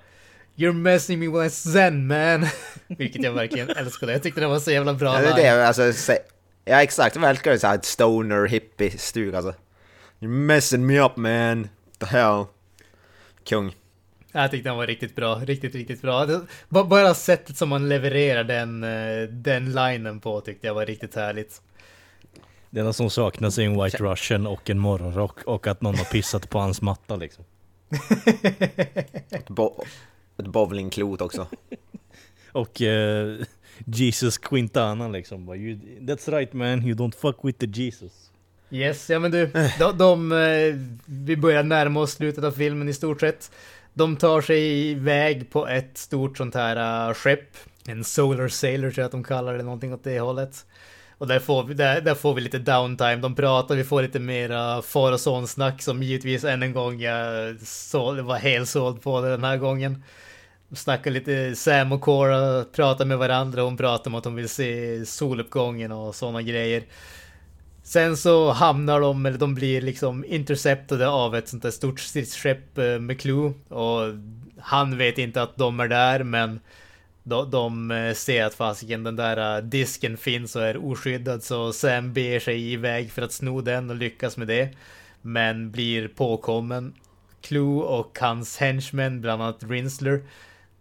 You're 0.59 0.73
messing 0.73 1.19
me 1.19 1.27
with 1.27 1.55
zen 1.55 2.07
man. 2.07 2.45
Vilket 2.87 3.23
jag 3.23 3.31
verkligen 3.31 3.69
älskade. 3.69 4.11
Jag 4.11 4.23
tyckte 4.23 4.41
det 4.41 4.47
var 4.47 4.59
så 4.59 4.71
jävla 4.71 4.93
bra. 4.93 5.23
Ja, 5.23 5.35
det 5.35 5.43
är 5.43 5.57
det, 5.57 5.67
alltså, 5.67 5.93
se, 5.93 6.17
ja 6.65 6.83
exakt, 6.83 7.15
jag 7.15 7.29
älskar 7.29 7.51
det 7.51 7.59
såhär 7.59 7.79
stoner 7.83 8.47
hippie-stuk 8.47 9.33
alltså. 9.33 9.53
You're 10.19 10.27
messing 10.27 10.85
me 10.85 10.99
up 10.99 11.15
man. 11.15 11.69
The 11.99 12.05
hell. 12.05 12.45
Kung. 13.43 13.75
Jag 14.31 14.51
tyckte 14.51 14.69
den 14.69 14.77
var 14.77 14.87
riktigt 14.87 15.15
bra, 15.15 15.35
riktigt, 15.35 15.75
riktigt 15.75 16.01
bra. 16.01 16.27
Bara 16.69 17.13
sättet 17.13 17.57
som 17.57 17.69
man 17.69 17.89
levererar 17.89 18.43
den, 18.43 18.83
eh, 18.83 19.29
den 19.29 19.71
linen 19.71 20.19
på 20.19 20.41
tyckte 20.41 20.67
jag 20.67 20.73
var 20.73 20.85
riktigt 20.85 21.15
härligt. 21.15 21.61
Det 22.69 22.79
enda 22.79 22.93
som 22.93 23.09
saknas 23.09 23.57
är 23.57 23.63
en 23.63 23.83
White 23.83 23.97
Russian 23.97 24.47
och 24.47 24.69
en 24.69 24.79
morgonrock 24.79 25.43
och 25.43 25.67
att 25.67 25.81
någon 25.81 25.97
har 25.97 26.05
pissat 26.05 26.49
på 26.49 26.59
hans 26.59 26.81
matta 26.81 27.15
liksom. 27.15 27.45
Bo 29.47 29.83
ett 30.39 30.47
bowlingklot 30.47 31.21
också. 31.21 31.47
Och 32.51 32.81
eh, 32.81 33.35
Jesus 33.85 34.37
Quintana 34.37 35.07
liksom. 35.07 35.45
bara, 35.45 35.57
"You- 35.57 35.99
That's 36.07 36.31
right 36.31 36.53
man, 36.53 36.83
you 36.87 36.95
don't 36.97 37.15
fuck 37.15 37.35
with 37.43 37.59
the 37.59 37.81
Jesus. 37.83 38.31
Yes, 38.71 39.09
ja 39.09 39.19
men 39.19 39.31
du, 39.31 39.51
de, 39.79 39.97
de, 39.97 40.31
eh, 40.31 40.75
vi 41.05 41.37
börjar 41.37 41.63
närma 41.63 41.99
oss 41.99 42.11
slutet 42.11 42.43
av 42.43 42.51
filmen 42.51 42.89
i 42.89 42.93
stort 42.93 43.19
sett. 43.19 43.51
De 43.93 44.15
tar 44.17 44.41
sig 44.41 44.89
iväg 44.89 45.49
på 45.51 45.67
ett 45.67 45.97
stort 45.97 46.37
sånt 46.37 46.55
här 46.55 47.07
uh, 47.09 47.13
skepp. 47.13 47.57
En 47.87 48.03
Solar 48.03 48.47
Sailor 48.47 48.91
tror 48.91 49.01
jag 49.01 49.05
att 49.05 49.11
de 49.11 49.23
kallar 49.23 49.57
det, 49.57 49.63
någonting 49.63 49.93
åt 49.93 50.03
det 50.03 50.19
hållet. 50.19 50.65
Och 51.19 51.27
där 51.27 51.39
får 51.39 51.63
vi, 51.63 51.73
där, 51.73 52.01
där 52.01 52.15
får 52.15 52.33
vi 52.33 52.41
lite 52.41 52.59
downtime, 52.59 53.15
de 53.15 53.35
pratar, 53.35 53.75
vi 53.75 53.83
får 53.83 54.01
lite 54.01 54.19
mera 54.19 54.81
far 54.81 55.11
och 55.11 55.19
son-snack 55.19 55.81
som 55.81 56.03
givetvis 56.03 56.43
än 56.43 56.63
en 56.63 56.73
gång 56.73 56.99
jag 56.99 57.59
så, 57.61 58.21
var 58.21 58.37
helt 58.37 58.69
såld 58.69 59.01
på 59.01 59.21
det 59.21 59.29
den 59.29 59.43
här 59.43 59.57
gången. 59.57 60.03
De 60.69 60.75
snackar 60.75 61.11
lite, 61.11 61.55
Sam 61.55 61.91
och 61.91 62.01
Cora 62.01 62.63
pratar 62.63 63.05
med 63.05 63.17
varandra, 63.17 63.61
hon 63.61 63.77
pratar 63.77 64.11
om 64.11 64.15
att 64.15 64.25
hon 64.25 64.35
vill 64.35 64.49
se 64.49 65.05
soluppgången 65.05 65.91
och 65.91 66.15
sådana 66.15 66.41
grejer. 66.41 66.83
Sen 67.83 68.17
så 68.17 68.51
hamnar 68.51 69.01
de, 69.01 69.25
eller 69.25 69.37
de 69.37 69.55
blir 69.55 69.81
liksom 69.81 70.25
interceptade 70.25 71.07
av 71.07 71.35
ett 71.35 71.47
sånt 71.47 71.63
där 71.63 71.71
stort 71.71 71.99
stridsskepp 71.99 72.77
eh, 72.77 72.99
med 72.99 73.21
Clue. 73.21 73.53
Och 73.69 74.01
han 74.59 74.97
vet 74.97 75.17
inte 75.17 75.41
att 75.41 75.57
de 75.57 75.79
är 75.79 75.87
där, 75.87 76.23
men 76.23 76.59
de, 77.29 77.51
de 77.51 78.13
ser 78.15 78.43
att 78.43 78.53
fasiken 78.53 79.03
den 79.03 79.15
där 79.15 79.57
eh, 79.57 79.63
disken 79.63 80.17
finns 80.17 80.55
och 80.55 80.63
är 80.63 80.85
oskyddad. 80.85 81.43
Så 81.43 81.73
Sam 81.73 82.13
beger 82.13 82.39
sig 82.39 82.73
iväg 82.73 83.11
för 83.11 83.21
att 83.21 83.31
sno 83.31 83.61
den 83.61 83.89
och 83.89 83.95
lyckas 83.95 84.37
med 84.37 84.47
det. 84.47 84.69
Men 85.21 85.71
blir 85.71 86.07
påkommen. 86.07 86.93
Clue 87.41 87.81
och 87.81 88.17
hans 88.21 88.57
henchmen, 88.57 89.21
bland 89.21 89.41
annat 89.41 89.63
Rinsler, 89.63 90.21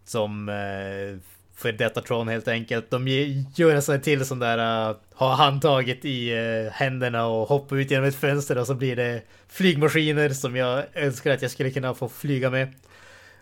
som 0.05 0.49
eh, 0.49 1.21
för 1.59 1.73
detta 1.73 2.01
Tron 2.01 2.29
helt 2.29 2.49
enkelt. 2.49 2.91
De 2.91 3.09
gör 3.57 3.75
en 3.75 3.83
sån 3.83 3.95
här 3.95 4.03
till 4.03 4.27
sån 4.27 4.39
där, 4.39 4.89
uh, 4.91 4.97
har 5.15 5.35
handtaget 5.35 6.05
i 6.05 6.35
uh, 6.35 6.71
händerna 6.71 7.27
och 7.27 7.49
hoppar 7.49 7.77
ut 7.77 7.91
genom 7.91 8.07
ett 8.07 8.15
fönster 8.15 8.59
och 8.59 8.67
så 8.67 8.75
blir 8.75 8.97
det 8.97 9.23
flygmaskiner 9.49 10.29
som 10.29 10.57
jag 10.57 10.85
önskar 10.95 11.31
att 11.31 11.43
jag 11.43 11.51
skulle 11.51 11.71
kunna 11.71 11.95
få 11.95 12.09
flyga 12.09 12.51
med. 12.51 12.73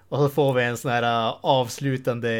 Och 0.08 0.18
så 0.18 0.28
får 0.28 0.54
vi 0.54 0.64
en 0.64 0.76
sån 0.76 0.90
här 0.90 1.02
uh, 1.02 1.38
avslutande, 1.42 2.30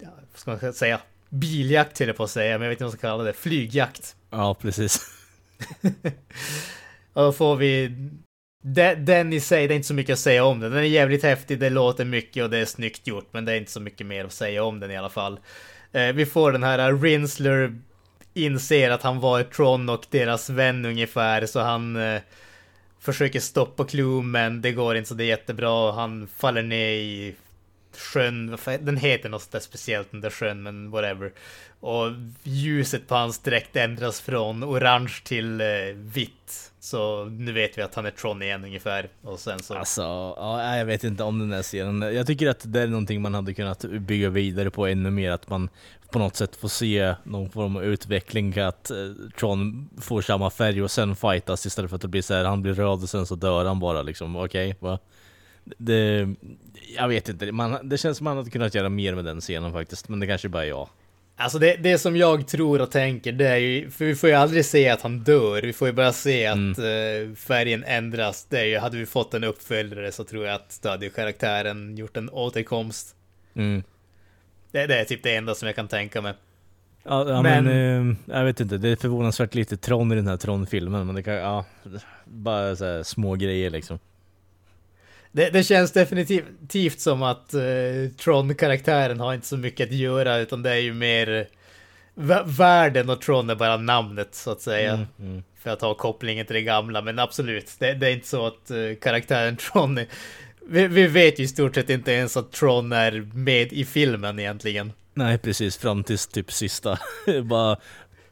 ja, 0.00 0.08
vad 0.32 0.40
ska 0.40 0.66
man 0.66 0.72
säga, 0.72 1.00
biljakt 1.28 1.98
höll 1.98 2.08
jag 2.08 2.16
på 2.16 2.24
att 2.24 2.30
säga, 2.30 2.58
men 2.58 2.62
jag 2.62 2.68
vet 2.68 2.76
inte 2.76 2.84
vad 2.84 2.92
man 2.92 2.98
ska 2.98 3.08
kalla 3.08 3.24
det, 3.24 3.32
flygjakt. 3.32 4.16
Ja, 4.30 4.54
precis. 4.54 5.00
Och 7.12 7.22
då 7.22 7.32
får 7.32 7.56
vi 7.56 7.92
den, 8.62 9.04
den 9.04 9.32
i 9.32 9.40
sig, 9.40 9.68
det 9.68 9.74
är 9.74 9.76
inte 9.76 9.88
så 9.88 9.94
mycket 9.94 10.12
att 10.12 10.18
säga 10.18 10.44
om 10.44 10.60
den. 10.60 10.70
Den 10.70 10.80
är 10.80 10.84
jävligt 10.84 11.22
häftig, 11.22 11.60
det 11.60 11.70
låter 11.70 12.04
mycket 12.04 12.44
och 12.44 12.50
det 12.50 12.58
är 12.58 12.64
snyggt 12.64 13.06
gjort, 13.06 13.28
men 13.30 13.44
det 13.44 13.52
är 13.52 13.56
inte 13.56 13.70
så 13.70 13.80
mycket 13.80 14.06
mer 14.06 14.24
att 14.24 14.32
säga 14.32 14.64
om 14.64 14.80
den 14.80 14.90
i 14.90 14.96
alla 14.96 15.08
fall. 15.08 15.40
Eh, 15.92 16.12
vi 16.12 16.26
får 16.26 16.52
den 16.52 16.62
här 16.62 16.92
uh, 16.92 17.02
Rinsler 17.02 17.78
inser 18.34 18.90
att 18.90 19.02
han 19.02 19.20
var 19.20 19.42
Tron 19.42 19.88
och 19.88 20.06
deras 20.10 20.50
vän 20.50 20.84
ungefär, 20.84 21.46
så 21.46 21.60
han 21.60 21.96
eh, 21.96 22.20
försöker 23.00 23.40
stoppa 23.40 23.84
Clue, 23.84 24.22
men 24.22 24.62
det 24.62 24.72
går 24.72 24.96
inte 24.96 25.08
så 25.08 25.14
det 25.14 25.24
är 25.24 25.28
jättebra. 25.28 25.92
Han 25.92 26.28
faller 26.36 26.62
ner 26.62 26.90
i 26.90 27.34
sjön, 27.96 28.58
den 28.64 28.96
heter 28.96 29.28
något 29.28 29.50
där 29.50 29.60
speciellt 29.60 30.10
den 30.10 30.20
där 30.20 30.30
sjön, 30.30 30.62
men 30.62 30.90
whatever. 30.90 31.32
Och 31.80 32.06
ljuset 32.42 33.08
på 33.08 33.14
hans 33.14 33.38
dräkt 33.38 33.76
ändras 33.76 34.20
från 34.20 34.64
orange 34.64 35.20
till 35.24 35.60
eh, 35.60 35.66
vitt. 35.94 36.72
Så 36.88 37.24
nu 37.24 37.52
vet 37.52 37.78
vi 37.78 37.82
att 37.82 37.94
han 37.94 38.06
är 38.06 38.10
Tron 38.10 38.42
igen 38.42 38.64
ungefär. 38.64 39.08
Och 39.22 39.40
sen 39.40 39.58
så... 39.58 39.74
Alltså, 39.74 40.02
ja, 40.36 40.76
jag 40.76 40.84
vet 40.84 41.04
inte 41.04 41.22
om 41.22 41.38
den 41.38 41.52
här 41.52 41.62
scenen. 41.62 42.14
Jag 42.14 42.26
tycker 42.26 42.48
att 42.48 42.72
det 42.72 42.80
är 42.80 42.86
någonting 42.86 43.22
man 43.22 43.34
hade 43.34 43.54
kunnat 43.54 43.84
bygga 43.84 44.28
vidare 44.30 44.70
på 44.70 44.86
ännu 44.86 45.10
mer. 45.10 45.30
Att 45.30 45.50
man 45.50 45.68
på 46.10 46.18
något 46.18 46.36
sätt 46.36 46.56
får 46.56 46.68
se 46.68 47.14
någon 47.24 47.50
form 47.50 47.76
av 47.76 47.84
utveckling. 47.84 48.58
Att 48.58 48.90
eh, 48.90 48.96
Tron 49.38 49.90
får 50.00 50.22
samma 50.22 50.50
färg 50.50 50.82
och 50.82 50.90
sen 50.90 51.16
fightas 51.16 51.66
istället 51.66 51.90
för 51.90 51.96
att 51.96 52.02
det 52.02 52.08
blir 52.08 52.22
så 52.22 52.34
här. 52.34 52.44
Han 52.44 52.62
blir 52.62 52.74
röd 52.74 53.02
och 53.02 53.08
sen 53.08 53.26
så 53.26 53.34
dör 53.34 53.64
han 53.64 53.80
bara 53.80 54.02
liksom. 54.02 54.36
Okej, 54.36 54.76
va? 54.80 54.98
Det, 55.64 56.28
jag 56.96 57.08
vet 57.08 57.28
inte, 57.28 57.52
man, 57.52 57.88
det 57.88 57.98
känns 57.98 58.18
som 58.18 58.24
man 58.24 58.36
hade 58.36 58.50
kunnat 58.50 58.74
göra 58.74 58.88
mer 58.88 59.14
med 59.14 59.24
den 59.24 59.40
scenen 59.40 59.72
faktiskt. 59.72 60.08
Men 60.08 60.20
det 60.20 60.26
kanske 60.26 60.48
bara 60.48 60.64
är 60.64 60.68
jag. 60.68 60.88
Alltså 61.40 61.58
det, 61.58 61.76
det 61.76 61.98
som 61.98 62.16
jag 62.16 62.46
tror 62.48 62.80
och 62.80 62.90
tänker, 62.90 63.32
det 63.32 63.48
är 63.48 63.56
ju, 63.56 63.90
för 63.90 64.04
vi 64.04 64.14
får 64.14 64.28
ju 64.28 64.34
aldrig 64.34 64.64
se 64.64 64.88
att 64.88 65.02
han 65.02 65.18
dör, 65.18 65.62
vi 65.62 65.72
får 65.72 65.88
ju 65.88 65.94
bara 65.94 66.12
se 66.12 66.46
att 66.46 66.78
eh, 66.78 67.34
färgen 67.36 67.84
ändras. 67.84 68.46
Det 68.50 68.60
är 68.60 68.64
ju, 68.64 68.78
hade 68.78 68.96
vi 68.96 69.06
fått 69.06 69.34
en 69.34 69.44
uppföljare 69.44 70.12
så 70.12 70.24
tror 70.24 70.46
jag 70.46 70.54
att 70.54 70.78
då 70.82 70.88
hade 70.88 71.04
ju 71.04 71.10
karaktären 71.10 71.96
gjort 71.96 72.16
en 72.16 72.30
återkomst. 72.30 73.14
Mm. 73.54 73.82
Det, 74.72 74.86
det 74.86 75.00
är 75.00 75.04
typ 75.04 75.22
det 75.22 75.36
enda 75.36 75.54
som 75.54 75.66
jag 75.66 75.76
kan 75.76 75.88
tänka 75.88 76.20
mig. 76.22 76.34
Ja, 77.04 77.28
ja 77.30 77.42
men, 77.42 77.64
Men- 77.64 78.10
eh, 78.10 78.16
jag 78.36 78.44
vet 78.44 78.60
inte, 78.60 78.78
det 78.78 78.88
är 78.88 78.96
förvånansvärt 78.96 79.54
lite 79.54 79.76
Tron 79.76 80.12
i 80.12 80.14
den 80.14 80.26
här 80.26 80.36
Tron-filmen. 80.36 81.06
Men 81.06 81.14
det 81.14 81.22
kan, 81.22 81.34
ja, 81.34 81.64
bara 82.24 82.76
så 82.76 82.84
här 82.84 83.02
små 83.02 83.34
grejer 83.34 83.70
liksom. 83.70 83.98
Det, 85.32 85.50
det 85.50 85.62
känns 85.64 85.92
definitivt 85.92 87.00
som 87.00 87.22
att 87.22 87.54
eh, 87.54 87.60
Tron-karaktären 88.18 89.20
har 89.20 89.34
inte 89.34 89.46
så 89.46 89.56
mycket 89.56 89.88
att 89.88 89.94
göra, 89.94 90.38
utan 90.38 90.62
det 90.62 90.70
är 90.70 90.76
ju 90.80 90.94
mer 90.94 91.28
eh, 91.34 91.44
vä- 92.22 92.44
världen 92.46 93.10
och 93.10 93.20
Tron 93.20 93.50
är 93.50 93.54
bara 93.54 93.76
namnet 93.76 94.34
så 94.34 94.50
att 94.50 94.60
säga. 94.60 94.92
Mm, 94.92 95.06
mm. 95.20 95.42
För 95.62 95.70
att 95.70 95.80
ha 95.80 95.94
kopplingen 95.94 96.46
till 96.46 96.54
det 96.54 96.62
gamla, 96.62 97.02
men 97.02 97.18
absolut, 97.18 97.72
det, 97.78 97.94
det 97.94 98.06
är 98.08 98.12
inte 98.12 98.28
så 98.28 98.46
att 98.46 98.70
eh, 98.70 98.76
karaktären 99.00 99.56
Tron 99.56 99.98
är, 99.98 100.06
vi, 100.68 100.86
vi 100.86 101.06
vet 101.06 101.38
ju 101.40 101.44
i 101.44 101.48
stort 101.48 101.74
sett 101.74 101.90
inte 101.90 102.12
ens 102.12 102.36
att 102.36 102.52
Tron 102.52 102.92
är 102.92 103.12
med 103.34 103.72
i 103.72 103.84
filmen 103.84 104.38
egentligen. 104.38 104.92
Nej 105.14 105.38
precis, 105.38 105.76
fram 105.76 106.04
tills 106.04 106.26
typ 106.26 106.52
sista. 106.52 106.98
bara 107.44 107.76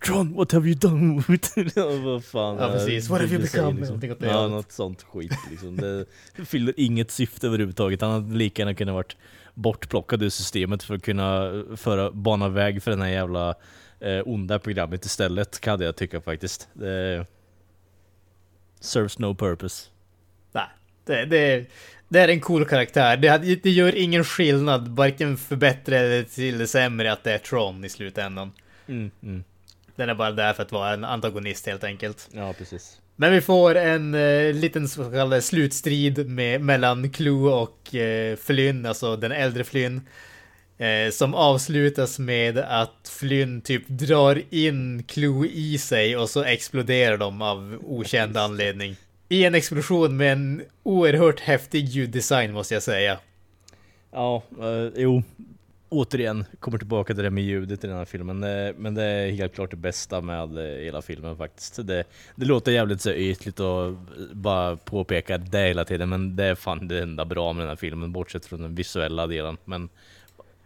Tron, 0.04 0.34
what 0.34 0.52
have 0.52 0.66
you 0.66 0.74
done 0.74 1.22
with 1.28 1.58
it? 1.58 1.76
Ja, 1.76 1.86
Vad 1.86 2.24
fan. 2.24 2.56
Ja, 2.56 2.66
eh, 2.66 2.72
precis. 2.72 3.08
What 3.10 3.20
have 3.20 3.32
you 3.34 3.42
become? 3.42 3.80
Någonting 3.80 4.12
åt 4.12 4.20
det 4.20 4.26
Ja, 4.26 4.48
något 4.48 4.72
sånt 4.72 5.02
skit 5.02 5.32
liksom. 5.50 5.76
Det 5.76 6.44
fyller 6.44 6.74
inget 6.76 7.10
syfte 7.10 7.46
överhuvudtaget. 7.46 8.00
Han 8.00 8.10
hade 8.10 8.34
lika 8.34 8.62
gärna 8.62 8.74
kunnat 8.74 8.94
varit 8.94 9.16
bortplockad 9.54 10.22
ur 10.22 10.28
systemet 10.28 10.82
för 10.82 10.94
att 10.94 11.02
kunna 11.02 11.52
föra, 11.76 12.10
bana 12.10 12.48
väg 12.48 12.82
för 12.82 12.90
den 12.90 13.00
här 13.00 13.08
jävla 13.08 13.54
eh, 14.00 14.22
onda 14.24 14.58
programmet 14.58 15.04
istället, 15.04 15.60
kan 15.60 15.80
jag 15.80 15.96
tycka 15.96 16.20
faktiskt. 16.20 16.68
Det 16.72 17.26
serves 18.80 19.18
no 19.18 19.34
purpose. 19.34 19.88
Nej, 20.52 20.66
det, 21.04 21.24
det, 21.24 21.66
det 22.08 22.20
är 22.20 22.28
en 22.28 22.40
cool 22.40 22.64
karaktär. 22.64 23.16
Det, 23.16 23.62
det 23.62 23.70
gör 23.70 23.94
ingen 23.94 24.24
skillnad, 24.24 24.88
varken 24.88 25.36
för 25.36 25.56
bättre 25.56 25.98
eller 25.98 26.22
till 26.22 26.58
det 26.58 26.66
sämre 26.66 27.12
att 27.12 27.24
det 27.24 27.32
är 27.32 27.38
Tron 27.38 27.84
i 27.84 27.88
slutändan. 27.88 28.52
Mm, 28.86 29.10
mm. 29.22 29.44
Den 29.96 30.08
är 30.08 30.14
bara 30.14 30.32
där 30.32 30.52
för 30.52 30.62
att 30.62 30.72
vara 30.72 30.92
en 30.92 31.04
antagonist 31.04 31.66
helt 31.66 31.84
enkelt. 31.84 32.28
Ja, 32.32 32.52
precis. 32.58 33.00
Men 33.16 33.32
vi 33.32 33.40
får 33.40 33.74
en 33.74 34.14
eh, 34.14 34.52
liten 34.54 34.88
så 34.88 35.10
kallad 35.10 35.44
slutstrid 35.44 36.28
med, 36.28 36.60
mellan 36.60 37.10
Clue 37.10 37.52
och 37.52 37.94
eh, 37.94 38.36
Flynn, 38.36 38.86
alltså 38.86 39.16
den 39.16 39.32
äldre 39.32 39.64
Flynn. 39.64 40.00
Eh, 40.78 41.10
som 41.10 41.34
avslutas 41.34 42.18
med 42.18 42.58
att 42.58 43.12
Flynn 43.18 43.60
typ 43.60 43.88
drar 43.88 44.42
in 44.50 45.02
Clue 45.02 45.48
i 45.48 45.78
sig 45.78 46.16
och 46.16 46.30
så 46.30 46.44
exploderar 46.44 47.16
de 47.16 47.42
av 47.42 47.78
okänd 47.84 48.36
anledning. 48.36 48.96
I 49.28 49.44
en 49.44 49.54
explosion 49.54 50.16
med 50.16 50.32
en 50.32 50.62
oerhört 50.82 51.40
häftig 51.40 51.84
ljuddesign 51.84 52.52
måste 52.52 52.74
jag 52.74 52.82
säga. 52.82 53.18
Ja, 54.12 54.42
eh, 54.60 54.92
jo. 54.96 55.22
Återigen, 55.96 56.44
kommer 56.60 56.78
tillbaka 56.78 57.14
till 57.14 57.24
det 57.24 57.30
med 57.30 57.44
ljudet 57.44 57.84
i 57.84 57.86
den 57.86 57.96
här 57.96 58.04
filmen. 58.04 58.44
Eh, 58.44 58.74
men 58.76 58.94
det 58.94 59.02
är 59.02 59.30
helt 59.30 59.54
klart 59.54 59.70
det 59.70 59.76
bästa 59.76 60.20
med 60.20 60.58
eh, 60.58 60.84
hela 60.84 61.02
filmen 61.02 61.36
faktiskt. 61.36 61.86
Det, 61.86 62.04
det 62.34 62.46
låter 62.46 62.72
jävligt 62.72 63.00
så 63.00 63.10
ytligt 63.10 63.60
och 63.60 63.92
bara 64.32 64.76
påpeka 64.76 65.38
det 65.38 65.58
hela 65.58 65.84
tiden. 65.84 66.08
Men 66.08 66.36
det 66.36 66.44
är 66.44 66.54
fan 66.54 66.88
det 66.88 67.02
enda 67.02 67.24
bra 67.24 67.52
med 67.52 67.62
den 67.62 67.68
här 67.68 67.76
filmen, 67.76 68.12
bortsett 68.12 68.46
från 68.46 68.62
den 68.62 68.74
visuella 68.74 69.26
delen. 69.26 69.56
Men 69.64 69.88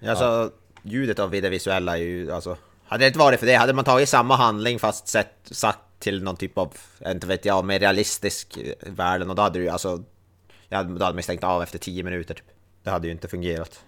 Alltså, 0.07 0.51
ljudet 0.83 1.19
av 1.19 1.31
det 1.31 1.49
visuella 1.49 1.99
är 1.99 2.03
ju 2.03 2.33
alltså 2.33 2.57
Hade 2.85 3.05
det 3.05 3.07
inte 3.07 3.19
varit 3.19 3.41
för 3.41 3.47
det, 3.47 3.55
hade 3.55 3.73
man 3.73 3.85
tagit 3.85 4.09
samma 4.09 4.37
handling 4.37 4.79
fast 4.79 5.09
sett, 5.09 5.35
sagt 5.45 5.79
till 5.99 6.23
någon 6.23 6.37
typ 6.37 6.59
av, 6.59 6.77
inte 7.07 7.27
vet 7.27 7.45
jag, 7.45 7.65
mer 7.65 7.79
realistisk 7.79 8.59
eh, 8.59 8.93
värld. 8.93 9.23
och 9.23 9.35
då 9.35 9.43
hade 9.43 9.59
du 9.59 9.63
ju 9.63 9.71
alltså... 9.71 10.03
Jag 10.69 10.79
hade, 10.79 10.99
då 10.99 11.05
hade 11.05 11.15
man 11.15 11.23
stängt 11.23 11.45
av 11.45 11.63
efter 11.63 11.79
tio 11.79 12.03
minuter 12.03 12.35
typ. 12.35 12.47
Det 12.83 12.91
hade 12.91 13.07
ju 13.07 13.13
inte 13.13 13.29
fungerat. 13.29 13.85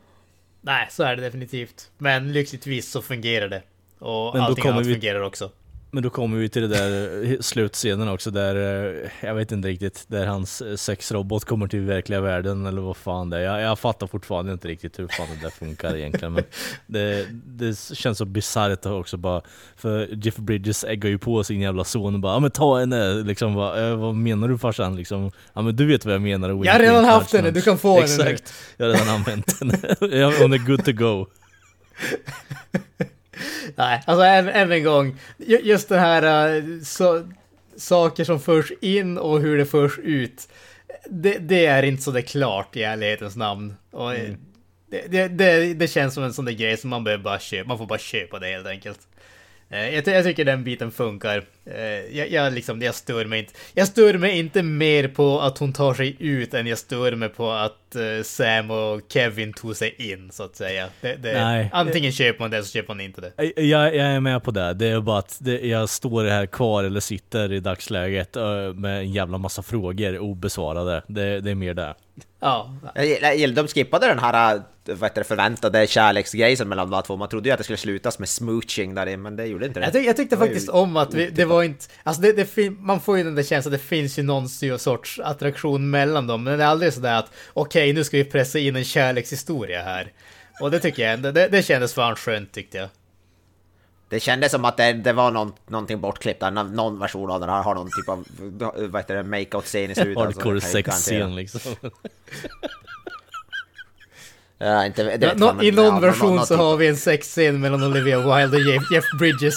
Nej, 0.65 0.87
så 0.91 1.03
är 1.03 1.17
det 1.17 1.23
definitivt. 1.23 1.91
Men 1.99 2.33
lyckligtvis 2.33 2.91
så 2.91 3.03
fungerar 3.03 3.49
det. 3.49 3.63
Och 3.99 4.35
Men 4.35 4.43
allting 4.43 4.63
kommer 4.63 4.75
annat 4.75 4.87
vi- 4.87 4.93
fungerar 4.95 5.21
också. 5.21 5.51
Men 5.95 6.03
då 6.03 6.11
kommer 6.11 6.39
vi 6.39 6.49
till 6.49 6.63
det 6.63 6.69
där 6.69 7.23
eh, 7.33 7.39
slutscenen 7.41 8.09
också 8.09 8.31
där, 8.31 8.55
eh, 8.57 9.11
jag 9.21 9.35
vet 9.35 9.53
inte 9.53 9.69
riktigt, 9.69 10.05
där 10.09 10.27
hans 10.27 10.63
eh, 10.63 10.77
sexrobot 10.77 11.45
kommer 11.45 11.67
till 11.69 11.81
verkliga 11.81 12.21
världen 12.21 12.67
eller 12.67 12.83
vad 12.83 12.97
fan 12.97 13.31
det 13.31 13.37
är. 13.39 13.43
Jag, 13.43 13.61
jag 13.61 13.79
fattar 13.79 14.07
fortfarande 14.07 14.53
inte 14.53 14.69
riktigt 14.69 14.99
hur 14.99 15.09
fan 15.09 15.27
det 15.35 15.43
där 15.43 15.51
funkar 15.51 15.97
egentligen. 15.97 16.33
Men 16.33 16.45
det, 16.87 17.27
det 17.45 17.79
känns 17.95 18.19
så 18.19 18.25
bisarrt 18.25 18.87
också 18.87 19.17
bara, 19.17 19.43
för 19.77 20.09
Jeff 20.25 20.37
Bridges 20.37 20.85
äggar 20.85 21.11
ju 21.11 21.19
på 21.19 21.45
sin 21.45 21.61
jävla 21.61 21.85
son 21.85 22.15
och 22.15 22.21
bara 22.21 22.33
ja 22.35 22.41
men 22.41 22.51
ta 22.51 22.79
henne, 22.79 23.15
liksom 23.15 23.55
bara, 23.55 23.87
"Eh, 23.89 23.97
vad 23.97 24.15
menar 24.15 24.49
du 24.49 24.59
farsan? 24.59 24.97
Liksom, 24.97 25.31
ja 25.53 25.63
men 25.63 25.77
du 25.77 25.87
vet 25.87 26.05
vad 26.05 26.15
jag 26.15 26.23
menar. 26.23 26.49
wink, 26.49 26.67
Jag 26.67 26.73
har 26.73 26.81
redan 26.81 26.95
wink, 27.03 27.13
haft 27.13 27.33
henne, 27.33 27.45
nudge." 27.45 27.55
du 27.55 27.63
kan 27.63 27.79
få 27.79 28.01
henne 28.01 28.17
nu. 28.19 28.31
Exakt, 28.31 28.55
jag 28.77 28.87
har 28.87 28.93
redan 28.93 29.09
använt 29.09 29.61
henne. 29.61 29.79
Hon 30.41 30.53
är 30.53 30.67
good 30.67 30.85
to 30.85 30.93
go. 30.93 31.27
Nej, 33.83 34.03
alltså 34.07 34.25
än, 34.25 34.49
än 34.49 34.73
en 34.73 34.85
gång. 34.85 35.17
ju- 35.39 35.61
Just 35.63 35.89
det 35.89 35.99
här 35.99 36.57
äh, 36.57 36.63
så, 36.85 37.29
saker 37.77 38.25
som 38.25 38.41
förs 38.41 38.73
in 38.81 39.19
och 39.19 39.41
hur 39.41 39.59
det 39.59 39.67
förs 39.67 39.99
ut. 39.99 40.49
Det, 41.11 41.39
det 41.39 41.67
är 41.67 41.83
inte 41.83 42.03
så 42.03 42.11
det 42.11 42.23
klart 42.23 42.77
i 42.77 42.83
ärlighetens 42.83 43.37
namn. 43.37 43.75
Och, 43.91 44.11
det, 44.91 45.07
det, 45.09 45.29
det, 45.29 45.75
det 45.75 45.89
känns 45.89 46.15
som 46.15 46.25
en 46.25 46.33
sån 46.33 46.45
där 46.45 46.53
grej 46.53 46.77
som 46.77 46.91
man 46.91 47.05
behöver 47.05 47.25
bara 47.25 47.39
köpa. 47.39 47.69
Man 47.69 47.79
får 47.79 47.87
bara 47.87 47.99
köpa 47.99 48.39
det 48.39 48.47
helt 48.47 48.67
enkelt. 48.67 49.01
Eh, 49.73 49.95
Jag, 49.95 50.07
jag 50.09 50.25
tycker 50.25 50.45
den 50.45 50.65
biten 50.65 50.91
funkar. 50.91 51.45
Eh, 51.67 52.17
Jag, 52.19 52.31
jag, 52.31 52.53
liksom, 52.53 52.83
jag 52.83 52.95
stör 52.95 53.25
mig 53.25 53.39
inte. 53.39 53.53
Jag 53.75 53.89
stör 53.89 54.15
mig 54.19 54.39
inte 54.39 54.63
mer 54.63 55.09
på 55.09 55.41
att 55.41 55.59
hon 55.59 55.73
tar 55.73 55.95
sig 55.95 56.17
ut 56.19 56.55
än 56.55 56.67
jag 56.67 56.79
stör 56.79 57.13
mig 57.13 57.29
på 57.29 57.51
att 57.51 57.97
eh, 57.97 58.23
Sam 58.25 58.71
och 58.71 59.01
Kevin 59.09 59.53
tog 59.53 59.77
sig 59.77 59.95
in, 60.13 60.31
så 60.33 60.43
att 60.43 60.57
säga. 60.57 60.89
Det, 61.01 61.15
det, 61.15 61.45
Nej. 61.45 61.71
Antingen 61.73 62.13
köper 62.13 62.41
man 62.41 62.51
det 62.51 62.57
eller 62.57 62.65
så 62.67 62.73
köper 62.73 62.89
man 62.95 63.01
inte 63.01 63.21
det. 63.21 63.33
Jag, 63.63 63.97
jag 63.97 63.97
är 63.97 64.21
med 64.21 64.43
på 64.45 64.51
det. 64.51 64.75
Det 64.75 64.87
är 64.87 65.01
bara 65.01 65.19
att 65.19 65.39
det, 65.41 65.61
jag 65.67 65.89
står 65.89 66.25
här 66.25 66.47
kvar 66.47 66.85
eller 66.85 67.01
sitter 67.01 67.53
i 67.53 67.61
dagsläget 67.61 68.35
med 68.75 68.99
en 68.99 69.13
jävla 69.13 69.39
massa 69.39 69.63
frågor 69.63 70.19
obesvarade. 70.19 71.03
Det, 71.07 71.41
det 71.41 71.51
är 71.51 71.55
mer 71.55 71.75
det. 71.75 71.95
Ja, 72.41 72.75
De 73.55 73.69
skippade 73.69 74.07
den 74.07 74.19
här 74.19 74.63
vad 74.85 75.03
heter 75.03 75.21
det, 75.21 75.25
förväntade 75.25 75.87
kärleksgrejen 75.87 76.69
mellan 76.69 76.91
de 76.91 77.03
två. 77.03 77.17
Man 77.17 77.29
trodde 77.29 77.49
ju 77.49 77.53
att 77.53 77.59
det 77.59 77.65
skulle 77.65 77.77
slutas 77.77 78.19
med 78.19 78.29
smooching 78.29 78.95
där 78.95 79.17
men 79.17 79.37
det 79.37 79.47
gjorde 79.47 79.67
inte 79.67 79.81
det. 79.81 79.87
Jag, 79.87 79.93
tyck, 79.93 80.07
jag 80.07 80.17
tyckte 80.17 80.37
var 80.37 80.47
ju 80.47 80.53
faktiskt 80.53 80.69
om 80.69 80.97
att 80.97 81.15
vi, 81.15 81.31
det 81.31 81.45
var 81.45 81.63
inte... 81.63 81.87
Alltså 82.03 82.23
det, 82.23 82.33
det, 82.33 82.71
man 82.71 83.01
får 83.01 83.19
ju 83.19 83.25
den 83.25 83.35
där 83.35 83.43
känslan 83.43 83.75
att 83.75 83.81
det 83.81 83.87
finns 83.87 84.19
ju 84.19 84.23
någon 84.23 84.49
sorts 84.79 85.21
attraktion 85.21 85.91
mellan 85.91 86.27
dem. 86.27 86.45
Men 86.45 86.59
det 86.59 86.65
är 86.65 86.69
aldrig 86.69 86.93
sådär 86.93 87.15
att 87.19 87.31
okej, 87.53 87.93
nu 87.93 88.05
ska 88.05 88.17
vi 88.17 88.25
pressa 88.25 88.59
in 88.59 88.77
en 88.77 88.85
kärlekshistoria 88.85 89.83
här. 89.83 90.13
Och 90.61 90.71
det 90.71 90.81
tycker 90.81 91.11
jag 91.11 91.21
det, 91.21 91.49
det 91.49 91.63
kändes 91.63 91.95
fan 91.95 92.17
skönt 92.17 92.53
tyckte 92.53 92.79
jag. 92.79 92.89
Det 94.09 94.21
kändes 94.21 94.53
som 94.53 94.65
att 94.65 94.77
det, 94.77 94.93
det 94.93 95.13
var 95.13 95.31
någon, 95.31 95.53
någonting 95.67 96.01
bortklippt 96.01 96.41
där. 96.41 96.51
Nå- 96.51 96.63
Någon 96.63 96.99
version 96.99 97.31
av 97.31 97.41
den 97.41 97.49
här 97.49 97.63
har 97.63 97.75
någon 97.75 97.87
typ 97.99 98.09
av 98.09 98.25
vad 98.91 99.01
heter 99.03 99.15
det, 99.15 99.23
make-out-scen 99.23 99.91
i 99.91 99.95
slutet. 99.95 100.17
alltså, 100.17 100.41
Hardcore 100.41 100.55
garantera. 100.61 100.83
sexscen 100.93 101.35
liksom. 101.37 101.61
Ja, 104.65 104.87
inte, 104.87 105.03
det 105.17 105.27
vet 105.27 105.39
fan, 105.39 105.57
men- 105.57 105.65
I 105.67 105.71
någon 105.71 105.85
ja, 105.95 106.01
version 106.01 106.37
nå- 106.37 106.47
så 106.47 106.57
har 106.57 106.77
vi 106.77 106.87
en 106.89 106.97
sexscen 106.97 107.61
mellan 107.61 107.83
Olivia 107.83 108.19
Wilde 108.19 108.57
och 108.57 108.63
Jeff, 108.63 108.83
Jeff 108.93 109.05
Bridges. 109.19 109.55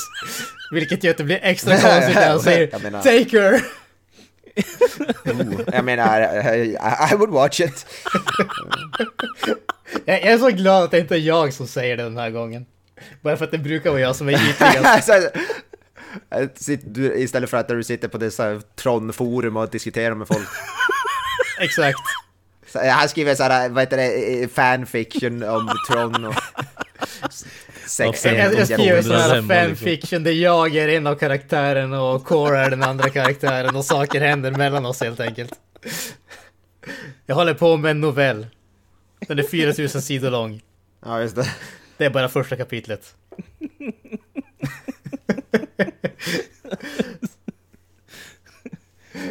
Vilket 0.71 1.03
gör 1.03 1.11
att 1.11 1.17
det 1.17 1.23
blir 1.23 1.39
extra 1.41 1.71
konstigt 1.77 2.15
när 2.15 2.27
han 2.29 2.39
säger 2.39 2.79
menar- 2.79 3.01
Take 3.01 3.39
her! 3.41 3.61
Oh, 5.25 5.61
jag 5.73 5.85
menar, 5.85 6.21
I, 6.55 6.77
I 7.11 7.15
would 7.15 7.29
watch 7.29 7.59
it. 7.59 7.85
Jag, 10.05 10.21
jag 10.21 10.27
är 10.33 10.37
så 10.37 10.49
glad 10.49 10.83
att 10.83 10.91
det 10.91 10.99
inte 10.99 11.15
är 11.15 11.19
jag 11.19 11.53
som 11.53 11.67
säger 11.67 11.97
det 11.97 12.03
den 12.03 12.17
här 12.17 12.29
gången. 12.29 12.65
Bara 13.21 13.37
för 13.37 13.45
att 13.45 13.51
det 13.51 13.57
brukar 13.57 13.89
vara 13.89 13.99
jag 14.01 14.15
som 14.15 14.29
är 14.29 14.33
ytligast. 14.49 15.09
Alltså, 16.29 16.71
du, 16.83 17.13
istället 17.15 17.49
för 17.49 17.57
att 17.57 17.67
du 17.67 17.83
sitter 17.83 18.07
på 18.07 18.17
dessa 18.17 18.61
Tron-forum 18.75 19.57
och 19.57 19.69
diskuterar 19.69 20.15
med 20.15 20.27
folk. 20.27 20.47
Exakt. 21.59 21.99
Så, 22.75 22.89
Han 22.89 23.09
skriver 23.09 23.35
såhär, 23.35 23.69
vad 23.69 23.83
heter 23.83 23.97
det, 23.97 24.43
eh, 24.43 24.49
fanfiction 24.49 25.43
om 25.43 25.71
Tron 25.89 26.25
och... 26.25 26.35
Sex 27.87 28.25
Jag, 28.25 28.35
jag, 28.35 28.53
jag 28.53 28.67
skriver 28.67 28.95
liksom. 28.95 29.47
fanfiction 29.47 30.23
där 30.23 30.31
jag 30.31 30.75
är 30.75 30.87
en 30.87 31.07
av 31.07 31.15
karaktärerna 31.15 32.01
och 32.01 32.25
Cora 32.25 32.65
är 32.65 32.69
den 32.69 32.83
andra 32.83 33.09
karaktären 33.09 33.75
och 33.75 33.85
saker 33.85 34.21
händer 34.21 34.51
mellan 34.51 34.85
oss 34.85 35.01
helt 35.01 35.19
enkelt. 35.19 35.53
Jag 37.25 37.35
håller 37.35 37.53
på 37.53 37.77
med 37.77 37.91
en 37.91 38.01
novell. 38.01 38.47
Den 39.27 39.39
är 39.39 39.43
4000 39.43 40.01
sidor 40.01 40.31
lång. 40.31 40.61
Ja, 41.05 41.21
just 41.21 41.35
det. 41.35 41.49
Det 41.97 42.05
är 42.05 42.09
bara 42.09 42.29
första 42.29 42.55
kapitlet. 42.55 43.15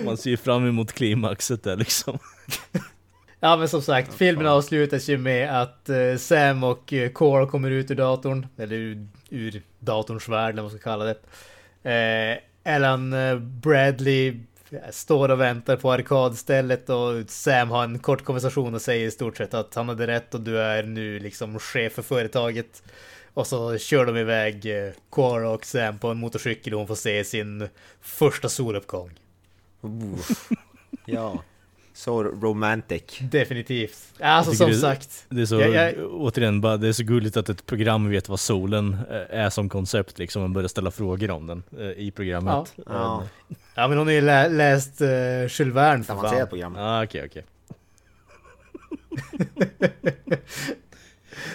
Man 0.05 0.16
ser 0.16 0.30
ju 0.30 0.36
fram 0.36 0.68
emot 0.68 0.92
klimaxet 0.92 1.62
där 1.62 1.76
liksom. 1.76 2.18
Ja 3.45 3.57
men 3.57 3.68
som 3.68 3.82
sagt, 3.82 4.14
filmen 4.14 4.47
avslutas 4.47 5.09
ju 5.09 5.18
med 5.18 5.62
att 5.62 5.88
eh, 5.88 6.16
Sam 6.16 6.64
och 6.64 6.95
Cora 7.12 7.47
kommer 7.47 7.70
ut 7.70 7.90
ur 7.90 7.95
datorn. 7.95 8.47
Eller 8.57 8.76
ur, 8.76 9.07
ur 9.30 9.62
datorns 9.78 10.28
värld, 10.28 10.53
eller 10.53 10.62
vad 10.62 10.72
man 10.72 10.78
ska 10.80 10.90
kalla 10.90 11.05
det. 11.05 11.18
Eh, 11.90 12.72
Ellen 12.74 13.12
eh, 13.12 13.38
Bradley 13.38 14.36
står 14.90 15.28
och 15.28 15.40
väntar 15.40 15.76
på 15.76 15.92
arkadstället 15.92 16.90
och 16.90 17.30
Sam 17.30 17.70
har 17.70 17.84
en 17.84 17.99
kort 17.99 18.24
konversation 18.24 18.74
och 18.74 18.82
säger 18.82 19.07
i 19.07 19.11
stort 19.11 19.36
sett 19.36 19.55
att 19.55 19.74
han 19.74 19.88
hade 19.88 20.07
rätt 20.07 20.34
och 20.34 20.40
du 20.40 20.59
är 20.59 20.82
nu 20.82 21.18
liksom 21.18 21.59
chef 21.59 21.92
för 21.92 22.03
företaget. 22.03 22.82
Och 23.34 23.47
så 23.47 23.78
kör 23.78 24.07
de 24.07 24.16
iväg 24.16 24.86
eh, 24.86 24.92
Cora 25.11 25.51
och 25.51 25.64
Sam 25.64 25.99
på 25.99 26.09
en 26.09 26.16
motorcykel 26.16 26.74
och 26.74 26.78
hon 26.78 26.88
får 26.88 26.95
se 26.95 27.24
sin 27.24 27.68
första 28.01 28.49
soluppgång. 28.49 29.11
Ja. 31.07 31.42
Så 31.97 32.22
romantic. 32.22 33.03
Definitivt. 33.20 33.99
Alltså 34.20 34.53
som 34.55 34.70
det- 34.70 34.76
sagt. 34.76 35.26
Det 35.28 35.42
är 35.42 35.47
så, 35.47 35.61
Jag- 35.61 35.74
jag- 35.74 35.95
återigen, 36.12 36.61
bara, 36.61 36.76
det 36.76 36.88
är 36.88 36.92
så 36.92 37.03
gulligt 37.05 37.36
att 37.36 37.49
ett 37.49 37.66
program 37.66 38.11
vet 38.11 38.28
vad 38.28 38.40
solen 38.40 38.97
eh, 39.11 39.38
är 39.40 39.51
som 39.51 39.68
koncept 39.68 40.18
liksom. 40.18 40.42
Man 40.42 40.53
börjar 40.53 40.68
ställa 40.68 40.90
frågor 40.90 41.30
om 41.30 41.47
den 41.47 41.62
eh, 41.78 41.86
i 41.86 42.11
programmet. 42.11 42.74
Ja. 42.86 43.22
Ja 43.74 43.88
men 43.88 43.99
hon 43.99 44.07
har 44.07 44.14
ju 44.14 44.20
lä 44.20 44.49
läst 44.49 45.01
uh, 45.01 45.09
Jules 45.09 45.59
Verne 45.74 46.05
för 46.05 46.12
Avancerat 46.12 46.38
fan. 46.40 46.49
program. 46.49 46.76
Ah, 46.78 47.05
okej, 47.05 47.24
okej. 47.26 47.45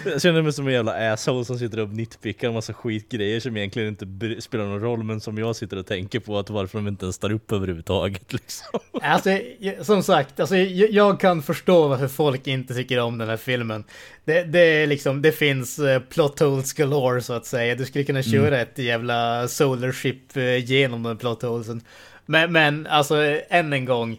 Jag 0.04 0.22
känner 0.22 0.42
mig 0.42 0.52
som 0.52 0.66
en 0.66 0.72
jävla 0.72 1.12
asshole 1.12 1.44
som 1.44 1.58
sitter 1.58 1.80
och 1.80 1.88
nitpickar 1.88 2.48
en 2.48 2.54
massa 2.54 2.72
skitgrejer 2.72 3.40
som 3.40 3.56
egentligen 3.56 3.88
inte 3.88 4.40
spelar 4.40 4.64
någon 4.64 4.80
roll 4.80 5.02
men 5.02 5.20
som 5.20 5.38
jag 5.38 5.56
sitter 5.56 5.76
och 5.76 5.86
tänker 5.86 6.20
på 6.20 6.38
att 6.38 6.50
varför 6.50 6.78
de 6.78 6.88
inte 6.88 7.04
ens 7.04 7.18
tar 7.18 7.32
upp 7.32 7.52
överhuvudtaget 7.52 8.32
liksom. 8.32 8.80
Alltså 9.02 9.38
som 9.82 10.02
sagt, 10.02 10.40
alltså, 10.40 10.56
jag, 10.56 11.20
kan 11.20 11.42
förstå 11.42 11.88
varför 11.88 12.08
folk 12.08 12.46
inte 12.46 12.74
tycker 12.74 13.00
om 13.00 13.18
den 13.18 13.28
här 13.28 13.36
filmen. 13.36 13.84
Det, 14.24 14.42
det 14.42 14.86
liksom, 14.86 15.22
det 15.22 15.32
finns 15.32 15.78
uh, 15.78 15.98
plot 15.98 16.40
holes 16.40 16.72
galore 16.72 17.22
så 17.22 17.32
att 17.32 17.46
säga. 17.46 17.74
Du 17.74 17.84
skulle 17.84 18.04
kunna 18.04 18.22
köra 18.22 18.60
ett 18.60 18.78
jävla 18.78 19.48
solar 19.48 19.92
ship 19.92 20.36
uh, 20.36 20.56
genom 20.56 21.02
den 21.02 21.16
plot 21.16 21.42
holesen. 21.42 21.82
Men, 22.26 22.52
men 22.52 22.86
alltså 22.86 23.16
än 23.48 23.72
en 23.72 23.84
gång. 23.84 24.18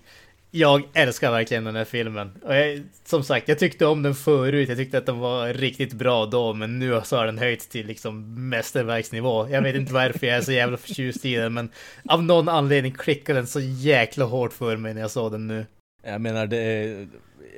Jag 0.53 0.83
älskar 0.93 1.31
verkligen 1.31 1.63
den 1.63 1.75
här 1.75 1.85
filmen. 1.85 2.31
Och 2.43 2.55
jag, 2.55 2.81
som 3.05 3.23
sagt, 3.23 3.47
jag 3.47 3.59
tyckte 3.59 3.85
om 3.85 4.03
den 4.03 4.15
förut. 4.15 4.69
Jag 4.69 4.77
tyckte 4.77 4.97
att 4.97 5.05
den 5.05 5.19
var 5.19 5.53
riktigt 5.53 5.93
bra 5.93 6.25
då, 6.25 6.53
men 6.53 6.79
nu 6.79 7.01
så 7.03 7.17
har 7.17 7.25
den 7.25 7.37
höjts 7.37 7.67
till 7.67 7.87
liksom 7.87 8.49
mästerverksnivå. 8.49 9.49
Jag 9.49 9.61
vet 9.61 9.75
inte 9.75 9.93
varför 9.93 10.27
jag 10.27 10.37
är 10.37 10.41
så 10.41 10.51
jävla 10.51 10.77
förtjust 10.77 11.25
i 11.25 11.35
den, 11.35 11.53
men 11.53 11.69
av 12.09 12.23
någon 12.23 12.49
anledning 12.49 12.91
klickade 12.91 13.39
den 13.39 13.47
så 13.47 13.59
jäkla 13.59 14.25
hårt 14.25 14.53
för 14.53 14.77
mig 14.77 14.93
när 14.93 15.01
jag 15.01 15.11
såg 15.11 15.31
den 15.31 15.47
nu. 15.47 15.65
Jag 16.03 16.21
menar, 16.21 16.47
det 16.47 16.57
är, 16.57 17.07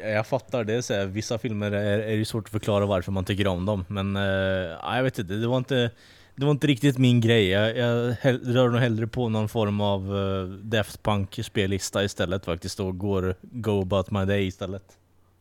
jag 0.03 0.27
fattar 0.27 0.63
det. 0.63 0.81
Så 0.81 0.93
här, 0.93 1.05
vissa 1.05 1.37
filmer 1.37 1.71
är, 1.71 1.99
är 1.99 2.13
ju 2.13 2.25
svårt 2.25 2.45
att 2.45 2.51
förklara 2.51 2.85
varför 2.85 3.11
man 3.11 3.25
tycker 3.25 3.47
om 3.47 3.65
dem. 3.65 3.85
Men 3.87 4.15
eh, 4.15 4.93
jag 4.95 5.03
vet 5.03 5.19
inte, 5.19 5.33
det 5.33 5.47
var 5.47 5.57
inte, 5.57 5.91
det 6.35 6.45
var 6.45 6.51
inte 6.51 6.67
riktigt 6.67 6.97
min 6.97 7.21
grej. 7.21 7.49
Jag, 7.49 7.77
jag 7.77 8.15
hell, 8.21 8.53
rör 8.53 8.69
nog 8.69 8.81
hellre 8.81 9.07
på 9.07 9.29
någon 9.29 9.49
form 9.49 9.81
av 9.81 10.15
uh, 10.15 10.49
Daft 10.49 11.03
Punk-spellista 11.03 12.03
istället 12.03 12.45
faktiskt 12.45 12.79
och 12.79 12.97
går 12.97 13.35
Go 13.41 13.81
About 13.81 14.11
My 14.11 14.25
Day 14.25 14.47
istället. 14.47 14.83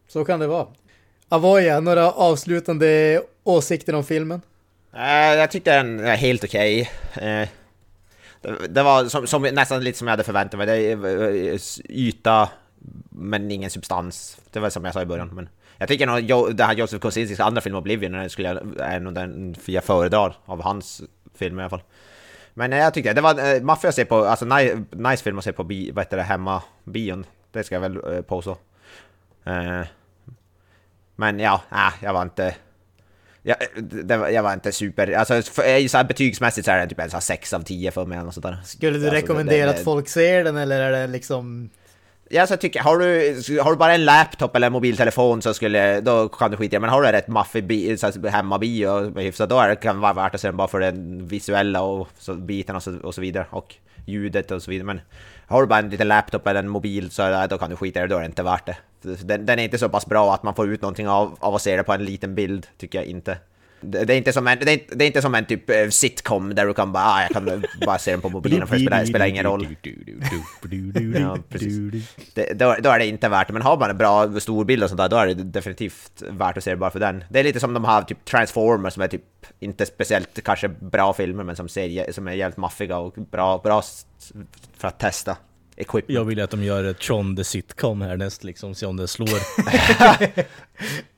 Så 0.08 0.24
kan 0.24 0.40
det 0.40 0.46
vara. 0.46 0.66
Avoya, 1.28 1.80
några 1.80 2.10
avslutande 2.10 3.22
åsikter 3.44 3.94
om 3.94 4.04
filmen? 4.04 4.42
Eh, 4.94 5.34
jag 5.34 5.50
tyckte 5.50 5.76
den 5.76 6.00
är 6.00 6.16
helt 6.16 6.44
okej. 6.44 6.90
Eh, 7.14 7.48
det, 8.40 8.68
det 8.68 8.82
var 8.82 9.04
som, 9.04 9.26
som, 9.26 9.42
nästan 9.42 9.84
lite 9.84 9.98
som 9.98 10.06
jag 10.06 10.12
hade 10.12 10.24
förväntat 10.24 10.58
mig. 10.58 10.66
Det 10.66 10.76
är 10.76 11.58
yta, 11.88 12.48
men 13.10 13.50
ingen 13.50 13.70
substans. 13.70 14.36
Det 14.50 14.60
var 14.60 14.70
som 14.70 14.84
jag 14.84 14.94
sa 14.94 15.02
i 15.02 15.06
början. 15.06 15.30
Men 15.34 15.48
jag 15.82 15.88
tycker 15.88 16.06
nog 16.06 16.56
det 16.56 16.64
här 16.64 16.74
Joseph 16.74 17.00
Kosinskis 17.02 17.40
andra 17.40 17.60
film 17.60 17.74
Oblivion 17.76 18.12
den 18.12 18.30
skulle 18.30 18.48
jag, 18.48 18.80
är 18.80 19.00
nog 19.00 19.14
den 19.14 19.54
jag 19.66 19.84
föredrar 19.84 20.36
av 20.44 20.62
hans 20.62 21.02
film 21.34 21.58
i 21.58 21.62
alla 21.62 21.70
fall. 21.70 21.82
Men 22.54 22.72
eh, 22.72 22.78
jag 22.78 22.94
tyckte 22.94 23.12
det 23.12 23.20
var 23.20 23.54
eh, 23.54 23.62
maffig 23.62 23.88
att 23.88 23.94
se 23.94 24.04
på, 24.04 24.16
alltså 24.24 24.44
ni, 24.44 24.84
nice 24.90 25.24
film 25.24 25.38
att 25.38 25.44
se 25.44 25.52
på 25.52 25.64
bi, 25.64 25.90
vad 25.90 26.04
heter 26.04 26.16
det, 26.16 26.22
hemma 26.22 26.62
bion. 26.84 27.26
Det 27.52 27.64
ska 27.64 27.74
jag 27.74 27.80
väl 27.80 28.14
eh, 28.16 28.22
påstå. 28.22 28.50
Eh, 29.44 29.80
men 31.16 31.38
ja, 31.38 31.60
äh, 31.72 32.04
jag 32.04 32.12
var 32.12 32.22
inte... 32.22 32.54
Jag, 33.42 33.56
det, 34.04 34.16
var- 34.16 34.28
jag 34.28 34.42
var 34.42 34.52
inte 34.52 34.72
super... 34.72 35.12
Alltså 35.12 35.42
för, 35.42 35.68
eh, 35.68 35.86
så 35.86 35.96
här, 35.96 36.04
betygsmässigt 36.04 36.64
så 36.64 36.70
är 36.70 36.78
det 36.78 36.86
typ 36.88 37.00
en 37.00 37.10
så 37.10 37.16
här 37.16 37.20
6 37.20 37.52
av 37.52 37.60
10 37.62 37.90
för 37.90 38.04
mig 38.06 38.18
eller 38.18 38.30
sånt 38.30 38.46
där. 38.46 38.56
Skulle 38.64 38.98
du 38.98 39.04
Alltså, 39.08 39.14
rekommendera 39.14 39.66
det- 39.66 39.72
det- 39.72 39.78
att 39.78 39.84
folk 39.84 40.08
ser 40.08 40.44
den 40.44 40.56
eller 40.56 40.80
är 40.80 40.92
det 40.92 41.06
liksom... 41.06 41.70
Ja, 42.30 42.46
så 42.46 42.56
tycker, 42.56 42.80
har 42.80 42.98
du, 42.98 43.60
har 43.60 43.70
du 43.70 43.76
bara 43.76 43.94
en 43.94 44.04
laptop 44.04 44.56
eller 44.56 44.66
en 44.66 44.72
mobiltelefon 44.72 45.42
så 45.42 45.54
skulle, 45.54 46.00
då 46.00 46.28
kan 46.28 46.50
du 46.50 46.56
skita 46.56 46.76
i 46.76 46.76
det. 46.76 46.80
Men 46.80 46.90
har 46.90 47.02
du 47.02 47.08
en 47.08 47.12
rätt 47.12 47.28
maffig 47.28 47.66
bi, 47.66 47.96
hemmabio 48.30 49.10
med 49.10 49.24
hyfsat, 49.24 49.50
då 49.50 49.58
är 49.58 49.68
det, 49.68 49.76
kan 49.76 49.96
det 49.96 50.02
vara 50.02 50.12
värt 50.12 50.34
att 50.34 50.40
se 50.40 50.48
den 50.48 50.56
bara 50.56 50.68
för 50.68 50.80
den 50.80 51.26
visuella 51.26 51.82
och 51.82 52.08
så, 52.18 52.34
biten 52.34 52.76
och 52.76 52.82
så, 52.82 52.98
och 52.98 53.14
så 53.14 53.20
vidare. 53.20 53.46
Och 53.50 53.74
ljudet 54.06 54.50
och 54.50 54.62
så 54.62 54.70
vidare. 54.70 54.86
Men 54.86 55.00
har 55.46 55.60
du 55.60 55.66
bara 55.66 55.78
en 55.78 55.90
liten 55.90 56.08
laptop 56.08 56.46
eller 56.46 56.60
en 56.60 56.68
mobil 56.68 57.10
så 57.10 57.46
då 57.50 57.58
kan 57.58 57.70
du 57.70 57.76
skita 57.76 58.00
i 58.00 58.02
det, 58.02 58.08
då 58.08 58.16
är 58.16 58.20
det 58.20 58.26
inte 58.26 58.42
värt 58.42 58.66
det. 58.66 58.76
Den, 59.02 59.46
den 59.46 59.58
är 59.58 59.64
inte 59.64 59.78
så 59.78 59.88
pass 59.88 60.06
bra 60.06 60.34
att 60.34 60.42
man 60.42 60.54
får 60.54 60.68
ut 60.68 60.82
någonting 60.82 61.08
av, 61.08 61.36
av 61.40 61.54
att 61.54 61.62
se 61.62 61.76
det 61.76 61.82
på 61.82 61.92
en 61.92 62.04
liten 62.04 62.34
bild, 62.34 62.66
tycker 62.78 62.98
jag 62.98 63.06
inte. 63.06 63.38
Det, 63.82 64.12
är 64.12 64.16
inte 64.16 64.32
som 64.32 64.46
en, 64.46 64.58
det, 64.58 64.72
är 64.72 64.96
det 64.96 65.04
är 65.04 65.06
inte 65.06 65.22
som 65.22 65.34
en 65.34 65.44
typ 65.44 65.70
eh, 65.70 65.88
sitcom 65.88 66.54
där 66.54 66.66
du 66.66 66.74
kan 66.74 66.92
bara, 66.92 67.04
ah, 67.04 67.22
jag 67.22 67.30
kan 67.30 67.64
bara 67.86 67.98
se 67.98 68.10
den 68.10 68.20
på 68.20 68.28
mobilen 68.28 68.66
för 68.66 68.74
det 68.74 68.80
spelar, 68.80 69.04
spelar 69.04 69.26
ingen 69.26 69.44
roll. 69.44 69.76
Ja. 71.14 71.38
Det, 72.34 72.52
då, 72.52 72.76
då 72.80 72.90
är 72.90 72.98
det 72.98 73.06
inte 73.06 73.28
värt 73.28 73.46
det, 73.46 73.52
men 73.52 73.62
har 73.62 73.76
man 73.76 73.90
en 73.90 73.98
bra 73.98 74.40
storbild 74.40 74.82
och 74.82 74.88
sånt 74.88 74.98
där, 74.98 75.08
då 75.08 75.16
är 75.16 75.26
det 75.26 75.34
definitivt 75.34 76.22
värt 76.30 76.56
att 76.56 76.64
se 76.64 76.70
det 76.70 76.76
bara 76.76 76.90
för 76.90 77.00
den. 77.00 77.24
Det 77.30 77.40
är 77.40 77.44
lite 77.44 77.60
som 77.60 77.74
de 77.74 77.84
har 77.84 78.02
typ 78.02 78.24
Transformers 78.24 78.94
som 78.94 79.02
är 79.02 79.08
typ 79.08 79.22
inte 79.60 79.86
speciellt 79.86 80.42
kanske 80.44 80.68
bra 80.68 81.12
filmer, 81.12 81.44
men 81.44 81.56
som, 81.56 81.68
ser, 81.68 82.12
som 82.12 82.28
är 82.28 82.32
jävligt 82.32 82.56
maffiga 82.56 82.98
och 82.98 83.14
bra, 83.30 83.58
bra 83.58 83.82
för 84.76 84.88
att 84.88 84.98
testa 84.98 85.36
equipment. 85.76 86.18
Jag 86.18 86.24
vill 86.24 86.40
att 86.40 86.50
de 86.50 86.64
gör 86.64 86.84
ett 86.84 86.98
Tron 86.98 87.36
the 87.36 87.44
Sitcom 87.44 88.00
härnäst 88.00 88.44
liksom, 88.44 88.74
se 88.74 88.86
om 88.86 88.96
det 88.96 89.08
slår. 89.08 89.28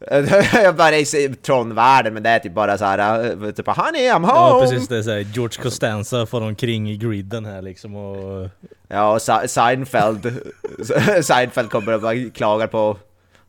jag 0.52 0.76
bara 0.76 0.96
i 0.96 1.04
Tron-världen, 1.42 2.14
men 2.14 2.22
det 2.22 2.30
är 2.30 2.38
typ 2.38 2.52
bara 2.54 2.78
så 2.78 2.84
här, 2.84 3.30
uh, 3.44 3.50
typ 3.50 3.66
Honey 3.66 4.02
I'm 4.10 4.14
home! 4.14 4.26
Ja 4.32 4.60
precis, 4.60 4.88
det 4.88 4.96
är 4.98 5.02
såhär 5.02 5.18
George 5.18 5.62
Costanza 5.62 6.26
får 6.26 6.40
omkring 6.40 6.90
i 6.90 6.96
griden 6.96 7.44
här 7.44 7.62
liksom 7.62 7.96
och... 7.96 8.48
Ja, 8.88 9.12
och 9.14 9.22
Se- 9.22 9.48
Seinfeld, 9.48 10.40
Seinfeld 11.22 11.70
kommer 11.70 11.94
och 11.94 12.00
bara 12.00 12.30
klagar 12.34 12.66
på, 12.66 12.96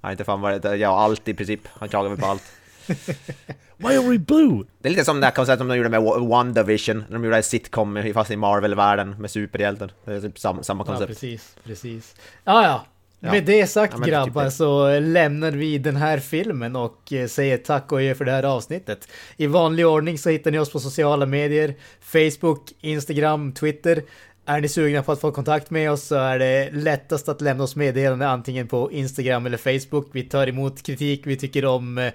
jag 0.02 0.12
inte 0.12 0.24
fan 0.24 0.42
vad 0.42 0.62
det 0.62 0.70
är, 0.70 0.76
ja 0.76 1.00
allt 1.00 1.28
i 1.28 1.34
princip, 1.34 1.62
han 1.74 1.90
klagar 1.90 2.10
väl 2.10 2.20
på 2.20 2.26
allt. 2.26 2.44
Why 3.78 3.96
are 3.98 4.10
we 4.10 4.18
blue? 4.18 4.64
Det 4.82 4.88
är 4.88 4.90
lite 4.90 5.06
som 5.06 5.20
det 5.20 5.26
här 5.26 5.34
konceptet 5.34 5.60
som 5.60 5.68
de 5.68 5.78
gjorde 5.78 5.90
med 5.90 6.02
Wa- 6.02 6.30
WandaVision, 6.30 6.98
när 7.08 7.14
de 7.14 7.24
gjorde 7.24 7.38
en 7.38 7.44
sitcom 7.44 8.12
fast 8.14 8.32
i 8.32 8.36
Marvel-världen 8.36 9.16
med 9.20 9.32
superhjältar. 9.32 9.92
Det 10.06 10.14
är 10.14 10.22
typ 10.22 10.40
samma, 10.40 10.64
samma 10.64 10.82
Ja, 10.84 10.86
koncept. 10.86 11.08
precis, 11.10 11.56
precis. 11.64 12.16
Ja, 12.44 12.64
ja. 12.64 12.86
Ja. 13.20 13.32
Med 13.32 13.46
det 13.46 13.68
sagt 13.68 13.94
Ja, 13.94 13.98
typ 13.98 14.08
grabbar 14.08 14.44
det. 14.44 14.52
så 14.52 15.00
lämnar 15.00 15.52
vi 15.52 15.78
den 15.78 15.96
här 15.96 16.20
filmen 16.20 16.76
och 16.76 17.14
eh, 17.14 17.28
säger 17.28 17.58
tack 17.58 17.92
och 17.92 17.98
adjö 17.98 18.16
för 18.16 18.26
det 18.26 18.32
här 18.32 18.44
avsnittet. 18.44 19.08
I 19.38 19.48
vanlig 19.48 19.88
ordning 19.88 20.18
så 20.18 20.30
hittar 20.30 20.52
ni 20.52 20.60
oss 20.60 20.72
på 20.72 20.80
sociala 20.80 21.26
medier, 21.26 21.76
Facebook, 22.02 22.72
Instagram, 22.82 23.52
Twitter. 23.52 24.04
Är 24.46 24.62
ni 24.62 24.68
sugna 24.68 25.04
på 25.04 25.12
att 25.12 25.22
få 25.22 25.32
kontakt 25.32 25.70
med 25.70 25.92
oss 25.92 26.04
så 26.04 26.16
är 26.16 26.40
det 26.40 26.70
lättast 26.72 27.30
att 27.30 27.42
lämna 27.42 27.64
oss 27.64 27.76
meddelande 27.76 28.28
antingen 28.28 28.68
på 28.68 28.92
Instagram 28.92 29.46
eller 29.46 29.58
Facebook. 29.58 30.10
Vi 30.12 30.24
tar 30.24 30.48
emot 30.48 30.84
kritik, 30.84 31.22
vi 31.26 31.36
tycker 31.38 31.66
om 31.66 31.98
eh, 31.98 32.14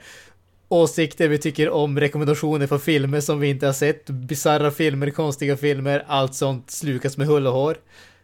åsikter, 0.69 1.29
vi 1.29 1.39
tycker 1.39 1.71
om 1.71 2.01
rekommendationer 2.01 2.67
för 2.67 2.79
filmer 2.79 3.21
som 3.21 3.41
vi 3.41 3.49
inte 3.49 3.67
har 3.67 3.73
sett, 3.73 4.11
bisarra 4.11 4.71
filmer, 4.71 5.11
konstiga 5.11 5.57
filmer, 5.57 6.05
allt 6.07 6.35
sånt 6.35 6.71
slukas 6.71 7.17
med 7.17 7.27
hull 7.27 7.47
och 7.47 7.53
hår. 7.53 7.77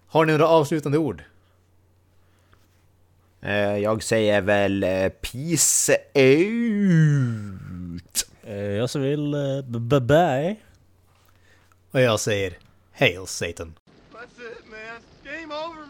Har 0.07 0.25
ni 0.25 0.33
några 0.33 0.49
avslutande 0.49 0.99
ord? 0.99 1.23
Eh, 3.43 3.77
Jag 3.79 4.03
säger 4.03 4.41
väl 4.41 4.83
eh, 4.83 5.09
peace 5.09 5.93
out! 6.15 8.27
Eh, 8.45 8.55
jag 8.57 8.91
så 8.91 8.99
vill... 8.99 9.35
Uh, 9.35 9.63
bye 9.63 10.01
bye. 10.01 10.57
Och 11.91 12.01
jag 12.01 12.21
säger 12.21 12.59
Hail 12.93 13.27
Satan. 13.27 13.75
That's 14.13 14.25
it, 14.25 14.65
man. 14.71 15.01
Game 15.25 15.55
over. 15.55 15.90